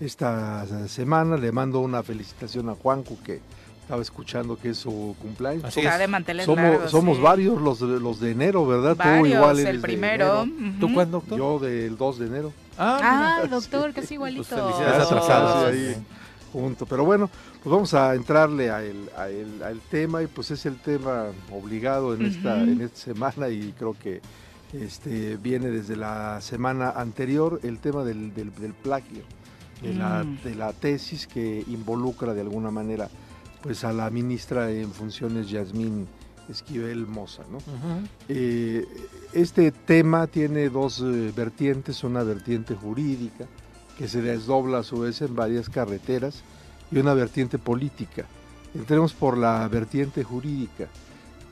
esta 0.02 0.90
semana. 0.90 1.38
Le 1.38 1.54
mando 1.54 1.80
una 1.80 2.04
felicitación 2.04 2.68
a 2.68 2.76
Juanco 2.76 3.18
que 3.24 3.40
estaba 3.80 4.02
escuchando 4.02 4.58
que 4.58 4.72
es 4.72 4.78
su 4.80 5.16
cumpleaños. 5.22 5.64
Así 5.64 5.80
es. 5.80 5.98
de 5.98 6.08
manteles 6.10 6.46
somos 6.46 6.64
largos, 6.66 6.92
somos 6.92 7.16
sí. 7.16 7.24
varios 7.24 7.62
los 7.62 7.80
de, 7.80 7.98
los 7.98 8.20
de 8.20 8.32
enero, 8.32 8.68
¿verdad? 8.68 8.92
Tú 8.92 8.98
Varios, 8.98 9.28
igual 9.30 9.58
eres 9.58 9.70
el 9.70 9.78
de 9.78 9.82
primero. 9.82 10.46
¿Tú 10.82 10.94
cuándo, 10.94 11.20
doctor? 11.20 11.38
Yo 11.40 11.60
del 11.60 11.98
2 11.98 12.20
de 12.20 12.26
enero. 12.28 12.54
Ah, 12.78 13.40
Ah, 13.42 13.48
doctor, 13.48 13.94
casi 13.94 14.16
igualito. 14.16 14.44
Pues 14.50 14.62
felicidades 14.62 15.04
atrasadas. 15.06 15.74
sí, 15.74 15.80
ahí 15.80 16.06
junto. 16.52 16.86
Pero 16.86 17.06
bueno, 17.06 17.30
pues 17.64 17.72
vamos 17.72 17.94
a 17.94 18.16
entrarle 18.16 18.72
a 18.72 18.84
el, 18.84 19.10
a 19.18 19.30
el- 19.30 19.62
al 19.64 19.80
tema 19.82 20.24
y 20.24 20.28
pues 20.28 20.52
es 20.52 20.66
el 20.66 20.78
tema 20.78 21.26
obligado 21.52 22.14
en 22.16 22.24
esta, 22.24 22.62
en 22.62 22.82
esta 22.82 22.98
semana 22.98 23.50
y 23.50 23.74
creo 23.78 23.96
que 23.98 24.22
este 24.74 25.38
viene 25.38 25.70
desde 25.70 25.96
la 25.96 26.40
semana 26.42 26.92
anterior 26.92 27.60
el 27.64 27.80
tema 27.80 28.04
del, 28.04 28.34
del- 28.34 28.54
del 28.56 28.74
plagio, 28.74 29.24
de, 29.82 29.94
la, 29.94 30.24
Mm. 30.24 30.44
de 30.44 30.56
la 30.56 30.74
tesis 30.74 31.28
que 31.28 31.64
involucra 31.68 32.34
de 32.34 32.42
alguna 32.42 32.72
manera 32.72 33.10
pues 33.62 33.84
a 33.84 33.94
la 33.94 34.10
ministra 34.10 34.72
en 34.72 34.92
funciones 34.92 35.50
Yasmín 35.50 36.08
Esquivel 36.50 37.06
Moza, 37.06 37.44
¿no? 37.52 37.60
Eh, 38.28 38.86
este 39.34 39.72
tema 39.72 40.26
tiene 40.26 40.70
dos 40.70 41.00
eh, 41.06 41.32
vertientes, 41.36 42.04
una 42.04 42.24
vertiente 42.24 42.74
jurídica 42.76 43.46
que 44.00 44.08
se 44.08 44.22
desdobla 44.24 44.80
a 44.80 44.84
su 44.84 45.02
vez 45.02 45.22
en 45.22 45.36
varias 45.36 45.70
carreteras 45.70 46.42
y 46.92 47.00
una 47.00 47.14
vertiente 47.14 47.58
política. 47.58 48.26
Entremos 48.76 49.14
por 49.14 49.38
la 49.38 49.68
vertiente 49.68 50.24
jurídica. 50.24 50.88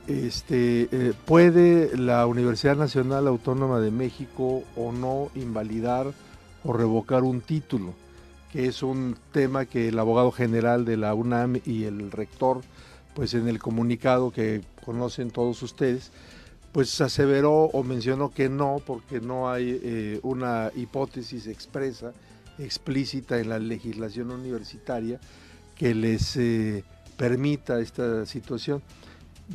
Este, 0.08 0.90
eh, 0.92 1.14
¿Puede 1.26 1.96
la 1.98 2.26
Universidad 2.26 2.76
Nacional 2.76 3.28
Autónoma 3.28 3.80
de 3.80 3.92
México 3.92 4.64
o 4.76 4.92
no 4.92 5.30
invalidar 5.36 6.08
o 6.64 6.74
revocar 6.74 7.24
un 7.24 7.42
título? 7.42 7.94
Que 8.52 8.66
es 8.66 8.82
un 8.82 9.16
tema 9.32 9.66
que 9.66 9.90
el 9.90 10.00
abogado 10.00 10.32
general 10.32 10.84
de 10.86 10.98
la 10.98 11.14
UNAM 11.14 11.62
y 11.66 11.84
el 11.84 12.12
rector, 12.12 12.62
pues 13.14 13.34
en 13.36 13.48
el 13.48 13.60
comunicado 13.60 14.32
que 14.32 14.62
conocen 14.84 15.30
todos 15.30 15.62
ustedes, 15.62 16.12
pues 16.72 17.00
aseveró 17.02 17.66
o 17.66 17.84
mencionó 17.84 18.32
que 18.32 18.50
no, 18.50 18.82
porque 18.86 19.20
no 19.20 19.52
hay 19.52 19.80
eh, 19.84 20.20
una 20.24 20.72
hipótesis 20.76 21.48
expresa, 21.48 22.14
explícita 22.60 23.40
en 23.40 23.50
la 23.50 23.60
legislación 23.60 24.32
universitaria 24.32 25.20
que 25.76 25.96
les 25.96 26.36
eh, 26.38 26.84
permita 27.18 27.80
esta 27.80 28.26
situación. 28.26 28.82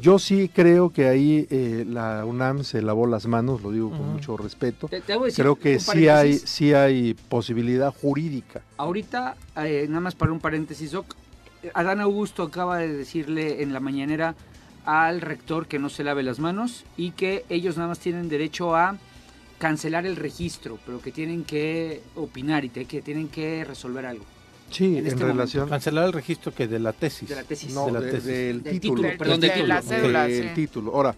Yo 0.00 0.18
sí 0.18 0.50
creo 0.52 0.90
que 0.90 1.06
ahí 1.06 1.46
eh, 1.50 1.84
la 1.88 2.24
UNAM 2.24 2.64
se 2.64 2.82
lavó 2.82 3.06
las 3.06 3.26
manos, 3.26 3.62
lo 3.62 3.70
digo 3.70 3.90
con 3.90 4.12
mucho 4.12 4.36
respeto. 4.36 4.88
Te- 4.88 5.00
te 5.00 5.14
Creo 5.36 5.54
que 5.54 5.78
sí 5.78 6.08
hay, 6.08 6.34
sí 6.34 6.74
hay 6.74 7.14
posibilidad 7.14 7.94
jurídica. 7.94 8.62
Ahorita, 8.76 9.36
eh, 9.56 9.86
nada 9.88 10.00
más 10.00 10.16
para 10.16 10.32
un 10.32 10.40
paréntesis, 10.40 10.90
Doc, 10.90 11.14
Adán 11.74 12.00
Augusto 12.00 12.42
acaba 12.42 12.78
de 12.78 12.92
decirle 12.92 13.62
en 13.62 13.72
la 13.72 13.78
mañanera 13.78 14.34
al 14.84 15.20
rector 15.20 15.66
que 15.68 15.78
no 15.78 15.88
se 15.88 16.02
lave 16.02 16.24
las 16.24 16.40
manos 16.40 16.84
y 16.96 17.12
que 17.12 17.44
ellos 17.48 17.76
nada 17.76 17.88
más 17.90 18.00
tienen 18.00 18.28
derecho 18.28 18.74
a 18.74 18.96
cancelar 19.68 20.04
el 20.04 20.16
registro, 20.16 20.78
pero 20.84 21.00
que 21.00 21.10
tienen 21.10 21.42
que 21.42 22.02
opinar 22.16 22.66
y 22.66 22.68
te- 22.68 22.84
que 22.84 23.00
tienen 23.00 23.28
que 23.28 23.64
resolver 23.64 24.04
algo 24.04 24.22
Sí, 24.70 24.84
En 24.84 24.98
en, 24.98 25.06
este 25.06 25.24
relación 25.24 25.68
Cancelar 25.70 26.04
el 26.04 26.12
registro 26.12 26.52
que 26.54 26.68
de 26.68 26.78
la 26.78 26.92
tesis. 26.92 27.26
de 27.30 27.34
la 27.34 27.44
tesis. 27.44 27.72
no, 27.72 27.86
de 27.86 27.92
la 27.92 28.00
de- 28.02 28.10
tesis. 28.10 28.26
del 28.26 28.62
Del 28.62 28.72
título, 28.78 28.96
título, 29.02 29.18
perdón, 29.18 29.40
del 29.40 29.48
de 29.48 29.54
título. 29.56 29.74
la 29.74 29.80
cédula, 29.82 30.26
del 30.26 30.48
sí. 30.50 30.54
título. 30.54 30.94
Ahora, 30.94 31.14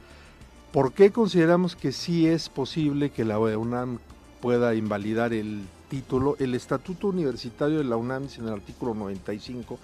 ¿por 0.72 0.92
qué 0.92 1.10
consideramos 1.10 1.74
que 1.74 1.90
sí 1.90 2.28
es 2.28 2.48
posible 2.48 3.10
que 3.10 3.24
la 3.24 3.40
UNAM 3.40 3.98
pueda 4.40 4.76
invalidar 4.76 5.32
el 5.32 5.62
título? 5.90 6.36
El 6.38 6.54
estatuto 6.54 7.08
universitario 7.08 7.78
de 7.78 7.84
la 7.84 7.96
UNAM 7.96 8.24
dice 8.28 8.40
en 8.42 8.46
el 8.46 8.52
artículo 8.54 8.94
95 8.94 9.80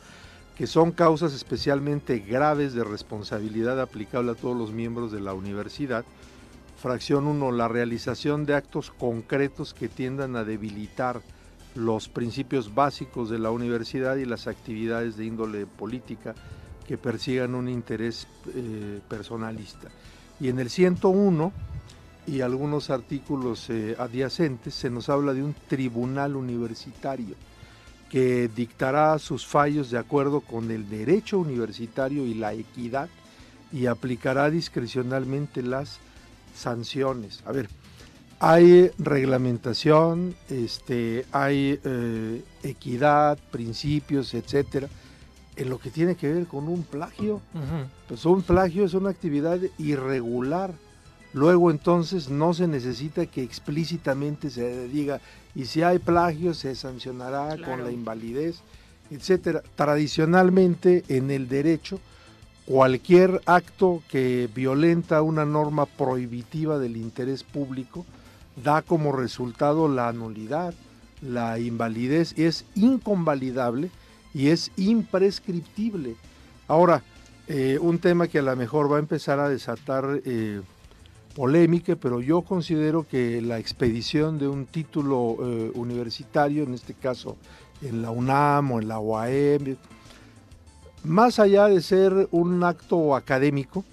que 0.56 0.68
son 0.68 0.92
causas 0.92 1.34
especialmente 1.34 2.20
graves 2.20 2.74
de 2.74 2.84
responsabilidad 2.84 3.80
aplicable 3.80 4.30
a 4.30 4.34
todos 4.36 4.56
los 4.56 4.70
miembros 4.70 5.10
de 5.10 5.18
la 5.20 5.34
universidad. 5.34 6.04
Fracción 6.82 7.28
1, 7.28 7.52
la 7.52 7.68
realización 7.68 8.44
de 8.44 8.56
actos 8.56 8.90
concretos 8.90 9.72
que 9.72 9.88
tiendan 9.88 10.34
a 10.34 10.42
debilitar 10.42 11.22
los 11.76 12.08
principios 12.08 12.74
básicos 12.74 13.30
de 13.30 13.38
la 13.38 13.52
universidad 13.52 14.16
y 14.16 14.24
las 14.24 14.48
actividades 14.48 15.16
de 15.16 15.26
índole 15.26 15.66
política, 15.66 16.34
que 16.84 16.98
persigan 16.98 17.54
un 17.54 17.68
interés 17.68 18.26
eh, 18.52 18.98
personalista. 19.08 19.90
Y 20.40 20.48
en 20.48 20.58
el 20.58 20.70
101 20.70 21.52
y 22.26 22.40
algunos 22.40 22.90
artículos 22.90 23.70
eh, 23.70 23.94
adyacentes 23.96 24.74
se 24.74 24.90
nos 24.90 25.08
habla 25.08 25.34
de 25.34 25.44
un 25.44 25.54
tribunal 25.68 26.34
universitario 26.34 27.36
que 28.10 28.48
dictará 28.48 29.16
sus 29.20 29.46
fallos 29.46 29.88
de 29.92 29.98
acuerdo 29.98 30.40
con 30.40 30.68
el 30.72 30.88
derecho 30.88 31.38
universitario 31.38 32.26
y 32.26 32.34
la 32.34 32.54
equidad 32.54 33.08
y 33.70 33.86
aplicará 33.86 34.50
discrecionalmente 34.50 35.62
las 35.62 36.00
sanciones. 36.54 37.42
A 37.46 37.52
ver, 37.52 37.68
hay 38.40 38.90
reglamentación, 38.98 40.34
este, 40.50 41.24
hay 41.30 41.78
eh, 41.84 42.42
equidad, 42.64 43.38
principios, 43.50 44.34
etcétera, 44.34 44.88
en 45.54 45.70
lo 45.70 45.78
que 45.78 45.90
tiene 45.90 46.16
que 46.16 46.32
ver 46.32 46.46
con 46.46 46.68
un 46.68 46.82
plagio. 46.82 47.40
Pues 48.08 48.24
un 48.24 48.42
plagio 48.42 48.84
es 48.84 48.94
una 48.94 49.10
actividad 49.10 49.60
irregular. 49.78 50.74
Luego 51.34 51.70
entonces 51.70 52.28
no 52.28 52.52
se 52.52 52.66
necesita 52.66 53.26
que 53.26 53.42
explícitamente 53.42 54.50
se 54.50 54.88
diga, 54.88 55.20
y 55.54 55.66
si 55.66 55.82
hay 55.82 55.98
plagio 55.98 56.52
se 56.52 56.74
sancionará 56.74 57.56
con 57.64 57.84
la 57.84 57.92
invalidez, 57.92 58.60
etcétera. 59.10 59.62
Tradicionalmente 59.76 61.04
en 61.08 61.30
el 61.30 61.48
derecho, 61.48 62.00
cualquier 62.72 63.42
acto 63.44 64.02
que 64.08 64.48
violenta 64.54 65.20
una 65.20 65.44
norma 65.44 65.84
prohibitiva 65.84 66.78
del 66.78 66.96
interés 66.96 67.44
público 67.44 68.06
da 68.64 68.80
como 68.80 69.12
resultado 69.12 69.88
la 69.88 70.10
nulidad, 70.14 70.72
la 71.20 71.58
invalidez, 71.58 72.32
es 72.38 72.64
inconvalidable 72.74 73.90
y 74.32 74.48
es 74.48 74.70
imprescriptible. 74.78 76.16
Ahora, 76.66 77.02
eh, 77.46 77.78
un 77.78 77.98
tema 77.98 78.26
que 78.26 78.38
a 78.38 78.42
lo 78.42 78.56
mejor 78.56 78.90
va 78.90 78.96
a 78.96 79.00
empezar 79.00 79.38
a 79.38 79.50
desatar 79.50 80.22
eh, 80.24 80.62
polémica, 81.34 81.94
pero 81.96 82.22
yo 82.22 82.40
considero 82.40 83.06
que 83.06 83.42
la 83.42 83.58
expedición 83.58 84.38
de 84.38 84.48
un 84.48 84.64
título 84.64 85.36
eh, 85.42 85.72
universitario, 85.74 86.62
en 86.62 86.72
este 86.72 86.94
caso 86.94 87.36
en 87.82 88.00
la 88.00 88.10
UNAM 88.10 88.72
o 88.72 88.80
en 88.80 88.88
la 88.88 88.98
UAM, 88.98 89.76
más 91.04 91.38
allá 91.38 91.66
de 91.68 91.80
ser 91.80 92.28
un 92.30 92.62
acto 92.64 93.14
académico, 93.16 93.84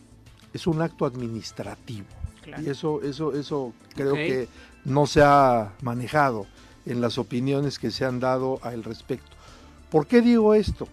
es 0.53 0.67
un 0.67 0.81
acto 0.81 1.05
administrativo. 1.05 2.07
Claro. 2.43 2.63
Y 2.63 2.69
eso, 2.69 3.01
eso, 3.01 3.33
eso 3.33 3.73
creo 3.95 4.13
que 4.13 4.47
no 4.85 5.05
se 5.05 5.21
ha 5.21 5.73
manejado 5.81 6.45
en 6.85 7.01
las 7.01 7.17
opiniones 7.17 7.79
que 7.79 7.91
se 7.91 8.05
han 8.05 8.19
dado 8.19 8.59
al 8.63 8.83
respecto. 8.83 9.29
¿Por 9.91 10.07
qué 10.07 10.21
digo 10.21 10.53
esto? 10.53 10.87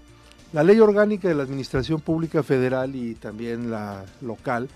La 0.52 0.62
ley 0.62 0.80
orgánica 0.80 1.28
de 1.28 1.34
la 1.34 1.42
Administración 1.42 2.00
Pública 2.00 2.42
Federal 2.42 2.94
y 2.94 3.14
también 3.14 3.70
la 3.70 4.04
local 4.20 4.68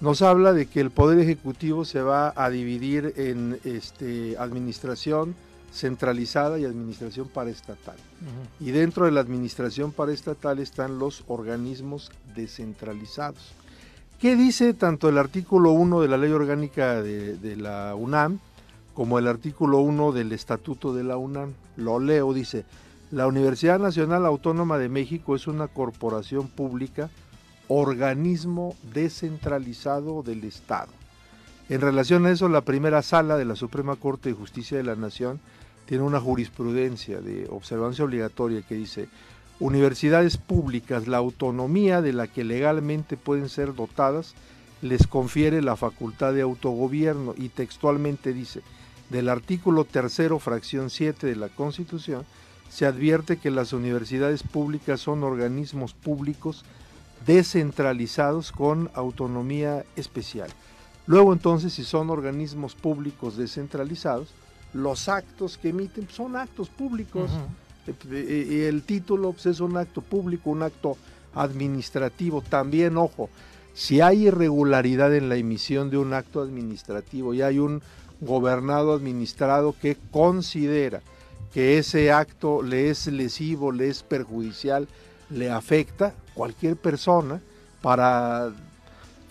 nos 0.00 0.22
habla 0.22 0.52
de 0.52 0.66
que 0.66 0.80
el 0.80 0.90
Poder 0.90 1.18
Ejecutivo 1.18 1.84
se 1.84 2.02
va 2.02 2.32
a 2.36 2.50
dividir 2.50 3.14
en 3.16 3.58
este, 3.64 4.36
administración 4.38 5.34
centralizada 5.72 6.58
y 6.58 6.64
administración 6.64 7.28
paraestatal. 7.28 7.96
Y 8.60 8.70
dentro 8.70 9.04
de 9.04 9.12
la 9.12 9.20
administración 9.20 9.92
paraestatal 9.92 10.58
están 10.58 10.98
los 10.98 11.24
organismos 11.26 12.10
descentralizados. 12.34 13.52
¿Qué 14.18 14.36
dice 14.36 14.72
tanto 14.72 15.08
el 15.08 15.18
artículo 15.18 15.72
1 15.72 16.00
de 16.00 16.08
la 16.08 16.16
ley 16.16 16.32
orgánica 16.32 17.02
de, 17.02 17.36
de 17.36 17.56
la 17.56 17.94
UNAM 17.94 18.38
como 18.94 19.18
el 19.18 19.28
artículo 19.28 19.80
1 19.80 20.12
del 20.12 20.32
estatuto 20.32 20.94
de 20.94 21.04
la 21.04 21.18
UNAM? 21.18 21.52
Lo 21.76 22.00
leo, 22.00 22.32
dice, 22.32 22.64
la 23.10 23.26
Universidad 23.26 23.78
Nacional 23.78 24.24
Autónoma 24.26 24.78
de 24.78 24.88
México 24.88 25.36
es 25.36 25.46
una 25.46 25.68
corporación 25.68 26.48
pública, 26.48 27.10
organismo 27.68 28.74
descentralizado 28.94 30.22
del 30.22 30.44
Estado. 30.44 30.88
En 31.68 31.80
relación 31.80 32.26
a 32.26 32.30
eso, 32.30 32.48
la 32.48 32.60
primera 32.60 33.02
sala 33.02 33.36
de 33.36 33.44
la 33.44 33.56
Suprema 33.56 33.96
Corte 33.96 34.28
de 34.28 34.36
Justicia 34.36 34.76
de 34.76 34.84
la 34.84 34.94
Nación 34.94 35.40
tiene 35.86 36.04
una 36.04 36.20
jurisprudencia 36.20 37.20
de 37.20 37.48
observancia 37.50 38.04
obligatoria 38.04 38.62
que 38.62 38.76
dice, 38.76 39.08
universidades 39.58 40.36
públicas, 40.36 41.08
la 41.08 41.16
autonomía 41.16 42.02
de 42.02 42.12
la 42.12 42.28
que 42.28 42.44
legalmente 42.44 43.16
pueden 43.16 43.48
ser 43.48 43.74
dotadas, 43.74 44.34
les 44.80 45.08
confiere 45.08 45.60
la 45.60 45.74
facultad 45.74 46.34
de 46.34 46.42
autogobierno 46.42 47.34
y 47.36 47.48
textualmente 47.48 48.32
dice, 48.32 48.62
del 49.10 49.28
artículo 49.28 49.84
tercero, 49.84 50.38
fracción 50.38 50.88
7 50.88 51.26
de 51.26 51.36
la 51.36 51.48
Constitución, 51.48 52.24
se 52.68 52.86
advierte 52.86 53.38
que 53.38 53.50
las 53.50 53.72
universidades 53.72 54.44
públicas 54.44 55.00
son 55.00 55.24
organismos 55.24 55.94
públicos 55.94 56.64
descentralizados 57.26 58.52
con 58.52 58.88
autonomía 58.94 59.84
especial. 59.96 60.50
Luego 61.06 61.32
entonces, 61.32 61.72
si 61.72 61.84
son 61.84 62.10
organismos 62.10 62.74
públicos 62.74 63.36
descentralizados, 63.36 64.28
los 64.72 65.08
actos 65.08 65.56
que 65.56 65.70
emiten 65.70 66.08
son 66.10 66.36
actos 66.36 66.68
públicos. 66.68 67.30
Eh, 68.10 68.48
Y 68.50 68.60
el 68.62 68.82
título 68.82 69.32
pues, 69.32 69.46
es 69.46 69.60
un 69.60 69.76
acto 69.76 70.00
público, 70.00 70.50
un 70.50 70.62
acto 70.62 70.96
administrativo. 71.34 72.42
También, 72.42 72.96
ojo, 72.96 73.30
si 73.74 74.00
hay 74.00 74.26
irregularidad 74.26 75.14
en 75.14 75.28
la 75.28 75.36
emisión 75.36 75.90
de 75.90 75.98
un 75.98 76.12
acto 76.12 76.40
administrativo 76.40 77.34
y 77.34 77.42
hay 77.42 77.58
un 77.58 77.82
gobernado 78.20 78.92
administrado 78.92 79.74
que 79.80 79.96
considera 80.10 81.02
que 81.52 81.78
ese 81.78 82.10
acto 82.10 82.62
le 82.62 82.90
es 82.90 83.06
lesivo, 83.06 83.70
le 83.70 83.88
es 83.88 84.02
perjudicial, 84.02 84.88
le 85.30 85.50
afecta, 85.50 86.14
cualquier 86.34 86.76
persona, 86.76 87.40
para 87.82 88.52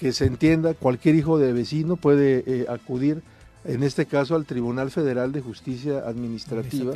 que 0.06 0.14
se 0.14 0.26
entienda, 0.26 0.76
cualquier 0.76 1.16
hijo 1.16 1.40
de 1.40 1.52
vecino 1.52 1.96
puede 1.96 2.44
eh, 2.46 2.66
acudir, 2.70 3.24
en 3.64 3.82
este 3.82 4.06
caso, 4.06 4.36
al 4.36 4.46
Tribunal 4.46 4.92
Federal 4.92 5.32
de 5.32 5.42
Justicia 5.42 6.04
Administrativa 6.06 6.94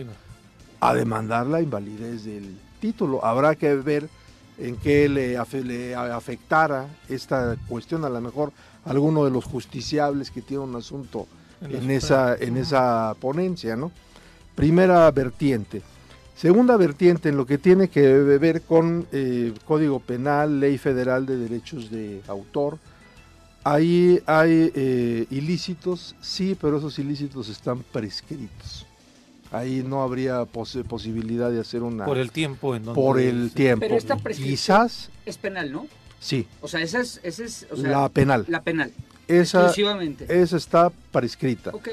a 0.80 0.94
demandar 0.94 1.48
la 1.48 1.60
invalidez 1.60 2.24
del 2.26 2.56
título. 2.80 3.26
Habrá 3.26 3.56
que 3.56 3.74
ver 3.74 4.08
en 4.60 4.76
qué 4.76 5.10
le, 5.10 5.40
afe- 5.40 5.64
le 5.64 5.96
afectara 5.96 6.86
esta 7.10 7.58
cuestión, 7.68 8.06
a 8.06 8.10
lo 8.10 8.22
mejor 8.22 8.52
alguno 8.86 9.26
de 9.26 9.32
los 9.32 9.44
justiciables 9.44 10.30
que 10.30 10.44
tiene 10.44 10.62
un 10.66 10.76
asunto 10.76 11.26
En 11.62 11.90
esa, 11.90 12.36
en 12.36 12.58
esa 12.58 13.16
ponencia, 13.20 13.76
¿no? 13.76 13.92
Primera 14.54 15.10
vertiente. 15.10 15.82
Segunda 16.38 16.78
vertiente, 16.78 17.30
en 17.30 17.38
lo 17.38 17.48
que 17.48 17.58
tiene 17.58 17.88
que 17.88 18.08
ver 18.38 18.62
con 18.62 19.08
eh, 19.12 19.52
Código 19.66 20.00
Penal, 20.00 20.60
Ley 20.60 20.78
Federal 20.78 21.26
de 21.26 21.38
Derechos 21.38 21.90
de 21.90 22.22
Autor. 22.28 22.78
Ahí 23.64 24.22
hay 24.26 24.72
eh, 24.74 25.26
ilícitos, 25.30 26.16
sí, 26.22 26.58
pero 26.60 26.78
esos 26.78 26.98
ilícitos 27.00 27.50
están 27.50 27.84
prescritos. 27.84 28.86
Ahí 29.52 29.84
no 29.86 30.02
habría 30.04 30.46
pos- 30.46 30.78
posibilidad 30.88 31.50
de 31.52 31.60
hacer 31.60 31.82
una... 31.84 32.06
Por 32.06 32.18
el 32.18 32.32
tiempo 32.32 32.76
en 32.76 32.86
donde... 32.86 33.02
por 33.02 33.20
el 33.20 33.50
sí. 33.50 33.56
tiempo. 33.56 33.82
Pero 33.82 33.96
esta 33.98 34.16
prescripción 34.16 34.50
Quizás, 34.86 35.10
es 35.26 35.38
penal, 35.38 35.72
¿no? 35.72 35.88
sí, 36.20 36.48
O 36.62 36.68
sea, 36.68 36.82
esa 36.82 37.00
es, 37.02 37.20
esa 37.24 37.44
es 37.44 37.66
o 37.72 37.76
sea, 37.76 37.90
la 37.90 38.10
penal. 38.10 38.46
la 38.48 38.62
penal. 38.62 38.94
Esa, 39.28 39.64
exclusivamente. 39.66 40.26
esa 40.42 40.58
está 40.58 40.90
prescrita. 41.12 41.72
Ok. 41.74 41.90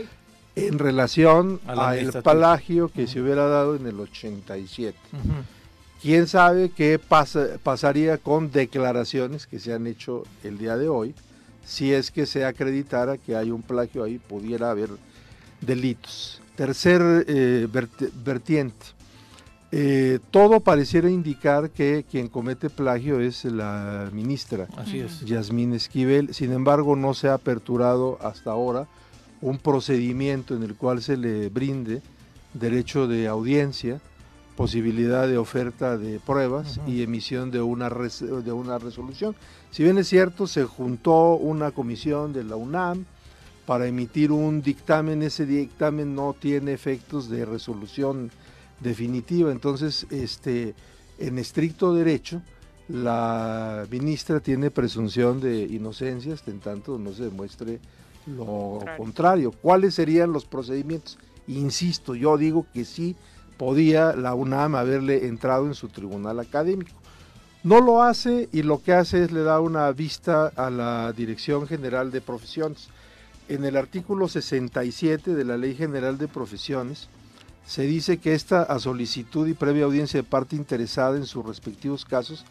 En 0.54 0.78
relación 0.78 1.60
al 1.66 2.12
plagio 2.22 2.88
que 2.88 3.06
se 3.06 3.20
hubiera 3.20 3.46
dado 3.46 3.74
en 3.76 3.86
el 3.86 3.98
87. 4.00 4.96
Ujú. 5.12 5.22
¿Quién 6.00 6.26
sabe 6.28 6.70
qué 6.70 6.98
pasa- 6.98 7.58
pasaría 7.62 8.18
con 8.18 8.50
declaraciones 8.52 9.46
que 9.46 9.58
se 9.58 9.72
han 9.74 9.86
hecho 9.86 10.24
el 10.44 10.56
día 10.58 10.76
de 10.76 10.88
hoy? 10.88 11.14
Si 11.66 11.92
es 11.92 12.10
que 12.10 12.24
se 12.26 12.44
acreditara 12.44 13.18
que 13.18 13.34
hay 13.36 13.50
un 13.50 13.60
plagio 13.62 14.04
ahí, 14.04 14.18
pudiera 14.18 14.70
haber 14.70 14.90
delitos. 15.60 16.40
Tercer 16.54 17.02
eh, 17.28 17.66
vert- 17.70 18.10
vertiente. 18.24 18.86
Eh, 19.72 20.20
todo 20.30 20.60
pareciera 20.60 21.10
indicar 21.10 21.70
que 21.70 22.04
quien 22.08 22.28
comete 22.28 22.70
plagio 22.70 23.18
es 23.20 23.44
la 23.44 24.08
ministra 24.12 24.68
Así 24.76 25.00
es. 25.00 25.20
Yasmín 25.22 25.74
Esquivel. 25.74 26.32
Sin 26.32 26.52
embargo, 26.52 26.94
no 26.94 27.14
se 27.14 27.28
ha 27.28 27.34
aperturado 27.34 28.16
hasta 28.22 28.52
ahora 28.52 28.86
un 29.42 29.58
procedimiento 29.58 30.54
en 30.54 30.62
el 30.62 30.76
cual 30.76 31.02
se 31.02 31.16
le 31.16 31.48
brinde 31.50 32.00
derecho 32.54 33.06
de 33.08 33.26
audiencia, 33.26 34.00
posibilidad 34.56 35.26
de 35.28 35.36
oferta 35.36 35.98
de 35.98 36.20
pruebas 36.20 36.80
y 36.86 37.02
emisión 37.02 37.50
de 37.50 37.60
una, 37.60 37.88
res- 37.90 38.20
de 38.44 38.52
una 38.52 38.78
resolución. 38.78 39.34
Si 39.76 39.82
bien 39.82 39.98
es 39.98 40.08
cierto, 40.08 40.46
se 40.46 40.64
juntó 40.64 41.34
una 41.34 41.70
comisión 41.70 42.32
de 42.32 42.44
la 42.44 42.56
UNAM 42.56 43.04
para 43.66 43.86
emitir 43.86 44.32
un 44.32 44.62
dictamen, 44.62 45.22
ese 45.22 45.44
dictamen 45.44 46.14
no 46.14 46.32
tiene 46.32 46.72
efectos 46.72 47.28
de 47.28 47.44
resolución 47.44 48.30
definitiva, 48.80 49.52
entonces 49.52 50.06
este 50.08 50.74
en 51.18 51.38
estricto 51.38 51.92
derecho 51.92 52.40
la 52.88 53.86
ministra 53.90 54.40
tiene 54.40 54.70
presunción 54.70 55.42
de 55.42 55.64
inocencia 55.64 56.32
hasta 56.32 56.50
en 56.52 56.60
tanto 56.60 56.98
no 56.98 57.12
se 57.12 57.24
demuestre 57.24 57.78
lo 58.26 58.46
Contrario. 58.46 58.96
contrario. 58.96 59.52
¿Cuáles 59.60 59.94
serían 59.94 60.32
los 60.32 60.46
procedimientos? 60.46 61.18
Insisto, 61.48 62.14
yo 62.14 62.38
digo 62.38 62.64
que 62.72 62.86
sí 62.86 63.14
podía 63.58 64.16
la 64.16 64.34
UNAM 64.34 64.74
haberle 64.74 65.26
entrado 65.26 65.66
en 65.66 65.74
su 65.74 65.88
tribunal 65.88 66.40
académico. 66.40 66.96
No 67.66 67.80
lo 67.80 68.00
hace 68.00 68.48
y 68.52 68.62
lo 68.62 68.80
que 68.80 68.92
hace 68.92 69.24
es 69.24 69.32
le 69.32 69.42
da 69.42 69.58
una 69.58 69.90
vista 69.90 70.52
a 70.54 70.70
la 70.70 71.12
Dirección 71.12 71.66
General 71.66 72.12
de 72.12 72.20
Profesiones. 72.20 72.90
En 73.48 73.64
el 73.64 73.76
artículo 73.76 74.28
67 74.28 75.34
de 75.34 75.44
la 75.44 75.56
Ley 75.56 75.74
General 75.74 76.16
de 76.16 76.28
Profesiones 76.28 77.08
se 77.66 77.82
dice 77.82 78.18
que 78.18 78.34
esta 78.34 78.62
a 78.62 78.78
solicitud 78.78 79.48
y 79.48 79.54
previa 79.54 79.86
audiencia 79.86 80.20
de 80.20 80.28
parte 80.28 80.54
interesada 80.54 81.16
en 81.16 81.26
sus 81.26 81.44
respectivos 81.44 82.04
casos 82.04 82.44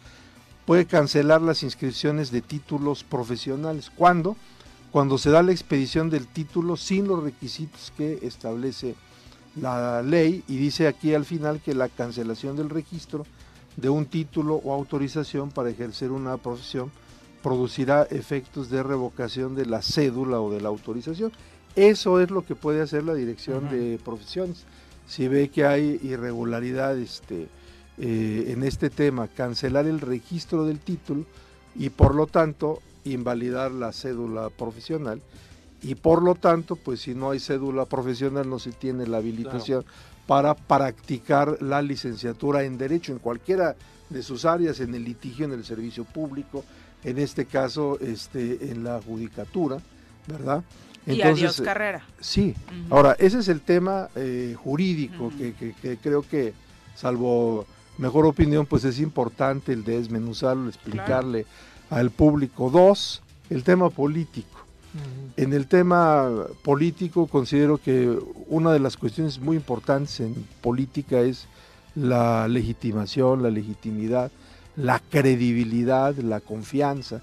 puede 0.66 0.84
cancelar 0.84 1.40
las 1.40 1.62
inscripciones 1.62 2.30
de 2.30 2.42
títulos 2.42 3.02
profesionales. 3.02 3.90
¿Cuándo? 3.96 4.36
Cuando 4.92 5.16
se 5.16 5.30
da 5.30 5.42
la 5.42 5.52
expedición 5.52 6.10
del 6.10 6.26
título 6.26 6.76
sin 6.76 7.08
los 7.08 7.22
requisitos 7.22 7.90
que 7.96 8.18
establece 8.20 8.94
la 9.58 10.02
ley 10.02 10.44
y 10.46 10.58
dice 10.58 10.86
aquí 10.86 11.14
al 11.14 11.24
final 11.24 11.62
que 11.62 11.74
la 11.74 11.88
cancelación 11.88 12.54
del 12.54 12.68
registro 12.68 13.24
de 13.76 13.88
un 13.90 14.06
título 14.06 14.56
o 14.56 14.72
autorización 14.72 15.50
para 15.50 15.70
ejercer 15.70 16.10
una 16.10 16.36
profesión 16.36 16.90
producirá 17.42 18.04
efectos 18.04 18.70
de 18.70 18.82
revocación 18.82 19.54
de 19.54 19.66
la 19.66 19.82
cédula 19.82 20.40
o 20.40 20.50
de 20.50 20.60
la 20.60 20.68
autorización. 20.68 21.30
Eso 21.76 22.20
es 22.20 22.30
lo 22.30 22.44
que 22.44 22.54
puede 22.54 22.80
hacer 22.80 23.04
la 23.04 23.14
dirección 23.14 23.68
de 23.68 24.00
profesiones. 24.04 24.64
Si 25.06 25.28
ve 25.28 25.48
que 25.48 25.64
hay 25.64 26.00
irregularidad 26.02 26.98
este, 26.98 27.48
eh, 27.98 28.46
en 28.48 28.64
este 28.64 28.90
tema, 28.90 29.28
cancelar 29.28 29.86
el 29.86 30.00
registro 30.00 30.64
del 30.64 30.80
título 30.80 31.24
y 31.74 31.90
por 31.90 32.14
lo 32.14 32.26
tanto 32.26 32.80
invalidar 33.04 33.70
la 33.70 33.92
cédula 33.92 34.50
profesional 34.50 35.20
y 35.82 35.94
por 35.94 36.22
lo 36.22 36.34
tanto, 36.34 36.76
pues 36.76 37.00
si 37.00 37.14
no 37.14 37.30
hay 37.30 37.38
cédula 37.38 37.84
profesional 37.84 38.48
no 38.48 38.58
se 38.58 38.72
tiene 38.72 39.06
la 39.06 39.18
habilitación 39.18 39.84
para 40.26 40.54
practicar 40.54 41.58
la 41.62 41.82
licenciatura 41.82 42.64
en 42.64 42.78
derecho 42.78 43.12
en 43.12 43.18
cualquiera 43.18 43.76
de 44.10 44.22
sus 44.22 44.44
áreas, 44.44 44.80
en 44.80 44.94
el 44.94 45.04
litigio, 45.04 45.44
en 45.44 45.52
el 45.52 45.64
servicio 45.64 46.04
público, 46.04 46.64
en 47.04 47.18
este 47.18 47.46
caso 47.46 47.98
este 48.00 48.70
en 48.70 48.82
la 48.84 49.00
judicatura, 49.00 49.78
¿verdad? 50.26 50.62
y 51.14 51.20
adiós 51.22 51.56
carrera. 51.64 52.04
Sí, 52.20 52.54
ahora 52.90 53.14
ese 53.18 53.38
es 53.38 53.48
el 53.48 53.60
tema 53.60 54.08
eh, 54.16 54.56
jurídico 54.58 55.30
que, 55.38 55.54
que- 55.54 55.72
que 55.74 55.96
creo 55.98 56.22
que, 56.22 56.52
salvo 56.96 57.64
mejor 57.98 58.26
opinión, 58.26 58.66
pues 58.66 58.84
es 58.84 58.98
importante 58.98 59.72
el 59.72 59.84
desmenuzarlo, 59.84 60.68
explicarle 60.68 61.46
al 61.90 62.10
público. 62.10 62.70
Dos, 62.70 63.22
el 63.50 63.62
tema 63.62 63.88
político. 63.90 64.55
En 65.36 65.52
el 65.52 65.66
tema 65.66 66.46
político 66.62 67.26
considero 67.26 67.78
que 67.78 68.18
una 68.48 68.72
de 68.72 68.78
las 68.78 68.96
cuestiones 68.96 69.38
muy 69.38 69.56
importantes 69.56 70.20
en 70.20 70.34
política 70.62 71.20
es 71.20 71.46
la 71.94 72.48
legitimación, 72.48 73.42
la 73.42 73.50
legitimidad, 73.50 74.30
la 74.76 75.00
credibilidad, 75.10 76.14
la 76.16 76.40
confianza. 76.40 77.22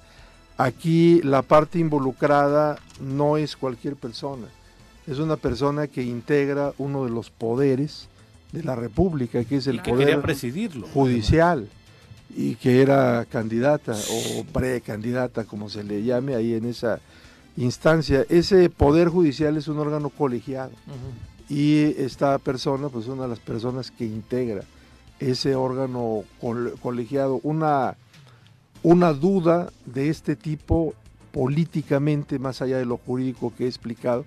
Aquí 0.57 1.21
la 1.23 1.41
parte 1.41 1.79
involucrada 1.79 2.77
no 3.01 3.37
es 3.37 3.55
cualquier 3.55 3.95
persona, 3.95 4.47
es 5.07 5.17
una 5.19 5.37
persona 5.37 5.87
que 5.87 6.03
integra 6.03 6.73
uno 6.77 7.05
de 7.05 7.11
los 7.11 7.29
poderes 7.31 8.07
de 8.51 8.63
la 8.63 8.75
República, 8.75 9.43
que 9.43 9.57
es 9.57 9.67
el 9.67 9.81
que 9.81 9.91
poder 9.91 10.21
presidirlo, 10.21 10.87
judicial 10.87 11.67
y 12.35 12.55
que 12.55 12.81
era 12.81 13.25
candidata 13.25 13.93
o 13.93 14.43
precandidata, 14.45 15.43
como 15.45 15.69
se 15.69 15.83
le 15.83 16.03
llame 16.03 16.35
ahí 16.35 16.53
en 16.53 16.65
esa 16.65 16.99
instancia. 17.57 18.25
Ese 18.29 18.69
poder 18.69 19.09
judicial 19.09 19.57
es 19.57 19.67
un 19.67 19.77
órgano 19.79 20.09
colegiado 20.09 20.71
y 21.49 21.83
esta 22.01 22.37
persona, 22.39 22.89
pues 22.89 23.07
una 23.07 23.23
de 23.23 23.29
las 23.29 23.39
personas 23.39 23.91
que 23.91 24.05
integra 24.05 24.63
ese 25.19 25.55
órgano 25.55 26.23
col- 26.41 26.73
colegiado, 26.81 27.39
una, 27.43 27.95
una 28.81 29.13
duda 29.13 29.71
de 29.85 30.09
este 30.09 30.35
tipo 30.35 30.93
políticamente, 31.31 32.39
más 32.39 32.61
allá 32.61 32.77
de 32.77 32.85
lo 32.85 32.97
jurídico 32.97 33.53
que 33.57 33.65
he 33.65 33.67
explicado, 33.67 34.25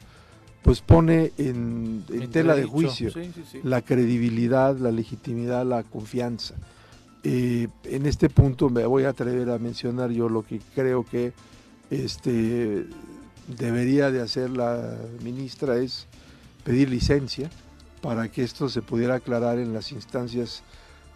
pues 0.63 0.81
pone 0.81 1.33
en, 1.39 2.05
en 2.11 2.31
tela 2.31 2.57
de 2.57 2.65
juicio 2.65 3.11
Sí, 3.13 3.31
sí, 3.35 3.45
sí. 3.53 3.61
la 3.63 3.83
credibilidad, 3.83 4.77
la 4.79 4.91
legitimidad, 4.91 5.65
la 5.65 5.83
confianza. 5.85 6.55
Eh, 7.23 7.69
en 7.85 8.07
este 8.07 8.29
punto 8.29 8.69
me 8.71 8.85
voy 8.87 9.05
a 9.05 9.11
atrever 9.11 9.51
a 9.51 9.59
mencionar 9.59 10.11
yo 10.11 10.29
lo 10.29 10.43
que 10.45 10.61
creo 10.75 11.05
que 11.05 11.33
este, 11.91 12.87
debería 13.49 14.11
de 14.11 14.21
hacer 14.23 14.51
la 14.51 14.97
ministra 15.23 15.77
es 15.79 16.07
pedir 16.65 16.89
licencia 16.91 17.51
para 18.03 18.31
que 18.31 18.43
esto 18.43 18.69
se 18.69 18.83
pudiera 18.83 19.17
aclarar 19.17 19.59
en 19.59 19.73
las 19.73 19.93
instancias 19.93 20.63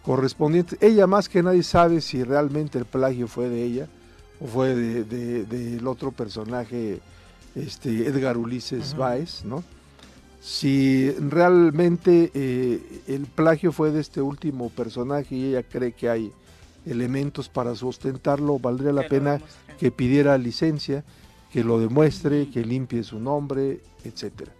correspondientes. 0.03 0.77
Ella 0.81 1.07
más 1.07 1.29
que 1.29 1.43
nadie 1.43 1.63
sabe 1.63 2.01
si 2.01 2.23
realmente 2.23 2.77
el 2.77 2.85
plagio 2.85 3.27
fue 3.27 3.49
de 3.49 3.63
ella 3.63 3.87
o 4.39 4.47
fue 4.47 4.75
de- 4.75 5.03
de- 5.03 5.45
del 5.45 5.85
otro 5.87 6.11
personaje, 6.11 6.99
este, 7.55 8.07
Edgar 8.07 8.37
Ulises 8.37 8.95
Báez, 8.95 9.43
¿no? 9.45 9.63
Si 10.41 11.11
realmente 11.19 12.31
eh, 12.33 13.01
el 13.07 13.27
plagio 13.27 13.71
fue 13.71 13.91
de 13.91 13.99
este 14.01 14.21
último 14.21 14.69
personaje 14.69 15.35
y 15.35 15.45
ella 15.49 15.61
cree 15.63 15.91
que 15.91 16.09
hay 16.09 16.31
elementos 16.85 17.47
para 17.47 17.75
sustentarlo, 17.75 18.57
valdría 18.57 18.91
la 18.91 19.07
pena 19.07 19.39
que 19.79 19.91
pidiera 19.91 20.35
licencia, 20.39 21.03
que 21.51 21.63
lo 21.63 21.79
demuestre, 21.79 22.49
que 22.49 22.63
limpie 22.63 23.03
su 23.03 23.19
nombre, 23.19 23.81
etcétera. 24.03 24.51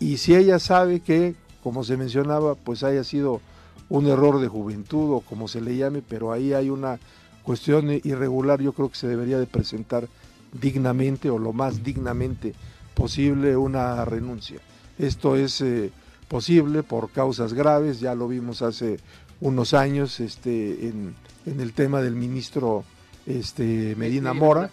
Y 0.00 0.16
si 0.16 0.34
ella 0.34 0.58
sabe 0.58 1.00
que, 1.00 1.34
como 1.62 1.84
se 1.84 1.96
mencionaba, 1.96 2.54
pues 2.54 2.82
haya 2.82 3.04
sido 3.04 3.40
un 3.88 4.06
error 4.06 4.40
de 4.40 4.48
juventud 4.48 5.14
o 5.14 5.20
como 5.20 5.48
se 5.48 5.60
le 5.60 5.76
llame, 5.76 6.02
pero 6.06 6.32
ahí 6.32 6.52
hay 6.52 6.70
una 6.70 6.98
cuestión 7.42 7.90
irregular, 7.90 8.60
yo 8.60 8.72
creo 8.72 8.88
que 8.88 8.96
se 8.96 9.06
debería 9.06 9.38
de 9.38 9.46
presentar 9.46 10.08
dignamente 10.52 11.28
o 11.30 11.38
lo 11.38 11.52
más 11.52 11.84
dignamente 11.84 12.54
posible 12.94 13.56
una 13.56 14.04
renuncia. 14.04 14.60
Esto 14.98 15.36
es 15.36 15.60
eh, 15.60 15.90
posible 16.28 16.82
por 16.82 17.10
causas 17.10 17.52
graves, 17.52 18.00
ya 18.00 18.14
lo 18.14 18.28
vimos 18.28 18.62
hace 18.62 18.98
unos 19.40 19.74
años 19.74 20.20
este, 20.20 20.88
en 20.88 21.14
el 21.60 21.72
tema 21.74 22.00
del 22.00 22.14
ministro 22.14 22.84
este, 23.26 23.94
Medina 23.96 24.34
Mora, 24.34 24.70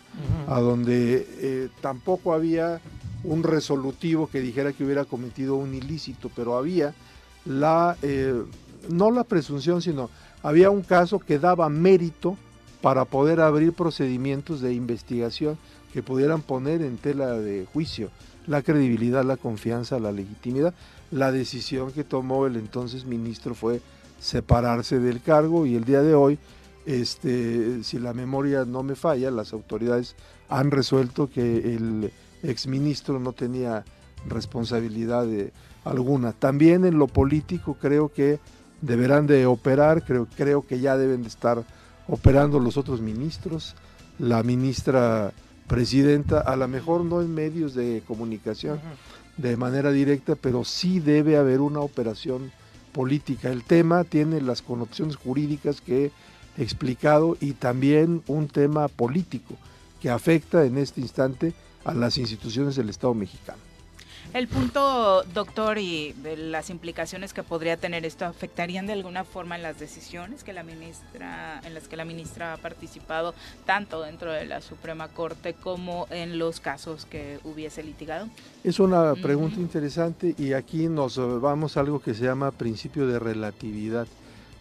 a 0.48 0.60
donde 0.60 1.28
eh, 1.40 1.69
tampoco 1.82 2.34
había 2.34 2.82
un 3.23 3.44
resolutivo 3.44 4.28
que 4.28 4.41
dijera 4.41 4.73
que 4.73 4.84
hubiera 4.84 5.06
cometido 5.06 5.56
un 5.56 5.73
ilícito, 5.73 6.30
pero 6.36 6.57
había 6.57 6.94
la, 7.45 7.95
eh, 8.02 8.41
no 8.90 9.11
la 9.11 9.23
presunción, 9.23 9.82
sino 9.82 10.10
había 10.44 10.69
un 10.69 10.82
caso 10.82 11.19
que 11.19 11.40
daba 11.40 11.69
mérito 11.69 12.38
para 12.82 13.06
poder 13.06 13.41
abrir 13.41 13.73
procedimientos 13.73 14.60
de 14.61 14.73
investigación 14.73 15.57
que 15.94 16.02
pudieran 16.02 16.41
poner 16.41 16.82
en 16.82 16.98
tela 16.98 17.34
de 17.34 17.68
juicio 17.72 18.10
la 18.48 18.61
credibilidad, 18.61 19.23
la 19.23 19.38
confianza, 19.38 19.99
la 19.99 20.11
legitimidad. 20.11 20.73
La 21.11 21.32
decisión 21.32 21.91
que 21.91 22.03
tomó 22.03 22.48
el 22.48 22.56
entonces 22.56 23.06
ministro 23.06 23.53
fue 23.53 23.82
separarse 24.19 24.99
del 24.99 25.22
cargo 25.22 25.65
y 25.65 25.76
el 25.76 25.84
día 25.84 26.02
de 26.02 26.15
hoy, 26.15 26.40
este, 26.86 27.84
si 27.84 27.99
la 27.99 28.14
memoria 28.14 28.66
no 28.66 28.84
me 28.84 28.95
falla, 28.95 29.32
las 29.32 29.53
autoridades 29.53 30.16
han 30.49 30.72
resuelto 30.72 31.30
que 31.30 31.76
el 31.76 32.12
exministro 32.44 33.20
no 33.20 33.34
tenía 33.34 33.84
responsabilidad 34.28 35.26
de- 35.26 35.52
alguna. 35.84 36.32
También 36.32 36.86
en 36.86 36.99
lo 36.99 37.08
político 37.08 37.76
creo 37.82 38.10
que 38.14 38.40
deberán 38.82 39.26
de 39.26 39.48
operar, 39.48 40.03
creo, 40.06 40.28
creo 40.38 40.62
que 40.66 40.80
ya 40.80 40.95
deben 40.95 41.24
de 41.24 41.28
estar 41.28 41.64
operando 42.08 42.60
los 42.60 42.78
otros 42.78 43.02
ministros, 43.02 43.76
la 44.20 44.44
ministra 44.44 45.32
presidenta, 45.68 46.40
a 46.41 46.56
lo 46.56 46.68
mejor 46.68 47.03
no 47.03 47.22
en 47.22 47.34
medios 47.34 47.74
de 47.74 48.03
comunicación 48.08 48.80
de 49.38 49.58
manera 49.58 49.91
directa, 49.91 50.36
pero 50.36 50.64
sí 50.66 50.99
debe 50.99 51.38
haber 51.38 51.62
una 51.62 51.80
operación 51.80 52.52
política. 52.91 53.49
El 53.49 53.64
tema 53.64 54.03
tiene 54.03 54.41
las 54.41 54.62
connotaciones 54.62 55.16
jurídicas 55.16 55.82
que 55.82 56.12
explicado 56.57 57.38
y 57.40 57.53
también 57.53 58.23
un 58.28 58.48
tema 58.48 58.88
político 58.88 59.56
que 60.02 60.10
afecta 60.10 60.65
en 60.65 60.78
este 60.78 61.02
instante 61.02 61.53
a 61.86 61.94
las 61.94 62.18
instituciones 62.18 62.76
del 62.76 62.90
Estado 62.90 63.14
mexicano. 63.14 63.60
El 64.34 64.48
punto, 64.48 65.23
doctor, 65.34 65.78
y 65.78 66.14
de 66.23 66.38
las 66.38 66.69
implicaciones 66.69 67.34
que 67.34 67.44
podría 67.44 67.76
tener 67.76 68.06
esto, 68.06 68.23
¿afectarían 68.23 68.88
de 68.88 68.94
alguna 68.94 69.26
forma 69.26 69.57
en 69.57 69.61
las 69.61 69.78
decisiones 69.78 70.45
que 70.45 70.53
la 70.53 70.64
ministra, 70.64 71.60
en 71.65 71.73
las 71.73 71.90
que 71.90 71.98
la 71.98 72.06
ministra 72.06 72.53
ha 72.53 72.57
participado, 72.57 73.34
tanto 73.65 74.02
dentro 74.02 74.32
de 74.32 74.45
la 74.45 74.61
Suprema 74.61 75.10
Corte 75.10 75.53
como 75.53 76.07
en 76.11 76.40
los 76.40 76.61
casos 76.61 77.06
que 77.06 77.40
hubiese 77.44 77.84
litigado? 77.84 78.30
Es 78.64 78.80
una 78.80 79.15
pregunta 79.15 79.60
interesante 79.60 80.34
y 80.38 80.53
aquí 80.53 80.88
nos 80.88 81.18
eh, 81.18 81.22
vamos 81.22 81.76
a 81.76 81.82
algo 81.82 81.99
que 81.99 82.14
se 82.14 82.23
llama 82.23 82.52
principio 82.52 83.07
de 83.07 83.19
relatividad 83.19 84.07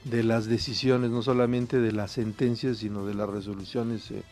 de 0.05 0.23
las 0.25 0.47
decisiones, 0.47 1.11
no 1.11 1.23
solamente 1.23 1.79
de 1.79 1.93
las 1.93 2.13
sentencias, 2.13 2.79
sino 2.79 3.07
de 3.07 3.15
las 3.15 3.29
resoluciones 3.29 4.11
eh, 4.11 4.23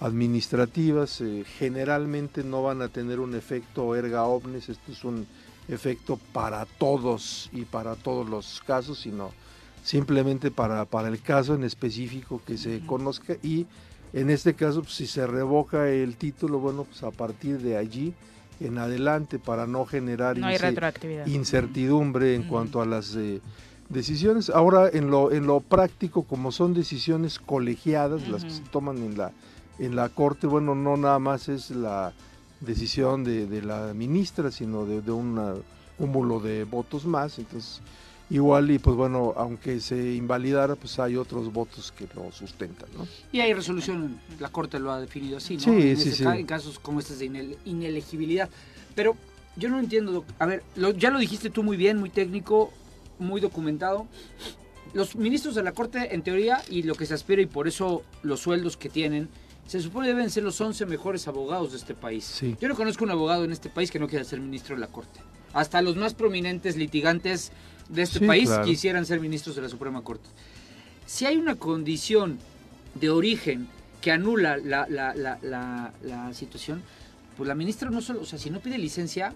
administrativas. 0.00 1.20
eh, 1.20 1.44
generalmente 1.58 2.44
no 2.44 2.62
van 2.62 2.82
a 2.82 2.88
tener 2.88 3.20
un 3.20 3.34
efecto 3.34 3.94
erga 3.94 4.24
omnes, 4.24 4.68
esto 4.68 4.92
es 4.92 5.04
un 5.04 5.26
efecto 5.68 6.18
para 6.32 6.64
todos 6.64 7.50
y 7.52 7.64
para 7.64 7.94
todos 7.94 8.28
los 8.28 8.62
casos, 8.66 9.00
sino 9.00 9.32
simplemente 9.84 10.50
para, 10.50 10.84
para 10.84 11.08
el 11.08 11.20
caso 11.20 11.54
en 11.54 11.64
específico 11.64 12.40
que 12.46 12.56
se 12.56 12.80
conozca 12.86 13.36
y 13.42 13.66
en 14.12 14.30
este 14.30 14.54
caso 14.54 14.82
pues, 14.82 14.94
si 14.94 15.06
se 15.06 15.26
revoca 15.26 15.88
el 15.88 16.16
título, 16.16 16.58
bueno, 16.58 16.84
pues 16.84 17.02
a 17.02 17.10
partir 17.10 17.58
de 17.58 17.76
allí 17.76 18.14
en 18.60 18.78
adelante 18.78 19.38
para 19.38 19.66
no 19.66 19.84
generar 19.86 20.38
No 20.38 20.48
incertidumbre 21.26 22.34
en 22.34 22.44
cuanto 22.44 22.80
a 22.80 22.86
las 22.86 23.16
eh, 23.16 23.40
decisiones. 23.92 24.50
Ahora 24.50 24.88
en 24.92 25.10
lo 25.10 25.30
en 25.32 25.46
lo 25.46 25.60
práctico 25.60 26.22
como 26.22 26.50
son 26.52 26.74
decisiones 26.74 27.38
colegiadas 27.38 28.26
las 28.28 28.44
que 28.44 28.50
se 28.50 28.62
toman 28.62 28.98
en 28.98 29.16
la 29.18 29.32
en 29.78 29.96
la 29.96 30.08
corte, 30.08 30.46
bueno, 30.46 30.74
no 30.74 30.96
nada 30.96 31.18
más 31.18 31.48
es 31.48 31.70
la 31.70 32.12
decisión 32.60 33.24
de, 33.24 33.46
de 33.46 33.62
la 33.62 33.92
ministra, 33.94 34.50
sino 34.50 34.84
de, 34.84 35.00
de 35.02 35.10
un 35.10 35.62
cúmulo 35.98 36.40
de 36.40 36.64
votos 36.64 37.04
más, 37.06 37.38
entonces 37.38 37.80
igual 38.30 38.70
y 38.70 38.78
pues 38.78 38.96
bueno, 38.96 39.34
aunque 39.36 39.80
se 39.80 40.14
invalidara, 40.14 40.74
pues 40.76 40.98
hay 40.98 41.16
otros 41.16 41.52
votos 41.52 41.92
que 41.92 42.06
lo 42.14 42.30
sustentan, 42.32 42.88
¿no? 42.96 43.06
Y 43.32 43.40
hay 43.40 43.52
resolución, 43.52 44.18
la 44.38 44.48
Corte 44.50 44.78
lo 44.78 44.92
ha 44.92 45.00
definido 45.00 45.38
así, 45.38 45.56
¿no? 45.56 45.64
Sí, 45.64 45.70
en, 45.90 45.96
sí, 45.98 46.12
sí. 46.12 46.22
ca- 46.22 46.36
en 46.38 46.46
casos 46.46 46.78
como 46.78 47.00
estos 47.00 47.18
de 47.18 47.26
inel- 47.30 47.56
inelegibilidad. 47.64 48.48
Pero 48.94 49.16
yo 49.56 49.68
no 49.68 49.78
entiendo, 49.80 50.24
a 50.38 50.46
ver, 50.46 50.62
lo- 50.76 50.92
ya 50.92 51.10
lo 51.10 51.18
dijiste 51.18 51.50
tú 51.50 51.62
muy 51.62 51.76
bien, 51.76 51.98
muy 51.98 52.10
técnico, 52.10 52.72
muy 53.22 53.40
documentado. 53.40 54.06
Los 54.92 55.16
ministros 55.16 55.54
de 55.54 55.62
la 55.62 55.72
Corte, 55.72 56.14
en 56.14 56.22
teoría, 56.22 56.62
y 56.68 56.82
lo 56.82 56.94
que 56.94 57.06
se 57.06 57.14
aspira, 57.14 57.40
y 57.40 57.46
por 57.46 57.66
eso 57.66 58.02
los 58.22 58.40
sueldos 58.40 58.76
que 58.76 58.90
tienen, 58.90 59.28
se 59.66 59.80
supone 59.80 60.08
deben 60.08 60.28
ser 60.28 60.42
los 60.42 60.60
11 60.60 60.84
mejores 60.86 61.26
abogados 61.28 61.72
de 61.72 61.78
este 61.78 61.94
país. 61.94 62.24
Sí. 62.24 62.56
Yo 62.60 62.68
no 62.68 62.74
conozco 62.74 63.04
un 63.04 63.10
abogado 63.10 63.44
en 63.44 63.52
este 63.52 63.70
país 63.70 63.90
que 63.90 63.98
no 63.98 64.08
quiera 64.08 64.24
ser 64.24 64.40
ministro 64.40 64.74
de 64.74 64.80
la 64.80 64.88
Corte. 64.88 65.20
Hasta 65.54 65.80
los 65.80 65.96
más 65.96 66.12
prominentes 66.14 66.76
litigantes 66.76 67.52
de 67.88 68.02
este 68.02 68.18
Sí, 68.18 68.26
país 68.26 68.48
claro. 68.48 68.64
quisieran 68.64 69.06
ser 69.06 69.20
ministros 69.20 69.56
de 69.56 69.62
la 69.62 69.68
Suprema 69.68 70.02
Corte. 70.02 70.28
Si 71.06 71.24
hay 71.26 71.36
una 71.36 71.54
condición 71.54 72.38
de 72.94 73.10
origen 73.10 73.68
que 74.00 74.10
anula 74.10 74.56
la, 74.58 74.86
la- 74.88 75.14
la- 75.14 75.38
la- 75.42 75.92
la 76.02 76.34
situación, 76.34 76.82
pues 77.36 77.48
la 77.48 77.54
ministra 77.54 77.88
no 77.88 78.00
solo, 78.02 78.20
o 78.22 78.24
sea, 78.26 78.38
si 78.38 78.50
no 78.50 78.60
pide 78.60 78.76
licencia, 78.78 79.32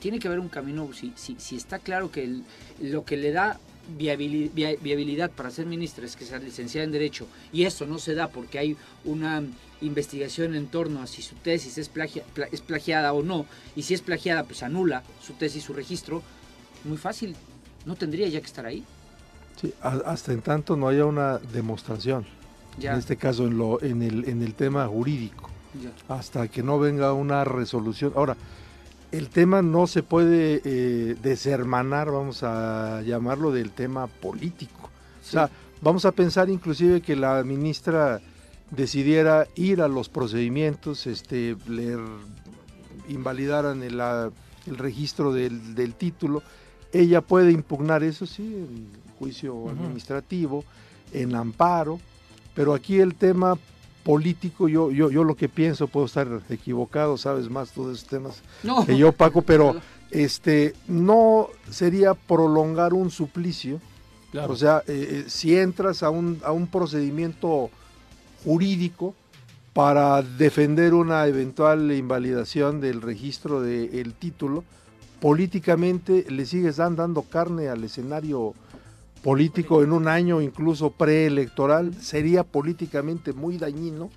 tiene 0.00 0.18
que 0.18 0.26
haber 0.28 0.40
un 0.40 0.48
camino, 0.48 0.88
si, 0.92 1.12
si, 1.14 1.36
si 1.38 1.56
está 1.56 1.78
claro 1.78 2.10
que 2.10 2.24
el- 2.24 2.42
lo 2.80 3.04
que 3.04 3.16
le 3.16 3.30
da 3.32 3.60
viabili- 3.98 4.50
via- 4.52 4.76
viabilidad 4.80 5.30
para 5.30 5.50
ser 5.50 5.66
ministra 5.66 6.04
es 6.06 6.16
que 6.16 6.24
sea 6.24 6.38
licenciada 6.38 6.84
en 6.84 6.92
Derecho, 6.92 7.26
y 7.52 7.64
eso 7.64 7.86
no 7.86 7.98
se 7.98 8.14
da 8.14 8.28
porque 8.28 8.58
hay 8.58 8.76
una 9.04 9.42
investigación 9.82 10.54
en 10.54 10.66
torno 10.66 11.02
a 11.02 11.06
si 11.06 11.22
su 11.22 11.34
tesis 11.36 11.78
es, 11.78 11.88
plagia- 11.88 12.24
pla- 12.34 12.48
es 12.50 12.60
plagiada 12.60 13.12
o 13.12 13.22
no, 13.22 13.46
y 13.76 13.82
si 13.82 13.94
es 13.94 14.02
plagiada, 14.02 14.44
pues 14.44 14.62
anula 14.62 15.02
su 15.22 15.34
tesis, 15.34 15.62
su 15.64 15.72
registro, 15.72 16.22
muy 16.84 16.96
fácil, 16.98 17.36
no 17.84 17.94
tendría 17.94 18.26
ya 18.28 18.40
que 18.40 18.46
estar 18.46 18.66
ahí. 18.66 18.84
Sí, 19.60 19.72
a- 19.82 20.02
hasta 20.06 20.32
en 20.32 20.40
tanto 20.40 20.76
no 20.76 20.88
haya 20.88 21.04
una 21.04 21.38
demostración, 21.38 22.24
Ya, 22.78 22.92
en 22.92 22.98
este 22.98 23.16
caso 23.16 23.46
en, 23.46 23.58
lo, 23.58 23.82
en, 23.82 24.02
el, 24.02 24.26
en 24.28 24.42
el 24.42 24.54
tema 24.54 24.86
jurídico. 24.86 25.50
ya. 25.80 25.92
hasta 26.14 26.48
que 26.48 26.62
no 26.62 26.78
venga 26.80 27.12
una 27.12 27.44
resolución. 27.44 28.12
Ahora, 28.16 28.36
el 29.12 29.28
tema 29.28 29.62
no 29.62 29.86
se 29.86 30.02
puede 30.02 30.60
eh, 30.64 31.16
deshermanar, 31.22 32.10
vamos 32.10 32.42
a 32.42 33.02
llamarlo, 33.02 33.50
del 33.52 33.70
tema 33.70 34.06
político. 34.06 34.90
O 35.20 35.24
sea, 35.24 35.50
vamos 35.80 36.04
a 36.04 36.12
pensar 36.12 36.48
inclusive 36.50 37.00
que 37.00 37.16
la 37.16 37.42
ministra 37.44 38.20
decidiera 38.70 39.46
ir 39.56 39.82
a 39.82 39.88
los 39.88 40.08
procedimientos, 40.08 41.06
este, 41.06 41.56
le 41.68 41.96
invalidaran 43.08 43.82
el, 43.82 43.96
la- 43.98 44.30
el 44.66 44.76
registro 44.78 45.32
del, 45.32 45.74
del 45.74 45.94
título. 45.94 46.42
Ella 46.92 47.20
puede 47.20 47.50
impugnar 47.52 48.02
eso, 48.02 48.26
sí, 48.26 48.42
en 48.42 48.88
juicio 49.18 49.68
administrativo, 49.70 50.64
en 51.12 51.34
amparo, 51.34 51.98
pero 52.54 52.74
aquí 52.74 53.00
el 53.00 53.14
tema 53.14 53.58
político, 54.02 54.68
yo, 54.68 54.90
yo, 54.90 55.10
yo 55.10 55.24
lo 55.24 55.34
que 55.36 55.48
pienso, 55.48 55.86
puedo 55.88 56.06
estar 56.06 56.26
equivocado, 56.48 57.16
sabes 57.18 57.50
más 57.50 57.74
de 57.74 57.82
esos 57.82 58.04
temas 58.06 58.42
No. 58.62 58.84
que 58.86 58.96
yo, 58.96 59.12
Paco, 59.12 59.42
pero 59.42 59.76
este 60.10 60.74
no 60.88 61.48
sería 61.70 62.14
prolongar 62.14 62.94
un 62.94 63.10
suplicio. 63.10 63.80
Claro. 64.32 64.52
O 64.52 64.56
sea, 64.56 64.82
eh, 64.86 65.24
eh, 65.24 65.24
si 65.28 65.56
entras 65.56 66.02
a 66.02 66.10
un, 66.10 66.40
a 66.44 66.52
un 66.52 66.66
procedimiento 66.68 67.68
jurídico 68.44 69.14
para 69.72 70.22
defender 70.22 70.94
una 70.94 71.26
eventual 71.26 71.92
invalidación 71.92 72.80
del 72.80 73.02
registro 73.02 73.60
del 73.60 74.14
título, 74.14 74.64
políticamente 75.20 76.26
le 76.28 76.46
sigues 76.46 76.76
dan- 76.76 76.96
dando 76.96 77.22
carne 77.22 77.68
al 77.68 77.84
escenario 77.84 78.54
político 79.22 79.82
en 79.82 79.92
un 79.92 80.08
año 80.08 80.40
incluso 80.40 80.90
preelectoral, 80.90 81.94
sería 81.94 82.42
políticamente 82.44 83.32
muy 83.32 83.58
dañino 83.58 84.10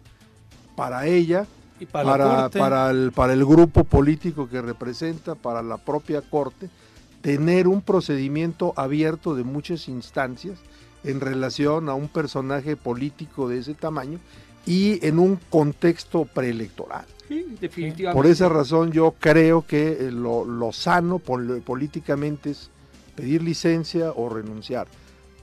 para 0.75 1.05
ella, 1.07 1.45
Y 1.79 1.85
para, 1.85 2.49
para, 2.49 2.89
el, 2.89 3.11
para 3.11 3.33
el 3.33 3.45
grupo 3.45 3.83
político 3.83 4.47
que 4.47 4.61
representa, 4.61 5.35
para 5.35 5.61
la 5.61 5.77
propia 5.77 6.21
Corte, 6.21 6.69
tener 7.21 7.67
un 7.67 7.81
procedimiento 7.81 8.73
abierto 8.75 9.35
de 9.35 9.43
muchas 9.43 9.87
instancias 9.87 10.57
en 11.03 11.19
relación 11.19 11.89
a 11.89 11.93
un 11.93 12.07
personaje 12.07 12.75
político 12.77 13.49
de 13.49 13.59
ese 13.59 13.73
tamaño 13.73 14.19
y 14.65 15.05
en 15.05 15.19
un 15.19 15.37
contexto 15.49 16.25
preelectoral. 16.25 17.05
Sí, 17.27 17.45
definitivamente. 17.59 18.13
Por 18.13 18.25
esa 18.25 18.47
razón 18.49 18.91
yo 18.91 19.13
creo 19.19 19.65
que 19.65 19.91
eh, 20.07 20.11
lo, 20.11 20.45
lo 20.45 20.71
sano 20.71 21.19
pol- 21.19 21.61
políticamente 21.65 22.51
es 22.51 22.69
pedir 23.15 23.41
licencia 23.41 24.11
o 24.11 24.29
renunciar, 24.29 24.87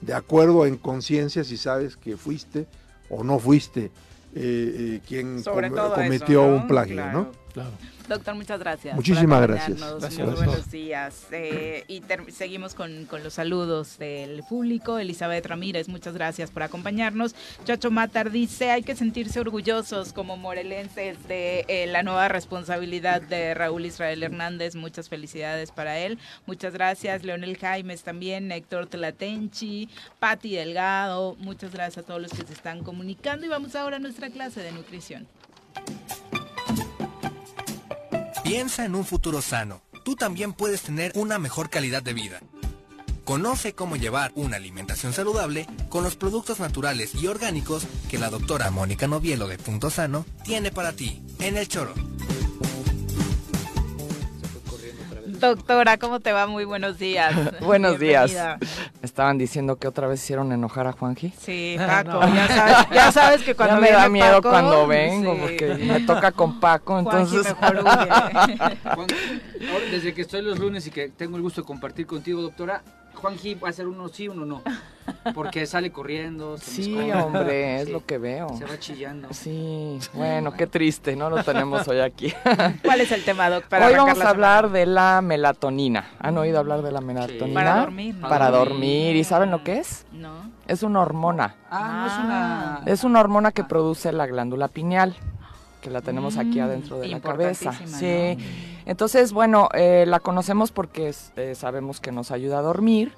de 0.01 0.13
acuerdo 0.13 0.65
en 0.65 0.77
conciencia 0.77 1.43
si 1.43 1.57
sabes 1.57 1.95
que 1.97 2.17
fuiste 2.17 2.65
o 3.09 3.23
no 3.23 3.39
fuiste 3.39 3.85
eh, 3.85 3.91
eh, 4.35 5.01
quien 5.07 5.43
com- 5.43 5.53
cometió 5.93 6.41
eso, 6.43 6.49
¿no? 6.51 6.55
un 6.57 6.67
plagio, 6.67 6.95
Claro. 6.95 7.19
¿no? 7.19 7.31
Claro. 7.53 7.71
Doctor, 8.07 8.35
muchas 8.35 8.59
gracias. 8.59 8.95
por 8.95 8.95
Muchísimas 8.95 9.41
gracias. 9.41 9.79
Muy 9.79 10.33
buenos 10.33 10.71
días. 10.71 11.27
Eh, 11.31 11.83
y 11.87 12.01
seguimos 12.31 12.75
con, 12.75 13.05
con 13.05 13.23
los 13.23 13.33
saludos 13.33 13.97
del 13.97 14.43
público. 14.43 14.99
Elizabeth 14.99 15.45
Ramírez, 15.45 15.87
muchas 15.87 16.13
gracias 16.13 16.51
por 16.51 16.63
acompañarnos. 16.63 17.35
Chacho 17.65 17.91
Matar 17.91 18.31
dice, 18.31 18.71
hay 18.71 18.83
que 18.83 18.95
sentirse 18.95 19.39
orgullosos 19.39 20.13
como 20.13 20.37
morelenses 20.37 21.27
de 21.27 21.65
eh, 21.67 21.87
la 21.87 22.03
nueva 22.03 22.27
responsabilidad 22.27 23.21
de 23.21 23.53
Raúl 23.53 23.85
Israel 23.85 24.23
Hernández. 24.23 24.75
Muchas 24.75 25.09
felicidades 25.09 25.71
para 25.71 25.97
él. 25.99 26.17
Muchas 26.45 26.73
gracias. 26.73 27.23
Leonel 27.23 27.57
Jaimes 27.57 28.03
también, 28.03 28.51
Héctor 28.51 28.87
Telatenchi, 28.87 29.89
Patti 30.19 30.55
Delgado. 30.55 31.35
Muchas 31.39 31.71
gracias 31.71 32.03
a 32.03 32.07
todos 32.07 32.21
los 32.21 32.31
que 32.31 32.45
se 32.45 32.53
están 32.53 32.83
comunicando. 32.83 33.45
Y 33.45 33.49
vamos 33.49 33.75
ahora 33.75 33.97
a 33.97 33.99
nuestra 33.99 34.29
clase 34.29 34.61
de 34.61 34.71
nutrición. 34.71 35.27
Piensa 38.51 38.83
en 38.83 38.95
un 38.95 39.05
futuro 39.05 39.41
sano. 39.41 39.81
Tú 40.03 40.17
también 40.17 40.51
puedes 40.51 40.81
tener 40.81 41.13
una 41.15 41.39
mejor 41.39 41.69
calidad 41.69 42.03
de 42.03 42.11
vida. 42.11 42.41
Conoce 43.23 43.73
cómo 43.73 43.95
llevar 43.95 44.33
una 44.35 44.57
alimentación 44.57 45.13
saludable 45.13 45.67
con 45.87 46.03
los 46.03 46.17
productos 46.17 46.59
naturales 46.59 47.15
y 47.15 47.27
orgánicos 47.27 47.87
que 48.09 48.17
la 48.17 48.29
doctora 48.29 48.69
Mónica 48.69 49.07
Novielo 49.07 49.47
de 49.47 49.57
Punto 49.57 49.89
Sano 49.89 50.25
tiene 50.43 50.69
para 50.69 50.91
ti 50.91 51.23
en 51.39 51.55
el 51.55 51.69
choro. 51.69 51.93
Doctora, 55.27 55.97
¿cómo 55.97 56.19
te 56.19 56.33
va? 56.33 56.45
Muy 56.45 56.65
buenos 56.65 56.99
días. 56.99 57.33
Buenos 57.61 57.99
días. 57.99 58.31
Estaban 59.01 59.37
diciendo 59.39 59.77
que 59.77 59.87
otra 59.87 60.07
vez 60.07 60.21
hicieron 60.23 60.51
enojar 60.51 60.85
a 60.85 60.91
Juanji. 60.91 61.33
Sí, 61.37 61.75
Ah, 61.79 62.03
Paco, 62.05 62.25
no. 62.25 62.35
ya, 62.35 62.47
sabes, 62.47 62.87
ya 62.93 63.11
sabes 63.11 63.41
que 63.43 63.55
cuando 63.55 63.75
ya 63.75 63.81
me 63.81 63.87
viene 63.87 63.97
da 64.03 64.09
miedo 64.09 64.35
Paco, 64.41 64.49
cuando 64.49 64.87
vengo 64.87 65.33
sí. 65.33 65.39
porque 65.41 65.73
me 65.75 65.99
toca 66.01 66.31
con 66.31 66.59
Paco, 66.59 67.01
Juanji 67.01 67.35
entonces 67.37 67.55
mejor 67.59 67.77
huye. 67.77 68.09
Juan- 68.83 69.07
ahora, 69.71 69.85
desde 69.91 70.13
que 70.13 70.21
estoy 70.21 70.41
los 70.43 70.59
lunes 70.59 70.85
y 70.85 70.91
que 70.91 71.09
tengo 71.09 71.35
el 71.37 71.41
gusto 71.41 71.61
de 71.61 71.67
compartir 71.67 72.05
contigo, 72.05 72.41
doctora, 72.43 72.83
Juanji 73.15 73.55
va 73.55 73.69
a 73.69 73.73
ser 73.73 73.87
uno 73.87 74.07
sí, 74.07 74.27
uno 74.27 74.45
no. 74.45 74.61
Porque 75.33 75.65
sale 75.65 75.91
corriendo, 75.91 76.57
se 76.57 76.71
sí, 76.83 76.91
esconde. 76.93 77.13
hombre, 77.15 77.81
es 77.81 77.85
Sí, 77.87 77.91
lo 77.91 78.05
que 78.05 78.17
veo. 78.17 78.49
Se 78.57 78.65
va 78.65 78.77
chillando. 78.79 79.27
Sí, 79.31 79.99
bueno, 80.13 80.53
qué 80.53 80.67
triste, 80.67 81.15
no 81.15 81.29
lo 81.29 81.43
tenemos 81.43 81.87
hoy 81.87 81.99
aquí. 81.99 82.33
¿Cuál 82.83 83.01
es 83.01 83.11
el 83.11 83.23
tema, 83.23 83.49
Doc? 83.49 83.65
Para 83.65 83.87
hoy 83.87 83.95
vamos 83.95 84.19
a 84.21 84.29
hablar 84.29 84.65
semana? 84.65 84.79
de 84.79 84.85
la 84.85 85.21
melatonina. 85.21 86.05
¿Han 86.19 86.37
oído 86.37 86.59
hablar 86.59 86.81
de 86.81 86.91
la 86.91 87.01
melatonina? 87.01 87.53
Para 87.53 87.79
dormir, 87.81 88.15
¿no? 88.15 88.29
Para 88.29 88.51
dormir. 88.51 89.15
¿Y 89.15 89.23
saben 89.23 89.51
lo 89.51 89.63
que 89.63 89.79
es? 89.79 90.05
No. 90.11 90.49
Es 90.67 90.83
una 90.83 91.01
hormona. 91.01 91.55
Ah, 91.69 92.01
no 92.01 92.07
es 92.07 92.25
una... 92.25 92.81
Es 92.85 93.03
una 93.03 93.19
hormona 93.19 93.51
que 93.51 93.63
produce 93.63 94.11
la 94.11 94.25
glándula 94.25 94.67
pineal, 94.67 95.15
que 95.81 95.89
la 95.89 96.01
tenemos 96.01 96.37
aquí 96.37 96.59
Mm, 96.59 96.63
adentro 96.63 96.99
de 96.99 97.07
la 97.07 97.19
cabeza. 97.19 97.73
Sí. 97.85 98.37
Entonces, 98.85 99.33
bueno, 99.33 99.69
eh, 99.73 100.05
la 100.07 100.19
conocemos 100.19 100.71
porque 100.71 101.09
es- 101.09 101.31
eh, 101.35 101.55
sabemos 101.55 101.99
que 101.99 102.11
nos 102.11 102.31
ayuda 102.31 102.59
a 102.59 102.61
dormir 102.61 103.13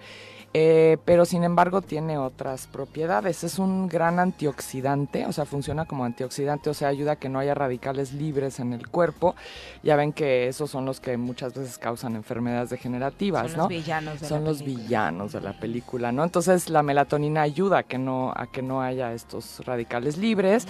eh, 0.54 0.98
pero 1.06 1.26
sin 1.26 1.44
embargo 1.44 1.82
tiene 1.82 2.18
otras 2.18 2.68
propiedades. 2.68 3.44
Es 3.44 3.58
un 3.60 3.88
gran 3.88 4.20
antioxidante, 4.20 5.26
o 5.26 5.32
sea, 5.34 5.46
funciona 5.46 5.86
como 5.86 6.06
antioxidante, 6.06 6.70
o 6.70 6.74
sea, 6.74 6.90
ayuda 6.90 7.14
a 7.14 7.16
que 7.16 7.30
no 7.30 7.40
haya 7.40 7.54
radicales 7.56 8.14
libres 8.14 8.60
en 8.60 8.74
el 8.74 8.88
cuerpo. 8.88 9.36
Ya 9.82 9.96
ven 9.96 10.14
que 10.14 10.48
esos 10.48 10.70
son 10.70 10.86
los 10.86 11.00
que 11.00 11.18
muchas 11.18 11.54
veces 11.54 11.78
causan 11.78 12.16
enfermedades 12.16 12.70
degenerativas, 12.70 13.52
Son 13.52 13.58
¿no? 13.58 13.64
los 13.64 13.70
villanos 13.70 14.22
de 14.22 14.28
Son 14.28 14.44
la 14.44 14.50
los 14.50 14.58
película. 14.60 14.84
villanos 14.86 15.32
de 15.34 15.42
la 15.42 15.60
película, 15.60 16.12
¿no? 16.12 16.24
Entonces 16.24 16.70
la 16.70 16.84
melatonina 16.84 17.42
ayuda 17.42 17.80
a 17.80 17.84
que 17.84 17.98
no 17.98 18.32
a 18.36 18.48
que 18.48 18.62
no 18.62 18.82
haya 18.82 19.14
estos 19.14 19.66
radicales 19.66 20.18
libres. 20.18 20.68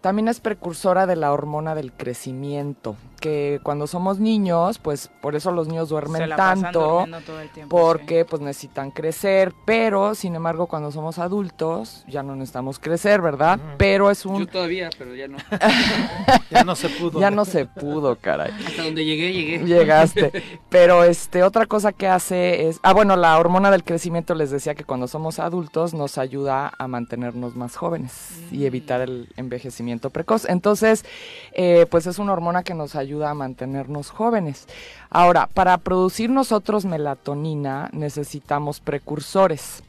También 0.00 0.28
es 0.28 0.40
precursora 0.40 1.06
de 1.06 1.16
la 1.16 1.32
hormona 1.32 1.74
del 1.74 1.92
crecimiento, 1.92 2.96
que 3.22 3.60
cuando 3.62 3.86
somos 3.86 4.18
niños, 4.18 4.78
pues 4.78 5.08
por 5.20 5.36
eso 5.36 5.52
los 5.52 5.68
niños 5.68 5.88
duermen 5.88 6.22
Se 6.22 6.26
la 6.26 6.36
pasan 6.36 6.62
tanto, 6.62 6.80
durmiendo 6.80 7.20
todo 7.20 7.40
el 7.40 7.48
tiempo, 7.50 7.74
porque 7.74 8.24
pues 8.24 8.42
necesitan 8.42 8.90
crecer, 8.90 9.54
pero 9.64 10.16
sin 10.16 10.34
embargo 10.34 10.66
cuando 10.66 10.90
somos 10.90 11.20
adultos 11.20 12.04
ya 12.08 12.24
no 12.24 12.34
necesitamos 12.34 12.80
crecer, 12.80 13.22
¿verdad? 13.22 13.60
Pero 13.78 14.10
es 14.10 14.26
un 14.26 14.40
Yo 14.40 14.46
todavía, 14.48 14.90
pero 14.98 15.14
ya 15.14 15.28
no. 15.28 15.38
Ya 16.50 16.64
no 16.64 16.74
se 16.74 16.88
pudo. 16.90 17.20
ya 17.20 17.30
no 17.30 17.44
se 17.44 17.64
pudo, 17.64 18.16
caray. 18.16 18.52
Hasta 18.66 18.82
donde 18.82 19.04
llegué, 19.04 19.32
llegué. 19.32 19.58
Llegaste. 19.64 20.32
Pero 20.68 21.02
este 21.04 21.42
otra 21.42 21.64
cosa 21.64 21.92
que 21.92 22.06
hace 22.06 22.68
es, 22.68 22.78
ah 22.82 22.92
bueno, 22.92 23.16
la 23.16 23.38
hormona 23.38 23.70
del 23.70 23.84
crecimiento 23.84 24.34
les 24.34 24.50
decía 24.50 24.74
que 24.74 24.84
cuando 24.84 25.08
somos 25.08 25.38
adultos 25.38 25.94
nos 25.94 26.18
ayuda 26.18 26.72
a 26.76 26.88
mantenernos 26.88 27.56
más 27.56 27.76
jóvenes 27.76 28.12
y 28.50 28.66
evitar 28.66 29.00
el 29.00 29.32
envejecimiento 29.36 30.10
precoz. 30.10 30.44
Entonces, 30.46 31.06
eh, 31.52 31.86
pues 31.90 32.06
es 32.06 32.18
una 32.18 32.34
hormona 32.34 32.62
que 32.64 32.74
nos 32.74 32.96
ayuda 32.96 33.11
a 33.20 33.34
mantenernos 33.34 34.10
jóvenes. 34.10 34.66
Ahora, 35.10 35.48
para 35.52 35.76
producir 35.78 36.30
nosotros 36.30 36.84
melatonina 36.84 37.90
necesitamos 37.92 38.80
precursores. 38.80 39.82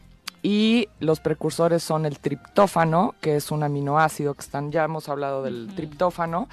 Y 0.45 0.89
los 0.99 1.21
precursores 1.21 1.81
son 1.83 2.05
el 2.05 2.19
triptófano, 2.19 3.15
que 3.21 3.37
es 3.37 3.49
un 3.49 3.63
aminoácido 3.63 4.33
que 4.33 4.41
están, 4.41 4.71
ya 4.71 4.83
hemos 4.83 5.07
hablado 5.07 5.41
del 5.41 5.69
triptófano, 5.73 6.49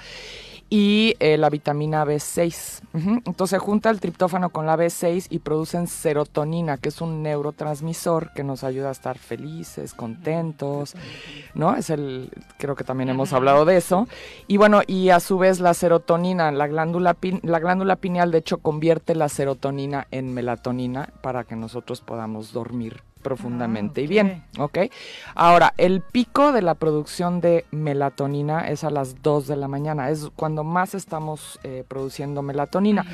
y 0.69 1.15
eh, 1.19 1.37
la 1.37 1.49
vitamina 1.49 2.05
B6. 2.05 2.79
Ujú. 2.93 3.21
Entonces 3.25 3.59
junta 3.59 3.89
el 3.89 3.99
triptófano 3.99 4.51
con 4.51 4.65
la 4.65 4.77
B6 4.77 5.27
y 5.29 5.39
producen 5.39 5.87
serotonina, 5.87 6.77
que 6.77 6.87
es 6.87 7.01
un 7.01 7.21
neurotransmisor 7.21 8.31
que 8.33 8.45
nos 8.45 8.63
ayuda 8.63 8.87
a 8.87 8.93
estar 8.93 9.17
felices, 9.17 9.93
contentos, 9.93 10.95
¿no? 11.53 11.75
Es 11.75 11.89
el, 11.89 12.31
creo 12.57 12.75
que 12.77 12.85
también 12.85 13.09
hemos 13.09 13.33
hablado 13.33 13.65
de 13.65 13.75
eso. 13.75 14.07
Y 14.47 14.55
bueno, 14.55 14.79
y 14.87 15.09
a 15.09 15.19
su 15.19 15.37
vez 15.37 15.59
la 15.59 15.73
serotonina, 15.73 16.49
la 16.53 16.67
glándula, 16.67 17.15
pin- 17.15 17.41
la 17.43 17.59
glándula 17.59 17.97
pineal 17.97 18.31
de 18.31 18.37
hecho 18.37 18.59
convierte 18.59 19.13
la 19.15 19.27
serotonina 19.27 20.07
en 20.11 20.33
melatonina 20.33 21.09
para 21.21 21.43
que 21.43 21.57
nosotros 21.57 21.99
podamos 21.99 22.53
dormir 22.53 23.03
profundamente 23.21 24.01
y 24.01 24.07
bien, 24.07 24.43
¿ok? 24.57 24.79
Ahora, 25.35 25.73
el 25.77 26.01
pico 26.01 26.51
de 26.51 26.61
la 26.61 26.75
producción 26.75 27.39
de 27.41 27.65
melatonina 27.71 28.67
es 28.69 28.83
a 28.83 28.89
las 28.89 29.21
2 29.21 29.47
de 29.47 29.55
la 29.55 29.67
mañana, 29.67 30.09
es 30.09 30.29
cuando 30.35 30.63
más 30.63 30.93
estamos 30.93 31.59
eh, 31.63 31.85
produciendo 31.87 32.41
melatonina. 32.41 33.05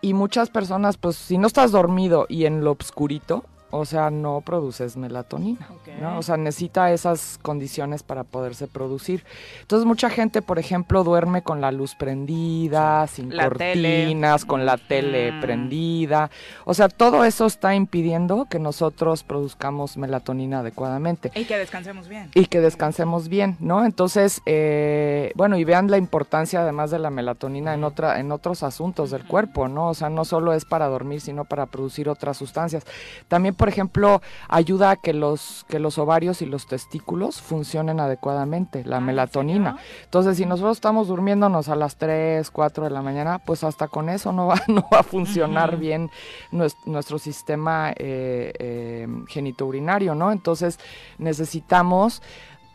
Y 0.00 0.12
muchas 0.12 0.50
personas, 0.50 0.96
pues 0.98 1.16
si 1.16 1.38
no 1.38 1.46
estás 1.46 1.72
dormido 1.72 2.26
y 2.28 2.44
en 2.44 2.62
lo 2.62 2.72
obscurito, 2.72 3.44
o 3.76 3.84
sea, 3.84 4.10
no 4.10 4.40
produces 4.40 4.96
melatonina, 4.96 5.68
¿no? 6.00 6.18
O 6.18 6.22
sea, 6.22 6.36
necesita 6.36 6.92
esas 6.92 7.38
condiciones 7.42 8.02
para 8.02 8.24
poderse 8.24 8.66
producir. 8.68 9.24
Entonces, 9.62 9.86
mucha 9.86 10.10
gente, 10.10 10.42
por 10.42 10.58
ejemplo, 10.58 11.04
duerme 11.04 11.42
con 11.42 11.60
la 11.60 11.72
luz 11.72 11.94
prendida, 11.94 13.06
sin 13.06 13.34
La 13.36 13.50
tele. 13.50 14.04
cortinas, 14.04 14.44
con 14.44 14.66
la 14.66 14.76
tele 14.76 15.32
Mm. 15.32 15.40
prendida. 15.40 16.30
O 16.64 16.74
sea, 16.74 16.88
todo 16.88 17.24
eso 17.24 17.46
está 17.46 17.74
impidiendo 17.74 18.46
que 18.50 18.58
nosotros 18.58 19.22
produzcamos 19.22 19.96
melatonina 19.96 20.60
adecuadamente 20.60 21.30
Y 21.34 21.44
que 21.44 21.58
descansemos 21.58 22.08
bien. 22.08 22.30
y 22.34 22.46
que 22.46 22.60
descansemos 22.60 23.28
bien, 23.28 23.56
¿no? 23.60 23.84
Entonces, 23.84 24.40
eh, 24.46 25.32
bueno, 25.34 25.56
y 25.56 25.64
vean 25.64 25.90
la 25.90 25.98
importancia 25.98 26.60
además 26.62 26.90
de 26.90 26.98
la 26.98 27.10
melatonina 27.10 27.74
en 27.74 27.84
otra, 27.84 28.20
en 28.20 28.32
otros 28.32 28.62
asuntos 28.62 29.10
del 29.10 29.24
cuerpo, 29.24 29.68
¿no? 29.68 29.88
O 29.88 29.94
sea, 29.94 30.08
no 30.10 30.24
solo 30.24 30.52
es 30.52 30.64
para 30.64 30.86
dormir, 30.88 31.20
sino 31.20 31.44
para 31.44 31.66
producir 31.66 32.08
otras 32.08 32.36
sustancias. 32.36 32.84
También, 33.28 33.54
por 33.64 33.70
ejemplo, 33.70 34.20
ayuda 34.50 34.90
a 34.90 34.96
que 34.96 35.14
los, 35.14 35.64
que 35.70 35.78
los 35.78 35.96
ovarios 35.96 36.42
y 36.42 36.44
los 36.44 36.66
testículos 36.66 37.40
funcionen 37.40 37.98
adecuadamente, 37.98 38.84
la 38.84 39.00
melatonina. 39.00 39.78
Entonces, 40.04 40.36
si 40.36 40.44
nosotros 40.44 40.76
estamos 40.76 41.08
durmiéndonos 41.08 41.70
a 41.70 41.74
las 41.74 41.96
3, 41.96 42.50
4 42.50 42.84
de 42.84 42.90
la 42.90 43.00
mañana, 43.00 43.38
pues 43.38 43.64
hasta 43.64 43.88
con 43.88 44.10
eso 44.10 44.32
no 44.32 44.48
va, 44.48 44.60
no 44.68 44.84
va 44.92 44.98
a 44.98 45.02
funcionar 45.02 45.78
bien 45.78 46.10
nues- 46.52 46.76
nuestro 46.84 47.18
sistema 47.18 47.92
eh, 47.92 48.52
eh, 48.58 49.08
genitourinario, 49.28 50.14
¿no? 50.14 50.30
Entonces, 50.30 50.78
necesitamos, 51.16 52.20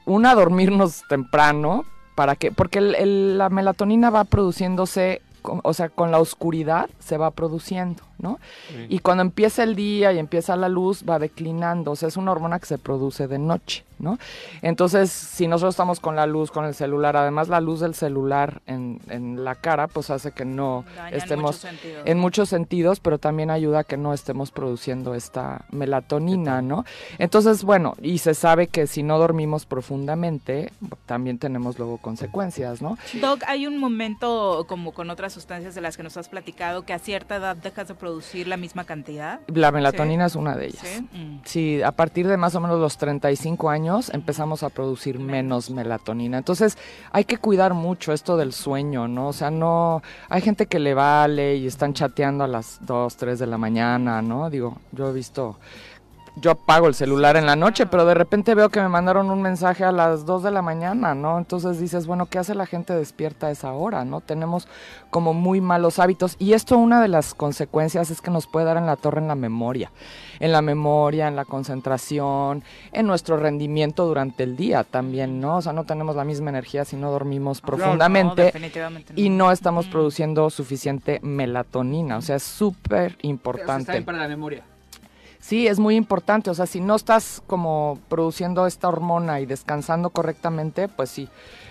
una, 0.07 0.33
dormirnos 0.33 1.03
temprano, 1.07 1.85
para 2.15 2.35
que, 2.35 2.51
porque 2.51 2.79
el- 2.79 2.95
el- 2.95 3.37
la 3.37 3.49
melatonina 3.49 4.09
va 4.09 4.23
produciéndose, 4.23 5.21
con- 5.43 5.61
o 5.63 5.73
sea, 5.75 5.89
con 5.89 6.09
la 6.09 6.17
oscuridad 6.19 6.89
se 6.97 7.17
va 7.19 7.29
produciendo, 7.29 8.01
¿no? 8.19 8.39
Y 8.89 8.99
cuando 8.99 9.21
empieza 9.21 9.63
el 9.63 9.75
día 9.75 10.11
y 10.13 10.19
empieza 10.19 10.55
la 10.55 10.69
luz, 10.69 11.03
va 11.09 11.19
declinando. 11.19 11.91
O 11.91 11.95
sea, 11.95 12.09
es 12.09 12.17
una 12.17 12.31
hormona 12.31 12.59
que 12.59 12.65
se 12.65 12.77
produce 12.77 13.27
de 13.27 13.39
noche, 13.39 13.83
¿no? 13.97 14.19
Entonces, 14.61 15.09
si 15.09 15.47
nosotros 15.47 15.73
estamos 15.73 15.99
con 15.99 16.15
la 16.15 16.25
luz, 16.27 16.51
con 16.51 16.65
el 16.65 16.75
celular, 16.75 17.15
además 17.15 17.47
la 17.47 17.61
luz 17.61 17.79
del 17.79 17.95
celular 17.95 18.61
en, 18.67 18.99
en 19.09 19.43
la 19.43 19.55
cara, 19.55 19.87
pues 19.87 20.09
hace 20.09 20.31
que 20.31 20.45
no 20.45 20.85
Daña 20.95 21.09
en 21.09 21.15
estemos 21.15 21.55
muchos 21.55 21.61
sentidos, 21.61 22.03
en 22.05 22.19
muchos 22.19 22.49
sentidos, 22.49 22.99
pero 22.99 23.17
también 23.17 23.49
ayuda 23.49 23.79
a 23.79 23.83
que 23.83 23.97
no 23.97 24.13
estemos 24.13 24.51
produciendo 24.51 25.15
esta 25.15 25.65
melatonina, 25.71 26.61
¿no? 26.61 26.85
Entonces, 27.17 27.63
bueno, 27.63 27.95
y 28.01 28.17
se 28.17 28.33
sabe 28.33 28.67
que 28.67 28.85
si 28.85 29.01
no 29.01 29.17
dormimos 29.17 29.65
profundamente, 29.65 30.71
también 31.05 31.37
tenemos 31.39 31.79
luego 31.79 31.97
consecuencias, 31.97 32.81
¿no? 32.81 32.97
Doc, 33.21 33.43
hay 33.47 33.65
un 33.65 33.77
momento 33.77 34.65
como 34.67 34.91
con 34.91 35.09
otras 35.09 35.33
sustancias 35.33 35.73
de 35.73 35.81
las 35.81 35.95
que 35.95 36.03
nos 36.03 36.17
has 36.17 36.27
platicado 36.27 36.83
que 36.83 36.93
a 36.93 36.99
cierta 36.99 37.37
edad 37.37 37.55
dejas 37.55 37.87
de 37.87 37.95
producir 37.95 38.08
la 38.47 38.57
misma 38.57 38.83
cantidad. 38.83 39.39
La 39.47 39.71
melatonina 39.71 40.25
es 40.25 40.35
una 40.35 40.55
de 40.55 40.67
ellas. 40.67 40.83
Sí. 40.83 41.01
Mm. 41.17 41.41
Sí, 41.45 41.81
a 41.81 41.91
partir 41.91 42.27
de 42.27 42.37
más 42.37 42.55
o 42.55 42.59
menos 42.59 42.79
los 42.79 42.97
35 42.97 43.69
años 43.69 44.09
empezamos 44.13 44.63
a 44.63 44.69
producir 44.69 45.19
menos 45.19 45.69
melatonina. 45.69 46.37
Entonces 46.37 46.77
hay 47.11 47.25
que 47.25 47.37
cuidar 47.37 47.73
mucho 47.73 48.13
esto 48.13 48.37
del 48.37 48.53
sueño, 48.53 49.07
¿no? 49.07 49.29
O 49.29 49.33
sea, 49.33 49.51
no... 49.51 50.01
Hay 50.29 50.41
gente 50.41 50.65
que 50.65 50.79
le 50.79 50.93
vale 50.93 51.55
y 51.55 51.67
están 51.67 51.93
chateando 51.93 52.43
a 52.43 52.47
las 52.47 52.79
2, 52.85 53.15
3 53.15 53.39
de 53.39 53.47
la 53.47 53.57
mañana, 53.57 54.21
¿no? 54.21 54.49
Digo, 54.49 54.77
yo 54.91 55.09
he 55.09 55.13
visto... 55.13 55.57
Yo 56.35 56.51
apago 56.51 56.87
el 56.87 56.93
celular 56.93 57.37
en 57.37 57.45
la 57.45 57.55
noche, 57.55 57.85
pero 57.85 58.05
de 58.05 58.13
repente 58.13 58.55
veo 58.55 58.69
que 58.69 58.81
me 58.81 58.89
mandaron 58.89 59.29
un 59.29 59.41
mensaje 59.41 59.83
a 59.83 59.91
las 59.91 60.25
2 60.25 60.43
de 60.43 60.51
la 60.51 60.61
mañana, 60.61 61.15
¿no? 61.15 61.37
Entonces 61.37 61.79
dices, 61.79 62.07
bueno, 62.07 62.27
¿qué 62.27 62.39
hace 62.39 62.55
la 62.55 62.65
gente 62.65 62.93
despierta 62.93 63.47
a 63.47 63.51
esa 63.51 63.73
hora, 63.73 64.05
¿no? 64.05 64.21
Tenemos 64.21 64.67
como 65.09 65.33
muy 65.33 65.59
malos 65.61 65.99
hábitos 65.99 66.35
y 66.39 66.53
esto 66.53 66.77
una 66.77 67.01
de 67.01 67.07
las 67.07 67.33
consecuencias 67.33 68.11
es 68.11 68.21
que 68.21 68.31
nos 68.31 68.47
puede 68.47 68.65
dar 68.65 68.77
en 68.77 68.85
la 68.85 68.95
torre 68.95 69.19
en 69.19 69.27
la 69.27 69.35
memoria, 69.35 69.91
en 70.39 70.51
la 70.51 70.61
memoria, 70.61 71.27
en 71.27 71.35
la 71.35 71.45
concentración, 71.45 72.63
en 72.91 73.07
nuestro 73.07 73.37
rendimiento 73.37 74.05
durante 74.05 74.43
el 74.43 74.55
día 74.55 74.83
también, 74.83 75.39
¿no? 75.41 75.57
O 75.57 75.61
sea, 75.61 75.73
no 75.73 75.83
tenemos 75.83 76.15
la 76.15 76.23
misma 76.23 76.49
energía 76.49 76.85
si 76.85 76.95
no 76.95 77.11
dormimos 77.11 77.61
profundamente 77.61 78.41
no, 78.41 78.45
definitivamente 78.45 79.13
no. 79.13 79.19
y 79.19 79.29
no 79.29 79.51
estamos 79.51 79.87
produciendo 79.87 80.49
suficiente 80.49 81.19
melatonina, 81.21 82.17
o 82.17 82.21
sea, 82.21 82.35
es 82.35 82.43
súper 82.43 83.17
importante. 83.21 84.01
para 84.01 84.19
la 84.19 84.27
memoria. 84.27 84.63
Sí, 85.49 85.65
es 85.65 85.79
muy 85.79 85.95
importante. 85.95 86.51
O 86.51 86.53
sea, 86.53 86.67
si 86.67 86.79
no 86.79 86.95
estás 86.95 87.41
como 87.47 87.97
produciendo 88.07 88.67
esta 88.67 88.87
hormona 88.87 89.39
y 89.39 89.47
descansando 89.47 90.11
correctamente, 90.11 90.87
pues 90.87 91.09
sí, 91.09 91.27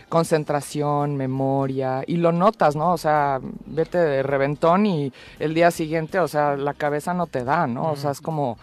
concentración, 0.09 1.15
memoria, 1.15 2.03
y 2.05 2.17
lo 2.17 2.33
notas, 2.33 2.75
¿no? 2.75 2.93
O 2.93 2.99
sea, 2.99 3.39
vete 3.67 3.99
de 3.99 4.25
reventón 4.25 4.85
y 4.85 5.13
el 5.39 5.55
día 5.55 5.71
siguiente, 5.71 6.19
o 6.19 6.27
sea, 6.27 6.57
la 6.57 6.75
cabeza 6.75 7.15
no 7.15 7.29
te 7.29 7.45
da, 7.45 7.69
¿no? 7.69 7.93
O 7.93 7.95
sea, 7.95 8.11
es 8.11 8.21
como 8.21 8.59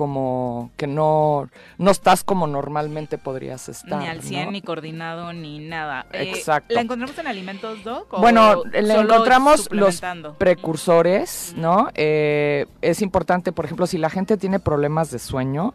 como 0.00 0.70
que 0.78 0.86
no 0.86 1.50
no 1.76 1.90
estás 1.90 2.24
como 2.24 2.46
normalmente 2.46 3.18
podrías 3.18 3.68
estar. 3.68 4.00
Ni 4.00 4.08
al 4.08 4.22
100, 4.22 4.46
¿no? 4.46 4.50
ni 4.52 4.62
coordinado, 4.62 5.34
ni 5.34 5.58
nada. 5.58 6.06
Eh, 6.14 6.32
Exacto. 6.34 6.72
¿La 6.72 6.80
encontramos 6.80 7.18
en 7.18 7.26
alimentos, 7.26 7.84
Doc? 7.84 8.10
o 8.14 8.18
Bueno, 8.18 8.62
le 8.64 8.94
encontramos 8.94 9.68
los 9.70 10.00
precursores, 10.38 11.52
¿no? 11.54 11.90
Eh, 11.94 12.64
es 12.80 13.02
importante, 13.02 13.52
por 13.52 13.66
ejemplo, 13.66 13.86
si 13.86 13.98
la 13.98 14.08
gente 14.08 14.38
tiene 14.38 14.58
problemas 14.58 15.10
de 15.10 15.18
sueño, 15.18 15.74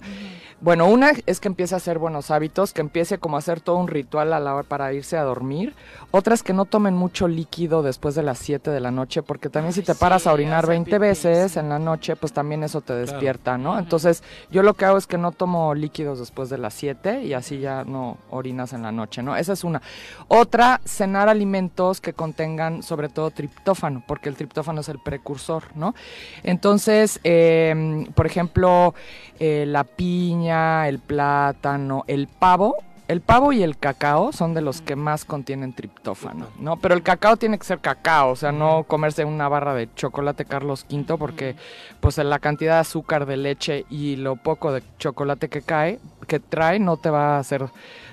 Bueno, 0.62 0.88
una 0.88 1.12
es 1.26 1.42
que 1.42 1.50
empiece 1.50 1.76
a 1.76 1.78
hacer 1.78 2.00
buenos 2.00 2.32
hábitos, 2.32 2.72
que 2.72 2.80
empiece 2.80 3.18
como 3.18 3.36
a 3.36 3.40
hacer 3.40 3.60
todo 3.60 3.76
un 3.76 3.90
ritual 3.90 4.32
a 4.32 4.40
la 4.40 4.56
hora 4.56 4.64
para 4.64 4.94
irse 4.94 5.18
a 5.18 5.24
dormir. 5.24 5.76
Otra 6.12 6.34
es 6.34 6.44
que 6.44 6.54
no 6.54 6.64
tomen 6.64 6.94
mucho 6.96 7.28
líquido 7.28 7.84
después 7.84 8.16
de 8.16 8.24
las 8.24 8.40
7 8.40 8.72
de 8.72 8.80
la 8.80 8.90
noche, 8.90 9.22
porque 9.22 9.50
también 9.50 9.74
si 9.74 9.82
te 9.82 9.96
paras 9.96 10.28
a 10.28 10.34
orinar 10.34 10.66
20 10.66 10.98
veces 10.98 11.58
en 11.58 11.68
la 11.68 11.78
noche, 11.78 12.16
pues 12.16 12.32
también 12.32 12.64
eso 12.64 12.80
te 12.80 12.94
despierta, 12.94 13.58
¿no? 13.58 13.78
Entonces, 13.78 14.24
yo 14.50 14.64
lo 14.64 14.76
que 14.76 14.86
hago 14.86 14.98
es 14.98 15.08
que 15.08 15.18
no 15.18 15.34
tomo 15.34 15.76
líquidos 15.76 16.20
después 16.20 16.50
de 16.50 16.58
las 16.58 16.74
7 16.74 17.24
y 17.24 17.34
así 17.34 17.60
ya 17.60 17.84
no 17.84 18.18
orinas 18.30 18.72
en 18.72 18.82
la 18.82 18.94
noche, 18.94 19.22
¿no? 19.22 19.36
Esa 19.36 19.54
es 19.54 19.66
una. 19.66 19.82
Otra, 20.30 20.80
cenar 20.86 21.28
alimentos 21.28 22.00
que 22.00 22.14
contengan 22.14 22.82
sobre 22.82 23.10
todo 23.10 23.30
triptófano, 23.30 24.04
porque 24.08 24.30
el 24.30 24.36
triptófano 24.36 24.80
es 24.80 24.88
el 24.90 25.00
precursor, 25.00 25.64
¿no? 25.76 25.96
Entonces, 26.44 27.20
eh, 27.26 28.06
por 28.16 28.26
ejemplo, 28.26 28.96
eh, 29.38 29.66
la 29.68 29.84
piña, 30.46 30.88
el 30.88 31.00
plátano, 31.00 32.04
el 32.08 32.28
pavo. 32.28 32.76
El 33.08 33.22
pavo 33.22 33.54
y 33.54 33.62
el 33.62 33.78
cacao 33.78 34.32
son 34.32 34.56
de 34.56 34.62
los 34.62 34.82
que 34.82 34.96
más 34.96 35.26
contienen 35.26 35.74
triptófano, 35.74 36.48
¿no? 36.58 36.78
Pero 36.78 36.96
el 36.96 37.04
cacao 37.04 37.38
tiene 37.38 37.60
que 37.60 37.64
ser 37.64 37.78
cacao, 37.78 38.32
o 38.32 38.36
sea, 38.36 38.52
no 38.52 38.84
comerse 38.86 39.24
una 39.26 39.48
barra 39.48 39.76
de 39.76 39.94
chocolate 39.94 40.46
Carlos 40.46 40.88
V 40.90 41.16
porque 41.20 41.56
pues 42.00 42.18
la 42.18 42.40
cantidad 42.40 42.74
de 42.74 42.80
azúcar 42.80 43.28
de 43.28 43.38
leche 43.38 43.86
y 43.92 44.16
lo 44.16 44.38
poco 44.38 44.72
de 44.72 44.82
chocolate 44.98 45.50
que 45.50 45.62
cae, 45.62 46.00
que 46.26 46.40
trae, 46.40 46.80
no 46.80 46.98
te 46.98 47.10
va 47.10 47.36
a 47.36 47.40
hacer, 47.40 47.66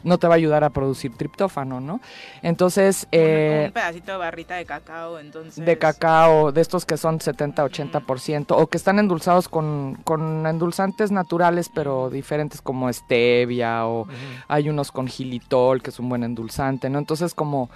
no 0.05 0.19
te 0.19 0.27
va 0.27 0.35
a 0.35 0.37
ayudar 0.37 0.65
a 0.65 0.71
producir 0.71 1.17
triptófano, 1.17 1.81
¿no? 1.81 2.01
Entonces, 2.43 3.07
eh, 3.13 3.65
un 3.67 3.73
pedacito 3.73 4.13
de 4.13 4.19
barrita 4.19 4.55
de 4.57 4.65
cacao, 4.65 5.19
entonces. 5.19 5.65
de 5.65 5.79
cacao, 5.79 6.53
de 6.53 6.61
estos 6.61 6.85
que 6.85 6.97
son 6.97 7.19
70-80%, 7.19 8.57
o 8.57 8.67
que 8.67 8.77
están 8.77 8.99
endulzados 8.99 9.49
con, 9.49 9.99
con 10.05 10.47
endulzantes 10.47 11.11
naturales, 11.11 11.71
pero 11.75 12.11
diferentes 12.11 12.63
como 12.63 12.93
stevia, 12.93 13.87
o 13.87 14.07
hay 14.49 14.69
unos 14.69 14.93
con 14.93 15.09
gilitol, 15.09 15.83
que 15.83 15.91
es 15.91 15.99
un 15.99 16.09
buen 16.09 16.25
endulzante, 16.25 16.91
¿no? 16.91 16.99
Entonces, 16.99 17.35
como 17.35 17.71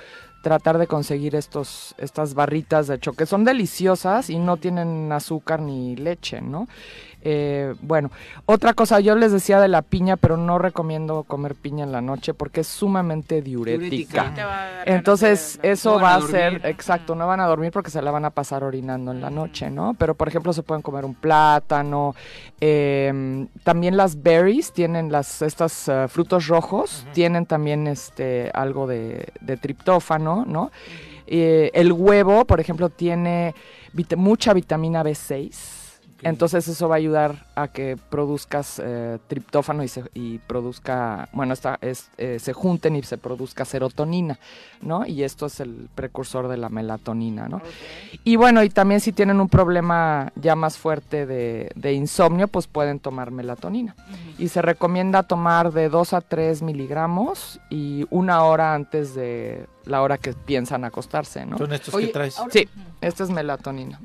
tratar 0.46 0.78
de 0.78 0.86
conseguir 0.86 1.34
estos, 1.34 1.96
estas 1.98 2.34
barritas 2.34 2.86
de 2.86 3.00
choque. 3.00 3.26
Son 3.26 3.42
deliciosas 3.42 4.30
y 4.30 4.38
no 4.38 4.58
tienen 4.58 5.10
azúcar 5.10 5.60
ni 5.60 5.96
leche, 5.96 6.40
¿no? 6.40 6.68
Eh, 7.28 7.74
bueno, 7.80 8.12
otra 8.44 8.72
cosa, 8.72 9.00
yo 9.00 9.16
les 9.16 9.32
decía 9.32 9.58
de 9.58 9.66
la 9.66 9.82
piña, 9.82 10.16
pero 10.16 10.36
no 10.36 10.58
recomiendo 10.60 11.24
comer 11.24 11.56
piña 11.56 11.82
en 11.82 11.90
la 11.90 12.00
noche 12.00 12.34
porque 12.34 12.60
es 12.60 12.68
sumamente 12.68 13.42
diurética. 13.42 14.22
Entonces, 14.94 15.58
eso 15.64 15.94
No 15.96 16.00
va 16.04 16.14
a 16.14 16.20
ser, 16.30 16.60
exacto, 16.66 17.16
no 17.16 17.26
van 17.26 17.40
a 17.40 17.46
dormir 17.46 17.72
porque 17.72 17.90
se 17.90 18.00
la 18.00 18.12
van 18.12 18.24
a 18.26 18.30
pasar 18.30 18.62
orinando 18.62 19.10
en 19.10 19.20
la 19.20 19.30
noche, 19.30 19.70
¿no? 19.70 19.94
Pero, 19.98 20.14
por 20.14 20.28
ejemplo, 20.28 20.52
se 20.52 20.62
pueden 20.62 20.82
comer 20.82 21.04
un 21.04 21.14
plátano. 21.16 22.14
eh, 22.60 23.46
también 23.64 23.96
las 23.96 24.22
berries 24.22 24.72
tienen 24.72 25.10
las, 25.10 25.42
estas 25.42 25.88
eh, 25.88 26.06
frutos 26.08 26.46
rojos, 26.46 27.06
tienen 27.12 27.44
también 27.46 27.88
este, 27.88 28.50
algo 28.54 28.86
de, 28.86 29.32
de 29.40 29.56
triptófano, 29.56 30.44
¿no? 30.46 30.70
Eh, 31.26 31.72
el 31.74 31.92
huevo, 31.92 32.44
por 32.44 32.60
ejemplo, 32.60 32.88
tiene 32.88 33.52
vit- 33.92 34.16
mucha 34.16 34.54
vitamina 34.54 35.02
B6. 35.02 35.75
Entonces 36.22 36.66
eso 36.66 36.88
va 36.88 36.94
a 36.94 36.98
ayudar 36.98 37.46
a 37.54 37.68
que 37.68 37.96
produzcas 37.96 38.80
eh, 38.82 39.18
triptófano 39.26 39.84
y, 39.84 39.88
se, 39.88 40.04
y 40.14 40.38
produzca, 40.38 41.28
bueno, 41.32 41.52
esta 41.52 41.78
es, 41.80 42.08
eh, 42.16 42.38
se 42.38 42.52
junten 42.52 42.96
y 42.96 43.02
se 43.02 43.18
produzca 43.18 43.64
serotonina, 43.64 44.38
¿no? 44.80 45.06
Y 45.06 45.22
esto 45.24 45.46
es 45.46 45.60
el 45.60 45.88
precursor 45.94 46.48
de 46.48 46.56
la 46.56 46.68
melatonina, 46.68 47.48
¿no? 47.48 47.60
Y 48.24 48.36
bueno, 48.36 48.62
y 48.62 48.70
también 48.70 49.00
si 49.00 49.12
tienen 49.12 49.40
un 49.40 49.48
problema 49.48 50.32
ya 50.36 50.56
más 50.56 50.78
fuerte 50.78 51.26
de, 51.26 51.70
de 51.74 51.92
insomnio, 51.92 52.48
pues 52.48 52.66
pueden 52.66 52.98
tomar 52.98 53.30
melatonina. 53.30 53.94
Y 54.38 54.48
se 54.48 54.62
recomienda 54.62 55.22
tomar 55.22 55.72
de 55.72 55.88
2 55.88 56.12
a 56.14 56.20
3 56.20 56.62
miligramos 56.62 57.60
y 57.70 58.06
una 58.10 58.42
hora 58.44 58.74
antes 58.74 59.14
de 59.14 59.66
la 59.86 60.02
hora 60.02 60.18
que 60.18 60.32
piensan 60.34 60.84
acostarse, 60.84 61.46
¿no? 61.46 61.56
Son 61.58 61.72
estos 61.72 61.94
Oye, 61.94 62.08
que 62.08 62.12
traes. 62.12 62.38
ahora- 62.38 62.52
Sí, 62.52 62.68
esta 63.00 63.24
es 63.24 63.30
melatonina. 63.30 64.00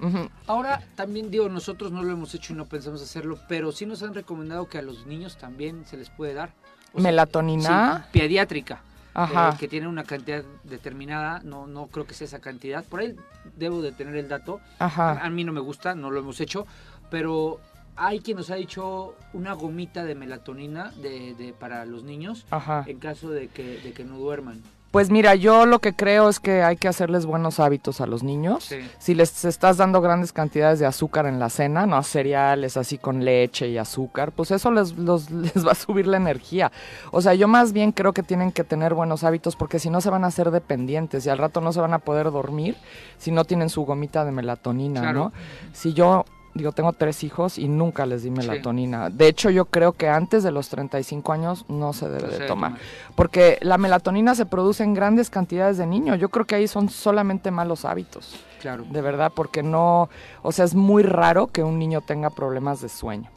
Ahora 0.47 0.81
también 0.95 1.29
digo, 1.31 1.49
nosotros 1.49 1.91
no 1.91 2.03
lo 2.03 2.11
hemos 2.13 2.33
hecho 2.35 2.53
y 2.53 2.55
no 2.55 2.65
pensamos 2.65 3.01
hacerlo, 3.01 3.37
pero 3.49 3.71
sí 3.71 3.85
nos 3.85 4.01
han 4.03 4.13
recomendado 4.13 4.67
que 4.69 4.77
a 4.77 4.81
los 4.81 5.05
niños 5.07 5.37
también 5.37 5.85
se 5.85 5.97
les 5.97 6.09
puede 6.09 6.33
dar. 6.33 6.49
O 6.93 7.01
sea, 7.01 7.09
Melatonina. 7.09 8.07
sí, 8.11 8.19
pediátrica. 8.19 8.81
Ajá. 9.13 9.49
eh, 9.49 9.57
que 9.59 9.67
tiene 9.67 9.89
una 9.89 10.05
cantidad 10.05 10.41
determinada, 10.63 11.41
no, 11.43 11.67
no 11.67 11.87
creo 11.87 12.07
que 12.07 12.13
sea 12.13 12.23
esa 12.27 12.39
cantidad. 12.39 12.85
Por 12.85 13.01
ahí 13.01 13.13
debo 13.57 13.81
de 13.81 13.91
tener 13.91 14.15
el 14.15 14.29
dato. 14.29 14.61
Ajá. 14.79 15.19
A 15.21 15.29
mí 15.29 15.43
no 15.43 15.51
me 15.51 15.59
gusta, 15.59 15.95
no 15.95 16.11
lo 16.11 16.19
hemos 16.21 16.39
hecho, 16.39 16.65
pero 17.09 17.59
hay 17.97 18.21
quien 18.21 18.37
nos 18.37 18.49
ha 18.51 18.55
dicho 18.55 19.15
una 19.33 19.51
gomita 19.51 20.05
de 20.05 20.15
melatonina 20.15 20.91
de, 21.01 21.35
de- 21.35 21.51
para 21.51 21.83
los 21.85 22.03
niños 22.03 22.45
Ajá. 22.51 22.85
en 22.87 22.99
caso 22.99 23.29
de 23.31 23.49
que, 23.49 23.81
de 23.81 23.91
que 23.91 24.05
no 24.05 24.17
duerman. 24.17 24.61
Pues 24.91 25.09
mira, 25.09 25.35
yo 25.35 25.65
lo 25.65 25.79
que 25.79 25.93
creo 25.93 26.27
es 26.27 26.41
que 26.41 26.63
hay 26.63 26.75
que 26.75 26.89
hacerles 26.89 27.25
buenos 27.25 27.61
hábitos 27.61 28.01
a 28.01 28.07
los 28.07 28.23
niños. 28.23 28.65
Sí. 28.65 28.75
Si 28.99 29.15
les 29.15 29.45
estás 29.45 29.77
dando 29.77 30.01
grandes 30.01 30.33
cantidades 30.33 30.79
de 30.79 30.85
azúcar 30.85 31.25
en 31.27 31.39
la 31.39 31.49
cena, 31.49 31.85
no 31.85 32.03
cereales 32.03 32.75
así 32.75 32.97
con 32.97 33.23
leche 33.23 33.69
y 33.69 33.77
azúcar, 33.77 34.33
pues 34.33 34.51
eso 34.51 34.69
les, 34.69 34.97
los- 34.97 35.31
les 35.31 35.65
va 35.65 35.71
a 35.71 35.75
subir 35.75 36.07
la 36.07 36.17
energía. 36.17 36.73
O 37.11 37.21
sea, 37.21 37.33
yo 37.35 37.47
más 37.47 37.71
bien 37.71 37.93
creo 37.93 38.11
que 38.11 38.21
tienen 38.21 38.51
que 38.51 38.65
tener 38.65 38.93
buenos 38.93 39.23
hábitos 39.23 39.55
porque 39.55 39.79
si 39.79 39.89
no 39.89 40.01
se 40.01 40.09
van 40.09 40.25
a 40.25 40.27
hacer 40.27 40.51
dependientes 40.51 41.25
y 41.25 41.29
al 41.29 41.37
rato 41.37 41.61
no 41.61 41.71
se 41.71 41.79
van 41.79 41.93
a 41.93 41.99
poder 41.99 42.29
dormir 42.29 42.75
si 43.17 43.31
no 43.31 43.45
tienen 43.45 43.69
su 43.69 43.85
gomita 43.85 44.25
de 44.25 44.31
melatonina, 44.33 44.99
Claro. 45.01 45.19
¿no? 45.19 45.33
Si 45.71 45.93
yo 45.93 46.25
digo, 46.53 46.71
tengo 46.71 46.93
tres 46.93 47.23
hijos 47.23 47.57
y 47.57 47.67
nunca 47.67 48.05
les 48.05 48.23
di 48.23 48.31
melatonina. 48.31 49.09
De 49.09 49.27
hecho, 49.27 49.49
yo 49.49 49.65
creo 49.65 49.93
que 49.93 50.09
antes 50.09 50.43
de 50.43 50.51
los 50.51 50.69
35 50.69 51.31
años 51.33 51.65
no 51.67 51.93
se 51.93 52.09
debe 52.09 52.21
No 52.21 52.27
se 52.27 52.31
de 52.31 52.33
debe 52.39 52.47
tomar. 52.47 52.73
Porque 53.15 53.57
la 53.61 53.77
melatonina 53.77 54.35
se 54.35 54.45
produce 54.45 54.83
en 54.83 54.93
grandes 54.93 55.29
cantidades 55.29 55.77
de 55.77 55.87
niños. 55.87 56.19
Yo 56.19 56.29
creo 56.29 56.45
que 56.45 56.55
ahí 56.55 56.67
son 56.67 56.89
solamente 56.89 57.51
malos 57.51 57.85
hábitos. 57.85 58.35
Claro. 58.59 58.85
De 58.89 59.01
verdad, 59.01 59.31
porque 59.35 59.63
no, 59.63 60.09
o 60.43 60.51
sea, 60.51 60.65
es 60.65 60.75
muy 60.75 61.03
raro 61.03 61.47
que 61.47 61.63
un 61.63 61.79
niño 61.79 62.01
tenga 62.01 62.29
problemas 62.29 62.81
de 62.81 62.89
sueño. 62.89 63.29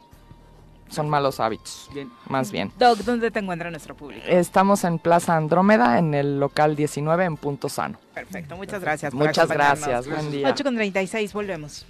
Son 0.90 1.08
malos 1.08 1.40
hábitos, 1.40 1.88
Bien. 1.92 2.08
más 2.28 2.52
bien. 2.52 2.70
Doc, 2.78 2.98
¿dónde 2.98 3.30
te 3.30 3.40
encuentra 3.40 3.70
nuestro 3.70 3.96
público? 3.96 4.22
Estamos 4.28 4.84
en 4.84 4.98
Plaza 4.98 5.34
Andrómeda, 5.34 5.98
en 5.98 6.14
el 6.14 6.38
local 6.38 6.76
19, 6.76 7.24
en 7.24 7.36
Punto 7.36 7.68
Sano. 7.68 7.98
Perfecto, 8.12 8.54
muchas 8.56 8.80
gracias. 8.80 9.12
Muchas 9.12 9.48
gracias, 9.48 10.06
buen 10.06 10.30
día. 10.30 10.50
8 10.50 10.62
con 10.62 10.74
36, 10.76 11.32
volvemos. 11.32 11.86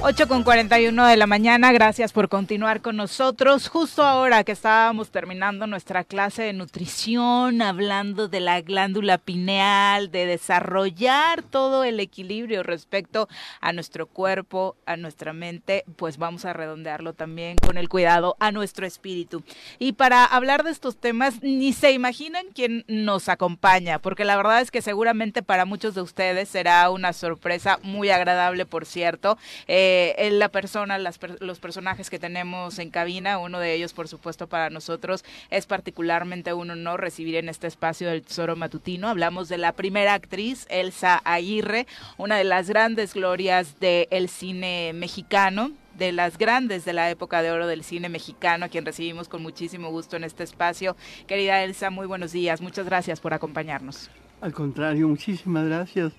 8 0.00 0.28
con 0.28 0.44
41 0.44 1.06
de 1.06 1.16
la 1.16 1.26
mañana, 1.26 1.72
gracias 1.72 2.12
por 2.12 2.28
continuar 2.28 2.82
con 2.82 2.96
nosotros. 2.96 3.68
Justo 3.68 4.04
ahora 4.04 4.44
que 4.44 4.52
estábamos 4.52 5.10
terminando 5.10 5.66
nuestra 5.66 6.04
clase 6.04 6.42
de 6.42 6.52
nutrición, 6.52 7.62
hablando 7.62 8.28
de 8.28 8.38
la 8.38 8.60
glándula 8.60 9.18
pineal, 9.18 10.12
de 10.12 10.26
desarrollar 10.26 11.42
todo 11.42 11.82
el 11.82 11.98
equilibrio 11.98 12.62
respecto 12.62 13.28
a 13.60 13.72
nuestro 13.72 14.06
cuerpo, 14.06 14.76
a 14.86 14.96
nuestra 14.96 15.32
mente, 15.32 15.84
pues 15.96 16.16
vamos 16.16 16.44
a 16.44 16.52
redondearlo 16.52 17.12
también 17.12 17.56
con 17.56 17.76
el 17.76 17.88
cuidado 17.88 18.36
a 18.38 18.52
nuestro 18.52 18.86
espíritu. 18.86 19.42
Y 19.80 19.94
para 19.94 20.24
hablar 20.24 20.62
de 20.62 20.70
estos 20.70 20.96
temas, 20.96 21.42
ni 21.42 21.72
se 21.72 21.90
imaginan 21.90 22.46
quién 22.54 22.84
nos 22.86 23.28
acompaña, 23.28 23.98
porque 23.98 24.24
la 24.24 24.36
verdad 24.36 24.60
es 24.60 24.70
que 24.70 24.80
seguramente 24.80 25.42
para 25.42 25.64
muchos 25.64 25.96
de 25.96 26.02
ustedes 26.02 26.48
será 26.48 26.88
una 26.90 27.12
sorpresa 27.12 27.80
muy 27.82 28.10
agradable, 28.10 28.64
por 28.64 28.86
cierto. 28.86 29.38
En 29.80 30.38
la 30.38 30.48
persona, 30.48 30.98
los 30.98 31.58
personajes 31.58 32.10
que 32.10 32.18
tenemos 32.18 32.78
en 32.78 32.90
cabina, 32.90 33.38
uno 33.38 33.58
de 33.58 33.74
ellos, 33.74 33.92
por 33.92 34.08
supuesto, 34.08 34.46
para 34.46 34.70
nosotros 34.70 35.24
es 35.50 35.66
particularmente 35.66 36.52
un 36.52 36.70
honor 36.70 37.00
recibir 37.00 37.36
en 37.36 37.48
este 37.48 37.66
espacio 37.66 38.08
del 38.08 38.22
Tesoro 38.22 38.56
Matutino. 38.56 39.08
Hablamos 39.08 39.48
de 39.48 39.58
la 39.58 39.72
primera 39.72 40.14
actriz, 40.14 40.66
Elsa 40.68 41.20
Aguirre, 41.24 41.86
una 42.16 42.36
de 42.36 42.44
las 42.44 42.68
grandes 42.68 43.14
glorias 43.14 43.78
del 43.80 44.28
cine 44.28 44.92
mexicano 44.94 45.72
de 45.98 46.12
las 46.12 46.38
grandes 46.38 46.84
de 46.84 46.92
la 46.92 47.10
época 47.10 47.42
de 47.42 47.50
oro 47.50 47.66
del 47.66 47.82
cine 47.82 48.08
mexicano, 48.08 48.66
a 48.66 48.68
quien 48.68 48.86
recibimos 48.86 49.28
con 49.28 49.42
muchísimo 49.42 49.90
gusto 49.90 50.16
en 50.16 50.22
este 50.22 50.44
espacio. 50.44 50.96
Querida 51.26 51.64
Elsa, 51.64 51.90
muy 51.90 52.06
buenos 52.06 52.30
días. 52.30 52.60
Muchas 52.60 52.86
gracias 52.86 53.18
por 53.18 53.34
acompañarnos. 53.34 54.08
Al 54.40 54.52
contrario, 54.52 55.08
muchísimas 55.08 55.66
gracias 55.66 56.12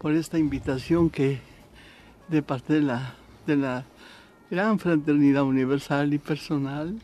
por 0.00 0.14
esta 0.14 0.38
invitación 0.38 1.10
que 1.10 1.40
de 2.30 2.42
parte 2.42 2.74
de 2.74 2.82
la, 2.82 3.14
de 3.46 3.56
la 3.56 3.84
gran 4.50 4.78
fraternidad 4.78 5.42
universal 5.44 6.12
y 6.14 6.18
personal, 6.18 6.94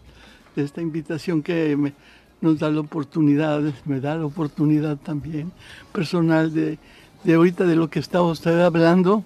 de 0.55 0.63
esta 0.63 0.81
invitación 0.81 1.43
que 1.43 1.77
me- 1.77 1.93
nos 2.41 2.59
da 2.59 2.71
la 2.71 2.81
oportunidad, 2.81 3.63
me 3.87 4.01
da 4.01 4.17
la 4.17 4.27
oportunidad 4.27 4.97
también 4.99 5.53
personal 5.93 6.53
de, 6.53 6.79
de 7.25 7.35
ahorita 7.35 7.65
de 7.65 7.77
lo 7.77 7.89
que 7.89 7.99
está 7.99 8.21
usted 8.23 8.61
hablando 8.61 9.25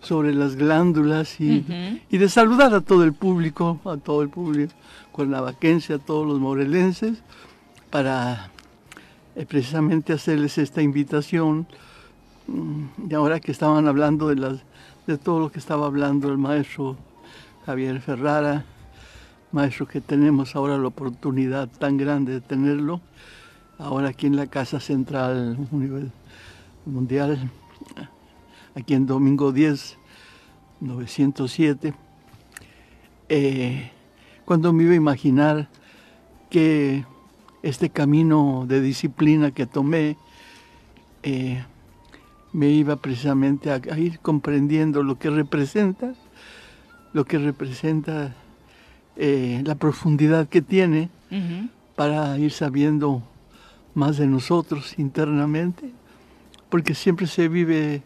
sobre 0.00 0.34
las 0.34 0.56
glándulas 0.56 1.40
y, 1.40 1.64
y 2.10 2.18
de 2.18 2.28
saludar 2.28 2.74
a 2.74 2.80
todo 2.80 3.04
el 3.04 3.12
público, 3.12 3.80
a 3.84 3.96
todo 3.96 4.22
el 4.22 4.28
público 4.28 4.72
cuernavaquense, 5.12 5.94
a 5.94 5.98
todos 5.98 6.26
los 6.26 6.40
morelenses, 6.40 7.22
para 7.90 8.50
eh, 9.36 9.46
precisamente 9.46 10.12
hacerles 10.12 10.58
esta 10.58 10.82
invitación. 10.82 11.66
Mm, 12.48 13.10
Y 13.10 13.14
ahora 13.14 13.38
que 13.40 13.52
estaban 13.52 13.86
hablando 13.86 14.28
de, 14.28 14.36
las, 14.36 14.56
de 15.06 15.18
todo 15.18 15.40
lo 15.40 15.50
que 15.50 15.58
estaba 15.58 15.86
hablando 15.86 16.28
el 16.28 16.38
maestro 16.38 16.96
Javier 17.66 18.00
Ferrara, 18.00 18.64
maestro 19.50 19.86
que 19.86 20.00
tenemos 20.00 20.54
ahora 20.54 20.78
la 20.78 20.86
oportunidad 20.86 21.68
tan 21.68 21.96
grande 21.96 22.34
de 22.34 22.40
tenerlo, 22.40 23.00
ahora 23.78 24.10
aquí 24.10 24.26
en 24.26 24.36
la 24.36 24.46
Casa 24.46 24.78
Central 24.78 25.58
Mundial, 26.86 27.50
aquí 28.76 28.94
en 28.94 29.06
Domingo 29.06 29.50
10, 29.50 29.98
907, 30.80 31.94
eh, 33.28 33.90
cuando 34.44 34.72
me 34.72 34.84
iba 34.84 34.92
a 34.92 34.96
imaginar 34.96 35.68
que 36.48 37.04
este 37.62 37.90
camino 37.90 38.66
de 38.68 38.80
disciplina 38.80 39.50
que 39.50 39.66
tomé 39.66 40.16
eh, 41.22 41.64
me 42.52 42.68
iba 42.68 42.96
precisamente 42.96 43.70
a, 43.70 43.80
a 43.90 43.98
ir 43.98 44.18
comprendiendo 44.20 45.02
lo 45.02 45.18
que 45.18 45.30
representa, 45.30 46.14
lo 47.12 47.24
que 47.24 47.38
representa 47.38 48.34
eh, 49.16 49.62
la 49.64 49.74
profundidad 49.74 50.48
que 50.48 50.62
tiene 50.62 51.10
para 51.96 52.38
ir 52.38 52.50
sabiendo 52.52 53.22
más 53.94 54.16
de 54.18 54.26
nosotros 54.26 54.98
internamente, 54.98 55.90
porque 56.68 56.94
siempre 56.94 57.26
se 57.26 57.48
vive, 57.48 58.02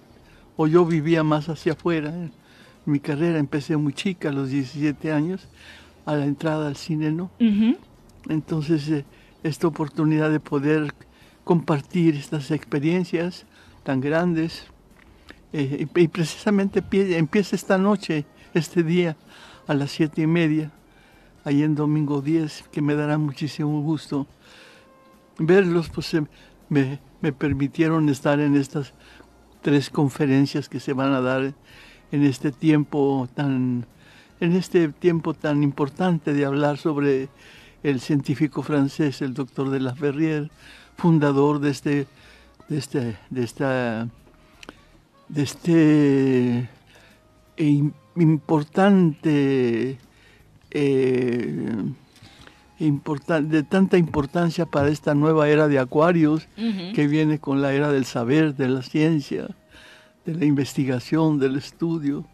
o 0.56 0.66
yo 0.66 0.84
vivía 0.84 1.22
más 1.22 1.48
hacia 1.48 1.72
afuera. 1.72 2.10
En 2.10 2.32
mi 2.84 3.00
carrera 3.00 3.38
empecé 3.38 3.76
muy 3.76 3.92
chica, 3.92 4.28
a 4.30 4.32
los 4.32 4.50
17 4.50 5.12
años, 5.12 5.48
a 6.04 6.14
la 6.14 6.24
entrada 6.24 6.68
al 6.68 6.76
cine, 6.76 7.10
¿no? 7.10 7.30
Entonces, 8.28 8.88
eh, 8.88 9.04
esta 9.44 9.68
oportunidad 9.68 10.30
de 10.30 10.40
poder 10.40 10.92
compartir 11.44 12.16
estas 12.16 12.50
experiencias 12.50 13.46
tan 13.86 14.00
grandes, 14.00 14.64
eh, 15.52 15.86
y, 15.94 16.08
precisamente 16.08 16.82
pie- 16.82 17.16
empieza 17.16 17.54
esta 17.54 17.78
noche, 17.78 18.26
este 18.52 18.82
día, 18.82 19.16
a 19.68 19.74
las 19.74 19.92
siete 19.92 20.22
y 20.22 20.26
media, 20.26 20.72
ahí 21.44 21.62
en 21.62 21.76
Domingo 21.76 22.20
10, 22.20 22.64
que 22.72 22.82
me 22.82 22.96
dará 22.96 23.16
muchísimo 23.16 23.80
gusto 23.82 24.26
verlos, 25.38 25.88
pues 25.88 26.12
eh, 26.14 26.24
me, 26.68 26.98
me 27.20 27.32
permitieron 27.32 28.08
estar 28.08 28.40
en 28.40 28.56
estas 28.56 28.92
tres 29.62 29.88
conferencias 29.88 30.68
que 30.68 30.80
se 30.80 30.92
van 30.92 31.12
a 31.12 31.20
dar 31.20 31.54
en 32.10 32.22
este 32.24 32.50
tiempo 32.52 33.28
tan 33.34 33.86
en 34.40 34.52
este 34.52 34.88
tiempo 34.88 35.32
tan 35.32 35.62
importante 35.62 36.32
de 36.34 36.44
hablar 36.44 36.76
sobre 36.76 37.28
el 37.82 38.00
científico 38.00 38.62
francés, 38.62 39.22
el 39.22 39.32
doctor 39.32 39.70
de 39.70 39.80
la 39.80 39.94
Ferrier, 39.94 40.50
fundador 40.96 41.58
de 41.60 41.70
este 41.70 42.06
de 42.68 42.78
este 42.78 43.16
de 43.30 43.44
esta 43.44 44.08
de 45.28 45.42
este 45.42 46.68
im- 47.56 47.92
importante 48.16 49.98
eh, 50.70 51.74
importan- 52.80 53.48
de 53.48 53.62
tanta 53.62 53.96
importancia 53.98 54.66
para 54.66 54.88
esta 54.88 55.14
nueva 55.14 55.48
era 55.48 55.68
de 55.68 55.78
Acuarios 55.78 56.48
que 56.94 57.06
viene 57.06 57.38
con 57.38 57.62
la 57.62 57.72
era 57.72 57.90
del 57.90 58.04
saber, 58.04 58.54
de 58.56 58.68
la 58.68 58.82
ciencia, 58.82 59.48
de 60.24 60.34
la 60.34 60.44
investigación, 60.44 61.38
del 61.38 61.56
estudio, 61.56 62.26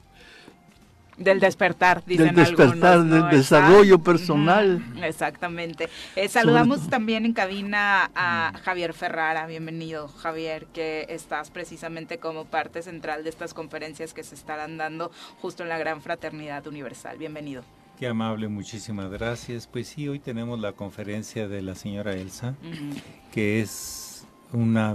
Del 1.18 1.40
despertar, 1.40 2.02
dicen 2.06 2.34
del 2.34 2.36
despertar, 2.36 2.94
algunos, 2.94 3.18
¿no? 3.20 3.26
del 3.28 3.36
desarrollo 3.38 3.82
Exacto. 3.96 4.02
personal. 4.04 4.84
Exactamente. 5.02 5.88
Eh, 6.16 6.28
saludamos 6.28 6.88
también 6.88 7.26
en 7.26 7.34
cabina 7.34 8.10
a 8.14 8.52
Javier 8.64 8.94
Ferrara. 8.94 9.46
Bienvenido, 9.46 10.08
Javier, 10.08 10.66
que 10.72 11.06
estás 11.10 11.50
precisamente 11.50 12.18
como 12.18 12.46
parte 12.46 12.82
central 12.82 13.24
de 13.24 13.30
estas 13.30 13.52
conferencias 13.52 14.14
que 14.14 14.24
se 14.24 14.34
estarán 14.34 14.78
dando 14.78 15.10
justo 15.42 15.62
en 15.62 15.68
la 15.68 15.76
Gran 15.78 16.00
Fraternidad 16.00 16.66
Universal. 16.66 17.18
Bienvenido. 17.18 17.62
Qué 17.98 18.06
amable, 18.08 18.48
muchísimas 18.48 19.10
gracias. 19.10 19.66
Pues 19.66 19.88
sí, 19.88 20.08
hoy 20.08 20.18
tenemos 20.18 20.58
la 20.60 20.72
conferencia 20.72 21.46
de 21.46 21.60
la 21.60 21.74
señora 21.74 22.14
Elsa, 22.14 22.54
Ujú. 22.62 23.00
que 23.30 23.60
es 23.60 24.26
una, 24.52 24.94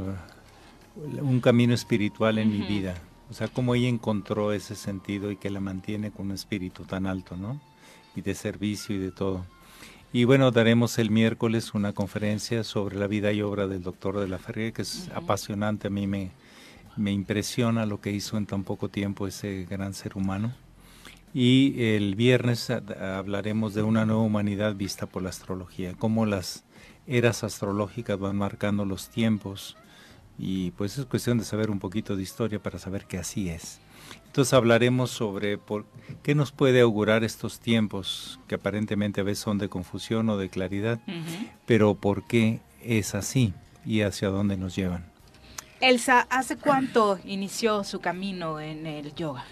un 0.96 1.40
camino 1.42 1.74
espiritual 1.76 2.40
en 2.40 2.50
mi 2.52 2.60
Ujú. 2.62 2.68
vida. 2.68 2.96
O 3.30 3.34
sea, 3.34 3.48
cómo 3.48 3.76
ella 3.76 3.90
encontró 3.90 4.54
ese 4.54 4.76
sentido 4.76 5.32
y 5.32 5.38
que 5.38 5.50
la 5.50 5.60
mantiene 5.60 6.12
con 6.12 6.28
un 6.28 6.32
espíritu 6.34 6.84
tan 6.84 7.06
alto, 7.06 7.36
¿no? 7.36 7.60
Y 8.16 8.22
de 8.22 8.34
servicio 8.36 8.96
y 8.96 9.00
de 9.00 9.12
todo. 9.12 9.46
Y 10.14 10.24
bueno, 10.24 10.52
daremos 10.52 10.98
el 11.00 11.12
miércoles 11.12 11.74
una 11.74 11.94
conferencia 11.94 12.64
sobre 12.64 12.96
la 12.96 13.08
vida 13.08 13.34
y 13.34 13.42
obra 13.42 13.68
del 13.68 13.84
doctor 13.84 14.20
de 14.20 14.28
la 14.28 14.38
Ferrier, 14.38 14.72
que 14.72 14.84
es 14.84 15.10
apasionante. 15.14 15.88
A 15.88 15.92
mí 15.92 16.08
me, 16.08 16.32
me 16.96 17.12
impresiona 17.12 17.86
lo 17.86 18.00
que 18.00 18.12
hizo 18.12 18.38
en 18.38 18.46
tan 18.46 18.64
poco 18.64 18.88
tiempo 18.88 19.28
ese 19.28 19.66
gran 19.70 19.94
ser 19.94 20.16
humano. 20.16 20.54
Y 21.34 21.76
el 21.84 22.16
viernes 22.16 22.70
hablaremos 22.70 23.74
de 23.74 23.84
una 23.84 24.06
nueva 24.06 24.22
humanidad 24.22 24.76
vista 24.76 25.06
por 25.06 25.22
la 25.22 25.30
astrología, 25.30 25.94
cómo 25.94 26.26
las 26.26 26.64
eras 27.06 27.44
astrológicas 27.44 28.18
van 28.18 28.38
marcando 28.38 28.86
los 28.86 29.10
tiempos 29.10 29.76
y 30.38 30.72
pues 30.72 30.98
es 30.98 31.06
cuestión 31.06 31.38
de 31.38 31.46
saber 31.46 31.70
un 31.70 31.80
poquito 31.80 32.16
de 32.16 32.24
historia 32.24 32.62
para 32.62 32.80
saber 32.80 33.06
que 33.06 33.18
así 33.18 33.50
es. 33.50 33.80
Entonces 34.28 34.54
hablaremos 34.54 35.10
sobre 35.10 35.58
por 35.58 35.86
qué 36.22 36.36
nos 36.36 36.52
puede 36.52 36.82
augurar 36.82 37.24
estos 37.24 37.60
tiempos 37.60 38.40
que 38.48 38.56
aparentemente 38.56 39.22
a 39.22 39.24
veces 39.24 39.44
son 39.44 39.58
de 39.58 39.70
confusión 39.70 40.30
o 40.30 40.38
de 40.38 40.50
claridad, 40.50 41.00
pero 41.66 41.96
por 41.96 42.28
qué 42.28 42.60
es 42.84 43.16
así 43.16 43.54
y 43.86 44.02
hacia 44.02 44.30
dónde 44.30 44.58
nos 44.58 44.76
llevan. 44.76 45.06
Elsa, 45.80 46.28
¿hace 46.30 46.58
cuánto 46.58 47.20
inició 47.26 47.84
su 47.84 48.00
camino 48.00 48.60
en 48.60 48.86
el 48.86 49.14
yoga? 49.16 49.46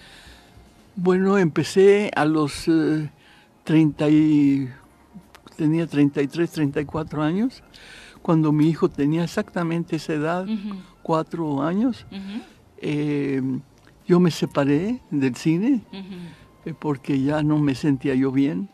Bueno, 0.95 1.37
empecé 1.37 2.11
a 2.15 2.25
los 2.25 2.67
eh, 2.67 3.09
30 3.63 4.09
y... 4.09 4.69
tenía 5.57 5.87
33, 5.87 6.49
34 6.49 7.21
años, 7.21 7.63
cuando 8.26 8.52
mi 8.52 8.68
hijo 8.68 8.89
tenía 8.89 9.23
exactamente 9.23 9.97
esa 9.97 10.14
edad, 10.14 10.47
cuatro 11.03 11.61
años. 11.61 12.07
Eh, 12.80 13.39
yo 14.07 14.19
me 14.19 14.31
separé 14.31 14.99
del 15.11 15.35
cine 15.35 15.84
eh, 16.65 16.73
porque 16.73 17.22
ya 17.22 17.43
no 17.43 17.60
me 17.60 17.76
sentía 17.76 18.15
yo 18.15 18.31
bien, 18.31 18.68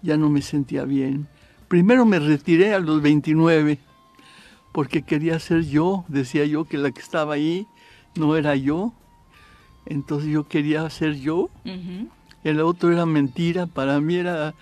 ya 0.00 0.16
no 0.16 0.30
me 0.30 0.40
sentía 0.40 0.84
bien. 0.84 1.28
Primero 1.68 2.06
me 2.06 2.18
retiré 2.18 2.72
a 2.72 2.78
los 2.78 3.02
29 3.02 3.78
porque 4.72 5.02
quería 5.02 5.38
ser 5.38 5.66
yo, 5.66 6.06
decía 6.08 6.46
yo 6.46 6.64
que 6.64 6.78
la 6.78 6.92
que 6.92 7.02
estaba 7.02 7.34
ahí 7.34 7.66
no 8.14 8.36
era 8.36 8.56
yo, 8.56 8.94
entonces 9.84 10.30
yo 10.30 10.48
quería 10.48 10.88
ser 10.88 11.16
yo, 11.16 11.50
el 12.42 12.60
otro 12.62 12.90
era 12.90 13.04
mentira, 13.04 13.66
para 13.66 14.00
mí 14.00 14.14
era, 14.14 14.54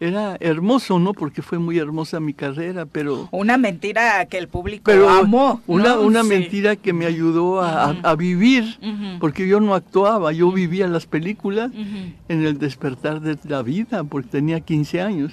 era 0.00 0.36
hermoso, 0.40 0.98
¿no? 0.98 1.12
Porque 1.12 1.42
fue 1.42 1.58
muy 1.58 1.78
hermosa 1.78 2.20
mi 2.20 2.32
carrera, 2.34 2.86
pero... 2.86 3.28
Una 3.32 3.58
mentira 3.58 4.24
que 4.26 4.38
el 4.38 4.46
público 4.48 4.82
Pero 4.84 5.08
amó. 5.08 5.60
una, 5.66 5.96
¿no? 5.96 6.02
una 6.02 6.22
Sí. 6.22 6.28
mentira 6.28 6.76
que 6.76 6.92
me 6.92 7.04
ayudó 7.06 7.60
a, 7.60 7.86
a- 7.86 7.96
a 8.02 8.14
vivir, 8.14 8.78
porque 9.20 9.48
yo 9.48 9.58
no 9.60 9.74
actuaba, 9.74 10.32
yo 10.32 10.52
vivía 10.52 10.86
las 10.86 11.06
películas 11.06 11.72
en 11.74 12.44
el 12.46 12.58
despertar 12.58 13.20
de 13.20 13.36
la 13.44 13.62
vida, 13.62 14.04
porque 14.04 14.28
tenía 14.28 14.60
15 14.60 15.00
años. 15.00 15.32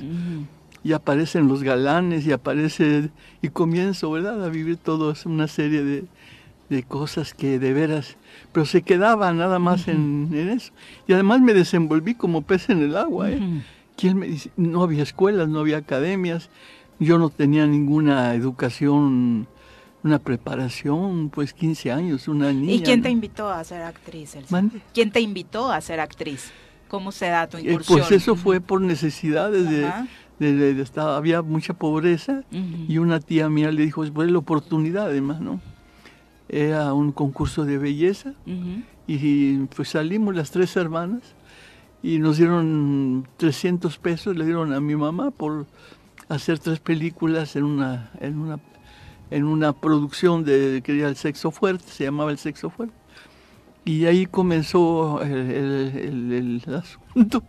Y 0.84 0.94
aparecen 0.94 1.48
los 1.48 1.64
galanes 1.64 2.28
y 2.28 2.32
aparece, 2.32 3.10
y 3.42 3.50
comienzo, 3.50 4.12
¿verdad?, 4.12 4.44
a 4.44 4.50
vivir 4.50 4.78
toda 4.78 5.14
una 5.26 5.48
serie 5.48 5.84
de, 5.84 6.04
de 6.70 6.84
cosas 6.84 7.34
que 7.34 7.58
de 7.60 7.74
veras, 7.74 8.18
pero 8.52 8.66
se 8.68 8.82
quedaba 8.84 9.32
nada 9.34 9.58
más 9.60 9.88
en, 9.88 10.30
en 10.34 10.50
eso. 10.50 10.72
Y 11.08 11.14
además 11.14 11.42
me 11.42 11.54
desenvolví 11.56 12.14
como 12.16 12.42
pez 12.44 12.70
en 12.70 12.84
el 12.84 12.98
agua, 12.98 13.32
¿eh? 13.32 13.40
¿Quién 13.98 14.18
me 14.18 14.28
dice? 14.28 14.52
No 14.58 14.84
había 14.84 15.04
escuelas, 15.04 15.48
no 15.48 15.60
había 15.60 15.78
academias, 15.78 16.50
yo 17.00 17.18
no 17.18 17.30
tenía 17.30 17.66
ninguna 17.66 18.34
educación, 18.36 19.48
una 20.04 20.20
preparación, 20.20 21.30
pues 21.30 21.54
15 21.54 21.92
años, 21.92 22.28
una 22.28 22.52
niña. 22.52 22.74
¿Y 22.74 22.82
quién 22.82 23.02
te 23.02 23.10
invitó 23.10 23.50
a 23.50 23.64
ser 23.64 23.82
actriz? 23.84 24.36
Mande. 24.50 24.82
¿Quién 24.94 25.12
te 25.12 25.22
invitó 25.22 25.72
a 25.72 25.80
ser 25.82 26.00
actriz? 26.00 26.52
¿Cómo 26.88 27.12
se 27.12 27.28
da 27.28 27.48
tu 27.48 27.58
Eh, 27.58 27.62
incursión? 27.72 28.00
pues 28.00 28.12
eso 28.12 28.36
fue 28.36 28.62
por 28.62 28.82
necesidades 28.82 29.70
de, 29.70 29.86
Ajá. 29.88 30.08
de- 30.40 30.54
de- 30.54 30.74
de- 30.74 30.84
estaba- 30.84 31.18
había 31.18 31.42
mucha 31.42 31.74
pobreza 31.74 32.44
y 32.88 32.98
una 33.00 33.20
tía 33.20 33.50
mía 33.50 33.72
le 33.72 33.84
dijo, 33.84 34.04
pues 34.14 34.30
la 34.30 34.38
oportunidad 34.38 35.06
además, 35.08 35.40
¿no? 35.42 35.60
Era 36.48 36.94
un 36.94 37.12
concurso 37.12 37.66
de 37.66 37.78
belleza 37.80 38.34
y 39.08 39.58
pues 39.76 39.90
salimos 39.90 40.36
las 40.36 40.52
tres 40.52 40.76
hermanas 40.76 41.22
y 42.06 42.20
nos 42.20 42.38
dieron 42.38 43.28
300 43.38 43.98
pesos, 43.98 44.36
le 44.36 44.46
dieron 44.46 44.74
a 44.74 44.80
mi 44.80 44.96
mamá 44.96 45.32
por 45.32 45.66
hacer 46.30 46.60
tres 46.60 46.80
películas 46.80 47.56
en 47.56 47.64
una, 47.64 48.12
en 48.20 48.38
una, 48.38 48.60
en 49.32 49.44
una 49.46 49.74
producción 49.74 50.44
de 50.44 50.82
que 50.84 51.00
era 51.00 51.10
el 51.10 51.16
sexo 51.16 51.50
fuerte, 51.52 51.86
se 51.88 52.04
llamaba 52.04 52.30
el 52.32 52.38
sexo 52.38 52.70
fuerte. 52.70 52.94
Y 53.86 54.06
ahí 54.06 54.26
comenzó 54.26 55.22
el, 55.22 55.32
el- 55.32 56.32
el- 56.32 56.62
el 56.68 56.76
asunto. 56.76 57.44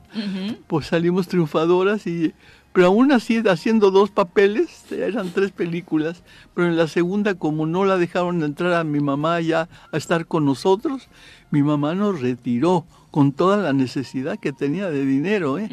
Pues 0.66 0.86
salimos 0.86 1.28
triunfadoras 1.28 2.06
y 2.06 2.32
pero 2.72 2.88
aún 2.88 3.10
así 3.10 3.38
haciendo 3.48 3.90
dos 3.90 4.10
papeles, 4.10 4.92
eran 4.92 5.30
tres 5.30 5.50
películas, 5.50 6.22
pero 6.54 6.66
en 6.68 6.76
la 6.76 6.88
segunda 6.88 7.34
como 7.34 7.64
no 7.64 7.86
la 7.86 7.96
dejaron 7.96 8.42
entrar 8.42 8.74
a 8.74 8.84
mi 8.84 9.00
mamá 9.00 9.40
ya 9.40 9.68
a 9.92 9.96
estar 9.96 10.26
con 10.26 10.44
nosotros, 10.44 11.08
mi 11.50 11.62
mamá 11.62 11.94
nos 11.94 12.20
retiró 12.20 12.84
con 13.10 13.32
toda 13.32 13.56
la 13.56 13.72
necesidad 13.72 14.38
que 14.38 14.52
tenía 14.52 14.90
de 14.90 15.04
dinero, 15.04 15.58
¿eh? 15.58 15.68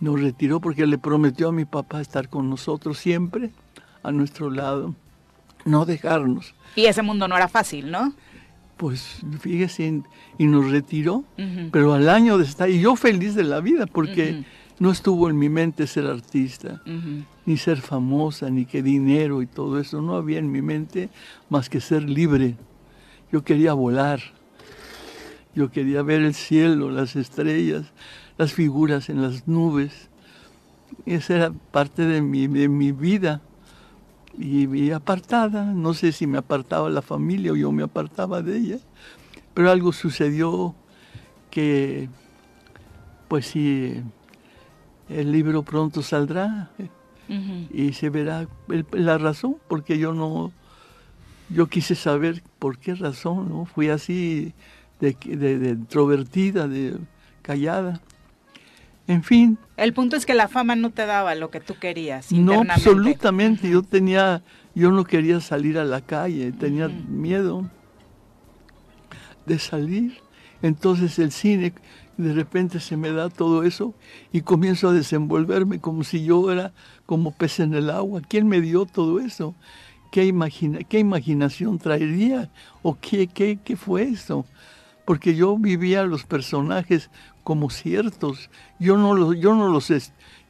Nos 0.00 0.20
retiró 0.20 0.60
porque 0.60 0.86
le 0.86 0.98
prometió 0.98 1.48
a 1.48 1.52
mi 1.52 1.64
papá 1.64 2.00
estar 2.00 2.28
con 2.28 2.48
nosotros 2.48 2.98
siempre, 2.98 3.50
a 4.02 4.12
nuestro 4.12 4.50
lado, 4.50 4.94
no 5.64 5.84
dejarnos. 5.84 6.54
Y 6.76 6.86
ese 6.86 7.02
mundo 7.02 7.26
no 7.28 7.36
era 7.36 7.48
fácil, 7.48 7.90
¿no? 7.90 8.12
Pues 8.76 9.22
fíjese, 9.40 10.02
y 10.38 10.46
nos 10.46 10.70
retiró, 10.70 11.24
pero 11.72 11.94
al 11.94 12.08
año 12.08 12.38
de 12.38 12.44
estar, 12.44 12.70
y 12.70 12.80
yo 12.80 12.94
feliz 12.94 13.34
de 13.34 13.42
la 13.42 13.60
vida, 13.60 13.86
porque 13.86 14.44
no 14.78 14.92
estuvo 14.92 15.28
en 15.28 15.36
mi 15.36 15.48
mente 15.48 15.88
ser 15.88 16.06
artista, 16.06 16.80
ni 17.44 17.56
ser 17.56 17.80
famosa, 17.80 18.50
ni 18.50 18.66
que 18.66 18.80
dinero 18.80 19.42
y 19.42 19.46
todo 19.46 19.80
eso, 19.80 20.00
no 20.00 20.14
había 20.14 20.38
en 20.38 20.52
mi 20.52 20.62
mente 20.62 21.08
más 21.50 21.68
que 21.68 21.80
ser 21.80 22.08
libre. 22.08 22.54
Yo 23.32 23.42
quería 23.42 23.72
volar, 23.72 24.20
yo 25.54 25.70
quería 25.70 26.02
ver 26.02 26.22
el 26.22 26.34
cielo, 26.34 26.90
las 26.90 27.16
estrellas, 27.16 27.86
las 28.36 28.52
figuras 28.52 29.08
en 29.08 29.22
las 29.22 29.48
nubes. 29.48 30.08
Esa 31.06 31.34
era 31.36 31.50
parte 31.50 32.02
de 32.06 32.22
mi, 32.22 32.46
de 32.46 32.68
mi 32.68 32.92
vida. 32.92 33.40
Y, 34.38 34.66
y 34.76 34.90
apartada, 34.92 35.64
no 35.64 35.94
sé 35.94 36.12
si 36.12 36.26
me 36.26 36.38
apartaba 36.38 36.88
la 36.90 37.02
familia 37.02 37.52
o 37.52 37.56
yo 37.56 37.72
me 37.72 37.82
apartaba 37.82 38.40
de 38.40 38.56
ella, 38.58 38.78
pero 39.52 39.70
algo 39.70 39.90
sucedió 39.92 40.76
que, 41.50 42.08
pues 43.26 43.46
sí, 43.46 44.00
el 45.08 45.32
libro 45.32 45.64
pronto 45.64 46.02
saldrá 46.02 46.70
y 47.72 47.92
se 47.94 48.10
verá 48.10 48.46
el- 48.68 48.86
la 48.92 49.18
razón, 49.18 49.56
porque 49.68 49.98
yo 49.98 50.12
no, 50.14 50.52
yo 51.50 51.66
quise 51.66 51.94
saber 51.96 52.42
por 52.60 52.78
qué 52.78 52.94
razón, 52.94 53.48
¿no? 53.48 53.64
Fui 53.64 53.88
así 53.88 54.54
de, 55.00 55.16
de, 55.24 55.58
de 55.58 55.70
introvertida, 55.70 56.68
de 56.68 56.96
callada. 57.42 58.00
En 59.06 59.22
fin, 59.22 59.58
El 59.78 59.94
punto 59.94 60.16
es 60.16 60.26
que 60.26 60.34
la 60.34 60.48
fama 60.48 60.76
no 60.76 60.90
te 60.90 61.06
daba 61.06 61.34
lo 61.34 61.50
que 61.50 61.60
tú 61.60 61.76
querías. 61.78 62.30
no 62.30 62.60
absolutamente, 62.60 63.70
yo 63.70 63.82
tenía, 63.82 64.42
yo 64.74 64.90
no 64.90 65.04
quería 65.04 65.40
salir 65.40 65.78
a 65.78 65.84
la 65.84 66.02
calle, 66.02 66.52
tenía 66.52 66.88
miedo 66.88 67.70
de 69.46 69.58
salir. 69.58 70.18
Entonces 70.60 71.18
el 71.18 71.32
cine, 71.32 71.72
de 72.18 72.32
repente 72.34 72.80
se 72.80 72.96
me 72.98 73.10
da 73.12 73.30
todo 73.30 73.62
eso 73.62 73.94
y 74.32 74.42
comienzo 74.42 74.88
a 74.90 74.92
desenvolverme 74.92 75.80
como 75.80 76.04
si 76.04 76.24
yo 76.24 76.50
era 76.52 76.72
como 77.06 77.30
pez 77.32 77.60
en 77.60 77.72
el 77.74 77.88
agua. 77.90 78.20
¿Quién 78.28 78.46
me 78.46 78.60
dio 78.60 78.84
todo 78.84 79.20
eso? 79.20 79.54
¿Qué, 80.10 80.26
imagina, 80.26 80.80
qué 80.80 80.98
imaginación 80.98 81.78
traería? 81.78 82.50
¿O 82.82 82.98
qué, 83.00 83.26
qué, 83.26 83.58
qué 83.64 83.76
fue 83.76 84.02
eso? 84.02 84.44
Porque 85.08 85.34
yo 85.34 85.56
vivía 85.56 86.02
los 86.04 86.24
personajes 86.24 87.08
como 87.42 87.70
ciertos. 87.70 88.50
Yo 88.78 88.98
no 88.98 89.14
los, 89.14 89.38
yo 89.40 89.54
no 89.54 89.68
los, 89.68 89.88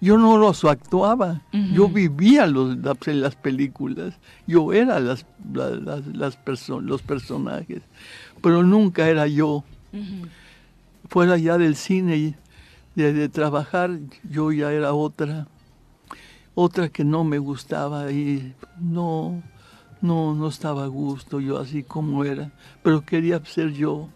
yo 0.00 0.18
no 0.18 0.36
los 0.36 0.64
actuaba. 0.64 1.42
Yo 1.72 1.88
vivía 1.88 2.44
los, 2.48 2.76
las, 2.78 2.96
las 3.06 3.36
películas. 3.36 4.18
Yo 4.48 4.72
era 4.72 4.98
las, 4.98 5.26
la- 5.54 5.70
las, 5.70 6.04
las 6.08 6.36
perso- 6.44 6.80
los 6.80 7.02
personajes. 7.02 7.82
Pero 8.42 8.64
nunca 8.64 9.08
era 9.08 9.28
yo. 9.28 9.62
Fuera 11.08 11.38
ya 11.38 11.56
del 11.56 11.76
cine 11.76 12.16
y 12.16 12.34
de, 12.96 13.12
de 13.12 13.28
trabajar, 13.28 13.90
yo 14.28 14.50
ya 14.50 14.72
era 14.72 14.92
otra. 14.92 15.46
Otra 16.56 16.88
que 16.88 17.04
no 17.04 17.22
me 17.22 17.38
gustaba 17.38 18.10
y 18.10 18.54
no, 18.80 19.40
no, 20.02 20.34
no 20.34 20.48
estaba 20.48 20.82
a 20.82 20.88
gusto 20.88 21.38
yo 21.38 21.58
así 21.58 21.84
como 21.84 22.24
era. 22.24 22.50
Pero 22.82 23.04
quería 23.04 23.40
ser 23.44 23.72
yo. 23.72 24.08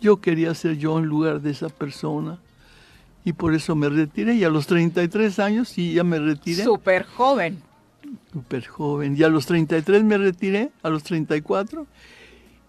Yo 0.00 0.20
quería 0.20 0.54
ser 0.54 0.76
yo 0.76 0.98
en 0.98 1.06
lugar 1.06 1.40
de 1.40 1.50
esa 1.50 1.68
persona. 1.68 2.38
Y 3.24 3.32
por 3.32 3.54
eso 3.54 3.74
me 3.74 3.88
retiré. 3.88 4.34
Y 4.34 4.44
a 4.44 4.50
los 4.50 4.66
33 4.66 5.38
años 5.40 5.68
sí 5.68 5.94
ya 5.94 6.04
me 6.04 6.18
retiré. 6.18 6.62
Súper 6.64 7.04
joven. 7.04 7.58
Súper 8.32 8.66
joven. 8.66 9.16
Y 9.18 9.22
a 9.24 9.28
los 9.28 9.46
33 9.46 10.04
me 10.04 10.16
retiré, 10.18 10.70
a 10.82 10.90
los 10.90 11.02
34. 11.02 11.86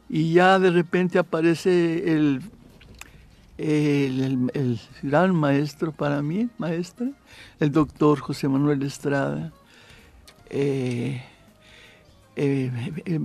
Y 0.09 0.33
ya 0.33 0.57
de 0.57 0.71
repente 0.71 1.19
aparece 1.19 2.11
el, 2.13 2.41
el, 3.57 4.21
el- 4.21 4.51
el 4.53 4.79
gran 5.03 5.35
maestro 5.35 5.91
para 5.91 6.21
mí, 6.21 6.49
maestra, 6.57 7.07
el 7.59 7.71
doctor 7.71 8.19
José 8.19 8.47
Manuel 8.47 8.81
Estrada. 8.83 9.51
Eh, 10.49 11.21
eh, 12.35 12.71
eh, 13.05 13.19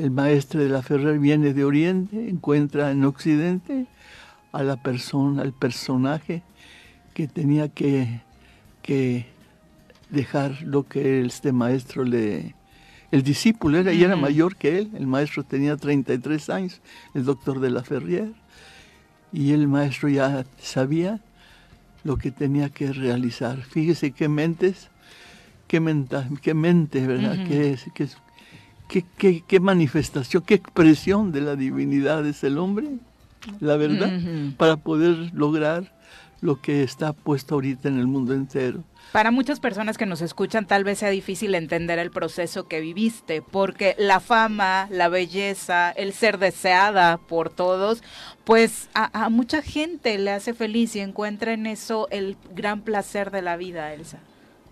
el 0.00 0.10
maestro 0.10 0.62
de 0.62 0.68
la 0.70 0.82
Ferrer 0.82 1.18
viene 1.18 1.52
de 1.52 1.64
Oriente, 1.64 2.28
encuentra 2.28 2.90
en 2.90 3.04
Occidente 3.04 3.86
a 4.52 4.62
la 4.62 4.76
persona, 4.82 5.42
al 5.42 5.52
personaje 5.52 6.42
que 7.12 7.28
tenía 7.28 7.68
que, 7.68 8.22
que 8.82 9.26
dejar 10.08 10.62
lo 10.62 10.86
que 10.86 11.20
este 11.20 11.52
maestro 11.52 12.04
le... 12.04 12.54
El 13.10 13.22
discípulo 13.22 13.78
era, 13.78 13.92
y 13.92 14.04
era 14.04 14.16
mayor 14.16 14.56
que 14.56 14.78
él, 14.78 14.90
el 14.94 15.06
maestro 15.06 15.42
tenía 15.42 15.76
33 15.76 16.48
años, 16.48 16.80
el 17.12 17.24
doctor 17.24 17.58
de 17.60 17.70
la 17.70 17.82
Ferrier, 17.82 18.32
y 19.32 19.52
el 19.52 19.66
maestro 19.68 20.08
ya 20.08 20.46
sabía 20.58 21.20
lo 22.04 22.16
que 22.16 22.30
tenía 22.30 22.70
que 22.70 22.92
realizar. 22.92 23.62
Fíjese 23.62 24.12
qué 24.12 24.28
mentes, 24.28 24.90
qué, 25.66 25.80
menta, 25.80 26.28
qué 26.40 26.54
mente, 26.54 27.04
¿verdad? 27.04 27.44
Qué 27.46 27.76
qué 27.94 28.08
qué- 28.90 29.04
qué- 29.16 29.42
qué 29.46 29.60
manifestación, 29.60 30.42
qué 30.44 30.54
expresión 30.54 31.32
de 31.32 31.40
la 31.40 31.56
divinidad 31.56 32.26
es 32.26 32.44
el 32.44 32.58
hombre, 32.58 32.88
la 33.60 33.76
verdad, 33.76 34.10
para 34.58 34.76
poder 34.76 35.30
lograr 35.32 35.92
lo 36.42 36.60
que 36.60 36.82
está 36.82 37.12
puesto 37.12 37.54
ahorita 37.54 37.88
en 37.88 37.98
el 37.98 38.06
mundo 38.06 38.34
entero. 38.34 38.82
Para 39.12 39.30
muchas 39.30 39.58
personas 39.60 39.98
que 39.98 40.06
nos 40.06 40.20
escuchan 40.22 40.66
tal 40.66 40.84
vez 40.84 40.98
sea 40.98 41.10
difícil 41.10 41.54
entender 41.54 41.98
el 41.98 42.10
proceso 42.10 42.68
que 42.68 42.80
viviste, 42.80 43.42
porque 43.42 43.96
la 43.98 44.20
fama, 44.20 44.86
la 44.90 45.08
belleza, 45.08 45.90
el 45.90 46.12
ser 46.12 46.38
deseada 46.38 47.16
por 47.18 47.50
todos, 47.50 48.02
pues 48.44 48.88
a, 48.94 49.24
a 49.24 49.28
mucha 49.28 49.62
gente 49.62 50.16
le 50.18 50.30
hace 50.30 50.54
feliz 50.54 50.94
y 50.96 51.00
encuentra 51.00 51.52
en 51.52 51.66
eso 51.66 52.08
el 52.10 52.36
gran 52.54 52.82
placer 52.82 53.30
de 53.32 53.42
la 53.42 53.56
vida, 53.56 53.92
Elsa. 53.92 54.18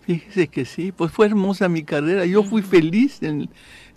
Fíjese 0.05 0.47
que 0.47 0.65
sí, 0.65 0.91
pues 0.91 1.11
fue 1.11 1.27
hermosa 1.27 1.67
mi 1.69 1.83
carrera. 1.83 2.25
Yo 2.25 2.41
fui 2.43 2.61
feliz 2.63 3.21
en, 3.21 3.47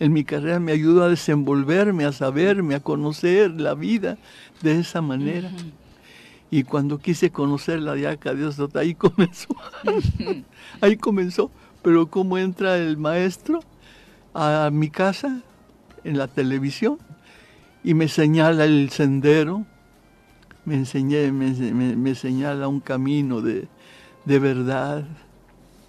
en 0.03 0.13
mi 0.13 0.25
carrera, 0.25 0.59
me 0.59 0.73
ayudó 0.73 1.05
a 1.05 1.09
desenvolverme, 1.09 2.05
a 2.05 2.11
saberme, 2.11 2.75
a 2.75 2.81
conocer 2.81 3.53
la 3.61 3.75
vida 3.75 4.19
de 4.61 4.81
esa 4.81 5.01
manera. 5.01 5.49
Y 6.51 6.65
cuando 6.65 6.99
quise 6.99 7.31
conocerla 7.31 7.97
ya, 7.97 8.17
que 8.17 8.35
Dios 8.35 8.59
ahí 8.75 8.95
comenzó. 8.95 9.55
ahí 10.81 10.97
comenzó. 10.97 11.51
Pero 11.83 12.07
cómo 12.09 12.37
entra 12.37 12.77
el 12.79 12.97
maestro 12.97 13.61
a 14.35 14.71
mi 14.73 14.91
casa 14.91 15.41
en 16.03 16.19
la 16.19 16.27
televisión 16.27 16.99
y 17.85 17.95
me 17.95 18.09
señala 18.09 18.65
el 18.65 18.91
sendero, 18.91 19.65
me, 20.65 20.75
enseñé, 20.75 21.31
me, 21.31 21.53
me- 21.53 21.97
me 21.97 22.15
señala 22.17 22.67
un 22.67 22.81
camino 22.81 23.41
de, 23.41 23.69
de 24.25 24.39
verdad, 24.41 25.05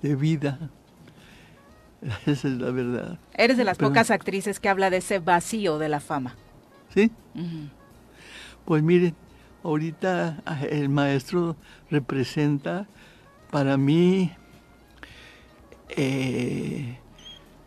de 0.04 0.16
vida. 0.16 0.70
Esa 2.26 2.48
es 2.48 2.56
la 2.56 2.72
verdad. 2.72 3.18
Eres 3.34 3.58
de 3.58 3.64
las 3.64 3.78
Pero- 3.78 3.90
pocas 3.90 4.12
actrices 4.12 4.60
que 4.60 4.70
habla 4.70 4.90
de 4.90 4.98
ese 4.98 5.20
vacío 5.20 5.78
de 5.78 5.90
la 5.90 6.00
fama. 6.00 6.36
¿Sí? 6.94 7.12
Pues 8.66 8.84
miren, 8.84 9.16
ahorita 9.64 10.42
ah, 10.46 10.64
el 10.70 10.90
maestro 10.90 11.56
representa 11.90 12.88
para 13.52 13.78
mí 13.78 14.32
eh, 15.90 16.98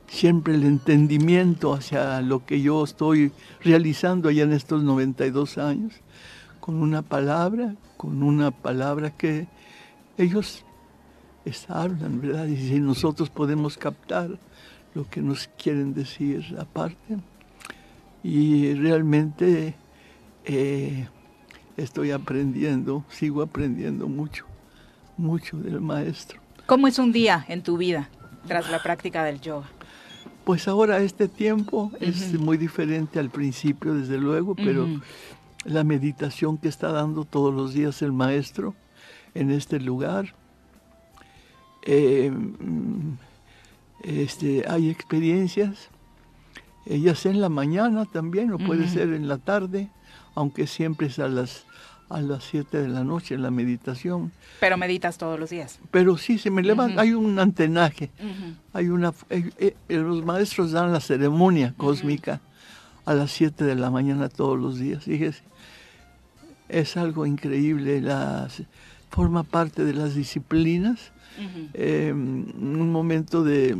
siempre 0.06 0.54
el 0.54 0.64
entendimiento 0.64 1.74
hacia 1.74 2.20
lo 2.22 2.44
que 2.46 2.60
yo 2.60 2.84
estoy 2.84 3.32
realizando 3.62 4.28
allá 4.28 4.44
en 4.44 4.52
estos 4.52 4.82
92 4.82 5.58
años, 5.58 5.94
con 6.60 6.76
una 6.76 7.02
palabra, 7.02 7.74
con 7.96 8.22
una 8.22 8.50
palabra 8.50 9.10
que 9.10 9.48
ellos 10.18 10.64
es- 11.46 11.70
hablan, 11.70 12.20
¿verdad? 12.20 12.46
Y 12.46 12.56
si 12.56 12.78
nosotros 12.80 13.30
podemos 13.30 13.78
captar 13.78 14.38
lo 14.94 15.08
que 15.08 15.20
nos 15.22 15.48
quieren 15.62 15.94
decir 15.94 16.56
aparte. 16.58 17.18
Y 18.22 18.74
realmente 18.74 19.74
eh, 20.44 21.06
estoy 21.76 22.10
aprendiendo, 22.10 23.04
sigo 23.08 23.42
aprendiendo 23.42 24.08
mucho, 24.08 24.44
mucho 25.16 25.56
del 25.58 25.80
maestro. 25.80 26.40
¿Cómo 26.66 26.88
es 26.88 26.98
un 26.98 27.12
día 27.12 27.44
en 27.48 27.62
tu 27.62 27.76
vida 27.76 28.08
tras 28.48 28.70
la 28.70 28.82
práctica 28.82 29.22
del 29.24 29.40
yoga? 29.40 29.68
Pues 30.44 30.66
ahora 30.68 30.98
este 31.00 31.26
tiempo 31.28 31.90
es 32.00 32.38
muy 32.38 32.56
diferente 32.56 33.18
al 33.18 33.30
principio, 33.30 33.94
desde 33.94 34.16
luego, 34.18 34.54
pero 34.54 34.86
la 35.64 35.82
meditación 35.84 36.56
que 36.56 36.68
está 36.68 36.92
dando 36.92 37.24
todos 37.24 37.52
los 37.52 37.74
días 37.74 38.00
el 38.02 38.12
maestro 38.12 38.74
en 39.34 39.50
este 39.50 39.80
lugar, 39.80 40.34
eh, 41.86 42.30
mm, 42.30 43.16
este, 44.02 44.64
hay 44.68 44.90
experiencias, 44.90 45.88
eh, 46.84 47.00
ya 47.00 47.14
sea 47.14 47.32
en 47.32 47.40
la 47.40 47.48
mañana 47.48 48.04
también, 48.04 48.52
o 48.52 48.58
puede 48.58 48.88
ser 48.88 49.12
en 49.12 49.28
la 49.28 49.38
tarde, 49.38 49.88
aunque 50.34 50.66
siempre 50.66 51.06
es 51.08 51.18
a 51.18 51.28
las, 51.28 51.66
a 52.08 52.20
las 52.20 52.44
7 52.44 52.82
de 52.82 52.88
la 52.88 53.04
noche 53.04 53.36
la 53.36 53.50
meditación. 53.50 54.32
Pero 54.60 54.76
meditas 54.76 55.18
todos 55.18 55.38
los 55.38 55.50
días. 55.50 55.80
Pero 55.90 56.16
sí, 56.16 56.38
se 56.38 56.50
me 56.50 56.62
levanta, 56.62 57.00
hay 57.00 57.12
un 57.12 57.38
antenaje, 57.38 58.10
hay 58.72 58.88
una, 58.88 59.12
eh, 59.30 59.50
eh, 59.58 59.76
eh, 59.88 59.96
los 59.96 60.24
maestros 60.24 60.72
dan 60.72 60.92
la 60.92 61.00
ceremonia 61.00 61.74
cósmica 61.76 62.40
a 63.04 63.14
las 63.14 63.32
7 63.32 63.64
de 63.64 63.74
la 63.74 63.90
mañana 63.90 64.28
todos 64.28 64.58
los 64.58 64.78
días, 64.78 65.04
fíjese. 65.04 65.42
Es 66.68 66.96
algo 66.96 67.26
increíble, 67.26 68.00
las, 68.00 68.62
forma 69.10 69.42
parte 69.44 69.84
de 69.84 69.94
las 69.94 70.14
disciplinas, 70.14 71.12
eh, 71.74 72.12
un 72.12 72.90
momento 72.90 73.44
de, 73.44 73.76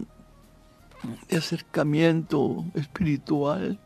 acercamiento 1.31 2.65
espiritual, 2.75 3.79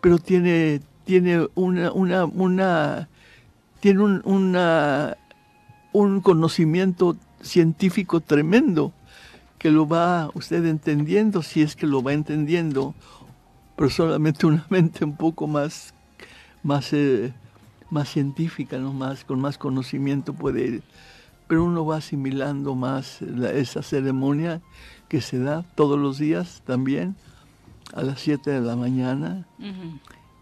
pero 0.00 0.18
tiene, 0.18 0.80
tiene 1.04 1.46
una, 1.54 1.92
una, 1.92 3.08
tiene 3.80 4.02
un, 4.02 4.22
un 5.92 6.20
conocimiento 6.20 7.16
científico 7.40 8.20
tremendo 8.20 8.92
que 9.58 9.70
lo 9.70 9.88
va 9.88 10.30
usted 10.34 10.66
entendiendo, 10.66 11.42
si 11.42 11.62
es 11.62 11.74
que 11.74 11.86
lo 11.86 12.02
va 12.02 12.12
entendiendo, 12.12 12.94
pero 13.76 13.88
solamente 13.88 14.46
una 14.46 14.66
mente 14.70 15.06
un 15.06 15.16
poco 15.16 15.46
más, 15.46 15.94
más, 16.62 16.92
eh, 16.92 17.32
más 17.88 18.10
científica, 18.10 18.76
¿no? 18.76 18.92
más, 18.92 19.24
con 19.24 19.40
más 19.40 19.56
conocimiento 19.56 20.34
puede. 20.34 20.82
Pero 21.46 21.64
uno 21.64 21.84
va 21.84 21.96
asimilando 21.98 22.74
más 22.74 23.20
la- 23.22 23.50
esa 23.52 23.82
ceremonia 23.82 24.60
que 25.08 25.20
se 25.20 25.38
da 25.38 25.62
todos 25.74 25.98
los 25.98 26.18
días 26.18 26.62
también 26.66 27.16
a 27.94 28.02
las 28.02 28.20
7 28.20 28.50
de 28.50 28.60
la 28.60 28.76
mañana. 28.76 29.46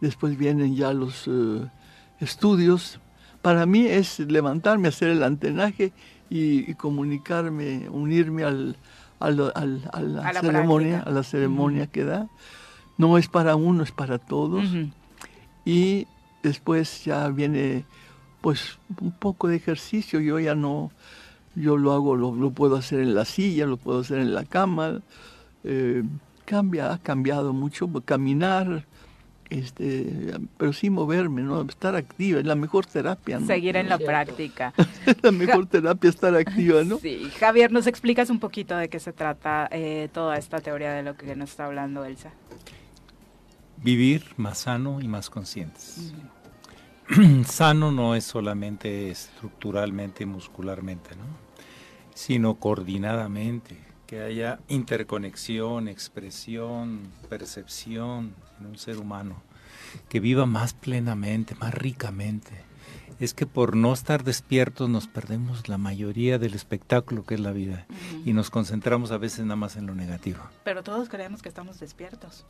Después 0.00 0.36
vienen 0.38 0.74
ya 0.76 0.92
los 0.92 1.24
eh, 1.28 1.66
estudios. 2.20 3.00
Para 3.42 3.66
mí 3.66 3.86
es 3.86 4.18
levantarme, 4.20 4.88
hacer 4.88 5.10
el 5.10 5.22
antenaje 5.22 5.92
y, 6.30 6.70
y 6.70 6.74
comunicarme, 6.74 7.88
unirme 7.90 8.44
al, 8.44 8.76
al- 9.20 9.52
al- 9.54 9.90
a 9.92 10.00
la 10.00 10.28
A 10.28 10.32
la 10.32 10.40
ceremonia, 10.40 10.90
práctica. 10.98 11.10
a 11.10 11.14
la 11.14 11.22
ceremonia 11.24 11.86
que 11.88 12.04
da. 12.04 12.28
No 12.98 13.18
es 13.18 13.26
para 13.28 13.56
uno, 13.56 13.82
es 13.82 13.90
para 13.92 14.18
todos. 14.18 14.64
Y 15.64 16.06
después 16.42 17.04
ya 17.04 17.28
viene 17.28 17.84
pues 18.42 18.78
un 19.00 19.12
poco 19.12 19.48
de 19.48 19.56
ejercicio. 19.56 20.20
Yo 20.20 20.38
ya 20.38 20.54
no, 20.54 20.90
yo 21.54 21.78
lo 21.78 21.92
hago, 21.92 22.16
lo, 22.16 22.34
lo 22.34 22.50
puedo 22.50 22.76
hacer 22.76 23.00
en 23.00 23.14
la 23.14 23.24
silla, 23.24 23.64
lo 23.64 23.78
puedo 23.78 24.00
hacer 24.00 24.18
en 24.18 24.34
la 24.34 24.44
cama. 24.44 25.00
eh, 25.64 26.02
cambia, 26.44 26.92
ha 26.92 26.98
cambiado 26.98 27.52
mucho, 27.54 27.88
caminar, 28.04 28.84
este, 29.48 30.34
pero 30.56 30.72
sí 30.72 30.90
moverme, 30.90 31.42
¿no? 31.42 31.62
Estar 31.62 31.94
activa, 31.94 32.40
es 32.40 32.46
la 32.46 32.54
mejor 32.54 32.84
terapia, 32.86 33.38
¿no? 33.38 33.46
Seguir 33.46 33.76
en 33.76 33.88
la 33.88 33.98
práctica. 33.98 34.74
la 35.22 35.30
mejor 35.30 35.66
terapia 35.66 36.10
estar 36.10 36.34
activa, 36.34 36.84
¿no? 36.84 36.98
Sí, 36.98 37.30
Javier, 37.38 37.70
¿nos 37.70 37.86
explicas 37.86 38.28
un 38.28 38.40
poquito 38.40 38.76
de 38.76 38.88
qué 38.88 38.98
se 38.98 39.12
trata 39.12 39.68
eh, 39.70 40.08
toda 40.12 40.36
esta 40.36 40.60
teoría 40.60 40.92
de 40.92 41.02
lo 41.02 41.16
que 41.16 41.36
nos 41.36 41.50
está 41.50 41.66
hablando 41.66 42.04
Elsa? 42.04 42.32
Vivir 43.76 44.24
más 44.36 44.58
sano 44.58 45.00
y 45.00 45.08
más 45.08 45.28
conscientes. 45.28 46.12
sano 47.46 47.92
no 47.92 48.14
es 48.14 48.24
solamente 48.24 49.10
estructuralmente 49.10 50.22
y 50.22 50.26
muscularmente, 50.26 51.14
¿no? 51.16 51.24
sino 52.14 52.54
coordinadamente, 52.54 53.78
que 54.06 54.20
haya 54.22 54.60
interconexión, 54.68 55.88
expresión, 55.88 57.00
percepción 57.28 58.34
en 58.60 58.66
un 58.66 58.78
ser 58.78 58.98
humano, 58.98 59.42
que 60.08 60.20
viva 60.20 60.46
más 60.46 60.74
plenamente, 60.74 61.54
más 61.54 61.74
ricamente. 61.74 62.52
Es 63.18 63.34
que 63.34 63.46
por 63.46 63.76
no 63.76 63.92
estar 63.92 64.24
despiertos 64.24 64.88
nos 64.88 65.06
perdemos 65.06 65.68
la 65.68 65.78
mayoría 65.78 66.38
del 66.38 66.54
espectáculo 66.54 67.24
que 67.24 67.34
es 67.34 67.40
la 67.40 67.52
vida 67.52 67.86
y 68.24 68.32
nos 68.32 68.50
concentramos 68.50 69.12
a 69.12 69.18
veces 69.18 69.44
nada 69.44 69.56
más 69.56 69.76
en 69.76 69.86
lo 69.86 69.94
negativo. 69.94 70.40
Pero 70.64 70.82
todos 70.82 71.08
creemos 71.08 71.40
que 71.40 71.48
estamos 71.48 71.78
despiertos. 71.78 72.46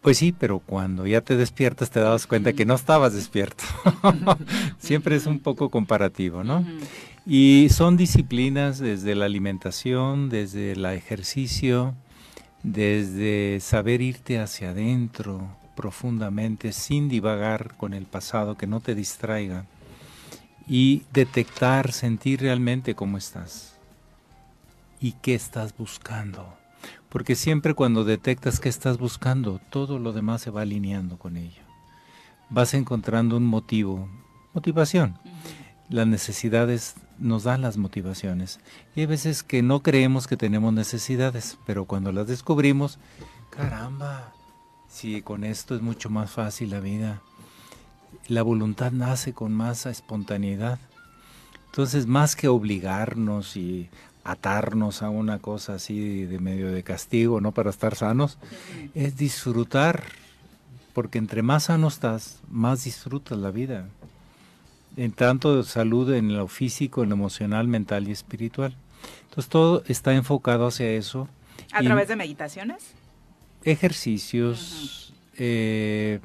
Pues 0.00 0.16
sí, 0.16 0.32
pero 0.32 0.60
cuando 0.60 1.06
ya 1.06 1.20
te 1.20 1.36
despiertas 1.36 1.90
te 1.90 2.00
dabas 2.00 2.26
cuenta 2.26 2.54
que 2.54 2.64
no 2.64 2.74
estabas 2.74 3.12
despierto. 3.12 3.64
Siempre 4.78 5.16
es 5.16 5.26
un 5.26 5.40
poco 5.40 5.68
comparativo, 5.68 6.42
¿no? 6.42 6.64
Y 7.26 7.68
son 7.70 7.98
disciplinas 7.98 8.78
desde 8.78 9.14
la 9.14 9.26
alimentación, 9.26 10.30
desde 10.30 10.72
el 10.72 10.86
ejercicio, 10.86 11.94
desde 12.62 13.60
saber 13.60 14.00
irte 14.00 14.38
hacia 14.38 14.70
adentro 14.70 15.46
profundamente 15.76 16.72
sin 16.72 17.08
divagar 17.08 17.76
con 17.76 17.94
el 17.94 18.06
pasado, 18.06 18.56
que 18.56 18.66
no 18.66 18.80
te 18.80 18.94
distraiga, 18.94 19.64
y 20.66 21.02
detectar, 21.12 21.92
sentir 21.92 22.40
realmente 22.40 22.94
cómo 22.94 23.18
estás 23.18 23.74
y 25.00 25.12
qué 25.12 25.34
estás 25.34 25.76
buscando. 25.76 26.59
Porque 27.10 27.34
siempre 27.34 27.74
cuando 27.74 28.04
detectas 28.04 28.60
qué 28.60 28.68
estás 28.68 28.98
buscando, 28.98 29.60
todo 29.70 29.98
lo 29.98 30.12
demás 30.12 30.42
se 30.42 30.50
va 30.50 30.62
alineando 30.62 31.18
con 31.18 31.36
ello. 31.36 31.62
Vas 32.48 32.72
encontrando 32.72 33.36
un 33.36 33.46
motivo, 33.46 34.08
motivación. 34.54 35.18
Las 35.88 36.06
necesidades 36.06 36.94
nos 37.18 37.42
dan 37.42 37.62
las 37.62 37.76
motivaciones. 37.76 38.60
Y 38.94 39.00
hay 39.00 39.06
veces 39.06 39.42
que 39.42 39.62
no 39.62 39.82
creemos 39.82 40.28
que 40.28 40.36
tenemos 40.36 40.72
necesidades, 40.72 41.58
pero 41.66 41.84
cuando 41.84 42.12
las 42.12 42.28
descubrimos, 42.28 43.00
caramba, 43.50 44.32
si 44.88 45.20
con 45.22 45.44
esto 45.44 45.74
es 45.74 45.82
mucho 45.82 46.10
más 46.10 46.30
fácil 46.30 46.70
la 46.70 46.80
vida. 46.80 47.22
La 48.28 48.42
voluntad 48.42 48.92
nace 48.92 49.32
con 49.32 49.52
más 49.52 49.86
espontaneidad. 49.86 50.78
Entonces, 51.66 52.06
más 52.06 52.34
que 52.34 52.48
obligarnos 52.48 53.56
y 53.56 53.90
atarnos 54.24 55.02
a 55.02 55.10
una 55.10 55.38
cosa 55.38 55.74
así 55.74 56.24
de 56.24 56.38
medio 56.38 56.70
de 56.70 56.82
castigo, 56.82 57.40
¿no? 57.40 57.52
Para 57.52 57.70
estar 57.70 57.94
sanos, 57.94 58.38
es 58.94 59.16
disfrutar, 59.16 60.04
porque 60.92 61.18
entre 61.18 61.42
más 61.42 61.64
sano 61.64 61.88
estás, 61.88 62.40
más 62.50 62.84
disfrutas 62.84 63.38
la 63.38 63.50
vida. 63.50 63.88
En 64.96 65.12
tanto 65.12 65.62
salud 65.62 66.12
en 66.12 66.36
lo 66.36 66.48
físico, 66.48 67.02
en 67.02 67.10
lo 67.10 67.14
emocional, 67.14 67.68
mental 67.68 68.08
y 68.08 68.12
espiritual. 68.12 68.74
Entonces 69.24 69.48
todo 69.48 69.82
está 69.86 70.14
enfocado 70.14 70.66
hacia 70.66 70.90
eso. 70.90 71.28
¿A 71.72 71.82
través 71.82 72.08
de 72.08 72.16
meditaciones? 72.16 72.94
ejercicios, 73.64 75.12
eh, 75.36 76.20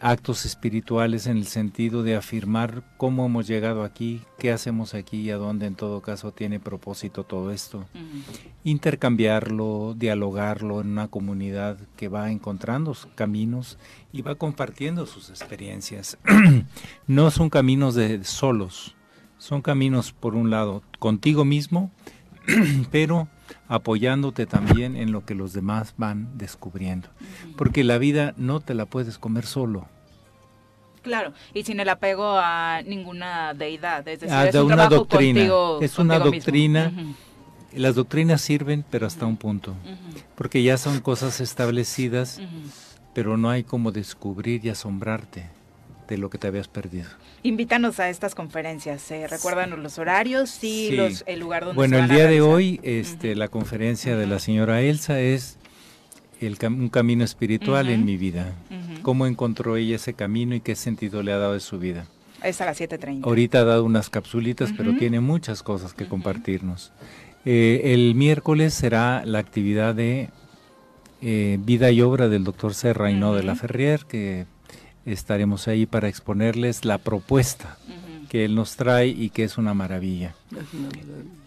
actos 0.00 0.44
espirituales 0.44 1.26
en 1.26 1.36
el 1.36 1.46
sentido 1.46 2.02
de 2.02 2.16
afirmar 2.16 2.82
cómo 2.96 3.26
hemos 3.26 3.46
llegado 3.46 3.82
aquí, 3.82 4.22
qué 4.38 4.52
hacemos 4.52 4.94
aquí 4.94 5.22
y 5.22 5.30
a 5.30 5.36
dónde 5.36 5.66
en 5.66 5.74
todo 5.74 6.00
caso 6.00 6.32
tiene 6.32 6.60
propósito 6.60 7.24
todo 7.24 7.50
esto. 7.50 7.86
Intercambiarlo, 8.64 9.94
dialogarlo 9.96 10.80
en 10.80 10.88
una 10.88 11.08
comunidad 11.08 11.78
que 11.96 12.08
va 12.08 12.30
encontrando 12.30 12.96
caminos 13.14 13.78
y 14.12 14.22
va 14.22 14.34
compartiendo 14.34 15.06
sus 15.06 15.30
experiencias. 15.30 16.18
no 17.06 17.30
son 17.30 17.50
caminos 17.50 17.94
de 17.94 18.24
solos, 18.24 18.96
son 19.38 19.62
caminos 19.62 20.12
por 20.12 20.34
un 20.34 20.50
lado 20.50 20.82
contigo 20.98 21.44
mismo, 21.44 21.90
pero 22.90 23.28
apoyándote 23.68 24.46
también 24.46 24.96
en 24.96 25.12
lo 25.12 25.24
que 25.24 25.34
los 25.34 25.52
demás 25.52 25.94
van 25.96 26.36
descubriendo. 26.38 27.08
Porque 27.56 27.84
la 27.84 27.98
vida 27.98 28.34
no 28.36 28.60
te 28.60 28.74
la 28.74 28.86
puedes 28.86 29.18
comer 29.18 29.46
solo. 29.46 29.86
Claro, 31.02 31.32
y 31.52 31.64
sin 31.64 31.80
el 31.80 31.88
apego 31.90 32.38
a 32.38 32.80
ninguna 32.86 33.52
deidad, 33.52 34.06
es 34.08 34.20
decir, 34.20 34.34
Ah, 34.34 34.46
es 34.46 34.54
de 34.54 34.60
un 34.60 34.66
una 34.66 34.74
trabajo 34.76 34.94
doctrina. 34.96 35.40
contigo- 35.40 35.78
es 35.82 35.98
una 35.98 36.18
doctrina. 36.18 36.92
Las 37.74 37.94
doctrinas 37.96 38.40
sirven, 38.40 38.84
pero 38.90 39.06
hasta 39.06 39.26
un 39.26 39.36
punto. 39.36 39.74
Porque 40.34 40.62
ya 40.62 40.78
son 40.78 41.00
cosas 41.00 41.40
establecidas, 41.40 42.40
pero 43.14 43.36
no 43.36 43.50
hay 43.50 43.64
como 43.64 43.92
descubrir 43.92 44.64
y 44.64 44.70
asombrarte 44.70 45.46
de 46.08 46.18
lo 46.18 46.30
que 46.30 46.38
te 46.38 46.46
habías 46.46 46.68
perdido. 46.68 47.06
Invítanos 47.42 48.00
a 48.00 48.08
estas 48.10 48.34
conferencias, 48.34 49.10
eh, 49.10 49.26
recuérdanos 49.28 49.78
los 49.78 49.98
horarios 49.98 50.62
y 50.62 50.88
Sí. 50.88 50.96
los, 50.96 51.24
el 51.26 51.40
lugar 51.40 51.64
donde 51.64 51.76
Bueno, 51.76 51.96
se 51.96 52.02
el 52.02 52.08
van 52.08 52.10
a 52.10 52.14
día 52.20 52.26
de 52.30 52.40
hoy, 52.40 52.80
este, 52.82 53.34
la 53.34 53.48
conferencia 53.48 54.16
de 54.16 54.26
la 54.26 54.38
señora 54.38 54.80
Elsa 54.82 55.20
es 55.20 55.58
el 56.40 56.58
cam- 56.58 56.78
un 56.78 56.88
camino 56.88 57.24
espiritual 57.24 57.88
en 57.88 58.04
mi 58.04 58.16
vida. 58.16 58.52
¿Cómo 59.02 59.26
encontró 59.26 59.76
ella 59.76 59.96
ese 59.96 60.14
camino 60.14 60.54
y 60.54 60.60
qué 60.60 60.76
sentido 60.76 61.22
le 61.22 61.32
ha 61.32 61.38
dado 61.38 61.52
de 61.54 61.60
su 61.60 61.78
vida? 61.78 62.06
Es 62.42 62.60
a 62.60 62.66
las 62.66 62.78
7.30. 62.78 63.24
Ahorita 63.24 63.60
ha 63.60 63.64
dado 63.64 63.84
unas 63.84 64.10
capsulitas, 64.10 64.72
pero 64.76 64.94
tiene 64.96 65.20
muchas 65.20 65.62
cosas 65.62 65.94
que 65.94 66.06
compartirnos. 66.06 66.92
Eh, 67.46 67.92
el 67.94 68.14
miércoles 68.14 68.74
será 68.74 69.22
la 69.24 69.38
actividad 69.38 69.94
de 69.94 70.28
eh, 71.22 71.58
vida 71.60 71.90
y 71.90 72.02
obra 72.02 72.28
del 72.28 72.44
doctor 72.44 72.74
Serra 72.74 73.10
y 73.10 73.14
no 73.14 73.34
de 73.34 73.42
la 73.44 73.54
Ferrier, 73.54 74.04
que 74.06 74.46
estaremos 75.06 75.68
ahí 75.68 75.86
para 75.86 76.08
exponerles 76.08 76.84
la 76.84 76.98
propuesta 76.98 77.76
que 78.28 78.44
él 78.44 78.54
nos 78.54 78.76
trae 78.76 79.08
y 79.08 79.30
que 79.30 79.44
es 79.44 79.58
una 79.58 79.74
maravilla. 79.74 80.34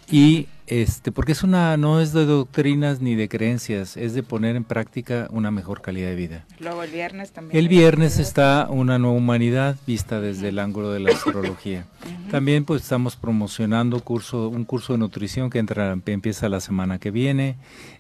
Y 0.09 0.47
este, 0.67 1.11
porque 1.11 1.34
es 1.34 1.43
una, 1.43 1.75
no 1.77 2.01
es 2.01 2.13
de 2.13 2.25
doctrinas 2.25 3.01
ni 3.01 3.15
de 3.15 3.27
creencias, 3.27 3.97
es 3.97 4.13
de 4.13 4.23
poner 4.23 4.55
en 4.55 4.63
práctica 4.63 5.27
una 5.31 5.51
mejor 5.51 5.81
calidad 5.81 6.09
de 6.09 6.15
vida. 6.15 6.45
Luego 6.59 6.84
el 6.84 6.91
viernes 6.91 7.31
también. 7.31 7.57
El 7.57 7.67
viernes 7.67 8.19
está 8.19 8.67
una 8.69 8.99
nueva 8.99 9.17
humanidad 9.17 9.75
vista 9.85 10.21
desde 10.21 10.49
el 10.49 10.59
ángulo 10.59 10.91
de 10.91 10.99
la 10.99 11.11
astrología. 11.11 11.85
También 12.31 12.65
pues 12.65 12.81
estamos 12.81 13.15
promocionando 13.15 14.01
curso, 14.01 14.49
un 14.49 14.65
curso 14.65 14.93
de 14.93 14.99
nutrición 14.99 15.49
que 15.49 15.59
entra, 15.59 15.97
empieza 16.05 16.49
la 16.49 16.59
semana 16.59 16.99
que 16.99 17.11
viene, 17.11 17.55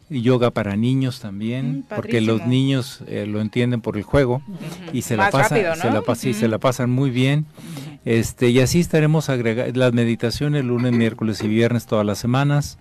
yoga 0.09 0.51
para 0.51 0.75
niños 0.75 1.19
también, 1.19 1.79
Mm, 1.79 1.83
porque 1.95 2.21
los 2.21 2.45
niños 2.45 3.01
eh, 3.07 3.25
lo 3.27 3.41
entienden 3.41 3.81
por 3.81 3.97
el 3.97 4.03
juego 4.03 4.41
y 4.93 5.01
se 5.01 5.17
la 5.17 5.23
Más 5.23 5.31
pasan, 5.31 5.57
rápido, 5.57 5.75
¿no? 5.75 5.81
se 5.81 5.89
la 5.91 6.01
pas- 6.01 6.15
sí, 6.15 6.33
se 6.33 6.45
Ujú. 6.45 6.51
la 6.51 6.57
pasan 6.59 6.89
muy 6.89 7.09
bien. 7.09 7.45
Este, 8.05 8.49
y 8.49 8.59
así 8.61 8.79
estaremos 8.79 9.29
agregando 9.29 9.77
las 9.79 9.91
meditaciones 9.93 10.63
lunes, 10.63 10.93
miércoles 10.93 11.41
y 11.43 11.47
viernes 11.47 11.85
todas 11.85 12.05
las 12.05 12.17
semanas. 12.19 12.77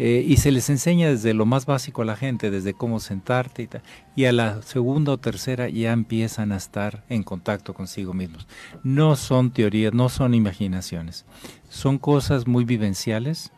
eh, 0.00 0.24
y 0.24 0.36
se 0.36 0.52
les 0.52 0.70
enseña 0.70 1.08
desde 1.08 1.34
lo 1.34 1.44
más 1.44 1.66
básico 1.66 2.02
a 2.02 2.04
la 2.04 2.14
gente, 2.14 2.52
desde 2.52 2.72
cómo 2.72 3.00
sentarte 3.00 3.62
y 3.64 3.66
tal. 3.66 3.82
Y 4.14 4.26
a 4.26 4.32
la 4.32 4.62
segunda 4.62 5.10
o 5.10 5.18
tercera 5.18 5.68
ya 5.68 5.92
empiezan 5.92 6.52
a 6.52 6.56
estar 6.56 7.02
en 7.08 7.24
contacto 7.24 7.74
consigo 7.74 8.14
mismos. 8.14 8.46
No 8.84 9.16
son 9.16 9.50
teorías, 9.50 9.92
no 9.92 10.08
son 10.08 10.34
imaginaciones. 10.34 11.24
Son 11.68 11.98
cosas 11.98 12.46
muy 12.46 12.64
vivenciales 12.64 13.50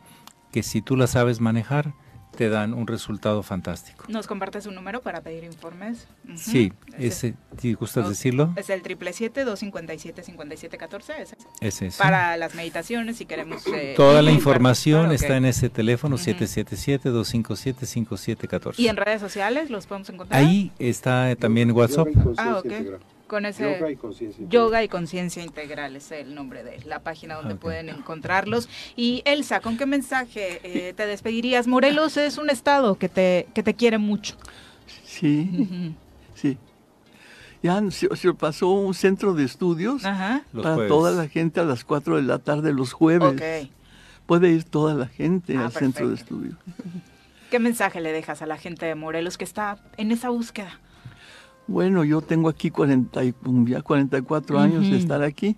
que 0.51 0.63
si 0.63 0.81
tú 0.81 0.95
las 0.97 1.11
sabes 1.11 1.41
manejar, 1.41 1.93
te 2.35 2.49
dan 2.49 2.73
un 2.73 2.87
resultado 2.87 3.43
fantástico. 3.43 4.05
¿Nos 4.07 4.25
compartes 4.27 4.65
un 4.65 4.73
número 4.75 5.01
para 5.01 5.19
pedir 5.21 5.43
informes? 5.43 6.07
Ujú. 6.25 6.37
Sí, 6.37 6.71
ese, 6.97 7.35
si 7.57 7.73
gustas 7.73 8.07
decirlo, 8.09 8.53
Es 8.55 8.69
el 8.69 8.81
777-257-5714. 8.83 11.13
ese. 11.19 11.35
ese 11.59 11.87
es. 11.87 11.97
Para 11.97 12.37
las 12.37 12.55
meditaciones, 12.55 13.17
si 13.17 13.25
queremos. 13.25 13.65
eh, 13.67 13.93
Toda 13.97 14.21
la 14.21 14.31
información 14.31 15.11
está 15.11 15.35
en 15.37 15.45
ese 15.45 15.69
teléfono 15.69 16.17
777-257-5714. 16.17 18.75
¿Y 18.79 18.87
en 18.87 18.95
redes 18.97 19.19
sociales 19.21 19.69
los 19.69 19.85
podemos 19.87 20.09
encontrar? 20.09 20.41
Ahí 20.41 20.71
está 20.79 21.35
también 21.35 21.71
WhatsApp. 21.71 22.07
Ah, 22.37 22.61
ok. 22.63 22.71
Con 23.31 23.45
ese 23.45 23.63
Yoga 23.63 23.89
y 23.89 23.95
conciencia 23.95 24.45
Yoga 24.49 24.83
y 24.83 24.89
conciencia 24.89 25.41
integral 25.41 25.95
es 25.95 26.11
el 26.11 26.35
nombre 26.35 26.65
de 26.65 26.83
la 26.83 26.99
página 26.99 27.35
donde 27.35 27.53
Ok. 27.53 27.61
pueden 27.61 27.87
encontrarlos. 27.87 28.67
Y 28.97 29.21
Elsa, 29.23 29.61
¿con 29.61 29.77
qué 29.77 29.85
mensaje 29.85 30.59
eh, 30.63 30.91
te 30.93 31.05
despedirías? 31.05 31.65
Morelos 31.65 32.17
es 32.17 32.37
un 32.37 32.49
estado 32.49 32.95
que 32.95 33.07
te, 33.07 33.47
que 33.53 33.63
te 33.63 33.73
quiere 33.73 33.99
mucho. 33.99 34.35
Sí, 35.05 35.95
sí. 36.35 36.57
Ya 37.63 37.81
se, 37.89 38.13
se 38.17 38.33
pasó 38.33 38.71
un 38.71 38.93
centro 38.93 39.33
de 39.33 39.45
estudios 39.45 40.01
para 40.01 40.41
jueves. 40.51 40.87
toda 40.89 41.11
la 41.11 41.29
gente 41.29 41.61
a 41.61 41.63
las 41.63 41.85
4 41.85 42.17
de 42.17 42.23
la 42.23 42.37
tarde 42.39 42.73
los 42.73 42.91
jueves. 42.91 43.69
Puede 44.25 44.49
ir 44.49 44.65
toda 44.65 44.93
la 44.93 45.07
gente 45.07 45.55
Ah, 45.55 45.67
al 45.67 45.71
centro 45.71 46.09
de 46.09 46.15
estudios. 46.15 46.55
¿Qué 47.49 47.59
mensaje 47.59 48.01
le 48.01 48.11
dejas 48.11 48.41
a 48.41 48.45
la 48.45 48.57
gente 48.57 48.85
de 48.87 48.95
Morelos 48.95 49.37
que 49.37 49.45
está 49.45 49.77
en 49.95 50.11
esa 50.11 50.27
búsqueda? 50.27 50.81
Bueno, 51.71 52.03
yo 52.03 52.21
tengo 52.21 52.49
aquí 52.49 52.69
40 52.69 53.23
y- 53.23 53.33
ya 53.65 53.81
44 53.81 54.59
años 54.59 54.81
de 54.83 54.89
Ujú. 54.89 54.97
estar 54.97 55.23
aquí. 55.23 55.55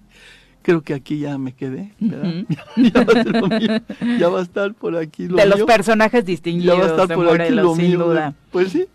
Creo 0.62 0.82
que 0.82 0.94
aquí 0.94 1.20
ya 1.20 1.38
me 1.38 1.52
quedé, 1.54 1.92
¿verdad? 2.00 2.46
ya, 2.78 3.04
va 3.04 3.20
a 3.20 3.24
ser 3.24 3.32
lo 3.42 3.48
mío. 3.48 4.18
Ya 4.20 4.30
va 4.30 4.40
a 4.40 4.44
estar 4.44 4.74
por 4.76 4.96
aquí 4.96 5.28
lo 5.28 5.36
de 5.36 5.46
los 5.48 5.64
personajes 5.64 6.22
Ya 6.24 6.26
distinguidos 6.28 6.80
va 6.80 6.84
a 6.84 6.88
estar 6.88 7.08
de 7.10 7.16
por 7.16 7.42
aquí 7.42 7.54
lo 7.54 7.76
sin 7.76 7.88
mío. 7.88 8.06
duda. 8.06 8.34
Pues 8.52 8.70
sí, 8.72 8.86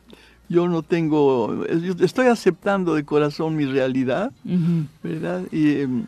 yo 0.49 0.67
no 0.69 0.83
tengo, 0.83 1.67
yo 1.67 1.93
estoy 2.05 2.29
aceptando 2.29 2.95
de 2.95 3.05
corazón 3.05 3.55
mi 3.57 3.67
realidad. 3.67 4.33
¿verdad? 5.03 5.43
Y, 5.53 5.81
em, 5.81 6.05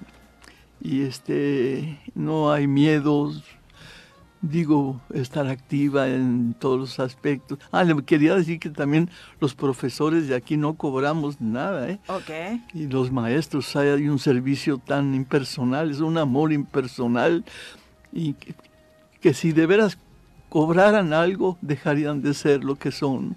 y 0.80 1.02
este, 1.02 1.98
no 2.14 2.50
hay 2.52 2.66
miedos, 2.66 3.42
digo, 4.42 5.00
estar 5.12 5.46
activa 5.46 6.08
en 6.08 6.54
todos 6.58 6.78
los 6.78 7.00
aspectos. 7.00 7.58
Ah, 7.70 7.84
le 7.84 8.02
quería 8.02 8.34
decir 8.34 8.58
que 8.58 8.70
también 8.70 9.10
los 9.40 9.54
profesores 9.54 10.28
de 10.28 10.34
aquí 10.34 10.56
no 10.56 10.74
cobramos 10.74 11.40
nada, 11.40 11.90
¿eh? 11.90 11.98
Ok. 12.08 12.60
Y 12.74 12.86
los 12.86 13.10
maestros, 13.10 13.74
hay, 13.76 14.08
un 14.08 14.18
servicio 14.18 14.78
tan 14.78 15.14
impersonal, 15.14 15.90
es 15.90 16.00
un 16.00 16.18
amor 16.18 16.52
impersonal, 16.52 17.44
y 18.12 18.34
que, 18.34 18.54
que 19.20 19.34
si 19.34 19.52
de 19.52 19.66
veras 19.66 19.98
cobraran 20.48 21.12
algo, 21.12 21.58
dejarían 21.60 22.22
de 22.22 22.34
ser 22.34 22.64
lo 22.64 22.76
que 22.76 22.90
son. 22.90 23.36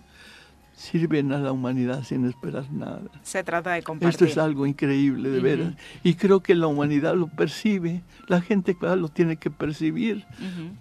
Sirven 0.83 1.31
a 1.31 1.39
la 1.39 1.53
humanidad 1.53 2.03
sin 2.03 2.25
esperar 2.25 2.69
nada. 2.69 3.03
Se 3.21 3.41
trata 3.41 3.71
de 3.71 3.83
compartir. 3.83 4.09
Esto 4.09 4.25
es 4.25 4.37
algo 4.37 4.65
increíble, 4.65 5.29
de 5.29 5.39
veras. 5.39 5.73
Y 6.03 6.15
creo 6.15 6.41
que 6.41 6.55
la 6.55 6.67
humanidad 6.67 7.15
lo 7.15 7.27
percibe. 7.27 8.03
La 8.27 8.41
gente, 8.41 8.75
claro, 8.77 8.97
lo 8.97 9.07
tiene 9.07 9.37
que 9.37 9.49
percibir, 9.49 10.25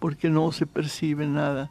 porque 0.01 0.29
no 0.29 0.51
se 0.51 0.67
percibe 0.67 1.29
nada. 1.29 1.71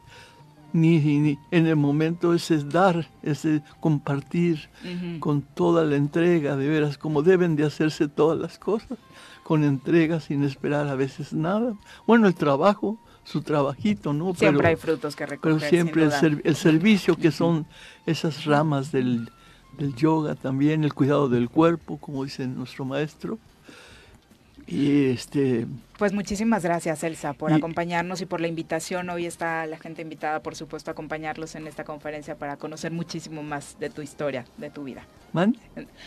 Ni, 0.72 0.98
ni 0.98 1.38
en 1.50 1.66
el 1.66 1.76
momento 1.76 2.32
ese 2.32 2.54
es 2.54 2.70
dar, 2.70 3.06
ese 3.22 3.62
compartir 3.80 4.70
Ujú. 4.82 5.20
con 5.20 5.42
toda 5.42 5.84
la 5.84 5.96
entrega, 5.96 6.56
de 6.56 6.66
veras, 6.68 6.96
como 6.96 7.20
deben 7.20 7.54
de 7.56 7.66
hacerse 7.66 8.08
todas 8.08 8.38
las 8.38 8.58
cosas, 8.58 8.96
con 9.42 9.62
entrega 9.62 10.20
sin 10.20 10.42
esperar 10.42 10.88
a 10.88 10.94
veces 10.94 11.34
nada. 11.34 11.74
Bueno, 12.06 12.26
el 12.28 12.34
trabajo, 12.34 12.98
su 13.24 13.42
trabajito, 13.42 14.12
¿no? 14.12 14.34
Siempre 14.34 14.58
Pero- 14.58 14.68
hay 14.68 14.76
frutos 14.76 15.14
que 15.16 15.26
recoger. 15.26 15.56
pero 15.58 15.68
siempre 15.70 16.04
el, 16.04 16.12
ser- 16.12 16.40
el 16.44 16.56
servicio 16.56 17.16
que 17.16 17.30
son 17.30 17.66
esas 18.06 18.44
ramas 18.44 18.90
del, 18.92 19.30
del 19.78 19.94
yoga 19.94 20.34
también, 20.34 20.82
el 20.84 20.92
cuidado 20.94 21.28
del 21.28 21.48
cuerpo, 21.48 21.98
como 21.98 22.24
dice 22.24 22.46
nuestro 22.46 22.84
maestro. 22.84 23.38
Y 24.66 25.10
este, 25.10 25.66
Pues 25.98 26.12
muchísimas 26.12 26.62
gracias, 26.62 27.02
Elsa, 27.04 27.32
por 27.32 27.50
Y- 27.50 27.54
acompañarnos 27.54 28.20
y 28.20 28.26
por 28.26 28.40
la 28.40 28.48
invitación. 28.48 29.10
Hoy 29.10 29.26
está 29.26 29.66
la 29.66 29.78
gente 29.78 30.02
invitada, 30.02 30.40
por 30.42 30.54
supuesto, 30.56 30.90
a 30.90 30.92
acompañarlos 30.92 31.54
en 31.54 31.66
esta 31.66 31.84
conferencia 31.84 32.36
para 32.36 32.56
conocer 32.56 32.90
muchísimo 32.92 33.42
más 33.42 33.76
de 33.78 33.90
tu 33.90 34.02
historia, 34.02 34.44
de 34.56 34.70
tu 34.70 34.84
vida. 34.84 35.04
¿mande? 35.32 35.58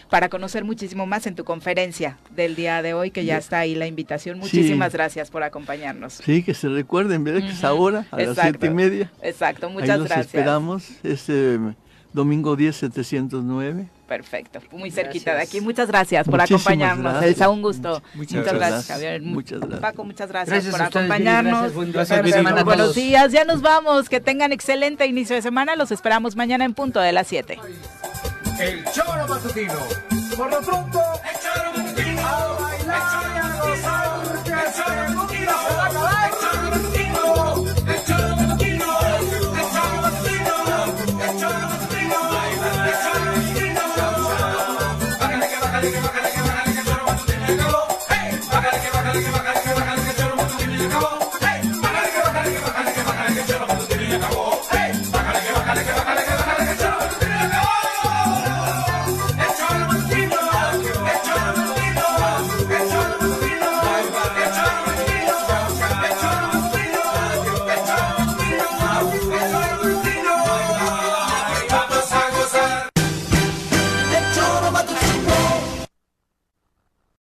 Para 0.09 0.29
conocer 0.29 0.63
muchísimo 0.63 1.05
más 1.07 1.25
en 1.25 1.33
tu 1.35 1.43
conferencia 1.45 2.17
del 2.35 2.55
día 2.55 2.81
de 2.83 2.93
hoy, 2.93 3.09
que 3.09 3.25
ya 3.25 3.33
Ya. 3.33 3.37
está 3.39 3.59
ahí 3.59 3.73
la 3.73 3.87
invitación. 3.87 4.35
Sí. 4.35 4.41
Muchísimas 4.41 4.93
gracias 4.93 5.31
por 5.31 5.41
acompañarnos. 5.43 6.13
Sí, 6.13 6.43
que 6.43 6.53
se 6.53 6.69
recuerden, 6.69 7.23
¿verdad? 7.23 7.41
Que 7.41 7.49
es 7.53 7.63
ahora, 7.63 8.05
a 8.11 8.17
las 8.21 8.37
siete 8.37 8.67
y 8.67 8.69
media. 8.69 9.11
Exacto, 9.23 9.65
Ahí 9.67 9.73
muchas 9.73 9.97
los 9.97 10.07
gracias. 10.07 10.27
esperamos, 10.27 10.89
es 11.03 11.25
eh, 11.29 11.57
domingo 12.15 12.55
10, 12.55 12.75
709. 12.75 13.87
Perfecto, 14.07 14.59
muy 14.71 14.91
cerquita 14.91 15.33
de 15.33 15.41
aquí. 15.41 15.61
Muchas 15.61 15.87
gracias 15.87 16.25
por 16.25 16.35
Muchísimas 16.39 16.61
acompañarnos. 16.61 17.11
gracias. 17.13 17.31
Elsa, 17.31 17.49
un 17.49 17.61
gusto. 17.61 18.01
Muchas 18.13 18.37
Muchas, 18.37 18.53
gracias, 18.53 18.59
gracias. 18.59 18.87
Javier. 18.87 19.21
Muchas 19.21 19.59
gracias. 19.59 19.79
Paco, 19.79 20.03
muchas 20.03 20.29
gracias, 20.29 20.49
Gracias 20.53 20.71
por 20.71 20.81
a 20.81 20.85
ustedes, 20.87 21.05
acompañarnos. 21.05 21.51
gracias, 21.53 21.73
buen- 21.75 21.91
gracias, 21.91 22.31
semana 22.31 22.63
Buenos 22.63 22.95
días, 22.95 23.31
ya 23.31 23.45
nos 23.45 23.61
vamos. 23.61 24.09
Que 24.09 24.19
tengan 24.19 24.51
excelente 24.51 25.05
inicio 25.07 25.35
de 25.35 25.41
semana. 25.41 25.75
Los 25.75 25.91
esperamos 25.91 26.35
mañana 26.35 26.65
en 26.65 26.73
punto 26.73 26.99
de 26.99 27.11
las 27.11 27.27
7. 27.27 27.59
El 28.59 28.83
choro 28.85 29.27
matutino. 29.27 29.73
Por 30.37 30.49
lo 30.51 30.59
pronto, 30.61 30.99
el 31.23 31.39
choro 31.41 31.71
matutino. 31.83 32.21
A 32.21 32.57
bailar 32.61 33.01
y 33.33 33.37
a 33.37 33.59
gozar. 33.59 34.25